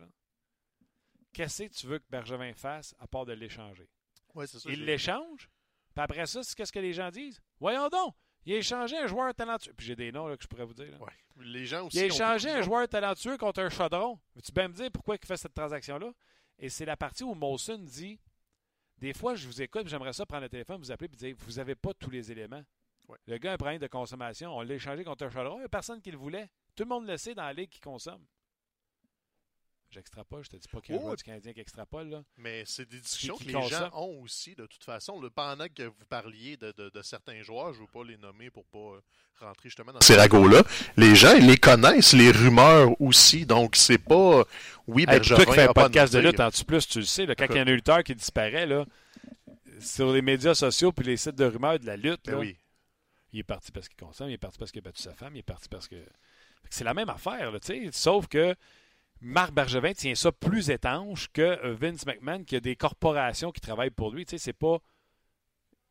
qu'est-ce 1.33 1.63
que 1.63 1.73
tu 1.73 1.87
veux 1.87 1.99
que 1.99 2.05
Bergevin 2.09 2.53
fasse 2.53 2.95
à 2.99 3.07
part 3.07 3.25
de 3.25 3.33
l'échanger? 3.33 3.87
Ouais, 4.33 4.47
c'est 4.47 4.59
ça, 4.59 4.69
Il 4.69 4.85
l'échange, 4.85 5.49
puis 5.93 6.03
après 6.03 6.25
ça, 6.25 6.43
c'est 6.43 6.55
qu'est-ce 6.55 6.71
que 6.71 6.79
les 6.79 6.93
gens 6.93 7.09
disent? 7.09 7.41
Voyons 7.59 7.89
donc, 7.89 8.15
il 8.45 8.53
a 8.53 8.57
échangé 8.57 8.97
un 8.97 9.07
joueur 9.07 9.33
talentueux. 9.35 9.73
Puis 9.75 9.87
j'ai 9.87 9.95
des 9.95 10.11
noms 10.11 10.27
là, 10.27 10.37
que 10.37 10.43
je 10.43 10.47
pourrais 10.47 10.63
vous 10.63 10.73
dire. 10.73 10.91
là. 10.91 10.97
Ouais. 10.99 11.11
Les 11.43 11.65
gens 11.65 11.85
aussi. 11.87 11.97
Il 11.97 12.03
a 12.03 12.05
échangé 12.05 12.49
un 12.49 12.61
joueur 12.61 12.87
talentueux 12.87 13.37
contre 13.37 13.61
un 13.61 13.69
chaudron. 13.69 14.19
Veux-tu 14.35 14.51
bien 14.53 14.69
me 14.69 14.73
dire 14.73 14.89
pourquoi 14.91 15.17
il 15.21 15.25
fait 15.25 15.35
cette 15.37 15.53
transaction-là? 15.53 16.11
Et 16.59 16.69
c'est 16.69 16.85
la 16.85 16.95
partie 16.95 17.23
où 17.23 17.33
Molson 17.33 17.77
dit 17.77 18.19
Des 18.97 19.13
fois, 19.13 19.35
je 19.35 19.45
vous 19.47 19.61
écoute, 19.61 19.87
j'aimerais 19.87 20.13
ça 20.13 20.25
prendre 20.25 20.43
le 20.43 20.49
téléphone, 20.49 20.77
vous 20.79 20.91
appeler 20.91 21.09
et 21.11 21.15
dire 21.15 21.35
Vous 21.39 21.53
n'avez 21.53 21.75
pas 21.75 21.93
tous 21.93 22.09
les 22.09 22.31
éléments. 22.31 22.63
Ouais. 23.09 23.17
Le 23.27 23.37
gars 23.37 23.51
a 23.51 23.53
un 23.55 23.57
problème 23.57 23.79
de 23.79 23.87
consommation. 23.87 24.55
On 24.55 24.61
l'a 24.61 24.75
échangé 24.75 25.03
contre 25.03 25.25
un 25.25 25.29
chaudron. 25.29 25.55
Il 25.57 25.59
n'y 25.59 25.65
a 25.65 25.69
personne 25.69 26.01
qui 26.01 26.11
le 26.11 26.17
voulait. 26.17 26.49
Tout 26.77 26.83
le 26.83 26.89
monde 26.89 27.07
le 27.07 27.17
sait 27.17 27.35
dans 27.35 27.43
la 27.43 27.51
ligue 27.53 27.69
qui 27.69 27.81
consomme. 27.81 28.23
J'extrapole, 29.89 30.43
je 30.43 30.49
te 30.49 30.57
dis 30.57 30.67
pas 30.67 30.81
qu'il 30.81 30.95
y 30.95 30.97
a 30.97 31.01
un 31.01 31.05
Oh, 31.05 31.15
du 31.15 31.23
Canadien 31.23 31.53
qui 31.53 31.61
extrapole. 31.61 32.09
Là. 32.09 32.23
Mais 32.35 32.63
c'est 32.65 32.87
des 32.87 32.99
discussions 32.99 33.37
qui 33.37 33.45
que 33.45 33.57
les 33.57 33.67
gens 33.69 33.89
ont 33.93 34.21
aussi, 34.21 34.53
de 34.53 34.65
toute 34.65 34.83
façon. 34.83 35.19
Le 35.21 35.29
pendant 35.29 35.65
que 35.73 35.83
vous 35.83 36.05
parliez 36.09 36.57
de, 36.57 36.73
de- 36.73 36.89
de 36.89 37.01
certains 37.01 37.41
joueurs, 37.41 37.73
je 37.73 37.79
ne 37.79 37.85
veux 37.85 37.91
pas 37.91 38.03
les 38.03 38.17
nommer 38.17 38.49
pour 38.51 38.65
pas 38.65 38.77
euh, 38.77 39.01
rentrer 39.39 39.69
justement 39.69 39.93
dans 39.93 40.01
ces 40.01 40.17
ragots-là, 40.17 40.63
les 40.97 41.15
gens, 41.15 41.33
ils 41.35 41.47
les 41.47 41.57
connaissent, 41.57 42.11
les 42.11 42.31
rumeurs 42.31 42.99
aussi. 43.01 43.45
Donc, 43.45 43.77
c'est 43.77 43.97
pas... 43.97 44.43
Oui, 44.87 45.03
Hey, 45.03 45.05
Bergevin 45.19 45.35
toi 45.37 45.45
qui 45.45 45.53
fais 45.53 45.67
un 45.69 45.73
podcast 45.73 46.13
de 46.13 46.19
lutte 46.19 46.39
en 46.41 46.51
tout 46.51 46.65
plus, 46.65 46.85
tu 46.85 46.99
le 46.99 47.05
sais, 47.05 47.25
là, 47.25 47.33
quand 47.35 47.45
il 47.49 47.55
y 47.55 47.59
a 47.59 47.61
un 47.61 47.65
lutteur 47.65 48.03
qui 48.03 48.13
disparaît, 48.13 48.65
là, 48.65 48.85
sur 49.79 50.11
les 50.11 50.21
médias 50.21 50.53
sociaux 50.53 50.91
puis 50.91 51.05
les 51.05 51.15
sites 51.17 51.35
de 51.35 51.45
rumeurs 51.45 51.79
de 51.79 51.85
la 51.85 51.95
lutte, 51.95 52.25
Ben 52.25 52.33
là, 52.33 52.39
oui. 52.39 52.57
il 53.31 53.39
est 53.39 53.43
parti 53.43 53.71
parce 53.71 53.87
qu'il 53.87 53.97
consomme, 53.97 54.29
il 54.29 54.33
est 54.33 54.37
parti 54.37 54.57
parce 54.59 54.71
qu'il 54.71 54.79
a 54.79 54.83
battu 54.83 55.01
sa 55.01 55.13
femme, 55.13 55.33
il 55.35 55.39
est 55.39 55.43
parti 55.43 55.69
parce 55.69 55.87
que. 55.87 55.95
C'est 56.69 56.83
la 56.83 56.93
même 56.93 57.09
affaire, 57.09 57.51
sauf 57.91 58.27
que 58.27 58.55
Marc 59.21 59.51
Bergevin 59.51 59.93
tient 59.93 60.15
ça 60.15 60.31
plus 60.31 60.69
étanche 60.69 61.27
que 61.33 61.71
Vince 61.71 62.05
McMahon, 62.05 62.43
qui 62.43 62.55
a 62.55 62.59
des 62.59 62.75
corporations 62.75 63.51
qui 63.51 63.61
travaillent 63.61 63.89
pour 63.89 64.11
lui. 64.11 64.25
C'est 64.27 64.53
pas 64.53 64.79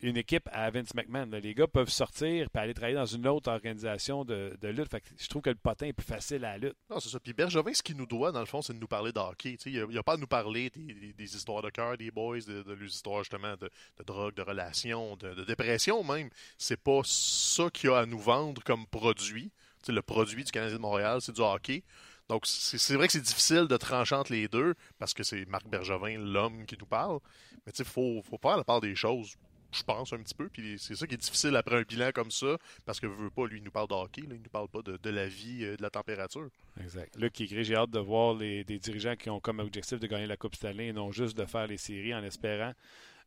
une 0.00 0.16
équipe 0.16 0.48
à 0.52 0.70
Vince 0.70 0.94
McMahon. 0.94 1.30
Les 1.42 1.54
gars 1.54 1.66
peuvent 1.66 1.88
sortir 1.88 2.48
et 2.54 2.58
aller 2.58 2.74
travailler 2.74 2.96
dans 2.96 3.06
une 3.06 3.26
autre 3.26 3.50
organisation 3.50 4.24
de, 4.24 4.56
de 4.60 4.68
lutte. 4.68 4.90
Fait 4.90 5.00
que 5.00 5.08
je 5.16 5.26
trouve 5.28 5.42
que 5.42 5.50
le 5.50 5.56
potin 5.56 5.86
est 5.86 5.92
plus 5.92 6.06
facile 6.06 6.44
à 6.44 6.52
la 6.52 6.58
lutte. 6.58 6.76
Non, 6.90 7.00
c'est 7.00 7.08
ça. 7.08 7.18
Puis 7.18 7.32
Bergevin, 7.32 7.72
ce 7.72 7.82
qu'il 7.82 7.96
nous 7.96 8.06
doit, 8.06 8.30
dans 8.30 8.40
le 8.40 8.46
fond, 8.46 8.62
c'est 8.62 8.74
de 8.74 8.78
nous 8.78 8.86
parler 8.86 9.12
de 9.12 9.18
hockey. 9.18 9.56
Tu 9.56 9.70
sais, 9.70 9.70
Il 9.70 9.86
n'y 9.86 9.98
a, 9.98 10.02
pas 10.02 10.14
à 10.14 10.16
nous 10.16 10.26
parler 10.26 10.70
des, 10.70 11.36
histoires 11.36 11.62
de 11.62 11.70
cœur 11.70 11.96
des 11.96 12.10
boys, 12.10 12.40
de, 12.40 12.62
leurs 12.66 12.82
histoires 12.82 13.24
justement 13.24 13.56
de, 13.56 13.70
de 13.98 14.04
drogue, 14.04 14.34
de 14.34 14.42
relations, 14.42 15.16
de, 15.16 15.44
dépression 15.44 16.04
même. 16.04 16.28
C'est 16.58 16.80
pas 16.80 17.00
ça 17.04 17.70
qu'il 17.70 17.90
a 17.90 18.00
à 18.00 18.06
nous 18.06 18.18
vendre 18.18 18.62
comme 18.62 18.86
produit. 18.86 19.50
Tu 19.86 19.92
sais, 19.92 19.94
le 19.94 20.02
produit 20.02 20.42
du 20.42 20.50
Canadien 20.50 20.78
de 20.78 20.82
Montréal, 20.82 21.20
c'est 21.20 21.32
du 21.32 21.40
hockey. 21.40 21.84
Donc, 22.28 22.44
c'est 22.44 22.94
vrai 22.94 23.06
que 23.06 23.12
c'est 23.12 23.20
difficile 23.20 23.68
de 23.68 23.76
trancher 23.76 24.16
entre 24.16 24.32
les 24.32 24.48
deux 24.48 24.74
parce 24.98 25.14
que 25.14 25.22
c'est 25.22 25.46
Marc 25.46 25.68
Bergevin, 25.68 26.18
l'homme 26.18 26.66
qui 26.66 26.76
nous 26.76 26.86
parle. 26.86 27.20
Mais 27.64 27.70
tu 27.70 27.78
sais, 27.78 27.82
il 27.84 27.88
faut, 27.88 28.20
faut 28.28 28.36
faire 28.36 28.56
la 28.56 28.64
part 28.64 28.80
des 28.80 28.96
choses, 28.96 29.36
je 29.70 29.84
pense, 29.84 30.12
un 30.12 30.18
petit 30.18 30.34
peu. 30.34 30.48
Puis 30.48 30.76
c'est 30.80 30.96
ça 30.96 31.06
qui 31.06 31.14
est 31.14 31.18
difficile 31.18 31.54
après 31.54 31.76
un 31.76 31.82
bilan 31.82 32.10
comme 32.12 32.32
ça 32.32 32.58
parce 32.84 32.98
que 32.98 33.06
veut 33.06 33.30
pas, 33.30 33.46
lui, 33.46 33.60
nous 33.60 33.70
parle 33.70 33.86
de 33.86 33.94
hockey, 33.94 34.22
il 34.24 34.28
nous 34.28 34.50
parle 34.50 34.66
pas 34.66 34.82
de, 34.82 34.96
de 35.00 35.10
la 35.10 35.28
vie, 35.28 35.62
euh, 35.62 35.76
de 35.76 35.82
la 35.82 35.90
température. 35.90 36.48
Exact. 36.82 37.14
Luc 37.16 37.32
qui 37.32 37.44
écrit 37.44 37.62
J'ai 37.62 37.76
hâte 37.76 37.90
de 37.90 38.00
voir 38.00 38.34
les, 38.34 38.64
des 38.64 38.80
dirigeants 38.80 39.14
qui 39.14 39.30
ont 39.30 39.38
comme 39.38 39.60
objectif 39.60 40.00
de 40.00 40.06
gagner 40.08 40.26
la 40.26 40.36
Coupe 40.36 40.56
Stanley 40.56 40.88
et 40.88 40.92
non 40.92 41.12
juste 41.12 41.36
de 41.36 41.44
faire 41.44 41.68
les 41.68 41.78
séries 41.78 42.12
en 42.12 42.24
espérant 42.24 42.72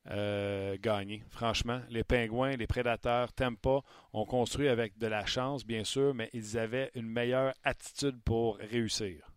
euh, 0.07 0.77
gagner. 0.81 1.23
Franchement, 1.29 1.81
les 1.89 2.03
Pingouins, 2.03 2.55
les 2.55 2.67
Prédateurs, 2.67 3.31
Tampa 3.33 3.81
ont 4.13 4.25
construit 4.25 4.67
avec 4.67 4.97
de 4.97 5.07
la 5.07 5.25
chance, 5.25 5.65
bien 5.65 5.83
sûr, 5.83 6.13
mais 6.13 6.29
ils 6.33 6.57
avaient 6.57 6.89
une 6.95 7.07
meilleure 7.07 7.53
attitude 7.63 8.19
pour 8.23 8.57
réussir. 8.57 9.29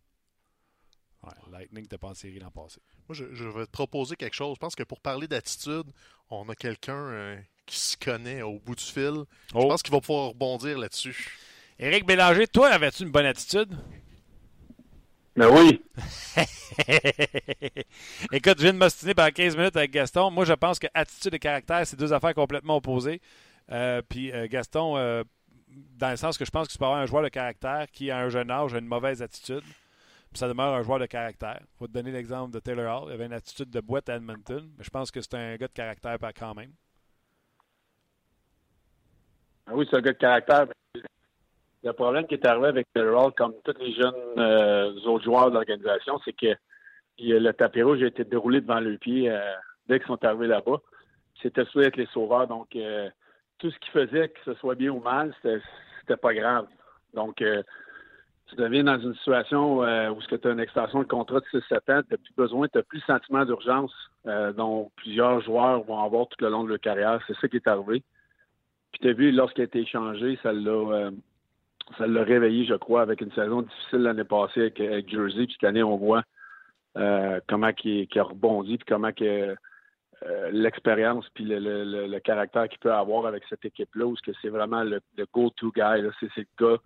Ouais, 1.23 1.33
Lightning 1.53 1.83
n'était 1.83 1.99
pas 1.99 2.09
en 2.09 2.15
série 2.15 2.39
l'an 2.41 2.51
passé. 2.51 2.81
Moi, 3.09 3.15
je, 3.15 3.33
je 3.33 3.45
vais 3.45 3.67
te 3.67 3.71
proposer 3.71 4.17
quelque 4.17 4.35
chose. 4.35 4.55
Je 4.57 4.59
pense 4.61 4.75
que 4.75 4.83
pour 4.83 5.01
parler 5.01 5.29
d'attitude, 5.29 5.85
on 6.31 6.49
a 6.49 6.55
quelqu'un 6.57 6.97
euh, 6.97 7.41
qui 7.67 7.79
s'y 7.79 7.97
connaît 7.97 8.43
au 8.43 8.59
bout 8.59 8.75
du 8.75 8.83
fil. 8.85 9.25
Je 9.51 9.55
Oh. 9.55 9.69
pense 9.69 9.83
qu'il 9.83 9.93
va 9.93 10.01
pouvoir 10.01 10.31
rebondir 10.31 10.79
là-dessus. 10.79 11.39
Éric 11.79 12.07
Bélanger, 12.07 12.47
toi, 12.49 12.69
avais-tu 12.71 13.05
une 13.05 13.11
bonne 13.11 13.27
attitude? 13.27 13.77
Ben 15.35 15.49
oui. 15.49 15.83
Écoute, 18.33 18.59
je 18.59 18.63
viens 18.63 18.73
de 18.75 18.79
m'ostiner 18.79 19.15
pendant 19.15 19.31
15 19.31 19.57
minutes 19.57 19.77
avec 19.77 19.91
Gaston. 19.91 20.31
Moi, 20.31 20.45
je 20.45 20.53
pense 20.53 20.79
que 20.79 20.87
attitude 20.93 21.33
et 21.33 21.39
caractère, 21.39 21.87
c'est 21.87 21.99
deux 21.99 22.13
affaires 22.13 22.35
complètement 22.35 22.77
opposées. 22.77 23.23
Euh, 23.71 24.03
puis 24.07 24.31
euh, 24.33 24.47
Gaston, 24.51 24.99
euh, 24.99 25.25
dans 25.69 26.11
le 26.11 26.17
sens 26.17 26.37
que 26.37 26.45
je 26.45 26.51
pense 26.51 26.67
que 26.67 26.73
tu 26.73 26.79
peux 26.79 26.85
avoir 26.85 27.01
un 27.01 27.07
joueur 27.07 27.23
de 27.23 27.29
caractère 27.29 27.87
qui, 27.91 28.11
à 28.11 28.19
un 28.19 28.29
jeune 28.29 28.51
âge, 28.51 28.75
a 28.75 28.79
une 28.79 28.87
mauvaise 28.87 29.23
attitude. 29.23 29.63
Puis 29.63 30.39
ça 30.39 30.49
demeure 30.49 30.75
un 30.75 30.83
joueur 30.83 30.99
de 30.99 31.07
caractère. 31.07 31.61
Je 31.77 31.85
vais 31.85 31.89
te 31.89 31.93
donner 31.93 32.11
l'exemple 32.11 32.53
de 32.53 32.59
Taylor 32.59 33.05
Hall. 33.05 33.09
Il 33.11 33.15
avait 33.15 33.27
une 33.27 33.33
attitude 33.33 33.71
de 33.71 33.81
boîte 33.81 34.11
à 34.11 34.17
Edmonton, 34.17 34.71
mais 34.77 34.85
je 34.85 34.91
pense 34.91 35.11
que 35.11 35.23
c'est 35.23 35.35
un 35.35 35.57
gars 35.57 35.69
de 35.69 35.73
caractère 35.73 36.19
quand 36.39 36.55
même. 36.55 36.73
Ah 39.67 39.73
oui, 39.75 39.87
c'est 39.91 39.97
un 39.97 40.01
gars 40.03 40.13
de 40.13 40.19
caractère. 40.19 40.67
Le 41.85 41.93
problème 41.93 42.27
qui 42.27 42.35
est 42.35 42.47
arrivé 42.47 42.69
avec 42.69 42.87
Hall, 42.95 43.33
comme 43.37 43.55
tous 43.65 43.75
les 43.81 43.93
jeunes 43.93 44.15
euh, 44.39 44.95
autres 45.05 45.25
joueurs 45.25 45.51
de 45.51 45.55
l'organisation, 45.55 46.21
c'est 46.25 46.33
que 46.33 46.55
le 47.19 47.51
tapis 47.53 47.83
rouge 47.83 48.03
a 48.03 48.07
été 48.07 48.25
déroulé 48.25 48.61
devant 48.61 48.79
le 48.79 48.97
pied 48.99 49.29
euh, 49.29 49.41
dès 49.89 49.99
qu'ils 49.99 50.07
sont 50.07 50.25
arrivés 50.25 50.47
là-bas. 50.47 50.81
C'était 51.43 51.65
souhaité 51.65 51.89
être 51.89 51.97
les 51.97 52.07
sauveurs. 52.07 52.47
Donc, 52.47 52.77
euh, 52.77 53.11
tout 53.59 53.71
ce 53.71 53.79
qu'ils 53.81 53.91
faisaient, 53.91 54.29
que 54.29 54.39
ce 54.45 54.55
soit 54.55 54.77
bien 54.77 54.91
ou 54.91 55.01
mal, 55.01 55.35
c'était 55.43 56.17
pas 56.17 56.35
grave. 56.35 56.67
Donc, 57.15 57.37
tu 58.47 58.57
deviens 58.57 58.85
dans 58.85 58.99
une 59.01 59.15
situation 59.17 59.81
où 59.81 60.23
tu 60.23 60.49
as 60.49 60.51
une 60.51 60.61
extension 60.61 61.01
de 61.01 61.09
contrat 61.09 61.41
de 61.41 61.47
6-7 61.47 61.75
ans, 61.75 62.03
tu 62.03 62.13
n'as 62.13 62.17
plus 62.17 62.35
besoin, 62.37 62.69
tu 62.69 62.79
n'as 62.79 62.85
plus 62.85 62.99
le 62.99 63.13
sentiment 63.13 63.45
d'urgence 63.45 63.93
dont 64.57 64.91
plusieurs 64.97 65.41
joueurs 65.43 65.83
vont 65.83 66.03
avoir 66.03 66.29
tout 66.29 66.37
le 66.41 66.49
long 66.49 66.65
de 66.65 66.71
leur 66.71 66.81
carrière. 66.81 67.21
C'est 67.27 67.37
ça 67.39 67.49
qui 67.49 67.57
est 67.57 67.69
arrivé. 67.69 68.03
Puis 68.93 69.01
tu 69.01 69.09
as 69.09 69.13
vu, 69.13 69.31
lorsqu'il 69.33 69.63
a 69.63 69.65
été 69.65 69.81
échangé, 69.81 70.39
ça 70.43 70.53
l'a 70.53 71.11
ça 71.99 72.07
l'a 72.07 72.23
réveillé, 72.23 72.65
je 72.65 72.75
crois, 72.75 73.03
avec 73.03 73.21
une 73.21 73.33
saison 73.33 73.63
difficile 73.63 74.01
l'année 74.01 74.25
passée 74.25 74.61
avec, 74.61 74.79
Jersey. 75.09 75.47
Puis 75.47 75.57
cette 75.61 75.69
année, 75.69 75.83
on 75.83 75.97
voit 75.97 76.23
comment 77.49 77.71
il, 77.85 78.09
a 78.17 78.23
rebondi, 78.23 78.77
puis 78.79 78.87
comment 78.87 79.13
que 79.13 79.55
l'expérience 80.53 81.29
puis 81.35 81.45
le, 81.45 82.19
caractère 82.21 82.69
qu'il 82.69 82.79
peut 82.79 82.93
avoir 82.93 83.27
avec 83.27 83.43
cette 83.49 83.65
équipe-là, 83.65 84.07
où 84.07 84.17
c'est 84.41 84.49
vraiment 84.49 84.85
le, 84.85 85.01
go-to 85.33 85.73
guy. 85.73 86.09
C'est 86.21 86.37
le 86.37 86.47
gars 86.59 86.79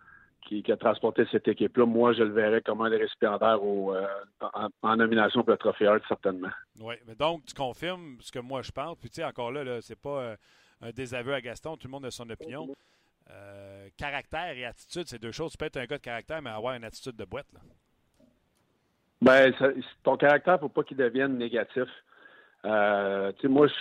qui, 0.46 0.72
a 0.72 0.76
transporté 0.76 1.26
cette 1.30 1.48
équipe-là. 1.48 1.86
Moi, 1.86 2.12
je 2.12 2.22
le 2.22 2.32
verrais 2.32 2.60
comme 2.60 2.80
un 2.80 2.90
des 2.90 2.96
récipiendaires 2.96 3.62
au, 3.62 3.94
euh, 3.94 4.06
en, 4.82 4.96
nomination 4.96 5.42
pour 5.42 5.50
le 5.50 5.56
Trophée 5.56 5.86
Hart, 5.86 6.02
certainement. 6.08 6.50
Oui, 6.80 6.94
mais 7.06 7.14
donc, 7.14 7.44
tu 7.44 7.54
confirmes 7.54 8.16
ce 8.20 8.30
que 8.30 8.38
moi 8.38 8.62
je 8.62 8.70
pense. 8.70 8.96
Puis, 8.96 9.10
tu 9.10 9.16
sais, 9.16 9.24
encore 9.24 9.52
là, 9.52 9.64
là 9.64 9.80
c'est 9.82 10.00
pas 10.00 10.20
euh, 10.20 10.36
un 10.82 10.90
désaveu 10.90 11.34
à 11.34 11.40
Gaston. 11.40 11.76
Tout 11.76 11.88
le 11.88 11.92
monde 11.92 12.06
a 12.06 12.10
son 12.10 12.28
opinion. 12.30 12.68
Euh, 13.30 13.88
caractère 13.96 14.56
et 14.56 14.64
attitude, 14.64 15.04
c'est 15.06 15.20
deux 15.20 15.32
choses. 15.32 15.52
Tu 15.52 15.58
peux 15.58 15.66
être 15.66 15.76
un 15.76 15.86
gars 15.86 15.98
de 15.98 16.02
caractère, 16.02 16.40
mais 16.42 16.50
avoir 16.50 16.74
une 16.74 16.84
attitude 16.84 17.16
de 17.16 17.24
boîte. 17.24 17.52
Là. 17.52 17.60
Ben, 19.22 19.52
ton 20.02 20.16
caractère, 20.16 20.54
il 20.54 20.56
ne 20.56 20.60
faut 20.60 20.68
pas 20.68 20.84
qu'il 20.84 20.96
devienne 20.96 21.38
négatif. 21.38 21.88
Euh, 22.64 23.32
moi, 23.44 23.66
je, 23.66 23.74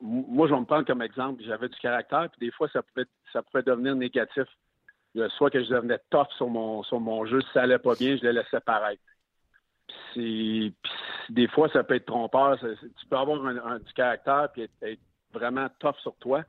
moi, 0.00 0.46
vais 0.46 0.60
me 0.60 0.64
prendre 0.64 0.86
comme 0.86 1.02
exemple. 1.02 1.42
J'avais 1.44 1.68
du 1.68 1.78
caractère, 1.78 2.28
puis 2.30 2.46
des 2.46 2.52
fois, 2.52 2.68
ça 2.68 2.82
pouvait, 2.82 3.06
ça 3.32 3.42
pouvait 3.42 3.62
devenir 3.62 3.94
négatif. 3.94 4.44
Soit 5.36 5.50
que 5.50 5.62
je 5.62 5.68
devenais 5.68 5.98
tough 6.10 6.28
sur 6.36 6.48
mon, 6.48 6.82
sur 6.84 6.98
mon 6.98 7.26
jeu, 7.26 7.40
si 7.42 7.48
ça 7.52 7.62
allait 7.62 7.78
pas 7.78 7.94
bien, 7.94 8.16
je 8.16 8.24
le 8.24 8.32
laissais 8.32 8.60
paraître. 8.60 9.02
Puis, 10.12 10.74
des 11.28 11.48
fois, 11.48 11.68
ça 11.68 11.84
peut 11.84 11.94
être 11.94 12.06
trompeur. 12.06 12.58
tu 12.58 13.06
peux 13.08 13.16
avoir 13.16 13.78
du 13.80 13.92
caractère 13.92 14.48
puis 14.52 14.68
être, 14.82 15.00
vraiment 15.32 15.68
tough 15.78 15.96
sur 16.02 16.14
toi, 16.16 16.44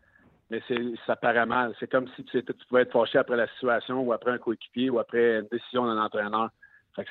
mais 0.54 0.96
ça 1.06 1.16
paraît 1.16 1.46
mal. 1.46 1.74
C'est 1.80 1.90
comme 1.90 2.08
si 2.16 2.24
tu, 2.26 2.44
pouvais 2.68 2.82
être 2.84 2.92
fâché 2.92 3.18
après 3.18 3.38
la 3.38 3.48
situation 3.48 4.02
ou 4.02 4.14
après 4.14 4.32
un 4.32 4.38
coéquipier 4.38 4.90
ou 4.90 5.00
après 5.00 5.40
une 5.40 5.48
décision 5.52 5.86
d'un 5.86 6.02
entraîneur 6.02 6.50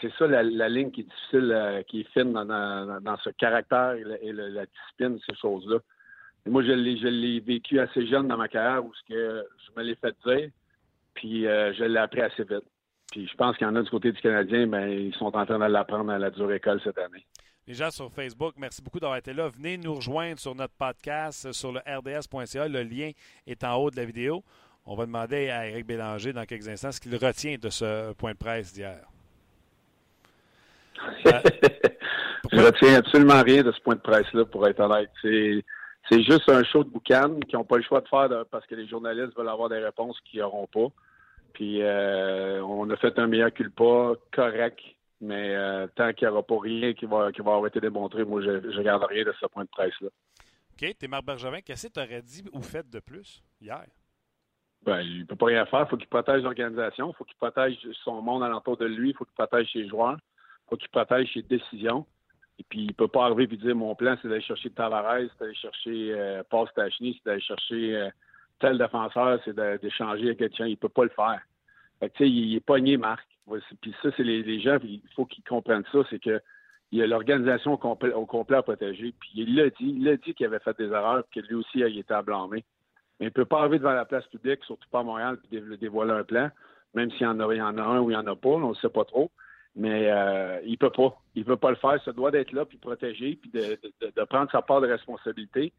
c'est 0.01 0.13
ça 0.17 0.27
la, 0.27 0.69
ligne 0.69 0.91
qui 0.91 1.01
est 1.01 1.05
difficile, 1.05 1.53
euh, 1.53 1.83
qui 1.83 2.01
est 2.01 2.13
fine 2.13 2.33
dans, 2.33 3.17
ce 3.23 3.31
caractère 3.31 3.95
et, 3.95 4.33
la 4.33 4.67
discipline, 4.67 5.19
ces 5.29 5.37
choses-là. 5.37 5.79
moi, 6.47 6.63
je 6.63 6.73
l'ai, 6.73 7.41
vécu 7.41 7.81
assez 7.81 8.07
jeune 8.07 8.29
dans 8.29 8.37
ma 8.37 8.49
carrière 8.49 8.85
où 8.85 8.93
que 9.09 9.45
je 9.67 9.81
me 9.81 9.85
l'ai 9.85 9.97
fait 9.97 10.15
dire, 10.25 10.51
puis 11.15 11.47
euh, 11.47 11.73
je 11.75 11.85
l'ai 11.85 11.99
appris 11.99 12.21
assez 12.21 12.45
vite. 12.45 12.65
Puis 13.11 13.27
je 13.27 13.37
pense 13.37 13.57
qu'il 13.57 13.67
y 13.67 13.71
en 13.71 13.77
a 13.77 13.83
du 13.83 13.91
côté 13.91 14.13
du 14.13 14.21
Canadien, 14.21 14.67
mais 14.67 14.87
ben, 14.87 14.89
ils 14.89 15.15
sont 15.15 15.37
en 15.37 15.45
train 15.45 15.59
de 15.59 15.65
l'apprendre 15.65 16.13
à 16.13 16.19
la 16.19 16.31
dure 16.31 16.53
école 16.53 16.81
cette 16.83 16.99
année. 16.99 17.27
Les 17.69 17.75
gens 17.75 17.93
sur 17.93 18.11
Facebook, 18.11 18.55
merci 18.59 18.83
beaucoup 18.83 18.99
d'avoir 18.99 19.19
été 19.19 19.33
là. 19.33 19.49
Venez 19.49 19.77
nous 19.77 19.95
rejoindre 19.95 20.37
sur 20.41 20.53
notre 20.53 20.75
podcast 20.75 21.53
sur 21.53 21.71
le 21.71 21.79
rds.ca. 21.79 22.67
Le 22.67 22.83
lien 22.83 23.13
est 23.47 23.63
en 23.63 23.77
haut 23.77 23.89
de 23.89 23.97
la 23.97 24.05
vidéo. 24.05 24.43
On 24.85 24.97
va 24.97 25.07
demander 25.07 25.49
à 25.49 25.69
Eric 25.69 25.87
Bélanger 25.87 26.33
dans 26.33 26.45
quelques 26.45 26.69
instants 26.69 26.91
ce 26.91 27.01
qu'il 27.01 27.15
retient 27.15 27.59
de 27.63 27.69
ce 27.69 28.15
point 28.15 28.33
de 28.33 28.37
presse 28.37 28.73
d'hier. 28.73 28.99
je 31.25 32.61
retiens 32.61 32.97
absolument 32.97 33.41
rien 33.43 33.63
de 33.63 33.71
ce 33.71 33.81
point 33.81 33.95
de 33.95 34.01
presse-là, 34.01 34.45
pour 34.45 34.67
être 34.67 34.81
honnête. 34.81 35.11
C'est, 35.23 35.65
c'est 36.11 36.23
juste 36.25 36.49
un 36.49 36.65
show 36.65 36.83
de 36.83 36.91
boucan 36.91 37.39
qui 37.49 37.55
n'ont 37.55 37.65
pas 37.65 37.77
le 37.77 37.85
choix 37.85 38.01
de 38.01 38.09
faire 38.09 38.45
parce 38.51 38.67
que 38.67 38.75
les 38.75 38.89
journalistes 38.89 39.37
veulent 39.37 39.49
avoir 39.49 39.69
des 39.69 39.79
réponses 39.79 40.19
qu'ils 40.25 40.41
n'auront 40.41 40.67
pas. 40.67 40.89
Puis 41.53 41.81
euh, 41.81 42.61
on 42.65 42.91
a 42.91 42.97
fait 42.97 43.17
un 43.21 43.29
meilleur 43.29 43.53
culpa 43.53 44.15
correct, 44.33 44.81
mais 45.23 45.55
euh, 45.55 45.87
tant 45.95 46.13
qu'il 46.13 46.29
n'y 46.29 46.33
aura 46.33 46.43
pas 46.43 46.59
rien 46.61 46.93
qui 46.93 47.07
va, 47.07 47.33
qui 47.33 47.41
va 47.41 47.53
avoir 47.53 47.67
été 47.67 47.81
démontré, 47.81 48.25
moi, 48.25 48.43
je 48.43 48.51
ne 48.51 48.83
garde 48.83 49.05
rien 49.05 49.25
de 49.25 49.33
ce 49.41 49.47
point 49.47 49.65
de 49.65 49.69
presse-là. 49.71 50.09
OK. 50.09 50.97
T'es 50.99 51.09
Marc 51.09 51.25
Bergevin. 51.25 51.61
Qu'est-ce 51.61 51.87
que 51.87 51.93
tu 51.93 52.01
aurais 52.01 52.23
dit 52.23 52.45
ou 52.53 52.61
fait 52.61 52.89
de 52.89 53.01
plus 53.01 53.43
hier? 53.61 53.85
Ben, 54.85 55.01
il 55.01 55.21
ne 55.21 55.25
peut 55.25 55.37
pas 55.37 55.47
rien 55.47 55.65
faire. 55.65 55.87
Il 55.87 55.91
faut 55.91 55.97
qu'il 55.97 56.09
protège 56.09 56.43
l'organisation. 56.43 57.11
Il 57.11 57.15
faut 57.15 57.25
qu'il 57.25 57.37
protège 57.37 57.79
son 58.05 58.21
monde 58.21 58.43
alentour 58.43 58.77
de 58.77 58.87
lui. 58.87 59.11
Il 59.11 59.17
faut 59.17 59.25
qu'il 59.25 59.35
protège 59.35 59.71
ses 59.73 59.89
joueurs 59.89 60.19
faut 60.73 60.77
qu'il 60.79 60.89
protège 60.89 61.31
ses 61.35 61.43
décisions. 61.43 62.07
Et 62.59 62.65
puis, 62.69 62.85
il 62.85 62.95
peut 62.95 63.09
pas 63.09 63.27
arriver 63.27 63.45
et 63.45 63.57
dire 63.57 63.77
mon 63.77 63.95
plan, 63.95 64.17
c'est 64.21 64.29
d'aller 64.29 64.41
chercher 64.41 64.71
Tavares, 64.71 65.21
c'est 65.21 65.41
d'aller 65.41 65.55
chercher 65.55 66.13
euh, 66.13 66.43
Paul 66.49 66.69
Stachny, 66.69 67.15
c'est 67.15 67.29
d'aller 67.29 67.43
chercher 67.43 67.97
euh, 67.97 68.11
tel 68.59 68.79
défenseur, 68.79 69.39
c'est 69.45 69.55
d'échanger 69.81 70.27
avec 70.27 70.39
quelqu'un. 70.39 70.67
Il 70.67 70.79
peut 70.79 70.89
pas 70.89 71.05
le 71.05 71.11
faire. 71.11 71.41
Fait 72.01 72.11
que, 72.11 72.25
il 72.25 72.57
est 72.57 72.61
pogné, 72.61 72.97
Marc. 72.97 73.27
Puis 73.81 73.95
ça, 74.03 74.11
c'est 74.17 74.23
les, 74.23 74.61
gens, 74.61 74.79
il 74.83 75.01
faut 75.15 75.27
qu'ils 75.27 75.45
comprennent 75.45 75.85
ça, 75.93 75.99
c'est 76.11 76.23
que 76.23 76.41
il 76.93 76.99
y 76.99 77.03
a 77.03 77.07
l'organisation 77.07 77.73
au 77.73 78.27
complet, 78.27 78.57
à 78.57 78.63
protéger. 78.63 79.15
Puis 79.19 79.31
il 79.35 79.57
l'a 79.57 79.71
dit, 79.71 79.95
il 79.97 80.05
l'a 80.05 80.17
dit 80.17 80.35
qu'il 80.35 80.45
avait 80.45 80.59
fait 80.59 80.77
des 80.77 80.91
erreurs, 80.91 81.25
que 81.35 81.41
lui 81.41 81.55
aussi, 81.55 81.79
il 81.79 81.99
était 81.99 82.13
à 82.13 82.21
blâmer. 82.21 82.65
Mais 83.19 83.27
il 83.27 83.31
ne 83.31 83.31
peut 83.31 83.47
pas 83.47 83.61
arriver 83.61 83.79
devant 83.79 83.95
la 83.95 84.05
place 84.05 84.27
publique, 84.27 84.63
surtout 84.65 84.89
pas 84.91 85.01
à 85.01 85.03
Montréal, 85.03 85.39
puis 85.39 85.61
dévoiler 85.79 86.13
un 86.13 86.23
plan, 86.23 86.51
même 86.95 87.11
s'il 87.13 87.23
y 87.23 87.27
en 87.27 87.41
a, 87.41 87.55
il 87.55 87.59
y 87.59 87.63
en 87.63 87.79
a 87.79 87.83
un 87.83 88.01
ou 88.01 88.11
il 88.11 88.15
n'y 88.15 88.23
en 88.23 88.27
a 88.27 88.37
pas, 88.37 88.51
on 88.51 88.71
ne 88.71 88.75
sait 88.75 88.91
pas 88.91 89.07
trop. 89.07 89.31
Mais 89.75 90.11
euh, 90.11 90.61
il 90.67 90.77
peut 90.77 90.91
pas. 90.91 91.19
Il 91.35 91.45
veut 91.45 91.57
pas 91.57 91.71
le 91.71 91.77
faire. 91.77 91.99
Ça 92.05 92.13
doit 92.13 92.31
d'être 92.31 92.53
là, 92.53 92.67
puis 92.67 92.77
protéger, 92.77 93.39
puis 93.41 93.51
de, 93.51 94.25
prendre 94.25 94.51
sa 94.51 94.61
part 94.61 94.83
de 94.83 94.87
responsabilité, 94.87 95.73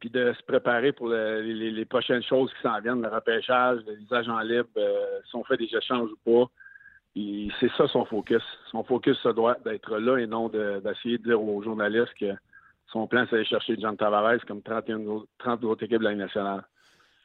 puis 0.00 0.08
de 0.08 0.32
se 0.32 0.42
préparer 0.42 0.92
pour 0.92 1.08
les, 1.10 1.84
prochaines 1.84 2.22
choses 2.22 2.50
qui 2.54 2.62
s'en 2.62 2.80
viennent, 2.80 3.02
le 3.02 3.08
repêchage, 3.08 3.80
les 3.86 4.16
agents 4.16 4.40
libres, 4.40 4.68
euh, 4.78 5.20
si 5.28 5.36
on 5.36 5.44
fait 5.44 5.58
des 5.58 5.68
échanges 5.76 6.08
ou 6.10 6.18
pas. 6.24 6.50
C'est 7.60 7.70
ça 7.76 7.88
son 7.88 8.04
focus. 8.04 8.42
Son 8.70 8.84
focus, 8.84 9.16
ça 9.22 9.32
doit 9.32 9.56
d'être 9.64 9.96
là 9.96 10.18
et 10.18 10.26
non 10.26 10.48
d'essayer 10.48 11.18
de, 11.18 11.24
dire 11.24 11.42
aux 11.42 11.62
journalistes 11.62 12.12
que 12.20 12.34
son 12.92 13.06
plan, 13.06 13.24
c'est 13.24 13.36
d'aller 13.36 13.46
chercher 13.46 13.76
John 13.78 13.96
Tavares 13.96 14.44
comme 14.46 14.62
31 14.62 15.22
30 15.38 15.64
autres 15.64 15.84
équipes 15.84 15.98
de 15.98 16.04
la 16.04 16.14
nationale. 16.14 16.62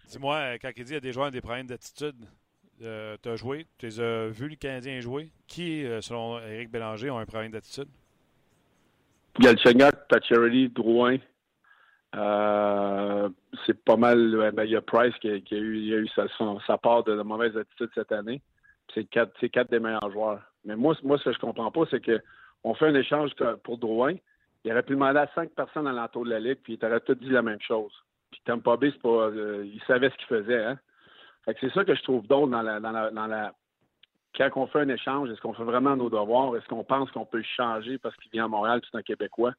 Dis-moi, 0.07 0.35
euh, 0.35 0.57
quand 0.61 0.69
il 0.75 0.83
dit 0.83 0.83
qu'il 0.83 0.93
y 0.93 0.97
a 0.97 1.01
des 1.01 1.11
joueurs 1.11 1.31
des 1.31 1.41
problèmes 1.41 1.67
d'attitude, 1.67 2.15
euh, 2.83 3.15
tu 3.21 3.29
as 3.29 3.35
joué, 3.35 3.67
tu 3.77 3.87
as 3.87 4.27
vu 4.27 4.49
le 4.49 4.55
Canadien 4.55 4.99
jouer. 5.01 5.31
Qui, 5.47 5.85
euh, 5.85 6.01
selon 6.01 6.39
Éric 6.39 6.71
Bélanger, 6.71 7.09
ont 7.09 7.19
un 7.19 7.25
problème 7.25 7.51
d'attitude? 7.51 7.89
Galchenyuk, 9.39 9.93
Pacioretty, 10.09 10.69
Drouin. 10.69 11.17
Euh, 12.15 13.29
c'est 13.65 13.81
pas 13.83 13.95
mal. 13.95 14.51
Ben, 14.53 14.63
il 14.63 14.71
y 14.71 14.75
a 14.75 14.81
Price 14.81 15.15
qui 15.21 15.29
a, 15.29 15.35
eu, 15.35 15.93
a 15.93 15.97
eu 15.97 16.07
sa, 16.65 16.77
part 16.77 17.03
de, 17.03 17.21
mauvaise 17.21 17.55
attitude 17.55 17.89
cette 17.93 18.11
année. 18.11 18.41
C'est 18.93 19.05
quatre, 19.05 19.69
des 19.69 19.79
meilleurs 19.79 20.11
joueurs. 20.11 20.41
Mais 20.65 20.75
moi, 20.75 20.95
moi 21.03 21.17
ce 21.17 21.25
que 21.25 21.33
je 21.33 21.39
comprends 21.39 21.71
pas, 21.71 21.83
c'est 21.89 22.01
qu'on 22.01 22.73
fait 22.73 22.87
un 22.87 22.95
échange 22.95 23.31
pour 23.63 23.77
Drouin. 23.77 24.15
Il 24.63 24.71
aurait 24.71 24.83
pu 24.83 24.93
demander 24.93 25.19
à 25.19 25.27
cinq 25.33 25.49
personnes 25.51 25.87
à 25.87 25.91
l'entour 25.91 26.25
de 26.25 26.29
la 26.29 26.39
Ligue, 26.39 26.59
puis 26.63 26.77
il 26.79 26.85
aurait 26.85 26.99
tout 26.99 27.15
dit 27.15 27.29
la 27.29 27.41
même 27.41 27.61
chose. 27.61 27.91
Puis 28.31 28.41
Tampa 28.45 28.77
Bay, 28.77 28.91
pas, 29.01 29.29
il 29.63 29.81
savait 29.87 30.09
ce 30.09 30.15
qu'il 30.17 30.27
faisait. 30.27 30.63
Hein? 30.63 30.79
c'est 31.59 31.73
ça 31.73 31.83
que 31.83 31.95
je 31.95 32.03
trouve 32.03 32.27
drôle 32.27 32.51
dans 32.51 32.61
la, 32.61 33.53
quand 34.37 34.49
on 34.55 34.67
fait 34.67 34.79
un 34.79 34.89
échange, 34.89 35.29
est-ce 35.29 35.41
qu'on 35.41 35.53
fait 35.53 35.63
vraiment 35.63 35.95
nos 35.95 36.09
devoirs? 36.09 36.55
Est-ce 36.55 36.67
qu'on 36.67 36.83
pense 36.83 37.11
qu'on 37.11 37.25
peut 37.25 37.43
changer 37.57 37.97
parce 37.97 38.15
qu'il 38.17 38.31
vient 38.31 38.45
à 38.45 38.47
Montréal, 38.47 38.81
c'est 38.89 38.97
un 38.97 39.01
Québécois? 39.01 39.53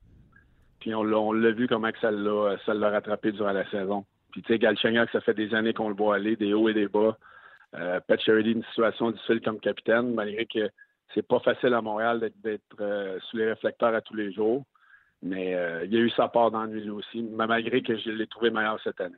Puis 0.80 0.94
on 0.94 1.02
l'a 1.04 1.50
vu 1.50 1.68
comment 1.68 1.92
que 1.92 2.00
ça 2.00 2.10
l'a 2.10 2.90
rattrapé 2.90 3.32
durant 3.32 3.52
la 3.52 3.68
saison. 3.70 4.04
Puis 4.32 4.42
tu 4.42 4.52
sais, 4.52 4.58
Galchenyuk, 4.58 5.10
ça 5.10 5.20
fait 5.20 5.34
des 5.34 5.54
années 5.54 5.74
qu'on 5.74 5.88
le 5.88 5.94
voit 5.94 6.16
aller, 6.16 6.36
des 6.36 6.54
hauts 6.54 6.68
et 6.68 6.74
des 6.74 6.88
bas. 6.88 7.16
Euh, 7.74 8.00
Pat 8.00 8.20
Sheridan, 8.20 8.58
une 8.58 8.64
situation 8.64 9.10
difficile 9.10 9.40
comme 9.40 9.60
capitaine, 9.60 10.14
malgré 10.14 10.46
que 10.46 10.70
c'est 11.14 11.26
pas 11.26 11.40
facile 11.40 11.74
à 11.74 11.80
Montréal 11.80 12.30
d'être 12.42 12.62
euh, 12.80 13.18
sous 13.30 13.36
les 13.36 13.46
réflecteurs 13.46 13.94
à 13.94 14.00
tous 14.00 14.14
les 14.14 14.32
jours. 14.32 14.64
Mais 15.22 15.54
euh, 15.54 15.84
il 15.84 15.92
y 15.92 15.96
a 15.96 16.00
eu 16.00 16.10
sa 16.10 16.28
part 16.28 16.50
d'ennui 16.50 16.90
aussi, 16.90 17.22
malgré 17.22 17.82
que 17.82 17.96
je 17.96 18.10
l'ai 18.10 18.26
trouvé 18.26 18.50
meilleur 18.50 18.80
cette 18.82 19.00
année. 19.00 19.14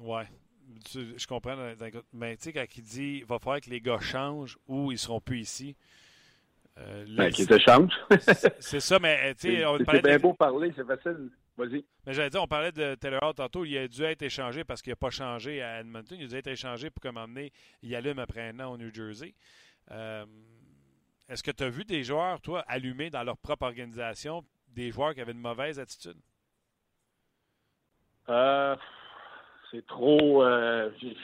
Oui. 0.00 0.22
Je 0.94 1.26
comprends. 1.26 1.56
Mais 2.12 2.36
tu 2.36 2.44
sais, 2.44 2.52
quand 2.52 2.64
il 2.76 2.82
dit 2.82 3.18
il 3.18 3.24
va 3.24 3.38
falloir 3.38 3.60
que 3.60 3.70
les 3.70 3.80
gars 3.80 3.98
changent 4.00 4.56
ou 4.66 4.92
ils 4.92 4.98
seront 4.98 5.20
plus 5.20 5.40
ici. 5.40 5.76
Euh, 6.78 7.04
ben, 7.16 7.30
qu'ils 7.30 7.52
échangent. 7.52 7.92
c'est 8.60 8.80
ça, 8.80 8.98
mais 8.98 9.34
tu 9.34 9.56
sais, 9.56 9.64
C'est 9.90 10.02
bien 10.02 10.18
beau 10.18 10.32
parler, 10.32 10.72
c'est 10.74 10.86
facile. 10.86 11.28
Vas-y. 11.60 11.84
Mais 12.06 12.14
j'allais 12.14 12.30
dire, 12.30 12.42
on 12.42 12.46
parlait 12.46 12.72
de 12.72 12.94
Taylor 12.94 13.22
Hall 13.22 13.34
tantôt, 13.34 13.66
il 13.66 13.76
a 13.76 13.86
dû 13.86 14.02
être 14.02 14.22
échangé 14.22 14.64
parce 14.64 14.80
qu'il 14.80 14.92
n'a 14.92 14.96
pas 14.96 15.10
changé 15.10 15.62
à 15.62 15.80
Edmonton. 15.80 16.16
Il 16.18 16.24
a 16.24 16.28
dû 16.28 16.36
être 16.36 16.46
échangé 16.46 16.88
pour 16.88 17.02
comme 17.02 17.18
il 17.82 17.94
allume 17.94 18.18
après 18.18 18.48
un 18.48 18.60
an 18.60 18.72
au 18.72 18.78
New 18.78 18.92
Jersey. 18.92 19.34
Euh, 19.90 20.24
est-ce 21.28 21.42
que 21.42 21.50
tu 21.50 21.62
as 21.64 21.68
vu 21.68 21.84
des 21.84 22.02
joueurs, 22.02 22.40
toi, 22.40 22.64
allumés 22.66 23.10
dans 23.10 23.22
leur 23.22 23.36
propre 23.36 23.66
organisation, 23.66 24.42
des 24.68 24.90
joueurs 24.90 25.14
qui 25.14 25.20
avaient 25.20 25.32
une 25.32 25.38
mauvaise 25.38 25.78
attitude? 25.78 26.16
Euh, 28.30 28.74
c'est 29.70 29.86
trop. 29.86 30.42
Euh, 30.42 30.90
je, 31.02 31.08
ne 31.08 31.14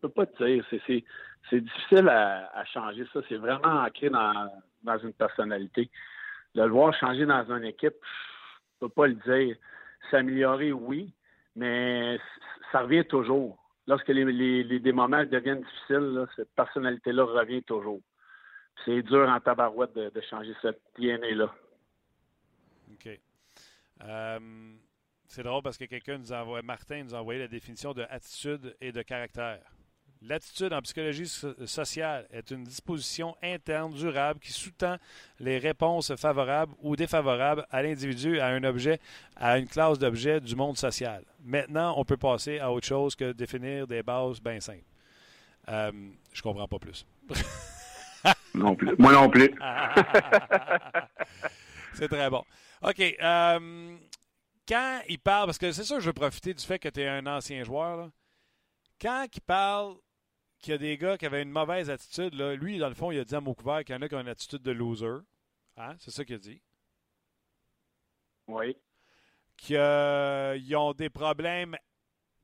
peux 0.00 0.08
pas 0.08 0.26
te 0.26 0.44
dire. 0.44 0.64
C'est 0.70 1.60
difficile 1.60 2.08
à, 2.08 2.64
changer 2.72 3.06
ça. 3.12 3.20
C'est 3.28 3.36
vraiment 3.36 3.82
ancré 3.84 4.08
dans, 4.08 4.50
dans 4.84 4.98
une 4.98 5.12
personnalité. 5.14 5.90
De 6.54 6.62
le 6.62 6.70
voir 6.70 6.94
changer 6.94 7.26
dans 7.26 7.44
une 7.50 7.64
équipe, 7.64 7.96
peux 8.86 8.92
pas 8.92 9.06
le 9.06 9.14
dire. 9.14 9.56
S'améliorer, 10.10 10.72
oui, 10.72 11.14
mais 11.56 12.18
ça 12.72 12.80
revient 12.80 13.04
toujours. 13.04 13.58
Lorsque 13.86 14.08
les, 14.08 14.24
les, 14.24 14.80
des 14.80 14.92
moments 14.92 15.24
deviennent 15.24 15.62
difficiles, 15.62 16.26
cette 16.36 16.50
personnalité-là 16.54 17.24
revient 17.24 17.62
toujours. 17.62 18.00
C'est 18.84 19.02
dur 19.02 19.28
en 19.28 19.40
tabarouette 19.40 19.94
de, 19.94 20.20
changer 20.28 20.54
cette 20.60 20.80
DNA-là. 20.98 21.54
OK. 22.92 23.20
Euh, 24.02 24.38
c'est 25.26 25.42
drôle 25.42 25.62
parce 25.62 25.78
que 25.78 25.84
quelqu'un 25.84 26.18
nous 26.18 26.32
envoie, 26.32 26.62
Martin 26.62 27.04
nous 27.04 27.14
a 27.14 27.20
envoyé 27.20 27.40
la 27.40 27.48
définition 27.48 27.92
de 27.92 28.02
attitude 28.08 28.76
et 28.80 28.92
de 28.92 29.02
caractère. 29.02 29.62
L'attitude 30.26 30.72
en 30.72 30.80
psychologie 30.80 31.26
sociale 31.66 32.26
est 32.30 32.50
une 32.50 32.64
disposition 32.64 33.36
interne 33.42 33.92
durable 33.92 34.40
qui 34.40 34.52
sous-tend 34.52 34.96
les 35.38 35.58
réponses 35.58 36.16
favorables 36.16 36.72
ou 36.80 36.96
défavorables 36.96 37.66
à 37.70 37.82
l'individu, 37.82 38.40
à 38.40 38.46
un 38.46 38.64
objet, 38.64 39.00
à 39.36 39.58
une 39.58 39.68
classe 39.68 39.98
d'objets 39.98 40.40
du 40.40 40.56
monde 40.56 40.78
social. 40.78 41.26
Maintenant, 41.44 41.92
on 41.98 42.06
peut 42.06 42.16
passer 42.16 42.58
à 42.58 42.72
autre 42.72 42.86
chose 42.86 43.14
que 43.14 43.32
définir 43.32 43.86
des 43.86 44.02
bases 44.02 44.40
bien 44.40 44.60
simples. 44.60 44.86
Euh, 45.68 45.92
je 46.32 46.40
comprends 46.40 46.68
pas 46.68 46.78
plus. 46.78 47.06
non 48.54 48.74
plus. 48.74 48.96
Moi 48.98 49.12
non 49.12 49.28
plus. 49.28 49.50
C'est 51.92 52.08
très 52.08 52.30
bon. 52.30 52.42
OK. 52.80 53.00
Euh, 53.00 53.96
quand 54.66 55.00
il 55.06 55.18
parle, 55.18 55.46
parce 55.46 55.58
que 55.58 55.70
c'est 55.70 55.84
ça, 55.84 56.00
je 56.00 56.06
veux 56.06 56.14
profiter 56.14 56.54
du 56.54 56.64
fait 56.64 56.78
que 56.78 56.88
tu 56.88 57.02
es 57.02 57.08
un 57.08 57.26
ancien 57.26 57.62
joueur, 57.62 58.08
quand 58.98 59.26
il 59.30 59.40
parle 59.42 59.96
qu'il 60.64 60.72
y 60.72 60.74
a 60.74 60.78
des 60.78 60.96
gars 60.96 61.18
qui 61.18 61.26
avaient 61.26 61.42
une 61.42 61.50
mauvaise 61.50 61.90
attitude, 61.90 62.32
là, 62.34 62.54
lui, 62.54 62.78
dans 62.78 62.88
le 62.88 62.94
fond, 62.94 63.10
il 63.10 63.18
a 63.18 63.24
dit 63.24 63.34
à 63.34 63.40
mot 63.40 63.54
couvert 63.54 63.84
qu'il 63.84 63.94
y 63.94 63.98
en 63.98 64.00
a 64.00 64.08
qui 64.08 64.14
ont 64.14 64.20
une 64.20 64.28
attitude 64.28 64.62
de 64.62 64.70
loser. 64.70 65.20
Hein? 65.76 65.94
C'est 65.98 66.10
ça 66.10 66.24
qu'il 66.24 66.36
a 66.36 66.38
dit. 66.38 66.62
Oui. 68.46 68.74
Qu'ils 69.58 69.76
euh, 69.76 70.58
ont 70.76 70.94
des 70.94 71.10
problèmes. 71.10 71.76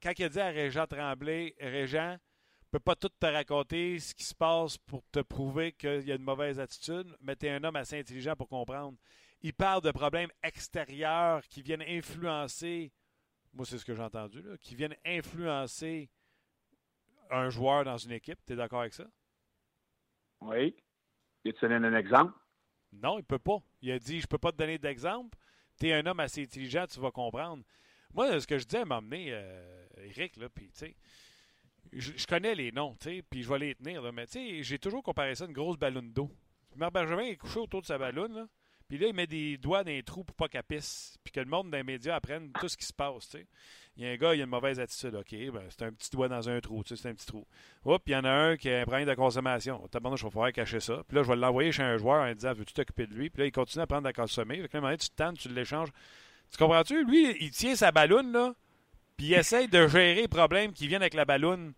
Quand 0.02 0.12
il 0.18 0.24
a 0.24 0.28
dit 0.28 0.40
à 0.40 0.48
Régent 0.48 0.86
Tremblay, 0.86 1.54
Régent, 1.58 2.12
ne 2.12 2.78
peut 2.78 2.80
pas 2.80 2.94
tout 2.94 3.08
te 3.08 3.26
raconter 3.26 3.98
ce 3.98 4.14
qui 4.14 4.24
se 4.24 4.34
passe 4.34 4.76
pour 4.76 5.02
te 5.10 5.20
prouver 5.20 5.72
qu'il 5.72 6.06
y 6.06 6.12
a 6.12 6.16
une 6.16 6.22
mauvaise 6.22 6.60
attitude, 6.60 7.16
mais 7.22 7.36
tu 7.36 7.46
es 7.46 7.50
un 7.50 7.64
homme 7.64 7.76
assez 7.76 7.98
intelligent 7.98 8.36
pour 8.36 8.48
comprendre. 8.48 8.98
Il 9.40 9.54
parle 9.54 9.80
de 9.80 9.90
problèmes 9.92 10.30
extérieurs 10.42 11.42
qui 11.48 11.62
viennent 11.62 11.82
influencer, 11.82 12.92
moi 13.54 13.64
c'est 13.64 13.78
ce 13.78 13.84
que 13.84 13.94
j'ai 13.94 14.02
entendu, 14.02 14.42
là, 14.42 14.58
qui 14.58 14.74
viennent 14.74 14.96
influencer 15.06 16.10
un 17.30 17.50
joueur 17.50 17.84
dans 17.84 17.96
une 17.96 18.12
équipe. 18.12 18.38
Tu 18.46 18.52
es 18.52 18.56
d'accord 18.56 18.80
avec 18.80 18.94
ça? 18.94 19.04
Oui. 20.40 20.74
Et 21.44 21.52
tu 21.52 21.68
donnes 21.68 21.84
un 21.84 21.96
exemple? 21.96 22.32
Non, 22.92 23.18
il 23.18 23.22
ne 23.22 23.26
peut 23.26 23.38
pas. 23.38 23.58
Il 23.82 23.92
a 23.92 23.98
dit 23.98 24.20
Je 24.20 24.26
peux 24.26 24.38
pas 24.38 24.52
te 24.52 24.56
donner 24.56 24.78
d'exemple. 24.78 25.36
Tu 25.78 25.88
es 25.88 25.94
un 25.94 26.04
homme 26.06 26.20
assez 26.20 26.42
intelligent, 26.42 26.86
tu 26.86 27.00
vas 27.00 27.10
comprendre. 27.10 27.62
Moi, 28.12 28.40
ce 28.40 28.46
que 28.46 28.58
je 28.58 28.66
dis 28.66 28.76
à 28.76 28.84
m'emmener, 28.84 29.28
euh, 29.30 29.86
Eric, 29.98 30.36
là, 30.36 30.48
puis 30.48 30.70
tu 30.72 30.78
sais, 30.78 30.96
je, 31.92 32.26
connais 32.26 32.54
les 32.54 32.72
noms, 32.72 32.96
tu 33.00 33.08
sais, 33.08 33.22
puis 33.22 33.42
je 33.42 33.48
vais 33.48 33.58
les 33.58 33.74
tenir, 33.74 34.02
là, 34.02 34.12
mais 34.12 34.26
tu 34.26 34.32
sais, 34.32 34.62
j'ai 34.62 34.78
toujours 34.78 35.02
comparé 35.02 35.34
ça 35.34 35.44
à 35.44 35.46
une 35.46 35.52
grosse 35.52 35.78
ballon 35.78 36.02
d'eau. 36.02 36.30
Marc 36.76 36.92
Bergevin 36.92 37.22
est 37.22 37.36
couché 37.36 37.60
autour 37.60 37.80
de 37.82 37.86
sa 37.86 37.98
ballon, 37.98 38.28
là, 38.28 38.46
puis 38.90 38.98
là, 38.98 39.06
il 39.06 39.14
met 39.14 39.28
des 39.28 39.56
doigts 39.56 39.84
dans 39.84 39.90
les 39.92 40.02
trous 40.02 40.24
pour 40.24 40.34
pas 40.34 40.48
qu'elle 40.48 40.64
pisse, 40.64 41.16
puis 41.22 41.32
que 41.32 41.38
le 41.38 41.46
monde 41.46 41.70
des 41.70 41.84
médias 41.84 42.16
apprenne 42.16 42.50
tout 42.58 42.68
ce 42.68 42.76
qui 42.76 42.84
se 42.84 42.92
passe, 42.92 43.28
tu 43.28 43.38
sais. 43.38 43.46
Il 43.96 44.02
y 44.02 44.08
a 44.08 44.10
un 44.10 44.16
gars, 44.16 44.34
il 44.34 44.40
a 44.40 44.44
une 44.44 44.50
mauvaise 44.50 44.80
attitude. 44.80 45.14
OK, 45.14 45.30
ben, 45.30 45.62
c'est 45.68 45.84
un 45.84 45.92
petit 45.92 46.10
doigt 46.10 46.26
dans 46.26 46.48
un 46.48 46.60
trou. 46.60 46.82
Tu 46.82 46.96
sais, 46.96 47.02
c'est 47.02 47.08
un 47.08 47.14
petit 47.14 47.26
trou. 47.26 47.46
Oups, 47.84 48.02
il 48.06 48.12
y 48.12 48.16
en 48.16 48.24
a 48.24 48.30
un 48.30 48.56
qui 48.56 48.68
a 48.68 48.80
un 48.80 48.84
problème 48.84 49.06
de 49.06 49.14
consommation. 49.14 49.86
Tabarnak, 49.88 50.18
je 50.18 50.24
vais 50.24 50.30
pouvoir 50.30 50.52
cacher 50.52 50.80
ça. 50.80 51.04
Puis 51.06 51.16
là, 51.16 51.22
je 51.22 51.28
vais 51.28 51.36
l'envoyer 51.36 51.70
chez 51.70 51.84
un 51.84 51.98
joueur 51.98 52.22
en 52.22 52.34
disant 52.34 52.52
Veux-tu 52.52 52.72
t'occuper 52.72 53.06
de 53.06 53.14
lui? 53.14 53.30
Puis 53.30 53.42
là, 53.42 53.46
il 53.46 53.52
continue 53.52 53.82
à 53.82 53.86
prendre 53.86 54.04
la 54.04 54.12
consommer. 54.12 54.60
Fait 54.60 54.68
que 54.68 54.78
là, 54.78 54.96
tu 54.96 55.08
te 55.08 55.14
tentes, 55.14 55.38
tu 55.38 55.48
l'échanges. 55.50 55.90
Tu 56.50 56.56
comprends-tu? 56.58 57.04
Lui, 57.04 57.36
il 57.40 57.50
tient 57.52 57.76
sa 57.76 57.92
balloune, 57.92 58.32
là, 58.32 58.54
puis 59.16 59.26
il 59.26 59.34
essaye 59.34 59.68
de 59.68 59.86
gérer 59.86 60.14
les 60.14 60.28
problèmes 60.28 60.72
qui 60.72 60.88
viennent 60.88 61.02
avec 61.02 61.14
la 61.14 61.24
balloune. 61.24 61.74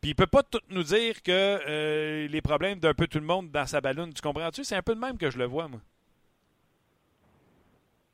Puis 0.00 0.10
il 0.10 0.14
peut 0.14 0.26
pas 0.26 0.42
tout 0.44 0.60
nous 0.70 0.84
dire 0.84 1.22
que 1.22 1.30
euh, 1.32 2.28
les 2.28 2.40
problèmes 2.40 2.78
d'un 2.78 2.94
peu 2.94 3.06
tout 3.06 3.18
le 3.18 3.26
monde 3.26 3.50
dans 3.50 3.66
sa 3.66 3.80
balloune. 3.80 4.14
Tu 4.14 4.22
comprends-tu? 4.22 4.64
C'est 4.64 4.76
un 4.76 4.82
peu 4.82 4.94
le 4.94 5.00
même 5.00 5.18
que 5.18 5.28
je 5.28 5.38
le 5.38 5.44
vois, 5.44 5.68
moi. 5.68 5.80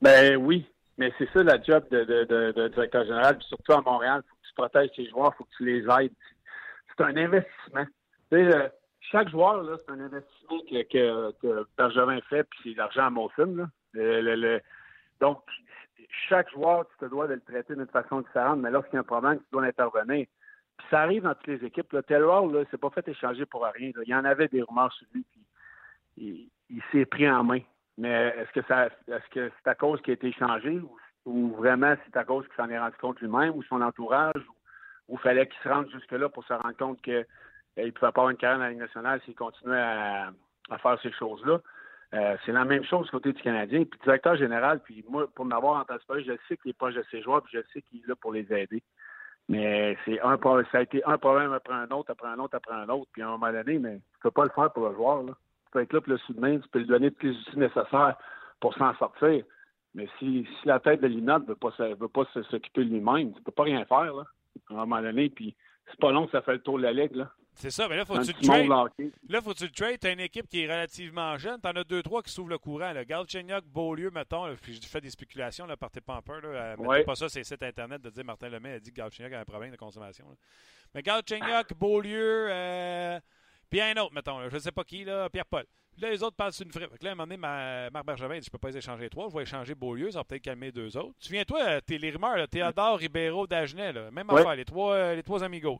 Ben 0.04 0.36
oui, 0.36 0.66
mais 0.98 1.10
c'est 1.16 1.30
ça 1.32 1.42
la 1.42 1.58
job 1.62 1.82
de, 1.90 2.04
de, 2.04 2.68
directeur 2.68 3.04
général, 3.04 3.38
puis 3.38 3.46
surtout 3.46 3.72
à 3.72 3.80
Montréal, 3.80 4.22
il 4.22 4.28
faut 4.28 4.36
que 4.36 4.46
tu 4.46 4.54
protèges 4.54 4.90
tes 4.94 5.08
joueurs, 5.08 5.32
il 5.32 5.36
faut 5.38 5.44
que 5.44 5.56
tu 5.56 5.64
les 5.64 5.80
aides. 5.80 6.12
C'est 6.88 7.04
un 7.04 7.16
investissement. 7.16 7.86
Euh, 8.34 8.68
chaque 9.00 9.30
joueur, 9.30 9.62
là, 9.62 9.78
c'est 9.78 9.92
un 9.92 10.00
investissement 10.00 10.58
que, 10.70 11.32
que, 11.40 11.66
Bergevin 11.78 12.20
fait, 12.28 12.44
puis 12.44 12.60
c'est 12.62 12.76
l'argent 12.76 13.06
à 13.06 13.10
mon 13.10 13.30
Là. 13.38 14.58
Donc, 15.20 15.40
chaque 16.28 16.50
joueur, 16.50 16.86
tu 16.88 16.98
te 16.98 17.06
dois 17.06 17.26
de 17.26 17.34
le 17.34 17.40
traiter 17.40 17.74
d'une 17.74 17.86
façon 17.86 18.20
différente, 18.20 18.60
mais 18.60 18.70
lorsqu'il 18.70 18.96
y 18.96 18.98
a 18.98 19.00
un 19.00 19.04
problème, 19.04 19.38
tu 19.38 19.46
dois 19.52 19.64
intervenir. 19.64 20.26
Puis 20.76 20.86
ça 20.90 21.00
arrive 21.00 21.22
dans 21.22 21.34
toutes 21.34 21.46
les 21.46 21.64
équipes. 21.64 21.90
Là. 21.94 22.02
Taylor, 22.02 22.46
là, 22.48 22.64
c'est 22.70 22.78
pas 22.78 22.90
fait 22.90 23.08
échanger 23.08 23.46
pour 23.46 23.64
rien. 23.64 23.90
Il 24.04 24.10
y 24.10 24.14
en 24.14 24.26
avait 24.26 24.48
des 24.48 24.60
rumeurs 24.60 24.92
sur 24.92 25.06
lui, 25.14 25.24
puis 26.14 26.50
il 26.68 26.82
s'est 26.92 27.06
pris 27.06 27.30
en 27.30 27.42
main. 27.42 27.60
Mais 27.96 28.34
est-ce 28.36 28.50
que 28.52 28.66
ça 28.66 28.86
est-ce 28.86 29.28
que 29.30 29.50
c'est 29.50 29.70
à 29.70 29.74
cause 29.74 30.00
qu'il 30.02 30.12
a 30.12 30.14
été 30.14 30.32
changé 30.32 30.80
ou, 31.24 31.54
vraiment 31.56 31.94
c'est 32.04 32.16
à 32.18 32.24
cause 32.24 32.44
qu'il 32.46 32.56
s'en 32.56 32.68
est 32.68 32.78
rendu 32.78 32.96
compte 33.00 33.20
lui-même 33.20 33.54
ou 33.54 33.62
son 33.62 33.80
entourage 33.80 34.42
ou, 35.08 35.14
il 35.14 35.18
fallait 35.18 35.46
qu'il 35.46 35.58
se 35.62 35.68
rende 35.68 35.88
jusque-là 35.90 36.28
pour 36.28 36.44
se 36.44 36.52
rendre 36.52 36.76
compte 36.76 37.00
qu'il 37.02 37.24
ne 37.76 37.90
pouvait 37.90 38.12
pas 38.12 38.20
avoir 38.20 38.30
une 38.30 38.36
carrière 38.36 38.58
dans 38.58 38.64
la 38.64 38.70
Ligue 38.70 38.80
nationale 38.80 39.20
s'il 39.24 39.34
continuait 39.34 39.80
à, 39.80 40.32
faire 40.82 40.98
ces 41.02 41.12
choses-là? 41.12 41.60
Euh, 42.14 42.36
c'est 42.44 42.52
la 42.52 42.64
même 42.64 42.84
chose 42.84 43.10
côté 43.10 43.32
du 43.32 43.42
Canadien. 43.42 43.84
Puis 43.84 44.00
directeur 44.02 44.36
général, 44.36 44.80
puis 44.82 45.04
moi, 45.08 45.26
pour 45.34 45.44
m'avoir 45.44 45.80
entendu 45.80 46.04
parler, 46.06 46.24
je 46.24 46.32
sais 46.48 46.56
qu'il 46.56 46.70
est 46.70 46.78
proche 46.78 46.94
de 46.94 47.04
ses 47.10 47.22
joueurs, 47.22 47.42
puis 47.42 47.58
je 47.58 47.72
sais 47.72 47.82
qu'il 47.82 48.00
est 48.00 48.06
là 48.06 48.14
pour 48.16 48.32
les 48.32 48.50
aider. 48.52 48.82
Mais 49.48 49.96
c'est 50.04 50.20
un 50.20 50.38
ça 50.72 50.78
a 50.78 50.82
été 50.82 51.04
un 51.04 51.18
problème 51.18 51.52
après 51.52 51.74
un 51.74 51.90
autre, 51.90 52.10
après 52.12 52.28
un 52.28 52.38
autre, 52.38 52.56
après 52.56 52.74
un 52.74 52.88
autre. 52.88 53.10
Puis 53.12 53.22
à 53.22 53.28
un 53.28 53.32
moment 53.32 53.52
donné, 53.52 53.78
mais 53.78 53.96
tu 53.96 54.20
peux 54.22 54.30
pas 54.30 54.44
le 54.44 54.50
faire 54.50 54.72
pour 54.72 54.88
le 54.88 54.94
joueur. 54.94 55.22
Là 55.22 55.32
peux 55.74 55.82
être 55.82 55.92
là 55.92 56.00
pour 56.00 56.12
le 56.12 56.18
soutien, 56.18 56.58
tu 56.58 56.68
peux 56.68 56.78
lui 56.78 56.86
donner 56.86 57.10
tous 57.10 57.26
les 57.26 57.32
outils 57.32 57.58
nécessaires 57.58 58.16
pour 58.60 58.74
s'en 58.74 58.94
sortir. 58.96 59.44
Mais 59.94 60.08
si, 60.18 60.46
si 60.46 60.68
la 60.68 60.80
tête 60.80 61.00
de 61.00 61.06
Lina 61.06 61.38
ne 61.38 61.44
veut 61.44 61.56
pas, 61.56 61.70
veut 61.78 62.08
pas 62.08 62.24
s'occuper 62.32 62.84
de 62.84 62.90
lui-même, 62.90 63.32
tu 63.32 63.38
ne 63.38 63.44
peux 63.44 63.52
pas 63.52 63.64
rien 63.64 63.84
faire, 63.84 64.14
là, 64.14 64.24
à 64.70 64.72
un 64.72 64.76
moment 64.76 65.02
donné. 65.02 65.28
Puis 65.28 65.54
c'est 65.90 66.00
pas 66.00 66.10
long 66.10 66.26
que 66.26 66.32
ça 66.32 66.42
fait 66.42 66.54
le 66.54 66.62
tour 66.62 66.78
de 66.78 66.84
la 66.84 66.92
ligue, 66.92 67.14
là. 67.14 67.30
C'est 67.56 67.70
ça, 67.70 67.88
mais 67.88 67.96
là, 67.96 68.04
faut-tu 68.04 68.32
le 68.32 68.46
trade. 68.46 69.12
Là, 69.28 69.40
faut-tu 69.40 69.64
le 69.64 69.70
trade? 69.70 69.98
T'as 70.00 70.12
une 70.12 70.20
équipe 70.20 70.48
qui 70.48 70.64
est 70.64 70.66
relativement 70.66 71.36
jeune. 71.38 71.60
T'en 71.60 71.70
as 71.70 71.84
deux, 71.84 72.02
trois 72.02 72.20
qui 72.20 72.32
s'ouvrent 72.32 72.50
le 72.50 72.58
courant. 72.58 72.92
Galchenyuk, 73.06 73.64
Beaulieu, 73.66 74.10
mettons. 74.10 74.52
puis 74.60 74.74
je 74.74 74.88
fais 74.88 75.00
des 75.00 75.10
spéculations, 75.10 75.64
là, 75.64 75.76
partez 75.76 76.00
pas 76.00 76.16
en 76.16 76.22
peur. 76.22 76.40
Là, 76.40 76.76
mettez 76.76 77.04
pas 77.04 77.14
ça 77.14 77.28
sur 77.28 77.38
les 77.38 77.44
sites 77.44 77.62
Internet 77.62 78.02
de 78.02 78.10
dire 78.10 78.24
Martin 78.24 78.48
Lemay 78.48 78.72
a 78.72 78.80
dit 78.80 78.90
que 78.90 78.96
Galchenyuk 78.96 79.32
a 79.32 79.40
un 79.40 79.44
problème 79.44 79.70
de 79.70 79.76
consommation. 79.76 80.26
Mais 80.94 81.02
Galchenyuk, 81.02 81.74
Beaulieu, 81.78 82.48
euh, 82.50 83.20
puis 83.70 83.80
un 83.80 83.96
autre, 83.96 84.12
mettons, 84.14 84.48
je 84.48 84.54
ne 84.54 84.60
sais 84.60 84.72
pas 84.72 84.84
qui, 84.84 85.04
là, 85.04 85.28
Pierre-Paul. 85.28 85.64
là, 85.98 86.10
les 86.10 86.22
autres 86.22 86.36
parlent 86.36 86.52
sur 86.52 86.64
une 86.66 86.72
fripe. 86.72 86.90
là, 87.02 87.10
à 87.10 87.12
un 87.12 87.14
moment 87.14 87.26
donné, 87.26 87.36
Marc 87.36 88.06
Bergevin 88.06 88.38
dit 88.38 88.44
Je 88.46 88.50
peux 88.50 88.58
pas 88.58 88.68
les 88.70 88.78
échanger 88.78 89.08
trois, 89.08 89.28
je 89.28 89.34
vais 89.36 89.42
échanger 89.42 89.74
Beaulieu, 89.74 90.10
ça 90.10 90.18
va 90.18 90.24
peut-être 90.24 90.42
calmer 90.42 90.72
deux 90.72 90.96
autres. 90.96 91.14
Tu 91.20 91.32
viens, 91.32 91.44
toi, 91.44 91.62
euh, 91.62 91.80
t'es 91.80 91.98
les 91.98 92.10
rumeurs, 92.10 92.36
là, 92.36 92.46
Théodore, 92.46 92.98
Ribeiro, 92.98 93.46
Dagenet, 93.46 93.92
là, 93.92 94.10
même 94.10 94.28
affaire, 94.30 94.54
les 94.56 94.64
trois, 94.64 94.94
euh, 94.94 95.14
les 95.14 95.22
trois 95.22 95.42
amigos. 95.42 95.78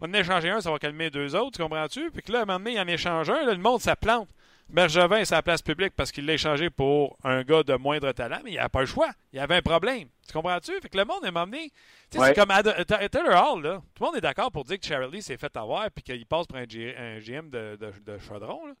On 0.00 0.08
en 0.08 0.14
échanger 0.14 0.50
un, 0.50 0.60
ça 0.60 0.70
va 0.70 0.78
calmer 0.78 1.10
deux 1.10 1.36
autres, 1.36 1.56
tu 1.56 1.62
comprends-tu? 1.62 2.10
Puis 2.10 2.22
que 2.22 2.32
là, 2.32 2.40
à 2.40 2.42
un 2.42 2.44
moment 2.44 2.58
donné, 2.58 2.72
il 2.72 2.80
en 2.80 2.86
échange 2.88 3.30
un, 3.30 3.44
là, 3.44 3.52
le 3.52 3.60
monde, 3.60 3.80
ça 3.80 3.94
plante. 3.94 4.28
Bergevin, 4.68 5.24
c'est 5.24 5.34
la 5.34 5.42
place 5.42 5.60
publique 5.60 5.92
parce 5.96 6.10
qu'il 6.10 6.24
l'a 6.24 6.34
échangé 6.34 6.70
pour 6.70 7.18
un 7.24 7.42
gars 7.42 7.62
de 7.62 7.74
moindre 7.74 8.10
talent, 8.12 8.40
mais 8.44 8.52
il 8.52 8.58
a 8.58 8.68
pas 8.68 8.80
le 8.80 8.86
choix. 8.86 9.10
Il 9.32 9.36
y 9.36 9.40
avait 9.40 9.56
un 9.56 9.62
problème. 9.62 10.08
Tu 10.26 10.32
comprends-tu? 10.32 10.72
Fait 10.80 10.88
que 10.88 10.96
le 10.96 11.04
monde 11.04 11.24
est 11.24 11.30
m'emmené. 11.30 11.70
C'est 12.10 12.34
comme 12.34 12.48
Taylor 12.48 13.54
Hall, 13.54 13.62
là. 13.62 13.82
Tout 13.94 14.02
le 14.02 14.06
monde 14.06 14.16
est 14.16 14.22
d'accord 14.22 14.50
pour 14.50 14.64
dire 14.64 14.80
que 14.80 14.86
Charlie 14.86 15.20
s'est 15.20 15.36
fait 15.36 15.54
avoir 15.56 15.86
et 15.86 16.02
qu'il 16.02 16.26
passe 16.26 16.46
pour 16.46 16.56
un, 16.56 16.64
GM 16.64 17.50
de, 17.50 17.76
de, 17.76 17.92
de 18.04 18.18
chaudron. 18.18 18.66
Là. 18.66 18.74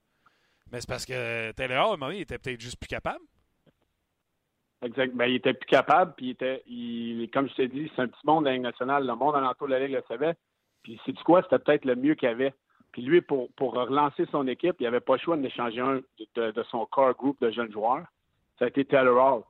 Mais 0.70 0.80
c'est 0.80 0.88
parce 0.88 1.04
que 1.04 1.52
Taylor 1.52 1.86
Hall, 1.86 1.90
à 1.90 1.94
un 1.94 1.96
moment 1.98 2.12
il 2.12 2.22
était 2.22 2.38
peut-être 2.38 2.60
juste 2.60 2.78
plus 2.78 2.88
capable. 2.88 3.20
Exact. 4.82 5.14
Ben, 5.14 5.26
il 5.26 5.36
était 5.36 5.54
plus 5.54 5.66
capable, 5.66 6.14
puis 6.16 6.26
il 6.26 6.30
était, 6.30 6.62
il, 6.66 7.30
comme 7.32 7.48
je 7.48 7.54
t'ai 7.54 7.68
dit, 7.68 7.90
c'est 7.94 8.02
un 8.02 8.08
petit 8.08 8.26
monde 8.26 8.44
de 8.44 8.48
la 8.48 8.54
Ligue 8.54 8.62
nationale. 8.62 9.06
Le 9.06 9.14
monde 9.14 9.36
alentour 9.36 9.68
de 9.68 9.74
la 9.74 9.80
Ligue 9.80 9.94
le 9.94 10.02
savait. 10.08 10.34
Puis, 10.82 11.00
c'est 11.06 11.12
du 11.12 11.22
quoi? 11.22 11.42
C'était 11.42 11.60
peut-être 11.60 11.84
le 11.84 11.94
mieux 11.94 12.14
qu'il 12.16 12.28
avait. 12.28 12.52
Puis 12.92 13.02
lui, 13.02 13.22
pour, 13.22 13.48
relancer 13.58 14.26
son 14.30 14.46
équipe, 14.46 14.76
il 14.78 14.84
n'avait 14.84 15.00
pas 15.00 15.14
le 15.14 15.20
choix 15.20 15.36
d'échanger 15.36 15.80
un 15.80 16.00
de, 16.36 16.50
de, 16.50 16.62
son 16.64 16.84
core 16.86 17.14
group 17.14 17.40
de 17.40 17.50
jeunes 17.50 17.72
joueurs. 17.72 18.04
Ça 18.58 18.66
a 18.66 18.68
été 18.68 18.84
Taylor 18.84 19.16
Hall. 19.16 19.42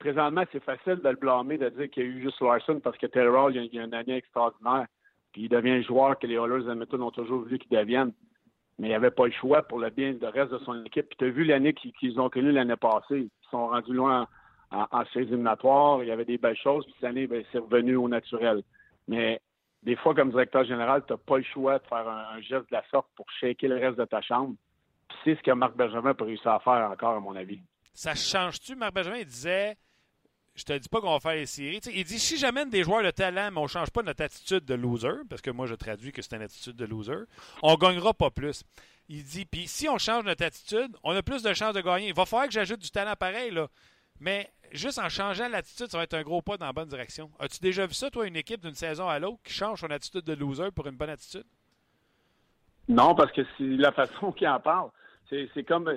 présentement, 0.00 0.42
c'est 0.50 0.62
facile 0.62 0.96
de 0.96 1.08
le 1.08 1.16
blâmer, 1.16 1.58
de 1.58 1.68
dire 1.68 1.88
qu'il 1.90 2.02
y 2.02 2.06
a 2.06 2.08
eu 2.08 2.22
juste 2.22 2.40
Larson 2.40 2.80
parce 2.80 2.98
que 2.98 3.06
Taylor 3.06 3.50
il, 3.52 3.72
y 3.72 3.78
a 3.78 3.84
une 3.84 3.94
année 3.94 4.16
extraordinaire. 4.16 4.86
Puis 5.32 5.42
il 5.42 5.48
devient 5.48 5.70
un 5.70 5.82
joueur 5.82 6.18
que 6.18 6.26
les 6.26 6.34
Oilers 6.34 6.64
d'Edmonton 6.64 7.02
ont 7.02 7.10
toujours 7.12 7.42
voulu 7.42 7.58
qu'il 7.58 7.76
devienne. 7.76 8.12
Mais 8.78 8.88
il 8.88 8.90
n'y 8.90 8.96
avait 8.96 9.10
pas 9.10 9.26
le 9.26 9.32
choix 9.32 9.62
pour 9.62 9.78
le 9.78 9.90
bien 9.90 10.12
du 10.12 10.24
reste 10.24 10.52
de 10.52 10.58
son 10.58 10.84
équipe. 10.84 11.08
Puis 11.08 11.16
tu 11.18 11.24
as 11.24 11.30
vu 11.30 11.44
l'année 11.44 11.72
qu'ils 11.72 12.20
ont 12.20 12.28
connue 12.28 12.52
l'année 12.52 12.76
passée. 12.76 13.28
Ils 13.28 13.48
sont 13.50 13.68
rendus 13.68 13.92
loin 13.92 14.26
en, 14.70 14.86
en, 14.90 15.04
séries 15.06 15.26
éliminatoires. 15.26 16.02
Il 16.02 16.08
y 16.08 16.10
avait 16.10 16.24
des 16.24 16.36
belles 16.36 16.56
choses. 16.56 16.84
Puis 16.84 16.94
cette 17.00 17.08
année, 17.08 17.26
ben, 17.26 17.44
c'est 17.52 17.58
revenu 17.58 17.96
au 17.96 18.08
naturel. 18.08 18.62
Mais 19.08 19.40
des 19.82 19.96
fois, 19.96 20.14
comme 20.14 20.30
directeur 20.30 20.64
général, 20.64 21.04
tu 21.06 21.12
n'as 21.12 21.18
pas 21.18 21.38
le 21.38 21.44
choix 21.44 21.78
de 21.78 21.86
faire 21.86 22.08
un, 22.08 22.40
geste 22.40 22.70
de 22.70 22.72
la 22.72 22.84
sorte 22.90 23.08
pour 23.14 23.26
shaker 23.40 23.68
le 23.68 23.76
reste 23.76 23.98
de 23.98 24.04
ta 24.04 24.20
chambre. 24.20 24.54
Puis 25.08 25.18
c'est 25.24 25.36
ce 25.36 25.42
que 25.42 25.52
Marc 25.52 25.76
Benjamin 25.76 26.14
peut 26.14 26.24
réussir 26.24 26.50
à 26.50 26.60
faire 26.60 26.90
encore, 26.90 27.16
à 27.16 27.20
mon 27.20 27.36
avis. 27.36 27.60
Ça 27.94 28.14
change-tu? 28.14 28.74
Marc 28.74 28.94
Benjamin, 28.94 29.18
il 29.18 29.26
disait 29.26 29.76
je 30.56 30.64
te 30.64 30.72
dis 30.72 30.88
pas 30.88 31.00
qu'on 31.00 31.12
va 31.12 31.20
faire 31.20 31.34
les 31.34 31.46
séries. 31.46 31.80
il 31.92 32.04
dit 32.04 32.18
si 32.18 32.38
j'amène 32.38 32.70
des 32.70 32.82
joueurs 32.82 33.02
de 33.02 33.10
talent, 33.10 33.50
mais 33.52 33.60
on 33.60 33.66
change 33.66 33.90
pas 33.90 34.02
notre 34.02 34.24
attitude 34.24 34.64
de 34.64 34.74
loser, 34.74 35.22
parce 35.28 35.42
que 35.42 35.50
moi 35.50 35.66
je 35.66 35.74
traduis 35.74 36.12
que 36.12 36.22
c'est 36.22 36.34
une 36.34 36.42
attitude 36.42 36.76
de 36.76 36.86
loser, 36.86 37.24
on 37.62 37.74
gagnera 37.74 38.14
pas 38.14 38.30
plus. 38.30 38.64
Il 39.08 39.22
dit 39.22 39.44
puis 39.44 39.68
si 39.68 39.88
on 39.88 39.98
change 39.98 40.24
notre 40.24 40.44
attitude, 40.44 40.96
on 41.04 41.14
a 41.14 41.22
plus 41.22 41.42
de 41.42 41.52
chances 41.52 41.74
de 41.74 41.82
gagner. 41.82 42.08
Il 42.08 42.14
va 42.14 42.24
falloir 42.24 42.48
que 42.48 42.54
j'ajoute 42.54 42.80
du 42.80 42.90
talent 42.90 43.14
pareil 43.18 43.50
là. 43.50 43.68
Mais 44.20 44.50
juste 44.72 44.98
en 44.98 45.08
changeant 45.08 45.48
l'attitude, 45.48 45.88
ça 45.88 45.98
va 45.98 46.04
être 46.04 46.14
un 46.14 46.22
gros 46.22 46.42
pas 46.42 46.56
dans 46.56 46.66
la 46.66 46.72
bonne 46.72 46.88
direction. 46.88 47.30
As-tu 47.38 47.60
déjà 47.60 47.86
vu 47.86 47.94
ça, 47.94 48.10
toi, 48.10 48.26
une 48.26 48.36
équipe 48.36 48.60
d'une 48.60 48.74
saison 48.74 49.08
à 49.08 49.18
l'autre 49.18 49.38
qui 49.44 49.52
change 49.52 49.80
son 49.80 49.90
attitude 49.90 50.24
de 50.24 50.34
loser 50.34 50.70
pour 50.70 50.86
une 50.86 50.96
bonne 50.96 51.10
attitude? 51.10 51.44
Non, 52.88 53.14
parce 53.14 53.32
que 53.32 53.42
c'est 53.56 53.64
la 53.64 53.92
façon 53.92 54.32
qu'il 54.36 54.48
en 54.48 54.60
parle. 54.60 54.90
C'est 55.28 55.64
comme, 55.64 55.92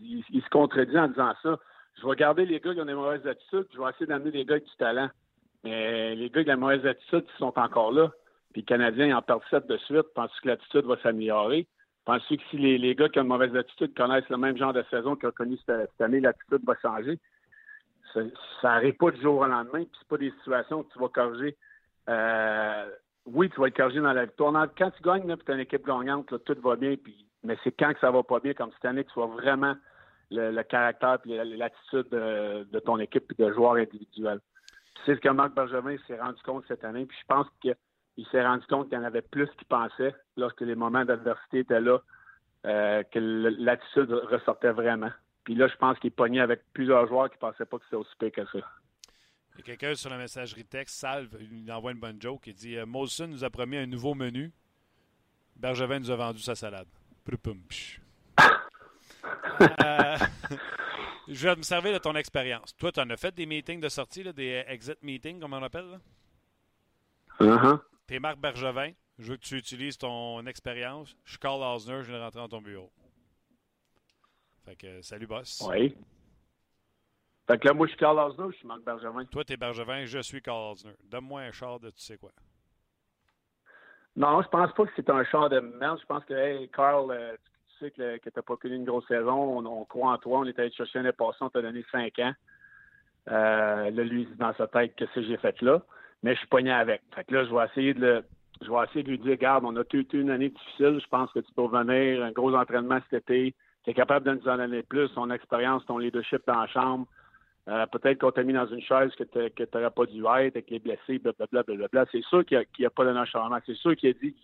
il, 0.00 0.24
se 0.24 0.48
contredit 0.50 0.98
en 0.98 1.08
disant 1.08 1.34
ça. 1.42 1.58
Je 2.00 2.06
vais 2.06 2.16
garder 2.16 2.46
les 2.46 2.60
gars 2.60 2.72
qui 2.72 2.80
ont 2.80 2.86
des 2.86 2.94
mauvaises 2.94 3.26
attitudes, 3.26 3.66
je 3.74 3.78
vais 3.78 3.90
essayer 3.90 4.06
d'amener 4.06 4.30
des 4.30 4.44
gars 4.44 4.54
avec 4.54 4.64
du 4.64 4.76
talent. 4.78 5.10
Mais 5.64 6.14
les 6.14 6.30
gars 6.30 6.42
qui 6.42 6.50
ont 6.50 6.54
des 6.54 6.60
mauvaises 6.60 6.86
attitudes, 6.86 7.26
ils 7.34 7.38
sont 7.38 7.58
encore 7.58 7.92
là. 7.92 8.10
Puis 8.52 8.62
les 8.62 8.66
Canadiens 8.66 9.16
en 9.16 9.22
perdent 9.22 9.42
sept 9.50 9.66
de 9.66 9.76
suite. 9.78 10.06
Penses-tu 10.14 10.40
que 10.40 10.48
l'attitude 10.48 10.86
va 10.86 10.96
s'améliorer? 11.02 11.68
Penses-tu 12.04 12.38
que 12.38 12.42
si 12.50 12.56
les, 12.56 12.94
gars 12.94 13.08
qui 13.08 13.18
ont 13.18 13.22
une 13.22 13.28
mauvaise 13.28 13.54
attitude 13.54 13.94
connaissent 13.94 14.28
le 14.28 14.36
même 14.36 14.56
genre 14.56 14.72
de 14.72 14.84
saison 14.90 15.16
qu'ils 15.16 15.28
ont 15.28 15.32
connu 15.32 15.58
cette, 15.66 16.00
année, 16.00 16.20
l'attitude 16.20 16.64
va 16.64 16.74
changer? 16.80 17.18
Ça 18.12 18.22
n'arrive 18.64 18.94
pas 18.94 19.10
du 19.10 19.20
jour 19.20 19.38
au 19.38 19.46
lendemain, 19.46 19.84
puis 19.84 19.98
c'est 19.98 20.08
pas 20.08 20.16
des 20.16 20.30
situations 20.38 20.82
que 20.82 20.92
tu 20.92 20.98
vas 20.98 21.08
corriger. 21.08 21.56
Euh, 22.08 22.90
oui, 23.26 23.50
tu 23.50 23.60
vas 23.60 23.68
être 23.68 23.76
corriger 23.76 24.00
dans 24.00 24.12
la 24.12 24.24
victoire. 24.24 24.52
Quand 24.76 24.90
tu 24.90 25.02
gagnes, 25.02 25.36
tu 25.36 25.52
as 25.52 25.54
une 25.54 25.60
équipe 25.60 25.86
gagnante, 25.86 26.34
tout 26.44 26.56
va 26.62 26.76
bien, 26.76 26.96
mais 27.44 27.56
c'est 27.62 27.72
quand 27.72 27.92
que 27.92 28.00
ça 28.00 28.10
va 28.10 28.22
pas 28.22 28.40
bien, 28.40 28.54
comme 28.54 28.72
cette 28.72 28.84
année, 28.86 29.04
que 29.04 29.12
tu 29.12 29.20
vas 29.20 29.26
vraiment 29.26 29.76
le, 30.30 30.62
caractère 30.62 31.18
et 31.26 31.44
l'attitude 31.56 32.08
de, 32.10 32.78
ton 32.80 32.98
équipe 32.98 33.32
et 33.38 33.42
de 33.42 33.52
joueurs 33.52 33.74
individuels. 33.74 34.40
C'est 35.04 35.14
ce 35.14 35.20
que 35.20 35.28
Marc 35.28 35.54
Bergevin 35.54 35.96
s'est 36.06 36.20
rendu 36.20 36.40
compte 36.42 36.64
cette 36.68 36.84
année. 36.84 37.06
Puis 37.06 37.16
je 37.20 37.26
pense 37.26 37.46
qu'il 38.20 38.30
s'est 38.30 38.46
rendu 38.46 38.66
compte 38.66 38.88
qu'il 38.88 38.98
y 38.98 39.00
en 39.00 39.04
avait 39.04 39.22
plus 39.22 39.48
qu'il 39.56 39.66
pensait 39.66 40.14
lorsque 40.36 40.60
les 40.60 40.74
moments 40.74 41.04
d'adversité 41.04 41.60
étaient 41.60 41.80
là, 41.80 41.98
euh, 42.66 43.02
que 43.04 43.18
l'attitude 43.18 44.10
ressortait 44.10 44.72
vraiment. 44.72 45.10
Puis 45.44 45.54
là, 45.54 45.68
je 45.68 45.76
pense 45.76 45.98
qu'il 45.98 46.08
est 46.08 46.16
pogné 46.16 46.40
avec 46.40 46.60
plusieurs 46.74 47.06
joueurs 47.06 47.30
qui 47.30 47.36
ne 47.36 47.50
pensaient 47.50 47.64
pas 47.64 47.78
que 47.78 47.84
c'était 47.84 47.96
aussi 47.96 48.10
pire 48.18 48.32
que 48.32 48.44
ça. 48.46 48.58
Il 49.54 49.58
y 49.58 49.60
a 49.60 49.62
quelqu'un 49.62 49.94
sur 49.94 50.10
la 50.10 50.18
messagerie 50.18 50.64
texte, 50.64 50.98
Salve, 50.98 51.34
il 51.40 51.70
envoie 51.72 51.92
une 51.92 52.00
bonne 52.00 52.20
joke. 52.20 52.46
Il 52.46 52.54
dit 52.54 52.76
euh, 52.76 52.84
Molson 52.84 53.26
nous 53.26 53.44
a 53.44 53.50
promis 53.50 53.78
un 53.78 53.86
nouveau 53.86 54.14
menu. 54.14 54.52
Bergevin 55.56 56.00
nous 56.00 56.10
a 56.10 56.16
vendu 56.16 56.40
sa 56.40 56.54
salade. 56.54 56.88
Euh, 59.84 60.16
je 61.28 61.46
vais 61.46 61.54
me 61.54 61.62
servir 61.62 61.92
de 61.92 61.98
ton 61.98 62.14
expérience. 62.14 62.74
Toi, 62.76 62.90
tu 62.90 63.00
en 63.00 63.10
as 63.10 63.16
fait 63.18 63.34
des 63.34 63.44
meetings 63.44 63.78
de 63.78 63.90
sortie, 63.90 64.24
des 64.32 64.64
exit 64.66 64.96
meetings, 65.02 65.38
comme 65.38 65.52
on 65.52 65.62
appelle? 65.62 66.00
Uh-huh. 67.38 67.78
Tu 67.78 67.89
es 68.14 68.20
Marc 68.20 68.38
Bergevin. 68.38 68.92
Je 69.18 69.32
veux 69.32 69.36
que 69.36 69.42
tu 69.42 69.56
utilises 69.56 69.98
ton 69.98 70.46
expérience. 70.46 71.14
Je 71.24 71.30
suis 71.30 71.38
Carl 71.38 71.62
Osner, 71.62 72.02
je 72.02 72.10
viens 72.10 72.18
de 72.18 72.24
rentrer 72.24 72.40
dans 72.40 72.48
ton 72.48 72.62
bureau. 72.62 72.90
Fait 74.64 74.76
que, 74.76 75.02
salut, 75.02 75.26
boss. 75.26 75.62
Oui. 75.68 75.96
Fait 77.46 77.58
que 77.58 77.66
là, 77.66 77.74
moi, 77.74 77.86
je 77.86 77.90
suis 77.90 77.98
Carl 77.98 78.18
Osner, 78.18 78.46
je 78.52 78.56
suis 78.56 78.66
Marc 78.66 78.82
Bergevin. 78.82 79.24
Toi, 79.26 79.44
tu 79.44 79.52
es 79.52 79.56
Bergevin, 79.56 80.04
je 80.04 80.18
suis 80.20 80.40
Carl 80.40 80.72
Osner. 80.72 80.94
Donne-moi 81.04 81.42
un 81.42 81.52
char 81.52 81.80
de 81.80 81.90
tu 81.90 82.00
sais 82.00 82.16
quoi. 82.16 82.30
Non, 84.16 84.42
je 84.42 84.48
pense 84.48 84.72
pas 84.72 84.84
que 84.86 84.92
c'est 84.96 85.10
un 85.10 85.24
char 85.24 85.48
de 85.48 85.60
merde. 85.60 85.98
Je 86.00 86.06
pense 86.06 86.24
que, 86.24 86.34
hey, 86.34 86.68
Carl, 86.70 87.10
euh, 87.10 87.36
sais 87.80 87.90
que, 87.90 88.18
tu 88.18 88.30
n'as 88.34 88.42
pas 88.42 88.56
connu 88.56 88.76
une 88.76 88.84
grosse 88.84 89.06
saison. 89.08 89.58
On, 89.66 89.84
croit 89.84 90.12
en 90.12 90.18
toi. 90.18 90.40
On 90.40 90.44
est 90.44 90.58
allé 90.58 90.70
te 90.70 90.76
chercher 90.76 90.98
l'année 90.98 91.12
passée. 91.12 91.38
On 91.40 91.50
t'a 91.50 91.62
donné 91.62 91.84
cinq 91.90 92.18
ans. 92.18 92.32
Euh, 93.28 93.90
là, 93.90 94.04
lui, 94.04 94.22
il 94.22 94.28
dit 94.28 94.36
dans 94.36 94.54
sa 94.54 94.66
tête 94.66 94.94
que 94.96 95.04
c'est 95.06 95.20
que 95.20 95.26
j'ai 95.26 95.36
fait 95.36 95.60
là. 95.62 95.82
Mais 96.22 96.34
je 96.34 96.38
suis 96.38 96.48
pogné 96.48 96.72
avec. 96.72 97.02
Fait 97.14 97.24
que 97.24 97.34
là, 97.34 97.44
je 97.44 97.54
vais 97.54 97.64
essayer 97.64 97.94
de 97.94 98.00
le, 98.00 98.24
je 98.62 98.70
vais 98.70 98.84
essayer 98.84 99.02
de 99.02 99.10
lui 99.10 99.18
dire, 99.18 99.32
regarde, 99.32 99.64
on 99.64 99.76
a 99.76 99.82
eu 99.92 100.06
une 100.12 100.30
année 100.30 100.50
difficile. 100.50 101.00
Je 101.02 101.08
pense 101.08 101.32
que 101.32 101.40
tu 101.40 101.52
peux 101.54 101.62
revenir. 101.62 102.22
Un 102.22 102.32
gros 102.32 102.54
entraînement 102.54 102.98
cet 103.10 103.30
été. 103.30 103.54
Tu 103.84 103.90
es 103.90 103.94
capable 103.94 104.26
de 104.26 104.34
nous 104.34 104.48
en 104.48 104.56
donner 104.58 104.82
plus. 104.82 105.08
Ton 105.14 105.30
expérience, 105.30 105.84
ton 105.86 105.98
leadership 105.98 106.42
dans 106.46 106.60
la 106.60 106.66
chambre. 106.66 107.06
Euh, 107.68 107.86
peut-être 107.86 108.18
qu'on 108.18 108.32
t'a 108.32 108.42
mis 108.42 108.52
dans 108.52 108.66
une 108.66 108.82
chaise 108.82 109.10
que 109.16 109.24
tu 109.24 109.38
n'aurais 109.38 109.90
pas 109.90 110.06
dû 110.06 110.20
être 110.20 110.56
avec 110.56 110.70
les 110.70 110.78
blessés, 110.78 111.18
blablabla. 111.18 111.62
Bla, 111.62 111.76
bla, 111.76 111.88
bla, 111.90 112.06
C'est 112.12 112.22
sûr 112.24 112.44
qu'il 112.44 112.58
n'y 112.78 112.84
a, 112.84 112.88
a, 112.88 112.90
pas 112.90 113.04
de 113.04 113.24
changement. 113.24 113.58
C'est 113.64 113.76
sûr 113.76 113.96
qu'il 113.96 114.10
a 114.10 114.12
dit 114.12 114.34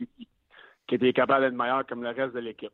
qu'il 0.86 0.96
était 0.96 1.12
capable 1.12 1.44
d'être 1.44 1.58
meilleur 1.58 1.84
comme 1.86 2.02
le 2.02 2.10
reste 2.10 2.34
de 2.34 2.40
l'équipe. 2.40 2.72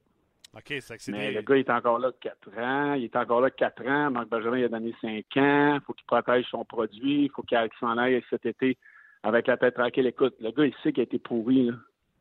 OK, 0.54 0.74
c'est 0.80 1.08
Mais 1.08 1.32
le 1.32 1.40
gars, 1.40 1.56
il 1.56 1.60
est 1.60 1.70
encore 1.70 1.98
là 1.98 2.12
4 2.20 2.58
ans. 2.58 2.92
Il 2.92 3.04
est 3.04 3.16
encore 3.16 3.40
là 3.40 3.50
4 3.50 3.86
ans. 3.86 4.10
Marc 4.10 4.28
Benjamin, 4.28 4.58
il 4.58 4.64
a 4.64 4.68
donné 4.68 4.94
5 5.00 5.24
ans. 5.38 5.74
Il 5.76 5.80
faut 5.86 5.94
qu'il 5.94 6.04
protège 6.06 6.44
son 6.50 6.64
produit. 6.64 7.24
Il 7.24 7.30
faut 7.30 7.42
qu'il 7.42 7.58
s'en 7.80 7.96
aille 7.96 8.22
cet 8.28 8.44
été 8.44 8.76
avec 9.22 9.46
la 9.46 9.56
tête 9.56 9.74
tranquille. 9.74 10.06
Écoute, 10.06 10.34
le 10.40 10.50
gars, 10.50 10.66
il 10.66 10.74
sait 10.82 10.92
qu'il 10.92 11.00
a 11.00 11.04
été 11.04 11.18
pourri. 11.18 11.66
Là. 11.66 11.74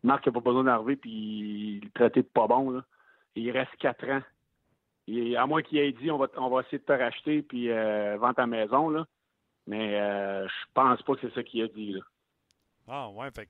Marc 0.03 0.25
n'a 0.25 0.31
pas 0.31 0.39
besoin 0.39 0.63
d'arriver 0.63 0.95
puis 0.95 1.79
il 1.81 1.91
traité 1.91 2.21
de 2.21 2.27
pas 2.27 2.47
bon. 2.47 2.69
Là. 2.71 2.83
Il 3.35 3.49
reste 3.51 3.75
4 3.79 4.09
ans. 4.09 4.21
à 5.37 5.45
moins 5.45 5.61
qu'il 5.61 5.77
ait 5.79 5.91
dit 5.91 6.11
on 6.11 6.17
va, 6.17 6.27
on 6.37 6.49
va 6.49 6.61
essayer 6.61 6.79
de 6.79 6.83
te 6.83 6.93
racheter 6.93 7.41
puis 7.41 7.69
euh, 7.69 8.17
vendre 8.17 8.35
ta 8.35 8.47
maison. 8.47 8.89
Là. 8.89 9.05
Mais 9.67 9.99
euh, 9.99 10.47
je 10.47 10.65
pense 10.73 11.01
pas 11.01 11.15
que 11.15 11.21
c'est 11.21 11.33
ça 11.33 11.43
qu'il 11.43 11.63
a 11.63 11.67
dit. 11.67 11.93
Là. 11.93 12.01
Ah, 12.87 13.09
ouais, 13.09 13.29
fait 13.31 13.47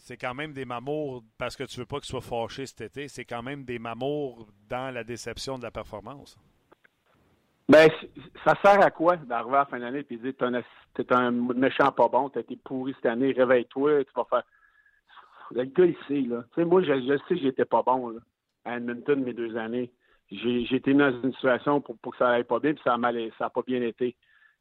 c'est 0.00 0.16
quand 0.16 0.34
même 0.34 0.54
des 0.54 0.64
mamours, 0.64 1.22
parce 1.36 1.56
que 1.56 1.64
tu 1.64 1.78
veux 1.78 1.86
pas 1.86 1.98
qu'il 2.00 2.08
soit 2.08 2.22
fâché 2.22 2.64
cet 2.64 2.80
été, 2.80 3.06
c'est 3.06 3.26
quand 3.26 3.42
même 3.42 3.64
des 3.64 3.78
mamours 3.78 4.48
dans 4.66 4.92
la 4.92 5.04
déception 5.04 5.58
de 5.58 5.62
la 5.62 5.70
performance. 5.70 6.38
Ben, 7.70 7.88
ça 8.44 8.56
sert 8.64 8.84
à 8.84 8.90
quoi 8.90 9.14
d'arriver 9.14 9.54
à 9.54 9.60
la 9.60 9.64
fin 9.64 9.78
de 9.78 9.84
l'année 9.84 10.04
et 10.10 10.16
de 10.16 10.20
dire 10.20 10.62
t'es 10.94 11.12
un, 11.12 11.30
méchant 11.30 11.92
pas 11.92 12.08
bon, 12.08 12.28
t'as 12.28 12.40
été 12.40 12.56
pourri 12.56 12.92
cette 12.96 13.06
année, 13.06 13.30
réveille-toi, 13.30 14.02
tu 14.06 14.10
vas 14.16 14.24
faire. 14.24 14.42
Le 15.52 15.62
gars 15.66 15.84
ici, 15.84 16.22
là. 16.26 16.42
Tu 16.48 16.56
sais, 16.56 16.64
moi, 16.64 16.82
je, 16.82 17.16
sais 17.28 17.34
que 17.36 17.40
j'étais 17.40 17.64
pas 17.64 17.84
bon, 17.84 18.08
là, 18.08 18.18
à 18.64 18.76
Edmonton, 18.76 19.22
mes 19.22 19.34
deux 19.34 19.56
années. 19.56 19.92
J'ai 20.32 20.74
été 20.74 20.92
mis 20.92 20.98
dans 20.98 21.22
une 21.22 21.32
situation 21.32 21.80
pour, 21.80 21.96
que 22.00 22.16
ça 22.18 22.30
aille 22.30 22.42
pas 22.42 22.58
bien, 22.58 22.74
puis 22.74 22.82
ça 22.82 22.94
a 22.94 23.12
ça 23.38 23.46
a 23.46 23.50
pas 23.50 23.62
bien 23.64 23.82
été. 23.82 24.16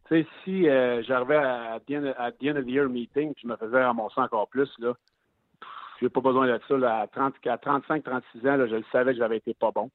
Tu 0.07 0.15
sais, 0.21 0.27
si 0.43 0.69
euh, 0.69 1.01
j'arrivais 1.01 1.37
à, 1.37 1.79
the 1.79 1.93
end 1.93 2.57
of 2.57 2.65
the 2.65 2.69
year 2.69 2.87
meeting, 2.87 3.33
je 3.41 3.47
me 3.47 3.55
faisais 3.55 3.83
ramasser 3.83 4.21
encore 4.21 4.49
plus, 4.49 4.69
là, 4.77 4.93
je 5.99 6.05
n'ai 6.05 6.09
pas 6.09 6.21
besoin 6.21 6.45
de 6.45 6.59
ça. 6.67 7.01
à, 7.01 7.07
30, 7.07 7.33
35, 7.41 8.03
36 8.03 8.47
ans, 8.47 8.67
je 8.67 8.75
le 8.75 8.85
savais 8.91 9.13
que 9.13 9.17
j'avais 9.17 9.37
été 9.37 9.55
pas 9.55 9.71
bon. 9.71 9.89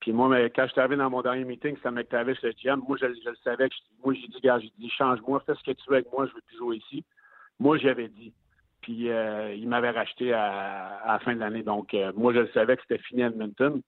Puis 0.00 0.12
moi, 0.12 0.36
quand 0.50 0.66
je 0.66 0.72
suis 0.72 0.80
arrivé 0.80 0.96
dans 0.96 1.10
mon 1.10 1.22
dernier 1.22 1.44
meeting, 1.44 1.76
m'activait 1.90 2.34
chez 2.34 2.48
le 2.48 2.52
GM. 2.52 2.82
Moi, 2.86 2.96
je, 3.00 3.06
le 3.06 3.36
savais 3.42 3.68
moi, 4.04 4.14
j'ai 4.14 4.28
dit, 4.28 4.40
gars, 4.42 4.58
j'ai 4.58 4.72
dit, 4.78 4.90
change-moi, 4.90 5.42
fais 5.46 5.54
ce 5.54 5.62
que 5.62 5.70
tu 5.72 5.84
veux 5.88 5.96
avec 5.96 6.12
moi, 6.12 6.26
je 6.26 6.34
veux 6.34 6.42
plus 6.46 6.58
jouer 6.58 6.76
ici. 6.76 7.04
Moi, 7.58 7.78
j'avais 7.78 8.08
dit. 8.08 8.32
Puis 8.82 9.08
euh, 9.08 9.54
il 9.54 9.66
m'avait 9.66 9.90
racheté 9.90 10.34
à, 10.34 11.00
la 11.06 11.18
fin 11.20 11.34
de 11.34 11.40
l'année. 11.40 11.62
Donc, 11.62 11.94
euh, 11.94 12.12
moi, 12.14 12.34
je 12.34 12.40
le 12.40 12.48
savais 12.48 12.76
que 12.76 12.82
c'était 12.82 13.02
fini 13.02 13.22
à 13.22 13.28
Edmonton. 13.28 13.80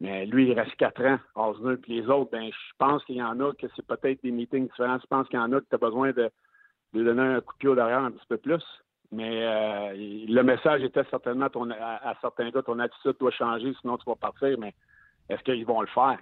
Mais 0.00 0.26
lui, 0.26 0.48
il 0.48 0.58
reste 0.58 0.76
quatre 0.76 1.04
ans, 1.04 1.18
Osner. 1.34 1.76
Puis 1.76 2.00
les 2.00 2.08
autres, 2.08 2.30
ben, 2.30 2.44
je 2.44 2.72
pense 2.78 3.04
qu'il 3.04 3.16
y 3.16 3.22
en 3.22 3.40
a 3.40 3.52
que 3.54 3.66
c'est 3.74 3.86
peut-être 3.86 4.22
des 4.22 4.30
meetings 4.30 4.68
différents. 4.68 4.98
Je 5.00 5.06
pense 5.06 5.28
qu'il 5.28 5.38
y 5.38 5.42
en 5.42 5.52
a 5.52 5.60
que 5.60 5.66
tu 5.68 5.74
as 5.74 5.78
besoin 5.78 6.12
de, 6.12 6.30
donner 6.92 7.22
un 7.22 7.40
coup 7.40 7.54
de 7.54 7.58
pied 7.58 7.74
derrière 7.74 8.00
un 8.00 8.10
petit 8.10 8.26
peu 8.28 8.36
plus. 8.36 8.62
Mais 9.12 9.44
euh, 9.44 9.92
le 9.96 10.42
message 10.42 10.82
était 10.82 11.04
certainement 11.10 11.48
ton, 11.48 11.70
à, 11.70 12.14
certains 12.20 12.50
gars, 12.50 12.62
ton 12.62 12.78
attitude 12.80 13.16
doit 13.18 13.30
changer, 13.30 13.72
sinon 13.80 13.96
tu 13.96 14.04
vas 14.06 14.16
partir. 14.16 14.56
Mais 14.58 14.74
est-ce 15.28 15.42
qu'ils 15.42 15.66
vont 15.66 15.80
le 15.80 15.86
faire? 15.88 16.18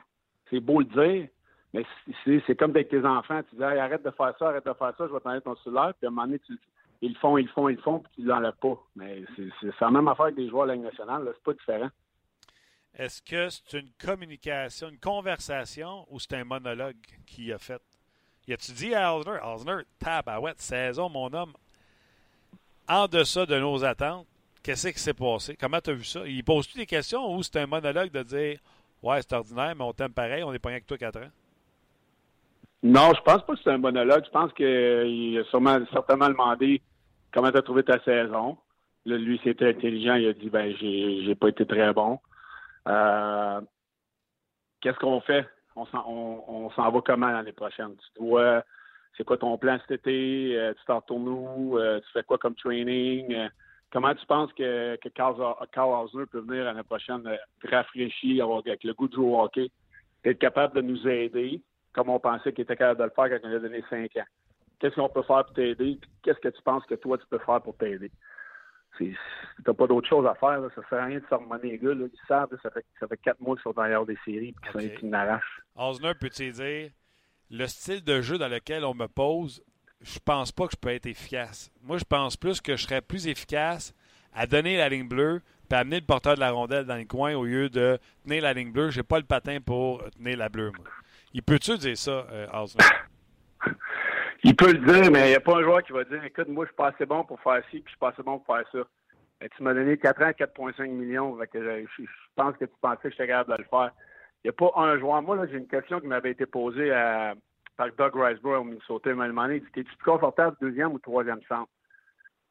C'est 0.51 0.61
beau 0.61 0.81
le 0.81 0.87
dire, 0.87 1.29
mais 1.73 1.85
c'est 2.25 2.57
comme 2.57 2.71
avec 2.73 2.89
tes 2.89 3.05
enfants. 3.05 3.41
Tu 3.49 3.57
dis 3.57 3.65
arrête 3.65 4.05
de 4.05 4.11
faire 4.11 4.35
ça, 4.39 4.49
arrête 4.49 4.67
de 4.67 4.73
faire 4.73 4.95
ça, 4.97 5.07
je 5.07 5.13
vais 5.13 5.21
t'enlever 5.21 5.41
ton 5.41 5.57
cellulaire, 5.57 5.95
puis 5.95 6.07
à 6.07 6.09
un 6.09 6.11
moment 6.11 6.27
donné, 6.27 6.41
ils 7.01 7.13
le 7.13 7.19
font, 7.19 7.39
ils 7.39 7.47
le 7.47 7.53
font, 7.53 7.69
ils 7.69 7.77
le 7.77 7.83
font, 7.83 7.99
puis 8.01 8.13
tu 8.15 8.23
ne 8.23 8.29
l'enlèves 8.29 8.57
pas. 8.61 8.79
Mais 8.95 9.23
c'est 9.37 9.81
la 9.81 9.91
même 9.91 10.09
affaire 10.09 10.27
avec 10.27 10.37
des 10.37 10.49
joueurs 10.49 10.65
de 10.65 10.69
la 10.69 10.75
Ligue 10.77 10.85
nationale, 10.85 11.29
c'est 11.35 11.43
pas 11.43 11.53
différent. 11.53 11.91
Est-ce 12.95 13.23
que 13.23 13.49
c'est 13.49 13.79
une 13.81 13.91
communication, 13.99 14.91
une 14.91 14.99
conversation 14.99 16.07
ou 16.11 16.21
c'est 16.21 16.35
un 16.35 16.45
monologue 16.45 16.97
qu'il 17.27 17.51
a 17.53 17.59
fait? 17.59 17.81
Y 18.47 18.53
a-tu 18.53 18.73
dit 18.73 18.95
à 18.95 19.09
Alner, 19.09 19.39
Alner, 19.41 19.85
tabarouette, 19.99 20.61
saison, 20.61 21.09
mon 21.09 21.33
homme, 21.33 21.55
en 22.89 23.07
deçà 23.09 23.47
de 23.47 23.59
nos 23.59 23.83
attentes, 23.85 24.27
qu'est-ce 24.63 24.89
qui 24.89 24.99
s'est 24.99 25.15
passé? 25.15 25.57
Comment 25.57 25.81
tu 25.81 25.91
as 25.91 25.95
vu 25.95 26.05
ça? 26.05 26.27
Il 26.27 26.45
pose-tu 26.45 26.77
des 26.77 26.87
questions 26.87 27.35
ou 27.35 27.43
c'est 27.43 27.57
un 27.57 27.67
monologue 27.67 28.11
de 28.11 28.23
dire 28.23 28.59
Ouais, 29.03 29.21
c'est 29.21 29.35
ordinaire, 29.35 29.75
mais 29.77 29.85
on 29.85 29.93
t'aime 29.93 30.13
pareil, 30.13 30.45
on 30.45 30.53
est 30.53 30.59
pas 30.59 30.69
rien 30.69 30.81
que 30.81 30.87
toi 30.87 30.99
quatre 30.99 31.19
ans? 31.19 31.31
Non, 32.83 33.13
je 33.15 33.23
pense 33.23 33.45
pas 33.45 33.55
que 33.55 33.61
c'est 33.63 33.71
un 33.71 33.79
monologue. 33.79 34.25
Je 34.25 34.31
pense 34.31 34.53
qu'il 34.55 35.39
a 35.39 35.45
sûrement, 35.51 35.79
certainement 35.93 36.29
demandé 36.29 36.83
comment 37.33 37.51
tu 37.51 37.59
as 37.59 37.63
trouvé 37.63 37.85
ta 37.85 38.01
saison. 38.01 38.59
Là, 39.05 39.17
lui, 39.17 39.41
c'était 39.43 39.69
intelligent. 39.69 40.15
Il 40.15 40.29
a 40.29 40.33
dit, 40.33 40.51
ben, 40.51 40.75
j'ai, 40.81 41.35
pas 41.35 41.49
été 41.49 41.65
très 41.65 41.93
bon. 41.93 42.19
Euh, 42.89 43.61
qu'est-ce 44.81 44.99
qu'on 44.99 45.21
fait? 45.21 45.47
On 45.77 45.87
s'en, 45.87 46.91
va 46.91 47.01
comment 47.05 47.29
l'année 47.29 47.53
prochaine? 47.53 47.95
Tu 48.17 48.23
c'est 49.17 49.25
quoi 49.25 49.37
ton 49.37 49.59
plan 49.59 49.79
cet 49.81 50.01
été? 50.01 50.57
Euh, 50.57 50.73
tu 50.75 50.85
t'en 50.87 51.03
où? 51.09 51.79
Euh, 51.79 52.01
tu 52.01 52.07
fais 52.13 52.23
quoi 52.23 52.39
comme 52.39 52.55
training? 52.55 53.49
Comment 53.93 54.15
tu 54.15 54.27
penses 54.27 54.53
que, 54.55 54.97
que 54.97 55.09
Carl, 55.11 55.37
Carl 55.73 56.09
peut 56.31 56.41
venir 56.41 56.65
l'année 56.65 56.83
prochaine 56.83 57.23
rafraîchi, 57.63 58.41
avec 58.41 58.85
le 58.85 58.95
goût 58.95 59.09
de 59.09 59.15
jouer 59.15 59.27
au 59.27 59.41
hockey, 59.41 59.71
être 60.25 60.39
capable 60.39 60.77
de 60.77 60.81
nous 60.83 61.09
aider? 61.09 61.61
comme 61.93 62.09
on 62.09 62.19
pensait 62.19 62.53
qu'il 62.53 62.63
était 62.63 62.77
capable 62.77 63.01
de 63.01 63.05
le 63.05 63.11
faire 63.11 63.29
quand 63.29 63.49
on 63.49 63.55
a 63.55 63.59
donné 63.59 63.83
cinq 63.89 64.17
ans? 64.17 64.27
Qu'est-ce 64.79 64.97
qu'on 64.97 65.09
peut 65.09 65.23
faire 65.23 65.45
pour 65.45 65.55
t'aider? 65.55 65.99
Qu'est-ce 66.23 66.41
que 66.41 66.49
tu 66.49 66.63
penses 66.63 66.85
que 66.87 66.95
toi, 66.97 67.19
tu 67.19 67.27
peux 67.29 67.39
faire 67.39 67.63
pour 67.63 67.77
t'aider? 67.77 68.11
Tu 68.99 69.17
n'as 69.67 69.75
pas 69.75 69.87
d'autre 69.87 70.09
chose 70.09 70.27
à 70.27 70.35
faire. 70.35 70.61
Là. 70.61 70.69
Ça 70.75 70.81
ne 70.81 70.87
sert 70.87 70.99
à 70.99 71.05
rien 71.07 71.19
de 71.19 71.25
s'harmonier 71.29 71.73
les 71.73 71.79
gars. 71.79 71.95
Là. 71.95 72.07
Ils 72.13 72.27
savent, 72.27 72.49
ça 72.63 72.71
fait, 72.71 72.85
ça 72.99 73.07
fait 73.07 73.17
quatre 73.19 73.41
mois 73.41 73.55
qu'ils 73.55 73.63
sont 73.63 73.73
derrière 73.73 74.05
des 74.05 74.19
séries 74.25 74.49
et 74.49 74.71
qu'ils 74.71 74.91
okay. 74.91 75.01
sont 75.01 75.13
arrachent. 75.13 75.63
Osner, 75.77 76.13
peux-tu 76.21 76.51
dire, 76.51 76.91
le 77.51 77.67
style 77.67 78.05
de 78.05 78.21
jeu 78.21 78.39
dans 78.39 78.49
lequel 78.49 78.85
on 78.85 78.95
me 78.95 79.07
pose, 79.07 79.63
je 80.03 80.19
pense 80.25 80.53
pas 80.53 80.67
que 80.67 80.73
je 80.73 80.79
peux 80.79 80.91
être 80.91 81.07
efficace. 81.07 81.71
Moi, 81.83 81.99
je 81.99 82.05
pense 82.05 82.37
plus 82.37 82.61
que 82.61 82.77
je 82.77 82.83
serais 82.83 83.01
plus 83.01 83.27
efficace 83.27 83.95
à 84.35 84.47
donner 84.47 84.77
la 84.77 84.89
ligne 84.89 85.09
bleue 85.09 85.41
puis 85.69 85.79
amener 85.79 86.01
le 86.01 86.07
porteur 86.07 86.35
de 86.35 86.41
la 86.41 86.51
rondelle 86.51 86.85
dans 86.85 86.97
les 86.97 87.07
coins 87.07 87.35
au 87.35 87.45
lieu 87.45 87.69
de 87.69 87.99
tenir 88.25 88.43
la 88.43 88.53
ligne 88.53 88.73
bleue. 88.73 88.91
J'ai 88.91 89.03
pas 89.03 89.19
le 89.19 89.25
patin 89.25 89.59
pour 89.65 90.03
tenir 90.11 90.37
la 90.37 90.49
bleue, 90.49 90.73
moi. 90.77 90.87
Il 91.35 91.43
peut-tu 91.43 91.79
dire 91.79 91.97
ça, 91.97 92.27
euh, 92.31 92.47
Il 94.45 94.57
peut 94.57 94.73
le 94.73 94.79
dire, 94.79 95.11
mais 95.11 95.27
il 95.27 95.31
n'y 95.31 95.35
a 95.37 95.41
pas 95.41 95.57
un 95.57 95.63
joueur 95.63 95.83
qui 95.83 95.93
va 95.93 96.05
dire 96.05 96.23
Écoute, 96.25 96.49
moi, 96.49 96.65
je 96.65 96.71
suis 96.71 96.77
pas 96.77 96.89
assez 96.89 97.07
bon 97.07 97.25
pour 97.25 97.41
faire 97.41 97.63
ci, 97.71 97.79
puis 97.79 97.85
je 97.87 97.91
suis 97.91 97.99
pas 97.99 98.09
assez 98.09 98.23
bon 98.23 98.39
pour 98.39 98.57
faire 98.57 98.67
ça. 98.73 98.81
Et 99.41 99.49
tu 99.49 99.63
m'as 99.63 99.73
donné 99.73 99.97
4 99.97 100.23
ans, 100.23 100.31
4,5 100.31 100.89
millions. 100.89 101.37
que 101.37 101.47
je, 101.55 102.05
pense 102.35 102.57
que 102.57 102.65
tu 102.65 102.75
pensais 102.81 103.03
que 103.05 103.11
j'étais 103.11 103.29
capable 103.29 103.53
de 103.53 103.63
le 103.63 103.69
faire. 103.69 103.93
Il 104.45 104.49
n'y 104.49 104.51
a 104.51 104.53
pas 104.53 104.73
un 104.81 104.99
joueur. 104.99 105.23
Moi, 105.23 105.47
j'ai 105.47 105.59
une 105.59 105.69
question 105.69 106.01
qui 106.01 106.07
m'avait 106.09 106.33
été 106.33 106.47
posée 106.47 106.93
à, 106.93 107.35
par 107.77 107.89
Doug 107.97 108.15
Riseborough 108.15 108.61
au 108.61 108.65
Minnesota. 108.65 109.11
Il 109.11 109.17
m'a 109.17 109.29
demandé 109.29 109.57
Es-tu 109.57 109.85
plus 109.85 110.05
confortable 110.05 110.57
deuxième 110.61 110.93
ou 110.93 110.99
troisième 110.99 111.43
centre? 111.49 111.71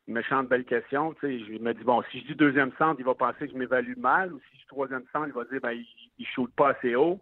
Méchante 0.08 0.50
belle 0.50 0.66
question. 0.66 1.14
Tu 1.16 1.20
sais, 1.22 1.40
je 1.46 1.62
me 1.62 1.74
dis 1.74 1.84
Bon, 1.84 2.02
si 2.12 2.22
je 2.22 2.28
dis 2.28 2.36
deuxième 2.36 2.72
centre, 2.78 3.00
il 3.00 3.06
va 3.06 3.16
penser 3.16 3.48
que 3.48 3.54
je 3.54 3.58
m'évalue 3.58 3.98
mal, 3.98 4.34
ou 4.34 4.40
si 4.40 4.56
je 4.56 4.62
dis 4.62 4.68
troisième 4.68 5.06
centre, 5.12 5.28
il 5.28 5.34
va 5.34 5.46
dire 5.46 5.62
ben, 5.62 5.72
il 5.72 5.86
ne 6.20 6.26
shoot 6.26 6.52
pas 6.56 6.70
assez 6.72 6.96
haut. 6.96 7.20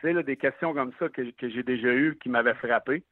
Tu 0.00 0.12
sais, 0.12 0.22
des 0.22 0.36
questions 0.36 0.74
comme 0.74 0.92
ça 0.98 1.08
que, 1.08 1.22
j'ai 1.40 1.62
déjà 1.62 1.88
eues 1.88 2.18
qui 2.20 2.28
m'avaient 2.28 2.54
frappé. 2.54 3.04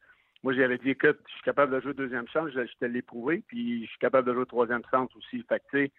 Moi, 0.43 0.55
j'avais 0.55 0.79
dit, 0.79 0.91
écoute, 0.91 1.19
je 1.27 1.33
suis 1.35 1.43
capable 1.43 1.75
de 1.75 1.81
jouer 1.81 1.93
deuxième 1.93 2.27
centre, 2.29 2.51
je, 2.51 2.61
te 2.63 2.85
l'ai 2.87 3.03
puis 3.03 3.85
je 3.85 3.91
suis 3.91 3.99
capable 3.99 4.27
de 4.27 4.35
jouer 4.35 4.47
troisième 4.47 4.83
centre 4.91 5.15
aussi. 5.17 5.45
Fait 5.49 5.63
tu 5.71 5.79
sais, 5.79 5.93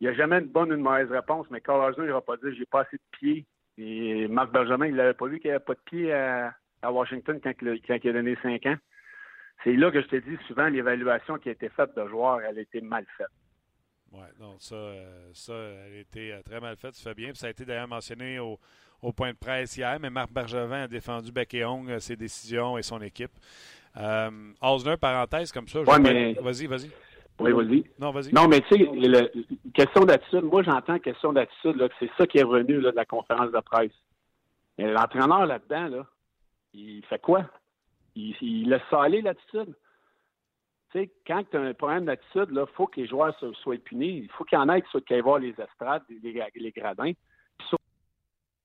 il 0.00 0.06
n'y 0.06 0.14
a 0.14 0.16
jamais 0.16 0.38
une 0.38 0.46
bonne 0.46 0.70
ou 0.70 0.76
une 0.76 0.82
mauvaise 0.82 1.10
réponse, 1.10 1.46
mais 1.50 1.60
Carl 1.60 1.82
Arjun, 1.82 2.04
il 2.04 2.12
va 2.12 2.20
pas 2.20 2.36
dire, 2.36 2.54
j'ai 2.56 2.66
pas 2.66 2.82
assez 2.82 2.96
de 2.96 3.18
pieds. 3.18 3.44
Et 3.76 4.28
Marc 4.28 4.52
Benjamin, 4.52 4.86
il 4.86 4.94
n'avait 4.94 5.14
pas 5.14 5.26
vu 5.26 5.40
qu'il 5.40 5.50
n'y 5.50 5.56
avait 5.56 5.64
pas 5.64 5.74
de 5.74 5.80
pieds 5.84 6.12
à, 6.12 6.54
Washington 6.82 7.40
quand, 7.42 7.52
il 7.62 8.10
a 8.10 8.12
donné 8.12 8.36
cinq 8.42 8.66
ans. 8.66 8.76
C'est 9.64 9.74
là 9.74 9.90
que 9.90 10.00
je 10.00 10.06
te 10.06 10.16
dis 10.16 10.36
souvent, 10.46 10.68
l'évaluation 10.68 11.36
qui 11.38 11.48
a 11.48 11.52
été 11.52 11.68
faite 11.68 11.96
de 11.96 12.06
joueur, 12.08 12.40
elle 12.40 12.58
a 12.58 12.60
été 12.60 12.80
mal 12.80 13.04
faite. 13.16 13.26
Oui, 14.12 14.24
non, 14.40 14.56
ça, 14.58 14.74
euh, 14.74 15.30
ça, 15.34 15.52
elle 15.52 15.96
a 15.96 16.00
été 16.00 16.32
euh, 16.32 16.42
très 16.42 16.60
mal 16.60 16.76
faite, 16.76 16.94
ça 16.94 17.10
fait 17.10 17.14
bien. 17.14 17.28
Puis 17.28 17.38
ça 17.38 17.48
a 17.48 17.50
été 17.50 17.64
d'ailleurs 17.64 17.88
mentionné 17.88 18.38
au, 18.38 18.58
au 19.02 19.12
point 19.12 19.32
de 19.32 19.36
presse 19.36 19.76
hier, 19.76 19.98
mais 20.00 20.10
Marc 20.10 20.32
Bergevin 20.32 20.84
a 20.84 20.88
défendu 20.88 21.30
Beck 21.30 21.54
et 21.54 21.64
Hong, 21.64 21.90
euh, 21.90 21.98
ses 21.98 22.16
décisions 22.16 22.78
et 22.78 22.82
son 22.82 23.00
équipe. 23.02 23.32
Euh, 23.96 24.30
Osner, 24.60 24.96
parenthèse 24.96 25.52
comme 25.52 25.68
ça. 25.68 25.80
mais... 26.00 26.34
Vas-y, 26.40 26.66
vas-y. 26.66 26.90
Oui, 27.40 27.52
vas-y. 27.52 27.84
Non, 28.00 28.10
vas-y. 28.10 28.32
Non, 28.32 28.48
mais 28.48 28.60
tu 28.62 28.78
sais, 28.78 29.30
question 29.72 30.04
d'attitude, 30.04 30.42
moi 30.42 30.62
j'entends 30.64 30.98
question 30.98 31.32
d'attitude, 31.32 31.88
c'est 32.00 32.10
ça 32.18 32.26
qui 32.26 32.38
est 32.38 32.42
revenu 32.42 32.80
là, 32.80 32.90
de 32.90 32.96
la 32.96 33.04
conférence 33.04 33.52
de 33.52 33.60
presse. 33.60 33.92
L'entraîneur 34.76 35.46
là-dedans, 35.46 35.88
là, 35.88 36.06
il 36.74 37.04
fait 37.06 37.20
quoi? 37.20 37.44
Il, 38.14 38.34
il 38.40 38.68
laisse 38.68 38.82
aller 38.92 39.22
l'attitude. 39.22 39.74
Tu 40.90 41.00
sais, 41.00 41.10
quand 41.26 41.42
tu 41.50 41.56
as 41.56 41.60
un 41.60 41.74
problème 41.74 42.06
d'attitude, 42.06 42.48
il 42.50 42.64
faut 42.74 42.86
que 42.86 43.00
les 43.00 43.06
joueurs 43.06 43.34
soient 43.62 43.76
punis. 43.76 44.18
Il 44.18 44.30
faut 44.30 44.44
qu'il 44.44 44.58
y 44.58 44.60
en 44.60 44.68
ait 44.70 44.82
qui 44.82 45.14
aillent 45.14 45.20
voir 45.20 45.38
les 45.38 45.54
estrades, 45.60 46.02
les, 46.08 46.72
gradins 46.72 47.12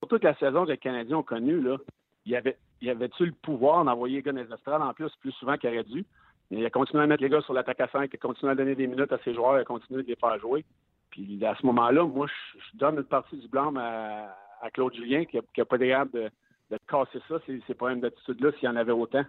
surtout 0.03 0.19
que 0.19 0.27
la 0.27 0.35
saison 0.35 0.65
que 0.65 0.71
les 0.71 0.77
Canadiens 0.77 1.17
ont 1.17 1.23
connue, 1.23 1.61
là, 1.61 1.77
il 2.25 2.33
y 2.33 2.35
avait, 2.35 2.57
y 2.81 2.89
avait-tu 2.89 3.25
le 3.25 3.31
pouvoir 3.31 3.85
d'envoyer 3.85 4.17
les 4.17 4.21
gars 4.21 4.33
dans 4.33 4.41
les 4.41 4.53
estrades 4.53 4.81
en 4.81 4.93
plus, 4.93 5.09
plus 5.21 5.31
souvent 5.33 5.57
qu'il 5.57 5.69
aurait 5.69 5.83
dû? 5.83 6.05
il 6.51 6.63
a 6.65 6.69
continué 6.69 7.03
à 7.03 7.07
mettre 7.07 7.23
les 7.23 7.29
gars 7.29 7.41
sur 7.41 7.53
l'attaque 7.53 7.79
à 7.79 7.87
5, 7.87 8.09
il 8.11 8.15
a 8.15 8.19
continué 8.19 8.51
à 8.51 8.55
donner 8.55 8.75
des 8.75 8.85
minutes 8.85 9.11
à 9.11 9.17
ses 9.23 9.33
joueurs, 9.33 9.57
il 9.57 9.61
a 9.61 9.65
continué 9.65 10.03
de 10.03 10.07
les 10.07 10.15
faire 10.15 10.37
jouer. 10.39 10.63
Puis 11.09 11.43
à 11.43 11.55
ce 11.55 11.65
moment-là, 11.65 12.05
moi, 12.05 12.27
je, 12.27 12.77
donne 12.77 12.97
une 12.97 13.03
partie 13.05 13.37
du 13.37 13.47
blanc 13.47 13.73
à, 13.77 14.35
Claude 14.73 14.93
Julien 14.93 15.25
qui 15.25 15.37
n'a 15.37 15.65
pas 15.65 15.77
d'air 15.77 16.05
de, 16.05 16.29
de 16.77 16.85
casser 16.87 17.19
ça, 17.27 17.39
ces, 17.45 17.61
ces 17.67 17.73
problèmes 17.73 18.01
d'attitude-là, 18.01 18.51
s'il 18.53 18.63
y 18.63 18.67
en 18.67 18.75
avait 18.75 18.91
autant. 18.91 19.23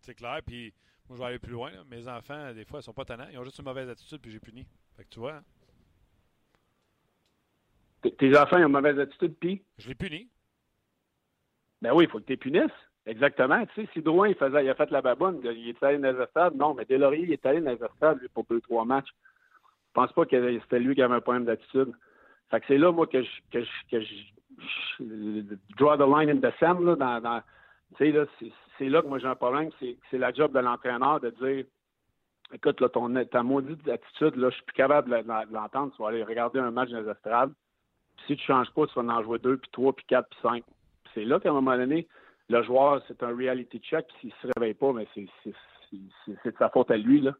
C'est 0.00 0.14
clair, 0.14 0.40
puis 0.44 0.72
moi, 1.08 1.16
je 1.16 1.22
vais 1.22 1.28
aller 1.28 1.38
plus 1.38 1.52
loin. 1.52 1.70
Mes 1.88 2.08
enfants, 2.08 2.52
des 2.52 2.64
fois, 2.64 2.80
ils 2.80 2.82
sont 2.82 2.92
pas 2.92 3.04
tannants. 3.04 3.28
Ils 3.32 3.38
ont 3.38 3.44
juste 3.44 3.58
une 3.58 3.64
mauvaise 3.64 3.88
attitude, 3.88 4.20
puis 4.20 4.30
j'ai 4.30 4.40
puni. 4.40 4.66
Fait 4.96 5.04
que 5.04 5.08
tu 5.08 5.20
vois, 5.20 5.34
hein. 5.34 5.44
Tes 8.18 8.38
enfants 8.38 8.56
ont 8.56 8.66
une 8.66 8.72
mauvaise 8.72 8.98
attitude, 8.98 9.34
puis? 9.40 9.62
Je 9.78 9.88
les 9.88 9.94
punis. 9.94 10.28
Ben 11.82 11.92
oui, 11.92 12.04
il 12.04 12.10
faut 12.10 12.18
que 12.20 12.24
tu 12.24 12.32
les 12.32 12.36
punisses. 12.36 12.70
Exactement. 13.04 13.64
Tu 13.66 13.82
sais, 13.82 13.88
si 13.92 14.02
Drouin, 14.02 14.28
il, 14.28 14.34
faisait, 14.34 14.64
il 14.64 14.68
a 14.68 14.74
fait 14.74 14.90
la 14.90 15.02
baboune, 15.02 15.40
il 15.44 15.68
est 15.68 15.82
allé 15.82 15.98
dans 15.98 16.12
les 16.12 16.22
estrades. 16.22 16.54
Non, 16.56 16.74
mais 16.74 16.84
Delaurier, 16.84 17.22
il 17.22 17.32
est 17.32 17.46
allé 17.46 17.60
dans 17.60 17.72
les 17.72 17.84
estrades, 17.84 18.20
lui, 18.20 18.28
pour 18.28 18.44
deux, 18.44 18.60
trois 18.60 18.84
matchs. 18.84 19.08
Je 19.08 19.92
pense 19.92 20.12
pas 20.12 20.26
que 20.26 20.58
c'était 20.60 20.78
lui 20.78 20.94
qui 20.94 21.02
avait 21.02 21.14
un 21.14 21.20
problème 21.20 21.44
d'attitude. 21.44 21.92
Fait 22.50 22.60
que 22.60 22.66
c'est 22.68 22.78
là, 22.78 22.92
moi, 22.92 23.06
que 23.06 23.22
je, 23.22 23.30
que 23.50 23.64
je, 23.64 23.70
que 23.90 24.00
je, 24.00 24.14
draw 25.76 25.96
the 25.96 26.06
line 26.06 26.30
in 26.30 26.40
the 26.40 26.52
sand, 26.58 26.80
là, 26.84 26.96
dans, 26.96 27.20
dans 27.20 27.42
c'est 27.98 28.10
là 28.88 29.02
que 29.02 29.06
moi 29.06 29.18
j'ai 29.18 29.26
un 29.26 29.36
problème. 29.36 29.70
C'est 30.10 30.18
la 30.18 30.32
job 30.32 30.52
de 30.52 30.58
l'entraîneur 30.58 31.20
de 31.20 31.30
dire 31.30 31.64
écoute, 32.52 32.80
là, 32.80 32.88
ton, 32.88 33.12
ta 33.26 33.42
maudite 33.42 33.88
attitude, 33.88 34.36
là, 34.36 34.50
je 34.50 34.56
suis 34.56 34.64
plus 34.64 34.74
capable 34.74 35.10
de 35.10 35.54
l'entendre. 35.54 35.92
Tu 35.94 36.02
vas 36.02 36.08
aller 36.08 36.22
regarder 36.22 36.58
un 36.58 36.70
match 36.70 36.90
dans 36.90 37.00
les 37.00 37.08
estrades 37.08 37.52
si 38.26 38.36
tu 38.36 38.44
changes 38.44 38.70
pas, 38.70 38.86
tu 38.86 38.94
vas 38.94 39.14
en 39.14 39.22
jouer 39.22 39.38
deux, 39.38 39.56
puis 39.58 39.70
trois, 39.72 39.92
puis 39.92 40.04
quatre, 40.06 40.28
puis 40.30 40.38
cinq. 40.42 40.64
C'est 41.14 41.24
là 41.24 41.40
qu'à 41.40 41.50
un 41.50 41.54
moment 41.54 41.76
donné, 41.76 42.06
le 42.48 42.62
joueur, 42.62 43.02
c'est 43.08 43.22
un 43.22 43.36
reality 43.36 43.78
check, 43.80 44.06
puis 44.08 44.16
s'il 44.20 44.32
se 44.42 44.52
réveille 44.56 44.74
pas, 44.74 44.92
mais 44.92 45.06
c'est 45.14 45.28
de 45.92 46.54
sa 46.58 46.68
faute 46.70 46.90
à 46.90 46.96
lui. 46.96 47.20
Là. 47.20 47.32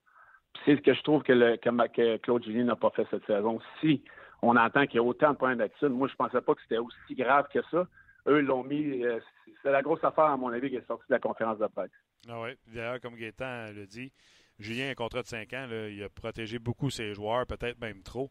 C'est 0.65 0.77
ce 0.77 0.83
que 0.83 0.95
je 0.95 1.03
trouve 1.03 1.23
que, 1.23 1.33
le, 1.33 1.57
que, 1.57 2.17
Claude 2.19 2.45
Julien 2.45 2.65
n'a 2.65 2.77
pas 2.77 2.91
fait 2.91 3.07
cette 3.11 3.27
saison. 3.27 3.59
Si 3.81 4.03
on 4.43 4.57
entend 4.57 4.87
qu'il 4.87 4.97
y 4.97 4.99
a 4.99 5.03
autant 5.03 5.33
de 5.33 5.37
points 5.37 5.57
d'attitude, 5.57 5.89
moi, 5.89 6.09
je 6.09 6.13
ne 6.13 6.17
pensais 6.17 6.41
pas 6.41 6.55
que 6.55 6.63
c'était 6.63 6.79
aussi 6.79 7.15
grave 7.15 7.47
que 7.53 7.61
ça. 7.71 7.87
Eux 8.27 8.41
l'ont 8.41 8.65
mis. 8.65 9.05
Euh, 9.05 9.21
c'est 9.63 9.71
la 9.71 9.83
grosse 9.83 10.03
affaire, 10.05 10.25
à 10.25 10.37
mon 10.37 10.53
avis, 10.53 10.71
qui 10.71 10.77
est 10.77 10.87
sortie 10.87 11.07
de 11.09 11.15
la 11.15 11.21
conférence 11.21 11.59
de 11.59 11.67
presse. 11.67 11.91
Ah 12.29 12.41
oui. 12.41 12.51
D'ailleurs, 12.67 13.01
comme 13.01 13.17
Gaétan 13.17 13.73
le 13.75 13.87
dit, 13.87 14.13
Julien 14.59 14.89
a 14.89 14.91
un 14.91 14.95
contrat 14.95 15.23
de 15.23 15.27
5 15.27 15.53
ans. 15.53 15.67
il 15.71 16.03
a 16.03 16.09
protégé 16.09 16.59
beaucoup 16.59 16.91
ses 16.91 17.15
joueurs, 17.15 17.47
peut-être 17.47 17.81
même 17.81 18.03
trop 18.03 18.31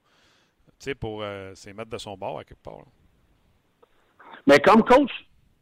sais, 0.80 0.95
pour 0.95 1.22
euh, 1.24 1.53
mettre 1.76 1.89
de 1.89 1.97
son 1.97 2.16
bord 2.18 2.39
à 2.39 2.43
quelque 2.43 2.64
part. 2.64 2.86
Mais 4.47 4.60
comme 4.60 4.84
coach, 4.84 5.12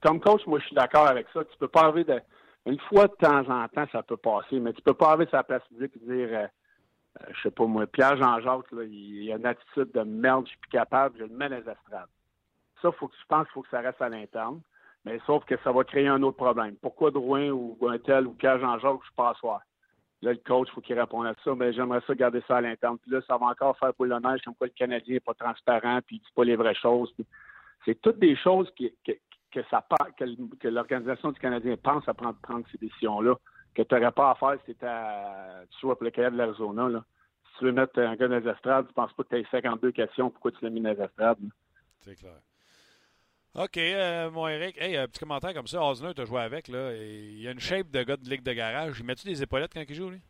comme 0.02 0.20
coach, 0.20 0.46
moi 0.46 0.60
je 0.60 0.66
suis 0.66 0.76
d'accord 0.76 1.08
avec 1.08 1.28
ça. 1.34 1.44
Tu 1.46 1.58
peux 1.58 1.68
pas 1.68 1.84
arriver 1.84 2.04
de. 2.04 2.22
Une 2.66 2.80
fois 2.80 3.08
de 3.08 3.14
temps 3.16 3.50
en 3.50 3.68
temps, 3.68 3.86
ça 3.91 4.04
peut 4.04 4.18
passer, 4.18 4.58
mais 4.60 4.72
tu 4.72 4.82
peux 4.82 4.94
pas 4.94 5.10
arriver 5.10 5.26
sur 5.28 5.36
la 5.36 5.44
place 5.44 5.64
publique 5.68 5.91
et 5.98 6.06
dire 6.06 6.30
euh, 6.32 6.48
euh, 7.22 7.26
je 7.34 7.41
sais 7.43 7.51
pas 7.51 7.66
moi, 7.66 7.86
Pierre 7.88 8.18
Jean-Jacques, 8.18 8.66
il, 8.72 9.32
a 9.32 9.36
une 9.36 9.45
attitude 9.45 9.91
de 9.91 10.01
merde, 10.01 10.45
je 10.45 10.51
suis 10.51 10.59
plus 10.59 10.72
capable, 10.72 11.18
je 11.20 11.24
le 11.26 11.36
mets 11.36 11.49
les 11.49 11.57
estrades. 11.57 12.09
Ça, 12.82 12.91
faut 12.91 13.07
que 13.07 13.16
je 13.20 13.26
pense 13.28 13.45
qu'il 13.45 13.53
faut 13.53 13.61
que 13.61 13.70
ça 13.70 13.82
reste 13.82 14.01
à 14.01 14.09
l'interne. 14.09 14.61
Mais 15.05 15.20
sauf 15.26 15.43
que 15.45 15.55
ça 15.64 15.72
va 15.72 15.84
créer 15.84 16.07
un 16.07 16.24
autre 16.24 16.38
problème. 16.38 16.76
Pourquoi 16.82 17.11
Drouin 17.11 17.49
ou 17.49 17.78
un 17.89 17.97
tel 17.97 18.26
ou 18.26 18.34
Pierre 18.34 18.59
Jean-Jacques, 18.59 19.01
je 19.05 19.16
pas 19.16 19.34
soir? 19.36 19.61
Là, 20.22 20.32
le 20.32 20.39
coach, 20.39 20.70
il 20.70 20.76
faut 20.76 20.82
qu'il 20.82 20.97
réponde 20.97 21.28
à 21.28 21.36
ça. 21.43 21.53
Mais 21.55 21.74
j'aimerais 21.74 22.01
ça 22.07 22.16
garder 22.16 22.41
ça 22.47 22.57
à 22.57 22.61
l'interne. 22.61 22.97
Puis 22.97 23.11
là, 23.11 23.20
ça 23.28 23.38
va 23.38 23.47
encore 23.47 23.78
faire 23.78 23.93
pour 23.93 24.05
le 24.05 24.18
neige, 24.20 24.41
comme 24.43 24.55
quoi 24.55 24.68
le 24.68 24.74
Canadien 24.74 25.16
n'est 25.16 25.20
pas 25.20 25.34
transparent, 25.34 25.99
puis 26.05 26.18
il 26.18 26.20
dit 26.20 26.32
pas 26.34 26.45
les 26.45 26.55
vraies 26.55 26.76
choses. 26.76 27.14
C'est 27.84 28.01
toutes 28.01 28.20
des 28.20 28.38
choses 28.38 28.74
que, 28.78 29.61
ça, 29.70 29.86
que, 30.18 30.68
l'organisation 30.70 31.32
du 31.32 31.39
Canadien 31.39 31.76
pense 31.76 32.07
à 32.07 32.14
prendre 32.14 32.66
ces 32.72 32.78
décisions-là, 32.78 33.36
que 33.74 33.82
tu 33.82 33.95
n'aurais 33.95 34.11
pas 34.11 34.32
à 34.32 34.36
faire 34.36 34.57
si 34.65 34.76
tu 34.76 34.86
sois 35.80 35.95
pour 35.95 36.03
le 36.03 36.11
Canada 36.11 36.32
de 36.32 36.38
l'Arizona. 36.38 36.89
Là. 36.89 37.03
Si 37.45 37.59
tu 37.59 37.65
veux 37.65 37.71
mettre 37.71 37.99
un 37.99 38.15
gars 38.15 38.28
dans 38.28 38.39
les 38.39 38.49
estrades, 38.49 38.86
tu 38.86 38.91
ne 38.91 38.93
penses 38.93 39.13
pas 39.13 39.24
que 39.24 39.30
tu 39.30 39.45
as 39.45 39.49
52 39.51 39.91
questions, 39.91 40.30
pourquoi 40.30 40.51
tu 40.51 40.63
l'as 40.63 40.69
mis 40.69 40.82
dans 40.82 40.91
les 40.91 41.01
estrades? 41.01 41.39
C'est 41.99 42.15
clair. 42.15 42.39
OK, 43.55 43.78
euh, 43.78 44.32
mon 44.32 44.47
Eric. 44.47 44.82
Hey, 44.82 44.97
un 44.97 45.07
petit 45.07 45.19
commentaire 45.19 45.53
comme 45.53 45.67
ça. 45.67 45.84
Osner, 45.84 46.13
tu 46.15 46.21
as 46.21 46.26
joué 46.26 46.41
avec. 46.41 46.67
Là, 46.69 46.95
il 46.95 47.39
y 47.39 47.47
a 47.47 47.51
une 47.51 47.59
shape 47.59 47.91
de 47.91 48.01
gars 48.01 48.17
de 48.17 48.28
ligue 48.28 48.41
de 48.41 48.53
garage. 48.53 48.99
Il 48.99 49.05
met-tu 49.05 49.28
des 49.28 49.43
épaulettes 49.43 49.71
quand 49.74 49.84
il 49.88 49.95
joue, 49.95 50.09
lui? 50.09 50.21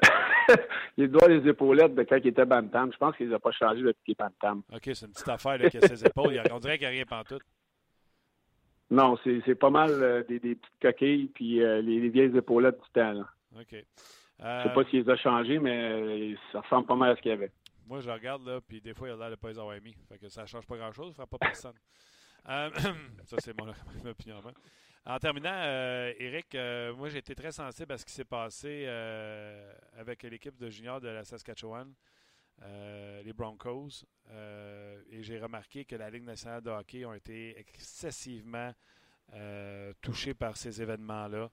il 0.96 1.08
doit 1.10 1.26
les 1.28 1.48
épaulettes 1.48 1.94
de 1.96 2.04
quand 2.04 2.18
il 2.18 2.28
était 2.28 2.44
Bantam. 2.44 2.92
Je 2.92 2.98
pense 2.98 3.16
qu'il 3.16 3.28
les 3.28 3.34
a 3.34 3.40
pas 3.40 3.50
changées 3.50 3.82
depuis 3.82 4.00
qu'il 4.04 4.12
est 4.12 4.18
Bantam. 4.22 4.62
OK, 4.72 4.82
c'est 4.84 5.06
une 5.06 5.12
petite 5.12 5.28
affaire 5.28 5.58
là, 5.58 5.66
a 5.66 5.70
ses 5.70 6.06
épaules. 6.06 6.40
On 6.52 6.60
dirait 6.60 6.78
qu'il 6.78 6.86
n'y 6.86 6.94
a 6.94 6.96
rien 6.96 7.04
pantoute. 7.04 7.42
Non, 8.92 9.16
c'est 9.24 9.54
pas 9.54 9.70
mal 9.70 9.90
euh, 9.90 10.22
des, 10.24 10.38
des, 10.38 10.54
petites 10.54 10.80
coquilles 10.80 11.26
puis 11.34 11.56
les, 11.56 11.82
les, 11.82 12.08
vieilles 12.10 12.36
épaulettes 12.36 12.78
du 12.78 12.90
temps. 12.92 13.12
Là. 13.12 13.26
OK. 13.58 13.74
Euh, 14.42 14.58
je 14.58 14.68
sais 14.68 14.74
pas 14.74 14.84
s'il 14.84 15.02
les 15.02 15.10
a 15.10 15.16
changés, 15.16 15.58
mais 15.58 16.34
ça 16.50 16.60
ressemble 16.60 16.86
pas 16.86 16.96
mal 16.96 17.12
à 17.12 17.16
ce 17.16 17.22
qu'il 17.22 17.30
y 17.30 17.34
avait. 17.34 17.52
Moi, 17.86 18.00
je 18.00 18.10
regarde, 18.10 18.46
là, 18.46 18.60
puis 18.60 18.80
des 18.80 18.94
fois, 18.94 19.08
il 19.08 19.12
a 19.12 19.16
l'air 19.16 19.30
de 19.30 19.36
pas 19.36 19.48
les 19.48 19.58
avoir 19.58 19.80
mis. 19.80 19.94
Fait 20.08 20.18
que 20.18 20.28
ça 20.28 20.46
change 20.46 20.66
pas 20.66 20.76
grand-chose, 20.76 21.10
ça 21.10 21.14
fera 21.14 21.26
pas 21.26 21.38
personne. 21.38 21.74
Euh, 22.48 22.70
ça, 23.24 23.36
c'est 23.38 23.56
mon, 23.56 23.68
opinion. 24.10 24.40
En 25.06 25.18
terminant, 25.20 25.54
euh, 25.54 26.12
Eric, 26.18 26.52
euh, 26.56 26.92
moi, 26.92 27.08
j'ai 27.08 27.18
été 27.18 27.36
très 27.36 27.52
sensible 27.52 27.92
à 27.92 27.98
ce 27.98 28.04
qui 28.04 28.10
s'est 28.10 28.24
passé 28.24 28.88
avec 29.96 30.24
l'équipe 30.24 30.58
de 30.58 30.68
juniors 30.68 31.00
de 31.00 31.06
la 31.06 31.22
Saskatchewan, 31.22 31.94
les 33.24 33.32
Broncos. 33.32 34.04
et 35.10 35.22
j'ai 35.22 35.38
remarqué 35.38 35.84
que 35.84 35.96
la 35.96 36.10
Ligue 36.10 36.24
nationale 36.24 36.62
de 36.62 36.70
hockey 36.70 37.04
a 37.04 37.14
été 37.16 37.58
excessivement 37.58 38.72
touchée 40.00 40.34
par 40.34 40.56
ces 40.56 40.82
événements-là. 40.82 41.50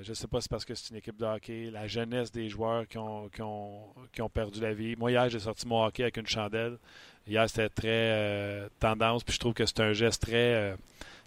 je 0.00 0.08
ne 0.08 0.14
sais 0.14 0.26
pas 0.26 0.40
si 0.40 0.44
c'est 0.44 0.50
parce 0.50 0.64
que 0.64 0.74
c'est 0.74 0.90
une 0.90 0.96
équipe 0.96 1.16
de 1.16 1.24
hockey, 1.24 1.70
la 1.70 1.86
jeunesse 1.86 2.30
des 2.30 2.48
joueurs 2.48 2.86
qui 2.86 2.98
ont, 2.98 3.28
qui 3.28 3.42
ont, 3.42 3.94
qui 4.12 4.22
ont 4.22 4.28
perdu 4.30 4.60
la 4.60 4.72
vie. 4.72 4.96
Moi, 4.96 5.10
hier, 5.10 5.28
j'ai 5.28 5.40
sorti 5.40 5.66
mon 5.66 5.84
hockey 5.84 6.02
avec 6.02 6.16
une 6.16 6.26
chandelle. 6.26 6.78
Hier, 7.26 7.48
c'était 7.48 7.68
très 7.68 7.88
euh, 7.88 8.68
tendance, 8.80 9.22
puis 9.22 9.34
je 9.34 9.38
trouve 9.38 9.54
que 9.54 9.64
c'est 9.64 9.80
un 9.80 9.92
geste 9.92 10.22
très, 10.22 10.54
euh, 10.54 10.76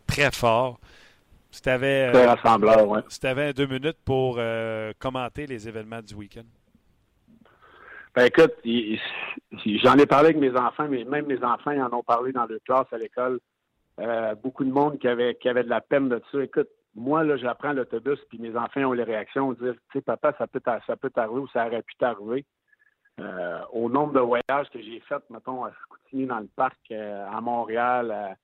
très 0.05 0.29
fort. 0.31 0.79
Si 1.51 1.61
tu 1.61 1.69
avais, 1.69 2.11
euh, 2.13 3.53
deux 3.53 3.65
minutes 3.65 3.97
pour 4.03 4.39
commenter 4.99 5.47
les 5.47 5.67
événements 5.69 6.01
du 6.01 6.13
week-end. 6.13 6.43
Ben 8.15 8.25
écoute, 8.25 8.53
j'en 8.63 9.97
ai 9.97 10.05
parlé 10.05 10.29
avec 10.29 10.37
mes 10.37 10.55
enfants, 10.55 10.87
mais 10.89 11.03
même 11.03 11.25
mes 11.25 11.43
enfants 11.43 11.71
en 11.71 11.93
ont 11.93 12.03
parlé 12.03 12.31
dans 12.31 12.45
leur 12.45 12.59
classe 12.65 12.87
à 12.91 12.97
l'école. 12.97 13.39
beaucoup 14.41 14.63
de 14.63 14.71
monde 14.71 14.99
qui 14.99 15.07
avait, 15.07 15.35
qui 15.35 15.49
avait 15.49 15.63
de 15.63 15.69
la 15.69 15.81
peine 15.81 16.07
de 16.07 16.21
ça. 16.31 16.41
Écoute, 16.41 16.69
moi, 16.95 17.23
là, 17.25 17.35
j'apprends 17.35 17.73
l'autobus, 17.73 18.19
puis 18.29 18.39
mes 18.39 18.55
enfants 18.55 18.81
ont 18.81 18.93
les 18.93 19.03
réactions, 19.03 19.51
dire, 19.53 19.73
tu 19.91 19.99
sais, 19.99 20.01
papa, 20.01 20.33
ça 20.37 20.47
peut, 20.47 20.61
ça 20.87 20.95
peut 20.95 21.09
t'arriver 21.09 21.41
ou 21.41 21.47
ça 21.49 21.67
aurait 21.67 21.81
pu 21.81 21.95
t'arriver. 21.95 22.45
Euh, 23.19 23.59
au 23.71 23.89
nombre 23.89 24.13
de 24.13 24.19
voyages 24.19 24.69
que 24.71 24.81
j'ai 24.81 25.01
fait, 25.01 25.21
mettons, 25.29 25.65
à 25.65 25.71
Scoutinier 25.83 26.25
dans 26.25 26.39
le 26.39 26.49
parc, 26.55 26.79
euh, 26.91 27.25
à 27.29 27.41
Montréal, 27.41 28.37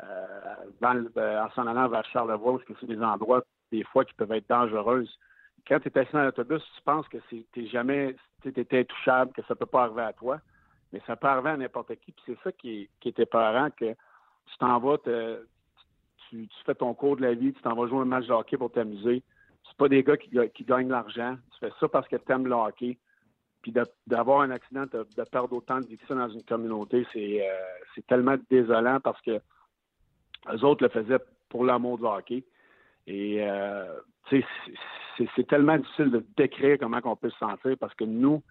euh, 0.00 0.64
en 0.82 1.50
s'en 1.50 1.66
allant 1.66 1.88
vers 1.88 2.04
Charlevoix, 2.06 2.52
parce 2.52 2.64
que 2.64 2.74
c'est 2.80 2.86
des 2.86 3.02
endroits, 3.02 3.42
des 3.72 3.84
fois, 3.84 4.04
qui 4.04 4.14
peuvent 4.14 4.32
être 4.32 4.48
dangereux. 4.48 5.04
Quand 5.66 5.80
tu 5.80 5.88
es 5.88 5.98
assis 5.98 6.12
dans 6.12 6.22
l'autobus, 6.22 6.62
tu 6.76 6.82
penses 6.82 7.08
que 7.08 7.18
tu 7.28 7.66
jamais 7.66 8.14
tu 8.42 8.66
intouchable, 8.72 9.32
que 9.32 9.42
ça 9.42 9.54
ne 9.54 9.58
peut 9.58 9.66
pas 9.66 9.84
arriver 9.84 10.02
à 10.02 10.12
toi, 10.12 10.40
mais 10.92 11.00
ça 11.06 11.16
peut 11.16 11.26
arriver 11.26 11.50
à 11.50 11.56
n'importe 11.56 11.94
qui. 11.96 12.12
Puis 12.12 12.22
c'est 12.26 12.38
ça 12.44 12.52
qui, 12.52 12.88
qui 13.00 13.08
était 13.08 13.26
parent, 13.26 13.70
que 13.70 13.92
tu 13.92 14.58
t'en 14.58 14.78
vas, 14.78 14.98
tu, 16.28 16.48
fais 16.64 16.74
ton 16.74 16.94
cours 16.94 17.16
de 17.16 17.22
la 17.22 17.34
vie, 17.34 17.52
tu 17.52 17.62
t'en 17.62 17.74
vas 17.74 17.88
jouer 17.88 18.00
un 18.00 18.04
match 18.04 18.26
de 18.26 18.32
hockey 18.32 18.56
pour 18.56 18.70
t'amuser. 18.70 19.22
C'est 19.68 19.76
pas 19.76 19.88
des 19.88 20.02
gars 20.02 20.16
qui, 20.16 20.30
qui 20.54 20.64
gagnent 20.64 20.88
l'argent. 20.88 21.36
Tu 21.52 21.58
fais 21.58 21.72
ça 21.80 21.88
parce 21.88 22.06
que 22.06 22.16
tu 22.16 22.32
aimes 22.32 22.46
le 22.46 22.54
hockey. 22.54 22.98
Puis 23.62 23.74
d'avoir 24.06 24.42
un 24.42 24.50
accident, 24.50 24.84
de, 24.86 25.04
perdre 25.24 25.52
autant 25.56 25.80
de 25.80 25.86
victimes 25.86 26.18
dans 26.18 26.28
une 26.28 26.44
communauté, 26.44 27.04
euh, 27.16 27.40
c'est 27.94 28.06
tellement 28.06 28.36
désolant 28.48 29.00
parce 29.00 29.20
que 29.22 29.40
les 30.52 30.62
autres 30.62 30.84
le 30.84 30.88
faisaient 30.88 31.18
pour 31.48 31.64
l'amour 31.64 31.98
du 31.98 32.04
hockey. 32.04 32.44
Et 33.06 33.38
euh, 33.40 33.84
c'est 34.30 35.46
tellement 35.46 35.78
difficile 35.78 36.10
de 36.10 36.24
décrire 36.36 36.78
comment 36.78 37.00
on 37.04 37.16
peut 37.16 37.30
se 37.30 37.38
sentir 37.38 37.76
parce 37.78 37.94
que 37.94 38.04
nous, 38.04 38.42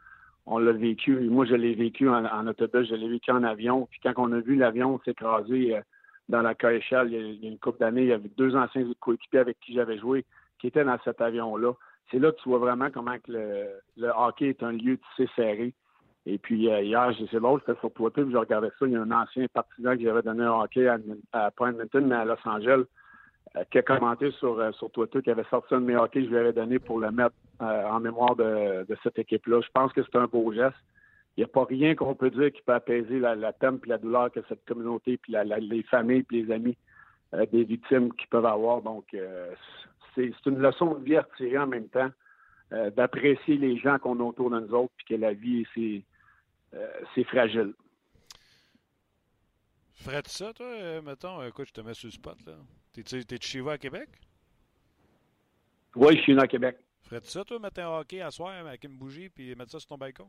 on 0.45 0.59
l'a 0.59 0.71
vécu. 0.71 1.19
Moi, 1.29 1.45
je 1.45 1.55
l'ai 1.55 1.73
vécu 1.73 2.09
en, 2.09 2.47
autobus, 2.47 2.87
je 2.87 2.95
l'ai 2.95 3.09
vécu 3.09 3.31
en 3.31 3.43
avion. 3.43 3.87
Puis 3.91 3.99
quand 4.01 4.13
on 4.17 4.31
a 4.31 4.39
vu 4.39 4.55
l'avion 4.55 4.99
s'écraser 5.03 5.75
euh, 5.75 5.81
dans 6.29 6.41
la 6.41 6.55
KHL, 6.55 7.07
il 7.11 7.43
y 7.43 7.47
a, 7.47 7.49
une 7.49 7.59
couple 7.59 7.79
d'années, 7.79 8.03
il 8.03 8.07
y 8.07 8.13
avait 8.13 8.31
deux 8.37 8.55
anciens 8.55 8.85
coéquipiers 8.99 9.39
avec 9.39 9.59
qui 9.59 9.73
j'avais 9.73 9.97
joué 9.97 10.25
qui 10.59 10.67
étaient 10.67 10.85
dans 10.85 10.97
cet 11.03 11.19
avion-là 11.21 11.73
c'est 12.11 12.19
là 12.19 12.31
que 12.31 12.37
tu 12.41 12.49
vois 12.49 12.59
vraiment 12.59 12.89
comment 12.91 13.17
que 13.19 13.31
le, 13.97 14.09
hockey 14.15 14.49
est 14.49 14.63
un 14.63 14.71
lieu 14.71 14.97
tissé 14.97 15.29
serré. 15.35 15.73
Et 16.27 16.37
puis 16.37 16.69
euh, 16.69 16.81
hier, 16.81 17.11
c'est 17.31 17.39
drôle, 17.39 17.61
j'étais 17.65 17.79
sur 17.79 17.91
Twitter, 17.93 18.23
puis 18.23 18.31
je 18.31 18.37
regardais 18.37 18.71
ça. 18.79 18.85
Il 18.85 18.93
y 18.93 18.95
a 18.95 19.01
un 19.01 19.11
ancien 19.11 19.45
partisan 19.53 19.95
que 19.95 20.01
j'avais 20.01 20.23
donné 20.23 20.43
un 20.43 20.53
hockey 20.53 20.87
à, 20.87 21.51
pas 21.51 21.69
Edmonton, 21.69 22.05
mais 22.07 22.15
à 22.15 22.25
Los 22.25 22.35
Angeles, 22.45 22.85
qui 23.71 23.77
a 23.77 23.81
commenté 23.81 24.31
sur, 24.31 24.59
euh, 24.59 24.71
sur 24.73 24.91
Twitter 24.91 25.21
qu'il 25.21 25.31
avait 25.31 25.45
sorti 25.49 25.73
un 25.73 25.81
de 25.81 25.85
mes 25.85 25.95
hockey 25.95 26.21
que 26.21 26.25
je 26.25 26.31
lui 26.31 26.37
avais 26.37 26.53
donné 26.53 26.79
pour 26.79 26.99
le 26.99 27.11
mettre 27.11 27.35
en 27.59 27.99
mémoire 27.99 28.35
de, 28.35 28.85
cette 29.03 29.19
équipe-là. 29.19 29.61
Je 29.61 29.71
pense 29.73 29.93
que 29.93 30.01
c'est 30.03 30.17
un 30.17 30.25
beau 30.25 30.51
geste. 30.53 30.75
Il 31.37 31.41
n'y 31.41 31.45
a 31.45 31.47
pas 31.47 31.65
rien 31.65 31.95
qu'on 31.95 32.15
peut 32.15 32.29
dire 32.29 32.51
qui 32.51 32.61
peut 32.61 32.73
apaiser 32.73 33.19
la, 33.19 33.53
peine 33.53 33.79
et 33.85 33.89
la 33.89 33.97
douleur 33.97 34.31
que 34.31 34.39
cette 34.47 34.65
communauté, 34.65 35.17
puis 35.17 35.35
les 35.59 35.83
familles, 35.83 36.23
puis 36.23 36.43
les 36.43 36.53
amis 36.53 36.77
des 37.51 37.63
victimes 37.63 38.13
qui 38.13 38.27
peuvent 38.27 38.45
avoir. 38.45 38.81
Donc, 38.81 39.15
c'est 40.15 40.31
une 40.45 40.59
leçon 40.59 40.95
de 40.95 41.03
vie 41.03 41.17
à 41.17 41.21
retirer 41.21 41.57
en 41.57 41.67
même 41.67 41.87
temps, 41.89 42.09
euh, 42.71 42.89
d'apprécier 42.89 43.57
les 43.57 43.77
gens 43.77 43.99
qu'on 43.99 44.19
a 44.19 44.23
autour 44.23 44.49
de 44.49 44.59
nous 44.59 44.73
autres, 44.73 44.93
puis 44.97 45.05
que 45.07 45.21
la 45.21 45.33
vie, 45.33 45.65
c'est 45.75 46.03
euh, 46.73 47.23
fragile. 47.25 47.73
Ferais-tu 49.93 50.31
ça, 50.31 50.53
toi? 50.53 50.65
Euh, 50.65 51.01
mettons, 51.01 51.41
écoute, 51.43 51.67
je 51.67 51.73
te 51.73 51.81
mets 51.81 51.93
sur 51.93 52.07
le 52.07 52.11
spot, 52.11 52.37
là. 52.45 52.53
T'es-tu 53.03 53.47
chez 53.47 53.61
vous 53.61 53.69
à 53.69 53.77
Québec? 53.77 54.09
Oui, 55.95 56.17
je 56.17 56.21
suis 56.21 56.33
là 56.33 56.43
à 56.43 56.47
Québec. 56.47 56.77
Ferais-tu 57.03 57.27
ça, 57.27 57.43
toi, 57.43 57.59
mettre 57.59 57.81
un 57.81 57.99
hockey 57.99 58.21
à 58.21 58.31
soir 58.31 58.53
avec 58.53 58.83
une 58.83 58.97
bougie 58.97 59.29
puis 59.29 59.55
mettre 59.55 59.71
ça 59.71 59.79
sur 59.79 59.87
ton 59.87 59.97
balcon? 59.97 60.27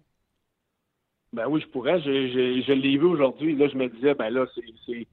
Ben 1.32 1.46
oui, 1.48 1.60
je 1.60 1.66
pourrais. 1.68 2.00
Je, 2.00 2.62
je 2.66 2.72
l'ai 2.72 2.98
vu 2.98 3.04
aujourd'hui. 3.04 3.56
Là, 3.56 3.68
je 3.68 3.76
me 3.76 3.88
disais, 3.88 4.14
ben 4.14 4.30
là, 4.30 4.46
c'est 4.54 5.06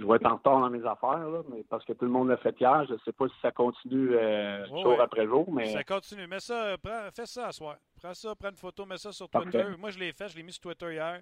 je 0.00 0.06
vais 0.06 0.16
être 0.16 0.26
en 0.26 0.36
retard 0.36 0.60
dans 0.60 0.70
mes 0.70 0.84
affaires, 0.86 1.28
là, 1.28 1.42
mais 1.50 1.62
parce 1.68 1.84
que 1.84 1.92
tout 1.92 2.06
le 2.06 2.10
monde 2.10 2.28
l'a 2.28 2.38
fait 2.38 2.58
hier. 2.58 2.86
Je 2.88 2.94
ne 2.94 2.98
sais 3.04 3.12
pas 3.12 3.28
si 3.28 3.34
ça 3.42 3.52
continue 3.52 4.14
euh, 4.14 4.66
jour 4.66 4.98
après 4.98 5.26
jour. 5.26 5.52
mais 5.52 5.72
Ça 5.72 5.84
continue. 5.84 6.26
Mets 6.26 6.40
ça, 6.40 6.76
prends, 6.82 7.10
fais 7.14 7.26
ça 7.26 7.48
à 7.48 7.52
soir. 7.52 7.76
Prends 8.00 8.14
ça, 8.14 8.34
prends 8.34 8.48
une 8.48 8.56
photo, 8.56 8.86
mets 8.86 8.96
ça 8.96 9.12
sur 9.12 9.28
Twitter. 9.28 9.64
Moi, 9.78 9.90
je 9.90 9.98
l'ai 9.98 10.12
fait, 10.12 10.28
je 10.28 10.36
l'ai 10.36 10.42
mis 10.42 10.52
sur 10.52 10.62
Twitter 10.62 10.92
hier. 10.92 11.20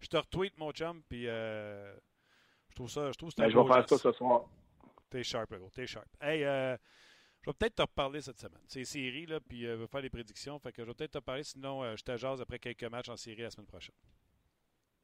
Je 0.00 0.08
te 0.08 0.16
retweet, 0.16 0.58
mon 0.58 0.70
chum, 0.72 1.00
puis 1.08 1.26
euh, 1.26 1.90
je 2.68 2.74
trouve 2.74 2.90
ça, 2.90 3.10
je 3.10 3.16
trouve 3.16 3.30
ben, 3.36 3.48
Je 3.48 3.58
vais 3.58 3.66
faire 3.66 3.88
ça 3.88 3.96
ce 3.96 4.12
soir. 4.12 4.44
T'es 5.10 5.22
sharp, 5.22 5.52
gros. 5.54 5.70
T'es 5.70 5.86
sharp. 5.86 6.06
Hey, 6.20 6.44
euh, 6.44 6.76
je 7.42 7.50
vais 7.50 7.54
peut-être 7.54 7.76
te 7.76 7.82
reparler 7.82 8.20
cette 8.20 8.38
semaine. 8.38 8.60
C'est 8.66 8.84
série, 8.84 9.26
là, 9.26 9.40
puis 9.40 9.62
je 9.62 9.68
vais 9.68 9.86
faire 9.86 10.02
des 10.02 10.10
prédictions. 10.10 10.58
Fait 10.58 10.72
que 10.72 10.82
je 10.82 10.88
vais 10.88 10.94
peut-être 10.94 11.12
te 11.12 11.18
parler, 11.18 11.42
sinon 11.42 11.96
je 11.96 12.02
te 12.02 12.16
jase 12.16 12.40
après 12.40 12.58
quelques 12.58 12.84
matchs 12.84 13.08
en 13.08 13.16
série 13.16 13.42
la 13.42 13.50
semaine 13.50 13.66
prochaine. 13.66 13.94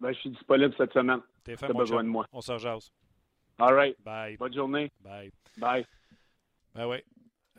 Ben, 0.00 0.12
je 0.12 0.18
suis 0.18 0.30
disponible 0.30 0.74
cette 0.76 0.92
semaine. 0.92 1.20
T'es 1.44 1.56
fait, 1.56 1.72
besoin 1.72 2.02
de 2.04 2.08
moi. 2.08 2.26
On 2.32 2.40
se 2.40 2.58
jase. 2.58 2.92
All 3.58 3.74
right. 3.74 3.96
Bye. 4.02 4.36
Bonne 4.36 4.54
journée. 4.54 4.90
Bye. 5.00 5.32
Bye. 5.56 5.86
Ben 6.74 6.88
oui. 6.88 6.98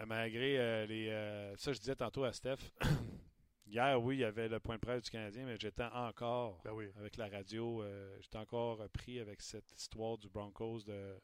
Malgré 0.05 0.59
euh, 0.59 0.85
les. 0.85 1.09
Euh, 1.09 1.55
ça, 1.55 1.71
je 1.71 1.79
disais 1.79 1.95
tantôt 1.95 2.25
à 2.25 2.33
Steph. 2.33 2.57
Hier, 3.67 3.99
oui, 4.01 4.17
il 4.17 4.19
y 4.19 4.23
avait 4.25 4.47
le 4.47 4.59
point 4.59 4.75
de 4.75 4.81
presse 4.81 5.03
du 5.03 5.09
Canadien, 5.09 5.45
mais 5.45 5.57
j'étais 5.57 5.85
encore 5.93 6.61
ben 6.63 6.73
avec 6.99 7.17
la 7.17 7.29
radio. 7.29 7.81
Euh, 7.81 8.15
j'étais 8.19 8.37
encore 8.37 8.87
pris 8.89 9.19
avec 9.19 9.41
cette 9.41 9.71
histoire 9.71 10.17
du 10.17 10.29
Broncos 10.29 10.83
de 10.85 11.19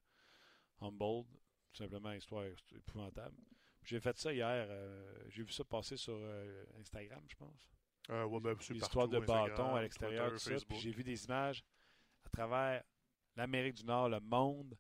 Humboldt. 0.81 1.27
Tout 1.71 1.77
simplement, 1.77 2.11
histoire 2.11 2.45
épouvantable. 2.75 3.37
J'ai 3.83 3.99
fait 3.99 4.17
ça 4.17 4.33
hier. 4.33 4.67
J'ai 5.29 5.43
vu 5.43 5.51
ça 5.51 5.63
passer 5.63 5.95
sur 5.95 6.19
Instagram, 6.79 7.23
je 7.27 7.35
pense. 7.35 7.69
Ben, 8.09 8.27
L'histoire 8.71 9.07
de 9.07 9.19
bâton 9.19 9.75
à 9.75 9.81
l'extérieur, 9.81 10.33
J'ai 10.79 10.91
vu 10.91 11.03
des 11.03 11.25
images 11.25 11.63
à 12.25 12.29
travers 12.29 12.83
l'Amérique 13.35 13.75
du 13.75 13.85
Nord, 13.85 14.09
le 14.09 14.19
monde, 14.19 14.75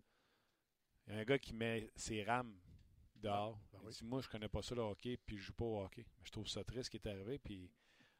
il 1.07 1.13
y 1.13 1.17
a 1.17 1.19
un 1.19 1.23
gars 1.23 1.39
qui 1.39 1.53
met 1.53 1.89
ses 1.95 2.23
rames 2.23 2.57
dehors. 3.15 3.59
Ah, 3.73 3.77
ben 3.83 3.91
moi, 4.03 4.21
je 4.21 4.29
connais 4.29 4.47
pas 4.47 4.61
ça 4.61 4.75
le 4.75 4.81
hockey, 4.81 5.17
puis 5.17 5.37
je 5.37 5.43
joue 5.43 5.53
pas 5.53 5.65
au 5.65 5.83
hockey. 5.83 6.05
Je 6.23 6.31
trouve 6.31 6.47
ça 6.47 6.63
triste 6.63 6.85
ce 6.85 6.89
qui 6.89 6.97
est 6.97 7.07
arrivé. 7.07 7.39
Puis 7.39 7.71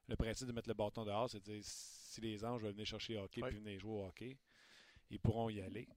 le 0.07 0.15
principe 0.15 0.47
de 0.47 0.53
mettre 0.53 0.69
le 0.69 0.73
bâton 0.73 1.05
dehors, 1.05 1.29
c'est 1.29 1.39
de 1.39 1.53
dire 1.53 1.61
si 1.63 2.21
les 2.21 2.43
anges 2.43 2.61
veulent 2.61 2.73
venir 2.73 2.85
chercher 2.85 3.13
le 3.13 3.19
hockey 3.19 3.41
puis 3.41 3.57
venir 3.57 3.79
jouer 3.79 3.91
au 3.91 4.05
hockey, 4.05 4.37
ils 5.09 5.19
pourront 5.19 5.49
y 5.49 5.61
aller. 5.61 5.87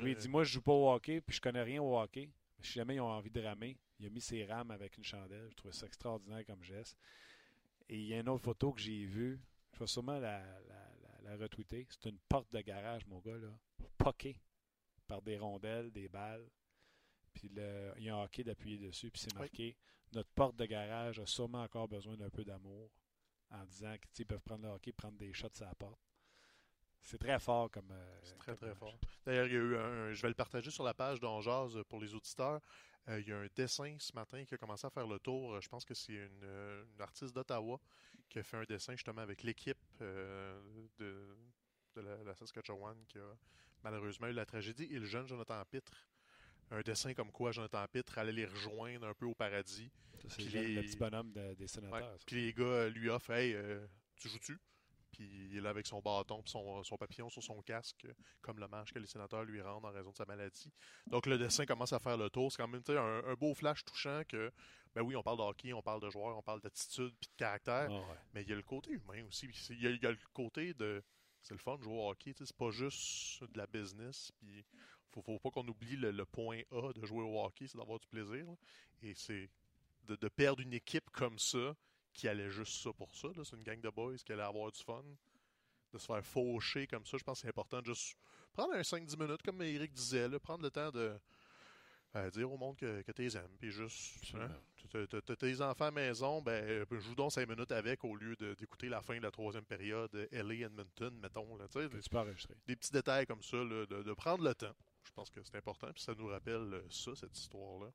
Lui, 0.00 0.12
il 0.12 0.16
dit 0.16 0.28
Moi, 0.28 0.44
je 0.44 0.52
joue 0.54 0.62
pas 0.62 0.72
au 0.72 0.90
hockey, 0.90 1.20
puis 1.20 1.36
je 1.36 1.40
connais 1.40 1.62
rien 1.62 1.82
au 1.82 1.98
hockey. 1.98 2.30
Si 2.60 2.72
jamais 2.72 2.96
ils 2.96 3.00
ont 3.00 3.10
envie 3.10 3.30
de 3.30 3.40
ramer, 3.40 3.78
il 4.00 4.06
a 4.06 4.10
mis 4.10 4.20
ses 4.20 4.44
rames 4.44 4.70
avec 4.70 4.96
une 4.96 5.04
chandelle. 5.04 5.48
Je 5.50 5.54
trouvais 5.56 5.74
ça 5.74 5.86
extraordinaire 5.86 6.44
comme 6.44 6.62
geste. 6.62 6.98
Et 7.88 7.96
il 7.96 8.06
y 8.06 8.14
a 8.14 8.20
une 8.20 8.28
autre 8.28 8.44
photo 8.44 8.72
que 8.72 8.80
j'ai 8.80 9.06
vue. 9.06 9.40
Je 9.74 9.78
vais 9.78 9.86
sûrement 9.86 10.18
la, 10.18 10.40
la, 10.40 11.20
la 11.22 11.36
retweeter. 11.36 11.86
C'est 11.90 12.08
une 12.08 12.18
porte 12.28 12.52
de 12.52 12.60
garage, 12.60 13.06
mon 13.06 13.20
gars. 13.20 13.38
là 13.38 13.52
poqué 13.98 14.40
par 15.06 15.22
des 15.22 15.38
rondelles, 15.38 15.90
des 15.90 16.08
balles. 16.08 16.48
Puis 17.34 17.48
le, 17.48 17.92
il 17.98 18.04
y 18.04 18.08
a 18.08 18.16
un 18.16 18.24
hockey 18.24 18.44
d'appuyer 18.44 18.78
dessus, 18.78 19.10
puis 19.10 19.20
c'est 19.20 19.34
marqué 19.34 19.76
Notre 20.12 20.30
porte 20.30 20.56
de 20.56 20.64
garage 20.64 21.18
a 21.18 21.26
sûrement 21.26 21.62
encore 21.62 21.88
besoin 21.88 22.16
d'un 22.16 22.30
peu 22.30 22.44
d'amour 22.44 22.90
en 23.50 23.64
disant 23.64 23.94
qu'ils 24.12 24.26
peuvent 24.26 24.42
prendre 24.42 24.64
le 24.64 24.70
hockey 24.70 24.92
prendre 24.92 25.18
des 25.18 25.32
shots 25.32 25.48
à 25.60 25.66
la 25.66 25.74
porte. 25.74 26.00
C'est 27.02 27.18
très 27.18 27.38
fort 27.38 27.70
comme. 27.70 27.90
Euh, 27.90 28.18
c'est 28.22 28.36
très, 28.38 28.54
très 28.54 28.74
fort. 28.74 28.98
D'ailleurs, 29.24 29.46
il 29.46 29.52
y 29.52 29.56
a 29.56 29.60
eu 29.60 29.76
un, 29.76 30.12
je 30.12 30.22
vais 30.22 30.28
le 30.28 30.34
partager 30.34 30.70
sur 30.70 30.84
la 30.84 30.94
page 30.94 31.20
d'Onjaz 31.20 31.78
pour 31.88 32.00
les 32.00 32.14
auditeurs. 32.14 32.60
Euh, 33.08 33.20
il 33.20 33.28
y 33.28 33.32
a 33.32 33.38
un 33.38 33.46
dessin 33.54 33.96
ce 33.98 34.12
matin 34.14 34.44
qui 34.44 34.54
a 34.54 34.58
commencé 34.58 34.86
à 34.86 34.90
faire 34.90 35.06
le 35.06 35.18
tour. 35.18 35.60
Je 35.60 35.68
pense 35.68 35.84
que 35.84 35.94
c'est 35.94 36.12
une, 36.12 36.86
artiste 36.98 37.34
d'Ottawa 37.34 37.80
qui 38.28 38.38
a 38.38 38.42
fait 38.42 38.58
un 38.58 38.64
dessin 38.64 38.92
justement 38.92 39.22
avec 39.22 39.42
l'équipe 39.42 39.78
euh, 40.02 40.60
de, 40.98 41.36
de 41.94 42.00
la, 42.02 42.22
la, 42.24 42.34
Saskatchewan 42.34 42.96
qui 43.08 43.18
a 43.18 43.36
malheureusement 43.82 44.26
eu 44.26 44.32
la 44.32 44.44
tragédie. 44.44 44.88
Et 44.90 44.98
le 44.98 45.06
jeune 45.06 45.26
Jonathan 45.26 45.62
Pitre 45.70 46.08
un 46.70 46.80
dessin 46.82 47.14
comme 47.14 47.32
quoi 47.32 47.52
Jonathan 47.52 47.86
Pitre 47.90 48.18
allait 48.18 48.32
les 48.32 48.46
rejoindre 48.46 49.06
un 49.06 49.14
peu 49.14 49.26
au 49.26 49.34
paradis. 49.34 49.90
C'est 50.28 50.42
le, 50.42 50.50
les- 50.50 50.74
le 50.74 50.82
petit 50.82 50.96
bonhomme 50.96 51.32
de- 51.32 51.54
des 51.54 51.66
sénateurs. 51.66 52.18
Puis 52.26 52.46
les 52.46 52.52
gars 52.52 52.64
euh, 52.64 52.90
lui 52.90 53.08
offrent 53.08 53.30
Hey, 53.30 53.54
euh, 53.54 53.86
tu 54.16 54.28
joues-tu? 54.28 54.58
Puis 55.12 55.24
il 55.50 55.56
est 55.56 55.60
là 55.60 55.70
avec 55.70 55.86
son 55.86 56.00
bâton 56.00 56.42
puis 56.42 56.50
son, 56.50 56.82
son 56.84 56.96
papillon 56.96 57.28
sur 57.30 57.42
son 57.42 57.60
casque, 57.62 58.04
euh, 58.04 58.12
comme 58.42 58.58
l'hommage 58.58 58.92
que 58.92 58.98
les 58.98 59.06
sénateurs 59.06 59.44
lui 59.44 59.60
rendent 59.60 59.84
en 59.86 59.90
raison 59.92 60.10
de 60.10 60.16
sa 60.16 60.24
maladie. 60.26 60.70
Donc 61.06 61.26
le 61.26 61.38
dessin 61.38 61.64
commence 61.66 61.92
à 61.92 61.98
faire 61.98 62.16
le 62.16 62.28
tour. 62.30 62.52
C'est 62.52 62.58
quand 62.62 62.68
même 62.68 62.82
un, 62.88 63.22
un 63.24 63.34
beau 63.34 63.54
flash 63.54 63.84
touchant 63.84 64.22
que, 64.28 64.52
ben 64.94 65.02
oui, 65.02 65.16
on 65.16 65.22
parle 65.22 65.38
de 65.38 65.42
hockey, 65.42 65.72
on 65.72 65.82
parle 65.82 66.00
de 66.00 66.10
joueurs, 66.10 66.36
on 66.36 66.42
parle 66.42 66.60
d'attitude 66.60 67.14
puis 67.20 67.28
de 67.30 67.36
caractère. 67.36 67.88
Ah 67.90 67.94
ouais. 67.94 68.18
Mais 68.34 68.42
il 68.42 68.48
y 68.48 68.52
a 68.52 68.56
le 68.56 68.62
côté 68.62 68.90
humain 68.90 69.24
aussi. 69.26 69.46
Il 69.70 69.82
y 69.82 69.86
a, 69.86 69.90
il 69.90 70.02
y 70.02 70.06
a 70.06 70.10
le 70.10 70.18
côté 70.32 70.74
de. 70.74 71.02
C'est 71.42 71.54
le 71.54 71.60
fun 71.60 71.76
de 71.78 71.82
jouer 71.82 71.94
au 71.94 72.10
hockey. 72.10 72.34
C'est 72.36 72.56
pas 72.56 72.70
juste 72.70 73.42
de 73.44 73.56
la 73.56 73.66
business. 73.66 74.30
Puis 74.38 74.64
faut, 75.10 75.22
faut 75.22 75.38
pas 75.38 75.50
qu'on 75.50 75.66
oublie 75.66 75.96
le, 75.96 76.10
le 76.10 76.26
point 76.26 76.60
A 76.72 76.92
de 76.92 77.06
jouer 77.06 77.22
au 77.22 77.42
hockey, 77.42 77.66
c'est 77.66 77.78
d'avoir 77.78 77.98
du 77.98 78.08
plaisir. 78.08 78.44
là. 78.46 78.54
Et 79.02 79.14
c'est 79.14 79.48
de, 80.04 80.16
de 80.16 80.28
perdre 80.28 80.60
une 80.60 80.74
équipe 80.74 81.08
comme 81.10 81.38
ça 81.38 81.74
qui 82.12 82.28
allait 82.28 82.50
juste 82.50 82.82
ça 82.82 82.92
pour 82.92 83.14
ça. 83.14 83.28
C'est 83.44 83.56
une 83.56 83.62
gang 83.62 83.80
de 83.80 83.90
boys 83.90 84.16
qui 84.16 84.32
allait 84.32 84.42
avoir 84.42 84.70
du 84.72 84.82
fun. 84.82 85.04
De 85.92 85.98
se 85.98 86.06
faire 86.06 86.24
faucher 86.24 86.86
comme 86.86 87.06
ça, 87.06 87.16
je 87.16 87.24
pense 87.24 87.38
que 87.38 87.42
c'est 87.42 87.48
important 87.48 87.80
de 87.80 87.86
juste 87.86 88.14
prendre 88.52 88.74
un 88.74 88.82
5-10 88.82 89.18
minutes, 89.18 89.42
comme 89.42 89.62
Eric 89.62 89.92
disait, 89.92 90.28
là, 90.28 90.38
prendre 90.38 90.62
le 90.62 90.70
temps 90.70 90.90
de 90.90 91.18
euh, 92.16 92.30
dire 92.30 92.50
au 92.50 92.56
monde 92.56 92.76
que, 92.76 93.02
que 93.02 93.12
tu 93.12 93.22
les 93.22 93.36
aimes. 93.36 93.56
Puis 93.58 93.70
juste, 93.70 94.34
hein, 94.34 94.48
tes 95.38 95.60
enfants 95.60 95.86
à 95.86 95.90
maison, 95.90 96.42
ben, 96.42 96.84
joue 96.90 97.14
donc 97.14 97.32
5 97.32 97.48
minutes 97.48 97.70
avec 97.72 98.02
au 98.04 98.16
lieu 98.16 98.34
d'écouter 98.36 98.88
la 98.88 99.02
fin 99.02 99.16
de 99.16 99.22
la 99.22 99.30
troisième 99.30 99.64
période, 99.64 100.14
euh, 100.14 100.26
LA 100.32 100.66
Edmonton, 100.66 101.14
mettons. 101.22 101.56
Là, 101.56 101.66
tu 101.68 102.10
peux 102.10 102.18
enregistrer. 102.18 102.54
des 102.66 102.76
petits 102.76 102.92
détails 102.92 103.26
comme 103.26 103.42
ça, 103.42 103.58
là, 103.58 103.86
de, 103.86 104.02
de 104.02 104.12
prendre 104.14 104.42
le 104.42 104.54
temps. 104.54 104.74
Je 105.04 105.12
pense 105.12 105.30
que 105.30 105.42
c'est 105.42 105.56
important, 105.56 105.92
puis 105.92 106.02
ça 106.02 106.14
nous 106.14 106.26
rappelle 106.26 106.74
euh, 106.74 106.82
ça, 106.90 107.14
cette 107.14 107.36
histoire-là. 107.38 107.90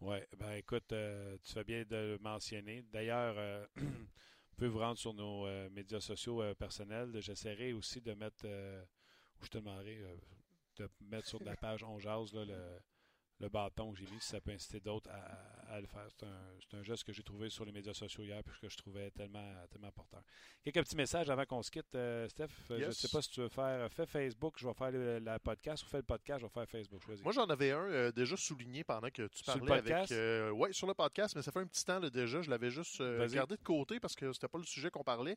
Oui, 0.00 0.18
ben 0.38 0.52
écoute, 0.52 0.92
euh, 0.92 1.36
tu 1.42 1.52
fais 1.52 1.64
bien 1.64 1.82
de 1.82 1.96
le 1.96 2.18
mentionner. 2.20 2.82
D'ailleurs, 2.92 3.34
euh, 3.36 3.66
vous 3.76 4.56
pouvez 4.56 4.68
vous 4.68 4.78
rendre 4.78 4.98
sur 4.98 5.12
nos 5.12 5.46
euh, 5.46 5.68
médias 5.70 6.00
sociaux 6.00 6.40
euh, 6.40 6.54
personnels. 6.54 7.20
J'essaierai 7.20 7.72
aussi 7.72 8.00
de 8.00 8.14
mettre, 8.14 8.46
ou 8.46 9.44
je 9.44 9.50
te 9.50 9.58
demanderai 9.58 10.00
de 10.76 10.88
mettre 11.00 11.26
sur 11.26 11.42
la 11.42 11.56
page 11.56 11.82
On 11.82 11.96
le, 11.96 12.80
le 13.40 13.48
bâton 13.48 13.92
que 13.92 13.98
j'ai 13.98 14.06
mis, 14.06 14.20
si 14.20 14.28
ça 14.28 14.40
peut 14.40 14.52
inciter 14.52 14.78
d'autres 14.78 15.10
à, 15.10 15.57
à- 15.68 15.80
le 15.80 15.86
faire. 15.86 16.06
C'est 16.10 16.26
un, 16.26 16.38
c'est 16.60 16.76
un 16.76 16.82
geste 16.82 17.04
que 17.04 17.12
j'ai 17.12 17.22
trouvé 17.22 17.48
sur 17.50 17.64
les 17.64 17.72
médias 17.72 17.94
sociaux 17.94 18.22
hier, 18.24 18.42
puis 18.44 18.54
que 18.60 18.68
je 18.68 18.76
trouvais 18.76 19.10
tellement, 19.10 19.52
tellement 19.70 19.88
important. 19.88 20.18
Quelques 20.64 20.80
petits 20.84 20.96
messages 20.96 21.30
avant 21.30 21.44
qu'on 21.44 21.62
se 21.62 21.70
quitte, 21.70 21.94
euh, 21.94 22.28
Steph. 22.28 22.48
Euh, 22.70 22.78
Je 22.80 22.84
ne 22.86 22.90
sais 22.90 23.08
pas 23.08 23.22
si 23.22 23.30
tu 23.30 23.40
veux 23.40 23.48
faire. 23.48 23.90
Fais 23.92 24.06
Facebook, 24.06 24.54
je 24.58 24.66
vais 24.66 24.74
faire 24.74 24.90
le, 24.90 25.18
la 25.18 25.38
podcast, 25.38 25.84
ou 25.84 25.86
fais 25.86 25.98
le 25.98 26.02
podcast, 26.02 26.40
je 26.40 26.46
vais 26.46 26.52
faire 26.52 26.68
Facebook. 26.68 27.02
Choisis. 27.02 27.22
Moi, 27.24 27.32
j'en 27.32 27.46
avais 27.46 27.70
un 27.72 27.84
euh, 27.88 28.12
déjà 28.12 28.36
souligné 28.36 28.82
pendant 28.84 29.08
que 29.10 29.26
tu 29.28 29.38
Sur 29.44 29.54
le 29.54 29.66
parlais 29.66 29.82
podcast? 29.82 30.12
avec. 30.12 30.20
euh, 30.20 30.50
ouais, 30.50 30.72
sur 30.72 30.86
le 30.86 30.94
podcast, 30.94 31.36
mais 31.36 31.42
ça 31.42 31.52
fait 31.52 31.60
un 31.60 31.66
petit 31.66 31.84
temps 31.84 31.98
là, 32.00 32.10
déjà. 32.10 32.42
Je 32.42 32.50
l'avais 32.50 32.70
juste 32.70 33.00
euh, 33.00 33.28
gardé 33.28 33.56
de 33.56 33.62
côté 33.62 34.00
parce 34.00 34.14
que 34.16 34.32
c'était 34.32 34.48
pas 34.48 34.58
le 34.58 34.64
sujet 34.64 34.90
qu'on 34.90 35.04
parlait. 35.04 35.36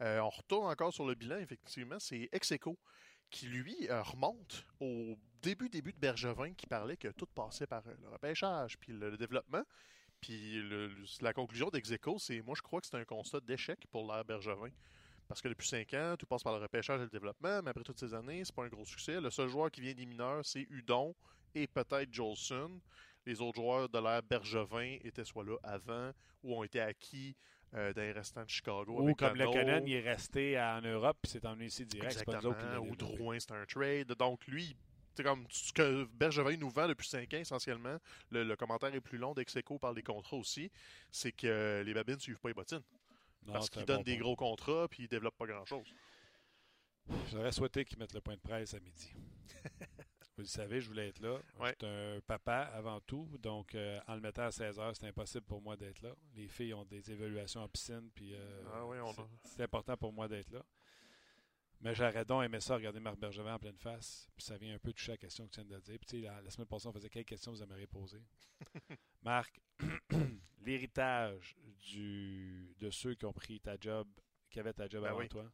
Euh, 0.00 0.20
on 0.20 0.28
retourne 0.30 0.66
encore 0.70 0.92
sur 0.92 1.06
le 1.06 1.14
bilan, 1.14 1.38
effectivement. 1.38 1.98
C'est 1.98 2.28
Execo 2.32 2.78
qui, 3.30 3.46
lui, 3.46 3.88
euh, 3.90 4.02
remonte 4.02 4.66
au 4.80 5.16
début, 5.42 5.68
début 5.68 5.92
de 5.92 5.98
Bergevin 5.98 6.52
qui 6.54 6.66
parlait 6.66 6.96
que 6.96 7.08
tout 7.08 7.26
passait 7.26 7.66
par 7.66 7.86
euh, 7.86 7.94
le 8.02 8.08
repêchage 8.08 8.78
puis 8.78 8.92
le, 8.92 9.16
développement. 9.16 9.62
Puis 10.20 10.60
la 11.20 11.32
conclusion 11.32 11.68
d'Execo, 11.70 12.18
c'est 12.18 12.42
moi, 12.42 12.54
je 12.56 12.62
crois 12.62 12.80
que 12.80 12.88
c'est 12.88 12.96
un 12.96 13.04
constat 13.04 13.40
d'échec 13.40 13.78
pour 13.90 14.10
l'ère 14.10 14.24
Bergevin. 14.24 14.70
Parce 15.28 15.42
que 15.42 15.48
depuis 15.48 15.68
cinq 15.68 15.94
ans, 15.94 16.16
tout 16.18 16.26
passe 16.26 16.42
par 16.42 16.56
le 16.56 16.62
repêchage 16.62 17.00
et 17.00 17.04
le 17.04 17.10
développement, 17.10 17.62
mais 17.62 17.70
après 17.70 17.84
toutes 17.84 18.00
ces 18.00 18.14
années, 18.14 18.42
c'est 18.44 18.54
pas 18.54 18.64
un 18.64 18.68
gros 18.68 18.86
succès. 18.86 19.20
Le 19.20 19.30
seul 19.30 19.48
joueur 19.48 19.70
qui 19.70 19.82
vient 19.82 19.94
des 19.94 20.06
mineurs, 20.06 20.44
c'est 20.44 20.66
Udon 20.70 21.14
et 21.54 21.66
peut-être 21.66 22.12
Jolson. 22.12 22.80
Les 23.26 23.40
autres 23.40 23.56
joueurs 23.60 23.88
de 23.88 23.98
l'ère 23.98 24.22
Bergevin 24.22 24.96
étaient 25.04 25.24
soit 25.24 25.44
là 25.44 25.56
avant 25.62 26.12
ou 26.42 26.56
ont 26.56 26.64
été 26.64 26.80
acquis 26.80 27.36
euh, 27.74 27.92
les 27.96 28.12
restants 28.12 28.44
de 28.44 28.48
Chicago. 28.48 28.96
Ou 28.98 29.04
avec 29.04 29.16
comme 29.16 29.36
le 29.36 29.44
Cano. 29.44 29.52
Canon, 29.52 29.86
il 29.86 29.92
est 29.94 30.00
resté 30.00 30.58
en 30.58 30.80
Europe, 30.80 31.18
puis 31.22 31.32
c'est 31.32 31.44
emmené 31.44 31.66
ici 31.66 31.84
direct. 31.84 32.24
Pas 32.24 32.40
Ou. 32.80 32.96
Drouin, 32.96 33.38
c'est 33.38 33.52
un 33.52 33.64
trade. 33.66 34.08
Donc 34.14 34.46
lui, 34.46 34.76
c'est 35.14 35.22
comme 35.22 35.46
ce 35.50 35.72
que 35.72 36.04
Bergevin 36.14 36.56
nous 36.56 36.70
vend 36.70 36.88
depuis 36.88 37.08
5 37.08 37.32
ans 37.34 37.38
essentiellement. 37.38 37.98
Le, 38.30 38.44
le 38.44 38.56
commentaire 38.56 38.94
est 38.94 39.00
plus 39.00 39.18
long 39.18 39.34
d'Execo 39.34 39.78
par 39.78 39.92
les 39.92 40.02
contrats 40.02 40.36
aussi. 40.36 40.70
C'est 41.10 41.32
que 41.32 41.82
les 41.84 41.94
babines 41.94 42.14
ne 42.16 42.20
suivent 42.20 42.40
pas 42.40 42.48
les 42.48 42.54
bottines. 42.54 42.82
Non, 43.46 43.54
parce 43.54 43.70
qu'ils 43.70 43.84
donnent 43.84 43.98
bon 43.98 44.02
des 44.04 44.14
point. 44.14 44.22
gros 44.22 44.36
contrats 44.36 44.88
puis 44.88 45.04
ils 45.04 45.08
développent 45.08 45.36
pas 45.36 45.46
grand-chose. 45.46 45.92
J'aurais 47.30 47.52
souhaité 47.52 47.84
qu'ils 47.84 47.98
mettent 47.98 48.14
le 48.14 48.20
point 48.20 48.34
de 48.34 48.40
presse 48.40 48.74
à 48.74 48.80
midi. 48.80 49.12
Vous 50.38 50.42
le 50.42 50.48
savez, 50.48 50.80
je 50.80 50.86
voulais 50.86 51.08
être 51.08 51.18
là. 51.18 51.40
Ouais. 51.58 51.74
Je 51.80 51.84
suis 51.84 51.94
un 52.16 52.20
papa 52.20 52.70
avant 52.72 53.00
tout, 53.00 53.28
donc 53.40 53.74
euh, 53.74 53.98
en 54.06 54.14
le 54.14 54.20
mettant 54.20 54.44
à 54.44 54.52
16 54.52 54.78
heures, 54.78 54.94
c'est 54.94 55.08
impossible 55.08 55.44
pour 55.44 55.60
moi 55.60 55.76
d'être 55.76 56.00
là. 56.00 56.14
Les 56.36 56.46
filles 56.46 56.74
ont 56.74 56.84
des 56.84 57.10
évaluations 57.10 57.60
en 57.60 57.68
piscine, 57.68 58.08
puis 58.14 58.34
euh, 58.34 58.62
Ah 58.72 58.86
oui, 58.86 58.98
on 59.00 59.12
c'est- 59.42 59.64
important 59.64 59.96
pour 59.96 60.12
moi 60.12 60.28
d'être 60.28 60.50
là. 60.50 60.64
Mais 61.80 61.92
j'aurais 61.92 62.24
donc 62.24 62.44
aimé 62.44 62.60
ça, 62.60 62.76
regarder 62.76 63.00
Marc 63.00 63.18
Bergevin 63.18 63.54
en 63.54 63.58
pleine 63.58 63.78
face, 63.78 64.28
puis 64.36 64.44
ça 64.46 64.56
vient 64.56 64.76
un 64.76 64.78
peu 64.78 64.92
toucher 64.92 65.10
la 65.12 65.18
question 65.18 65.44
que 65.48 65.50
tu 65.54 65.60
viens 65.60 65.76
de 65.76 65.82
dire. 65.82 65.98
Puis 66.06 66.20
la, 66.22 66.40
la 66.40 66.50
semaine 66.50 66.68
passée, 66.68 66.86
on 66.86 66.92
faisait 66.92 67.10
quelles 67.10 67.24
questions 67.24 67.50
vous 67.50 67.62
aimeriez 67.62 67.88
poser. 67.88 68.22
Marc, 69.22 69.60
l'héritage 70.60 71.56
de 71.94 72.90
ceux 72.90 73.14
qui 73.14 73.24
ont 73.26 73.32
pris 73.32 73.60
ta 73.60 73.76
job, 73.78 74.06
qui 74.50 74.60
avaient 74.60 74.72
ta 74.72 74.88
job 74.88 75.02
Ben 75.02 75.10
avant 75.10 75.18
oui. 75.20 75.28
toi, 75.28 75.50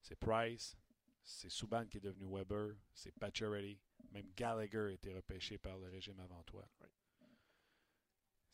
c'est 0.00 0.16
Price, 0.16 0.76
c'est 1.22 1.48
Subban 1.50 1.86
qui 1.86 1.96
est 1.98 2.00
devenu 2.00 2.26
Weber, 2.32 2.74
c'est 2.92 3.12
Pacioretty, 3.18 3.78
même 4.12 4.30
Gallagher 4.36 4.78
a 4.78 4.90
été 4.90 5.12
repêché 5.12 5.58
par 5.58 5.78
le 5.78 5.88
régime 5.88 6.18
avant 6.20 6.42
toi. 6.44 6.66
Oui. 6.80 6.88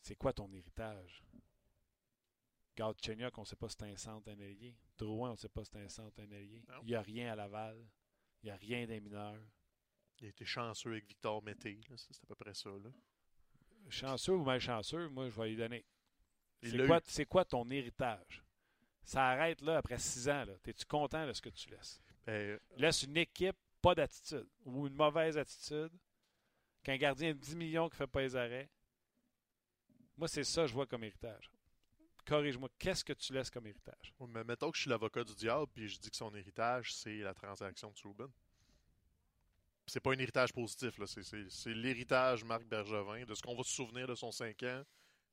C'est 0.01 0.15
quoi 0.15 0.33
ton 0.33 0.51
héritage? 0.53 1.23
Galchenyuk, 2.75 3.37
on 3.37 3.41
ne 3.41 3.45
sait 3.45 3.55
pas 3.55 3.69
si 3.69 3.77
c'est 3.79 3.85
un 3.85 3.95
centre, 3.97 4.29
un 4.29 4.39
ailier. 4.39 4.75
Drouin, 4.97 5.29
on 5.29 5.33
ne 5.33 5.37
sait 5.37 5.49
pas 5.49 5.63
si 5.63 5.71
c'est 5.71 5.79
un 5.79 5.89
centre, 5.89 6.19
un. 6.21 6.25
Non. 6.25 6.81
Il 6.83 6.87
n'y 6.87 6.95
a 6.95 7.01
rien 7.01 7.31
à 7.31 7.35
Laval. 7.35 7.77
Il 8.43 8.47
n'y 8.47 8.51
a 8.51 8.55
rien 8.57 8.85
des 8.85 8.99
mineurs. 8.99 9.41
Il 10.19 10.27
a 10.27 10.29
été 10.29 10.45
chanceux 10.45 10.91
avec 10.91 11.07
Victor 11.07 11.41
Mété. 11.43 11.79
C'est 11.95 12.23
à 12.23 12.27
peu 12.27 12.35
près 12.35 12.53
ça. 12.53 12.69
Là. 12.69 12.89
Chanceux 13.89 14.33
ou 14.33 14.43
malchanceux, 14.43 15.09
moi, 15.09 15.29
je 15.29 15.39
vais 15.39 15.49
lui 15.49 15.55
donner. 15.55 15.85
C'est 17.05 17.25
quoi, 17.25 17.45
ton 17.45 17.69
héritage? 17.69 18.43
Ça 19.03 19.27
arrête 19.27 19.61
là 19.61 19.77
après 19.77 19.99
six 19.99 20.27
ans. 20.29 20.45
là. 20.45 20.53
Es-tu 20.65 20.85
content 20.85 21.27
de 21.27 21.33
ce 21.33 21.41
que 21.41 21.49
tu 21.49 21.69
laisses? 21.69 22.01
Ben, 22.25 22.59
Laisse 22.77 23.03
une 23.03 23.17
équipe, 23.17 23.55
pas 23.85 23.93
d'attitude, 23.93 24.47
ou 24.63 24.87
une 24.87 24.95
mauvaise 24.95 25.37
attitude, 25.37 25.91
qu'un 26.81 26.97
gardien 26.97 27.33
de 27.33 27.37
10 27.37 27.55
millions 27.55 27.87
qui 27.87 27.93
ne 27.93 27.97
fait 27.97 28.07
pas 28.07 28.21
les 28.21 28.35
arrêts. 28.35 28.67
Moi, 30.17 30.27
c'est 30.27 30.43
ça 30.43 30.63
que 30.63 30.69
je 30.69 30.73
vois 30.73 30.87
comme 30.87 31.03
héritage. 31.03 31.51
Corrige-moi, 32.25 32.69
qu'est-ce 32.79 33.03
que 33.03 33.13
tu 33.13 33.31
laisses 33.31 33.51
comme 33.51 33.67
héritage? 33.67 34.11
mais 34.27 34.43
mettons 34.43 34.71
que 34.71 34.77
je 34.77 34.81
suis 34.81 34.89
l'avocat 34.89 35.23
du 35.23 35.35
diable 35.35 35.67
puis 35.71 35.87
je 35.87 35.99
dis 35.99 36.09
que 36.09 36.15
son 36.15 36.33
héritage, 36.33 36.95
c'est 36.95 37.17
la 37.17 37.35
transaction 37.35 37.91
de 37.91 37.95
Subban. 37.95 38.31
C'est 39.85 39.99
pas 39.99 40.13
un 40.13 40.17
héritage 40.17 40.51
positif. 40.51 40.97
là. 40.97 41.05
C'est 41.05 41.73
l'héritage 41.75 42.43
Marc 42.43 42.63
Bergevin. 42.63 43.23
De 43.25 43.35
ce 43.35 43.43
qu'on 43.43 43.55
va 43.55 43.61
se 43.61 43.71
souvenir 43.71 44.07
de 44.07 44.15
son 44.15 44.31
5 44.31 44.63
ans, 44.63 44.83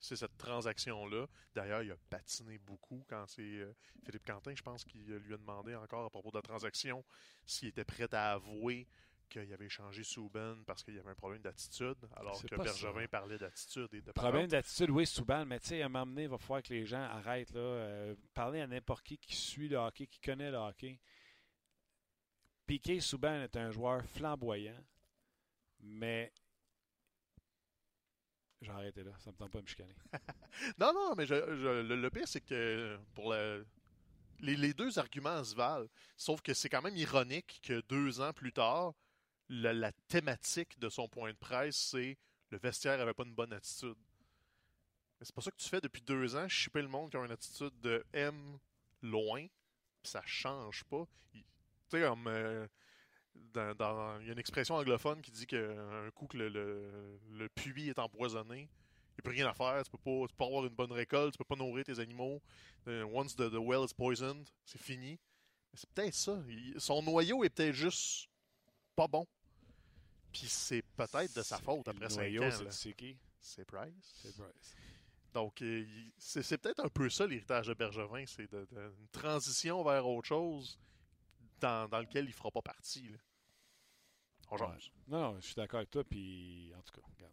c'est 0.03 0.17
cette 0.17 0.37
transaction-là. 0.37 1.27
D'ailleurs, 1.55 1.83
il 1.83 1.93
a 1.93 1.97
patiné 2.11 2.59
beaucoup 2.59 3.05
quand 3.09 3.25
c'est 3.29 3.43
euh, 3.43 3.73
Philippe 4.05 4.27
Quentin, 4.27 4.53
je 4.55 4.63
pense, 4.63 4.85
qui 4.85 5.11
euh, 5.11 5.19
lui 5.21 5.33
a 5.33 5.37
demandé 5.39 5.75
encore 5.77 6.05
à 6.05 6.11
propos 6.11 6.31
de 6.31 6.37
la 6.37 6.43
transaction 6.43 7.05
s'il 7.47 7.69
était 7.69 7.85
prêt 7.85 8.13
à 8.13 8.33
avouer 8.33 8.89
qu'il 9.29 9.53
avait 9.53 9.67
échangé 9.67 10.03
Subban 10.03 10.63
parce 10.67 10.83
qu'il 10.83 10.95
y 10.95 10.99
avait 10.99 11.13
un 11.13 11.15
problème 11.15 11.41
d'attitude, 11.41 11.97
alors 12.17 12.43
que 12.43 12.55
Bergevin 12.55 13.03
ça. 13.03 13.09
parlait 13.09 13.39
d'attitude 13.39 13.89
et 13.95 14.03
de 14.03 14.13
Problème 14.13 14.49
d'attitude, 14.49 14.91
oui, 14.91 15.07
Souban, 15.07 15.47
mais 15.47 15.61
tu 15.61 15.69
sais, 15.69 15.83
à 15.83 15.87
un 15.87 15.89
moment 15.89 16.05
donné, 16.05 16.25
il 16.25 16.29
va 16.29 16.37
falloir 16.37 16.63
que 16.63 16.75
les 16.75 16.85
gens 16.85 17.03
arrêtent. 17.03 17.53
Là, 17.53 17.61
euh, 17.61 18.15
parler 18.35 18.61
à 18.61 18.67
n'importe 18.67 19.05
qui 19.05 19.17
qui 19.17 19.37
suit 19.37 19.69
le 19.69 19.77
hockey, 19.77 20.07
qui 20.07 20.21
connaît 20.21 20.51
le 20.51 20.59
hockey. 20.59 21.01
Piqué 22.67 23.01
Souban 23.01 23.43
est 23.43 23.57
un 23.57 23.71
joueur 23.71 24.05
flamboyant, 24.05 24.85
mais. 25.81 26.33
J'ai 28.63 28.71
arrêté 28.71 29.03
là, 29.03 29.11
ça 29.19 29.31
me 29.33 29.37
tente 29.37 29.51
pas 29.51 29.59
de 29.59 29.65
me 29.65 29.69
chicaner. 29.69 29.95
Non, 30.79 30.93
non, 30.95 31.15
mais 31.17 31.27
je- 31.27 31.35
le, 31.83 32.11
pire, 32.11 32.29
c'est 32.29 32.41
que 32.41 32.97
pour 33.15 33.33
le- 33.33 33.67
les, 34.41 34.55
les 34.57 34.73
deux 34.73 34.99
arguments 34.99 35.43
se 35.43 35.55
valent. 35.55 35.89
Sauf 36.17 36.41
que 36.43 36.55
c'est 36.55 36.69
quand 36.69 36.83
même 36.83 36.97
ironique 36.97 37.61
que 37.63 37.81
deux 37.89 38.21
ans 38.21 38.33
plus 38.33 38.53
tard, 38.53 38.95
la, 39.49 39.91
thématique 40.09 40.79
de 40.79 40.89
son 40.89 41.09
point 41.09 41.33
de 41.33 41.37
presse, 41.37 41.77
c'est 41.77 42.17
le 42.51 42.59
vestiaire 42.59 43.01
avait 43.01 43.15
pas 43.15 43.25
une 43.25 43.35
bonne 43.35 43.53
attitude. 43.53 43.97
Mais 45.19 45.27
c'est 45.27 45.35
pas 45.35 45.43
ça 45.43 45.51
que 45.51 45.57
tu 45.57 45.69
fais 45.69 45.81
depuis 45.81 46.03
deux 46.03 46.37
ans, 46.37 46.49
chipper 46.49 46.83
le 46.83 46.89
monde 46.89 47.11
qui 47.11 47.17
a 47.17 47.25
une 47.25 47.33
attitude 47.33 47.79
de 47.81 48.05
M 48.13 48.59
loin, 49.03 49.47
pis 50.03 50.11
ça 50.11 50.23
change 50.25 50.85
pas. 50.85 51.05
Tu 51.33 51.43
sais, 51.91 52.01
comme. 52.03 52.27
euh, 52.29 52.67
dans- 53.35 53.75
dans- 53.75 54.21
il 54.21 54.27
y 54.27 54.31
a 54.31 54.33
une 54.33 54.39
expression 54.39 54.75
anglophone 54.77 55.21
qui 55.23 55.31
dit 55.31 55.47
qu'un 55.47 56.11
coup 56.15 56.27
que 56.27 56.37
le, 56.37 56.49
le, 56.49 57.19
le 57.31 57.49
puits 57.49 57.89
est 57.89 57.99
empoisonné, 57.99 58.61
il 58.61 58.63
n'y 58.63 59.21
a 59.21 59.23
plus 59.23 59.33
rien 59.33 59.47
à 59.49 59.53
faire. 59.55 59.83
Tu 59.85 59.91
peux 59.91 59.99
pas, 59.99 60.27
tu 60.27 60.33
peux 60.33 60.37
pas 60.39 60.47
avoir 60.47 60.65
une 60.65 60.75
bonne 60.75 60.93
récolte, 60.93 61.33
tu 61.33 61.39
peux 61.39 61.45
pas 61.45 61.57
nourrir 61.57 61.85
tes 61.85 61.99
animaux. 61.99 62.41
Euh, 62.89 63.05
Once 63.13 63.35
the, 63.37 63.51
the 63.51 63.59
well 63.59 63.85
is 63.85 63.95
poisoned, 63.95 64.49
c'est 64.65 64.81
fini. 64.81 65.19
C'est 65.75 65.89
peut-être 65.91 66.15
ça. 66.15 66.39
Il- 66.49 66.81
son 66.81 67.03
noyau 67.03 67.45
est 67.45 67.51
peut-être 67.51 67.75
juste 67.75 68.29
pas 68.97 69.07
bon. 69.09 69.27
Puis 70.33 70.47
c'est 70.49 70.83
peut-être 70.97 71.35
de 71.37 71.43
sa 71.43 71.59
faute 71.59 71.87
après 71.89 72.05
Le 72.05 72.11
5 72.11 72.17
noyau, 72.23 72.45
ans. 72.45 72.51
c'est- 72.71 72.93
qui? 72.95 73.17
C'est 73.39 73.65
Price. 73.67 73.93
C'est 74.23 74.37
Bryce. 74.37 74.75
Donc, 75.35 75.61
euh, 75.63 75.85
c'est 76.19 76.43
c'est 76.43 76.59
peut-être 76.59 76.85
un 76.85 76.89
peu 76.89 77.09
ça 77.11 77.27
l'héritage 77.27 77.67
de 77.67 77.75
Bergevin, 77.75 78.25
c'est 78.27 78.51
de, 78.51 78.67
de- 78.71 78.93
une 79.01 79.09
transition 79.09 79.83
vers 79.83 80.07
autre 80.07 80.29
chose 80.29 80.79
dans, 81.63 81.89
dans 81.89 82.01
lequel 82.01 82.25
il 82.25 82.29
ne 82.29 82.35
fera 82.35 82.51
pas 82.51 82.63
partie. 82.63 83.09
là. 83.09 83.19
On 84.51 84.57
Ouais. 84.57 84.59
jase. 84.59 84.91
Non, 85.09 85.21
non, 85.33 85.41
je 85.41 85.47
suis 85.47 85.55
d'accord 85.55 85.79
avec 85.79 85.91
toi, 85.91 86.05
puis 86.05 86.73
en 86.77 86.83
tout 86.83 86.93
cas, 87.01 87.07
regarde. 87.17 87.33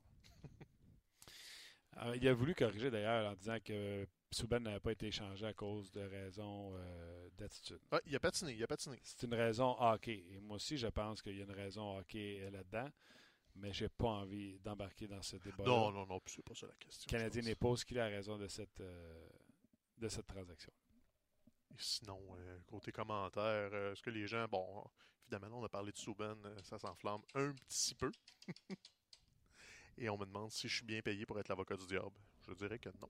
Euh, 1.98 2.16
il 2.16 2.26
a 2.30 2.34
voulu 2.34 2.56
corriger 2.56 2.90
d'ailleurs 2.90 3.30
en 3.32 3.36
disant 3.36 3.58
que 3.60 4.08
Souben 4.32 4.64
n'avait 4.64 4.80
pas 4.80 4.92
été 4.94 5.08
échangé 5.08 5.46
à 5.46 5.54
cause 5.54 5.92
de 5.92 6.00
raisons 6.02 6.72
euh, 6.76 7.30
d'attitude. 7.38 7.80
Ouais, 7.92 8.00
il 8.06 8.16
a 8.16 8.20
patiné, 8.22 8.54
il 8.54 8.64
a 8.64 8.68
patiné. 8.68 8.98
C'est 9.04 9.24
une 9.26 9.34
raison 9.34 9.76
hockey. 9.80 10.24
Et 10.32 10.40
moi 10.40 10.56
aussi, 10.58 10.78
je 10.78 10.88
pense 10.88 11.22
qu'il 11.22 11.36
y 11.36 11.42
a 11.42 11.44
une 11.44 11.52
raison 11.52 11.98
hockey 11.98 12.40
euh, 12.42 12.52
là-dedans, 12.52 12.90
mais 13.56 13.74
j'ai 13.74 13.90
pas 13.90 14.08
envie 14.08 14.60
d'embarquer 14.60 15.08
dans 15.08 15.22
ce 15.22 15.36
débat. 15.38 15.64
Non, 15.66 15.92
non, 15.92 16.06
non, 16.06 16.20
puis 16.22 16.36
c'est 16.38 16.46
pas 16.46 16.54
ça 16.56 16.68
la 16.68 16.76
question. 16.76 17.06
Le 17.12 17.18
Canadien 17.18 17.42
n'est 17.42 17.56
pas 17.56 17.74
qui 17.76 18.00
a 18.00 18.06
raison 18.06 18.38
de 18.38 18.48
cette, 18.48 18.80
euh, 18.80 19.28
de 19.98 20.08
cette 20.08 20.28
transaction. 20.28 20.72
Et 21.72 21.76
sinon, 21.78 22.20
euh, 22.38 22.60
côté 22.68 22.92
commentaire, 22.92 23.70
euh, 23.74 23.94
est-ce 23.94 24.02
que 24.02 24.10
les 24.10 24.28
gens, 24.28 24.46
bon, 24.48 24.84
évidemment, 25.28 25.60
on 25.60 25.64
a 25.66 25.70
parlé 25.70 25.92
de 25.92 25.98
Souben, 25.98 26.38
euh, 26.46 26.56
ça 26.64 26.80
s'enflamme 26.80 27.22
un 27.36 27.52
petit 27.52 27.96
peu. 27.96 28.12
Et 29.98 30.10
on 30.10 30.18
me 30.18 30.26
demande 30.26 30.50
si 30.52 30.70
je 30.70 30.78
suis 30.78 30.86
bien 30.86 31.02
payé 31.02 31.26
pour 31.26 31.38
être 31.40 31.50
l'avocat 31.50 31.76
du 31.76 31.86
diable. 31.86 32.16
Je 32.48 32.54
dirais 32.54 32.80
que 32.80 32.90
non. 33.02 33.10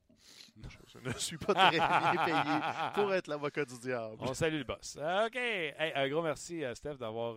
Je 0.87 0.97
ne 1.07 1.13
suis 1.13 1.37
pas 1.37 1.53
très 1.53 1.69
bien 1.77 2.25
payé 2.25 2.93
pour 2.95 3.13
être 3.13 3.27
l'avocat 3.27 3.63
du 3.63 3.77
diable. 3.77 4.17
On 4.19 4.33
salue 4.33 4.57
le 4.57 4.63
boss. 4.63 4.97
OK. 4.97 5.35
Hey, 5.35 5.93
un 5.93 6.09
gros 6.09 6.23
merci, 6.23 6.65
à 6.65 6.73
Steph, 6.73 6.95
d'avoir 6.95 7.35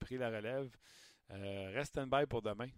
pris 0.00 0.18
la 0.18 0.28
relève. 0.28 0.76
Reste 1.28 1.92
stand-by 1.92 2.26
pour 2.26 2.42
demain. 2.42 2.68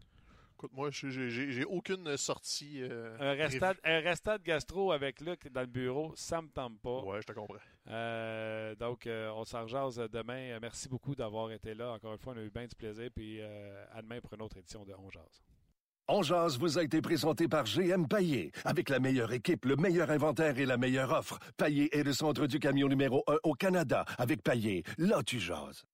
Écoute, 0.59 0.73
moi, 0.73 0.89
j'ai- 0.91 1.65
aucune 1.67 2.17
sortie. 2.17 2.79
euh, 2.83 3.15
Un 3.21 3.35
restant, 3.35 3.73
un 3.85 4.01
restant 4.01 4.39
de 4.39 4.43
gastro 4.43 4.91
avec 4.91 5.21
Luc 5.21 5.53
dans 5.53 5.61
le 5.61 5.67
bureau, 5.67 6.13
ça 6.17 6.41
me 6.41 6.49
tente 6.49 6.81
pas. 6.81 7.03
Ouais, 7.03 7.21
je 7.21 7.27
te 7.27 7.33
comprends. 7.33 7.57
Euh, 7.89 8.75
donc, 8.77 9.07
euh, 9.07 9.29
on 9.35 9.45
s'en 9.45 9.65
rejase 9.65 9.97
demain. 10.11 10.59
Merci 10.61 10.89
beaucoup 10.89 11.15
d'avoir 11.15 11.53
été 11.53 11.75
là. 11.75 11.93
Encore 11.93 12.13
une 12.15 12.19
fois, 12.19 12.33
on 12.35 12.39
a 12.39 12.43
eu 12.43 12.49
bien 12.49 12.65
du 12.65 12.75
plaisir. 12.75 13.11
Puis 13.15 13.37
euh, 13.41 13.85
à 13.93 14.01
demain 14.01 14.19
pour 14.23 14.33
une 14.33 14.41
autre 14.41 14.57
édition 14.57 14.83
de 14.87 14.95
On 14.99 15.11
Jase. 15.11 15.43
On 16.09 16.23
jase 16.23 16.57
vous 16.59 16.79
a 16.79 16.85
été 16.85 17.03
présenté 17.03 17.49
par 17.49 17.65
GM 17.67 18.07
Paillé. 18.09 18.51
Avec 18.65 18.89
la 18.89 18.99
meilleure 18.99 19.33
équipe, 19.33 19.67
le 19.67 19.77
meilleur 19.77 20.11
inventaire 20.11 20.59
et 20.59 20.65
la 20.65 20.79
meilleure 20.79 21.11
offre. 21.13 21.39
Paillé 21.59 21.95
est 21.95 22.03
le 22.05 22.13
centre 22.15 22.47
du 22.47 22.59
camion 22.61 22.89
numéro 22.89 23.25
1 23.27 23.37
au 23.43 23.53
Canada. 23.55 24.07
Avec 24.17 24.43
Paillé, 24.43 24.85
là 24.97 25.23
tu 25.23 25.39
jases. 25.39 25.85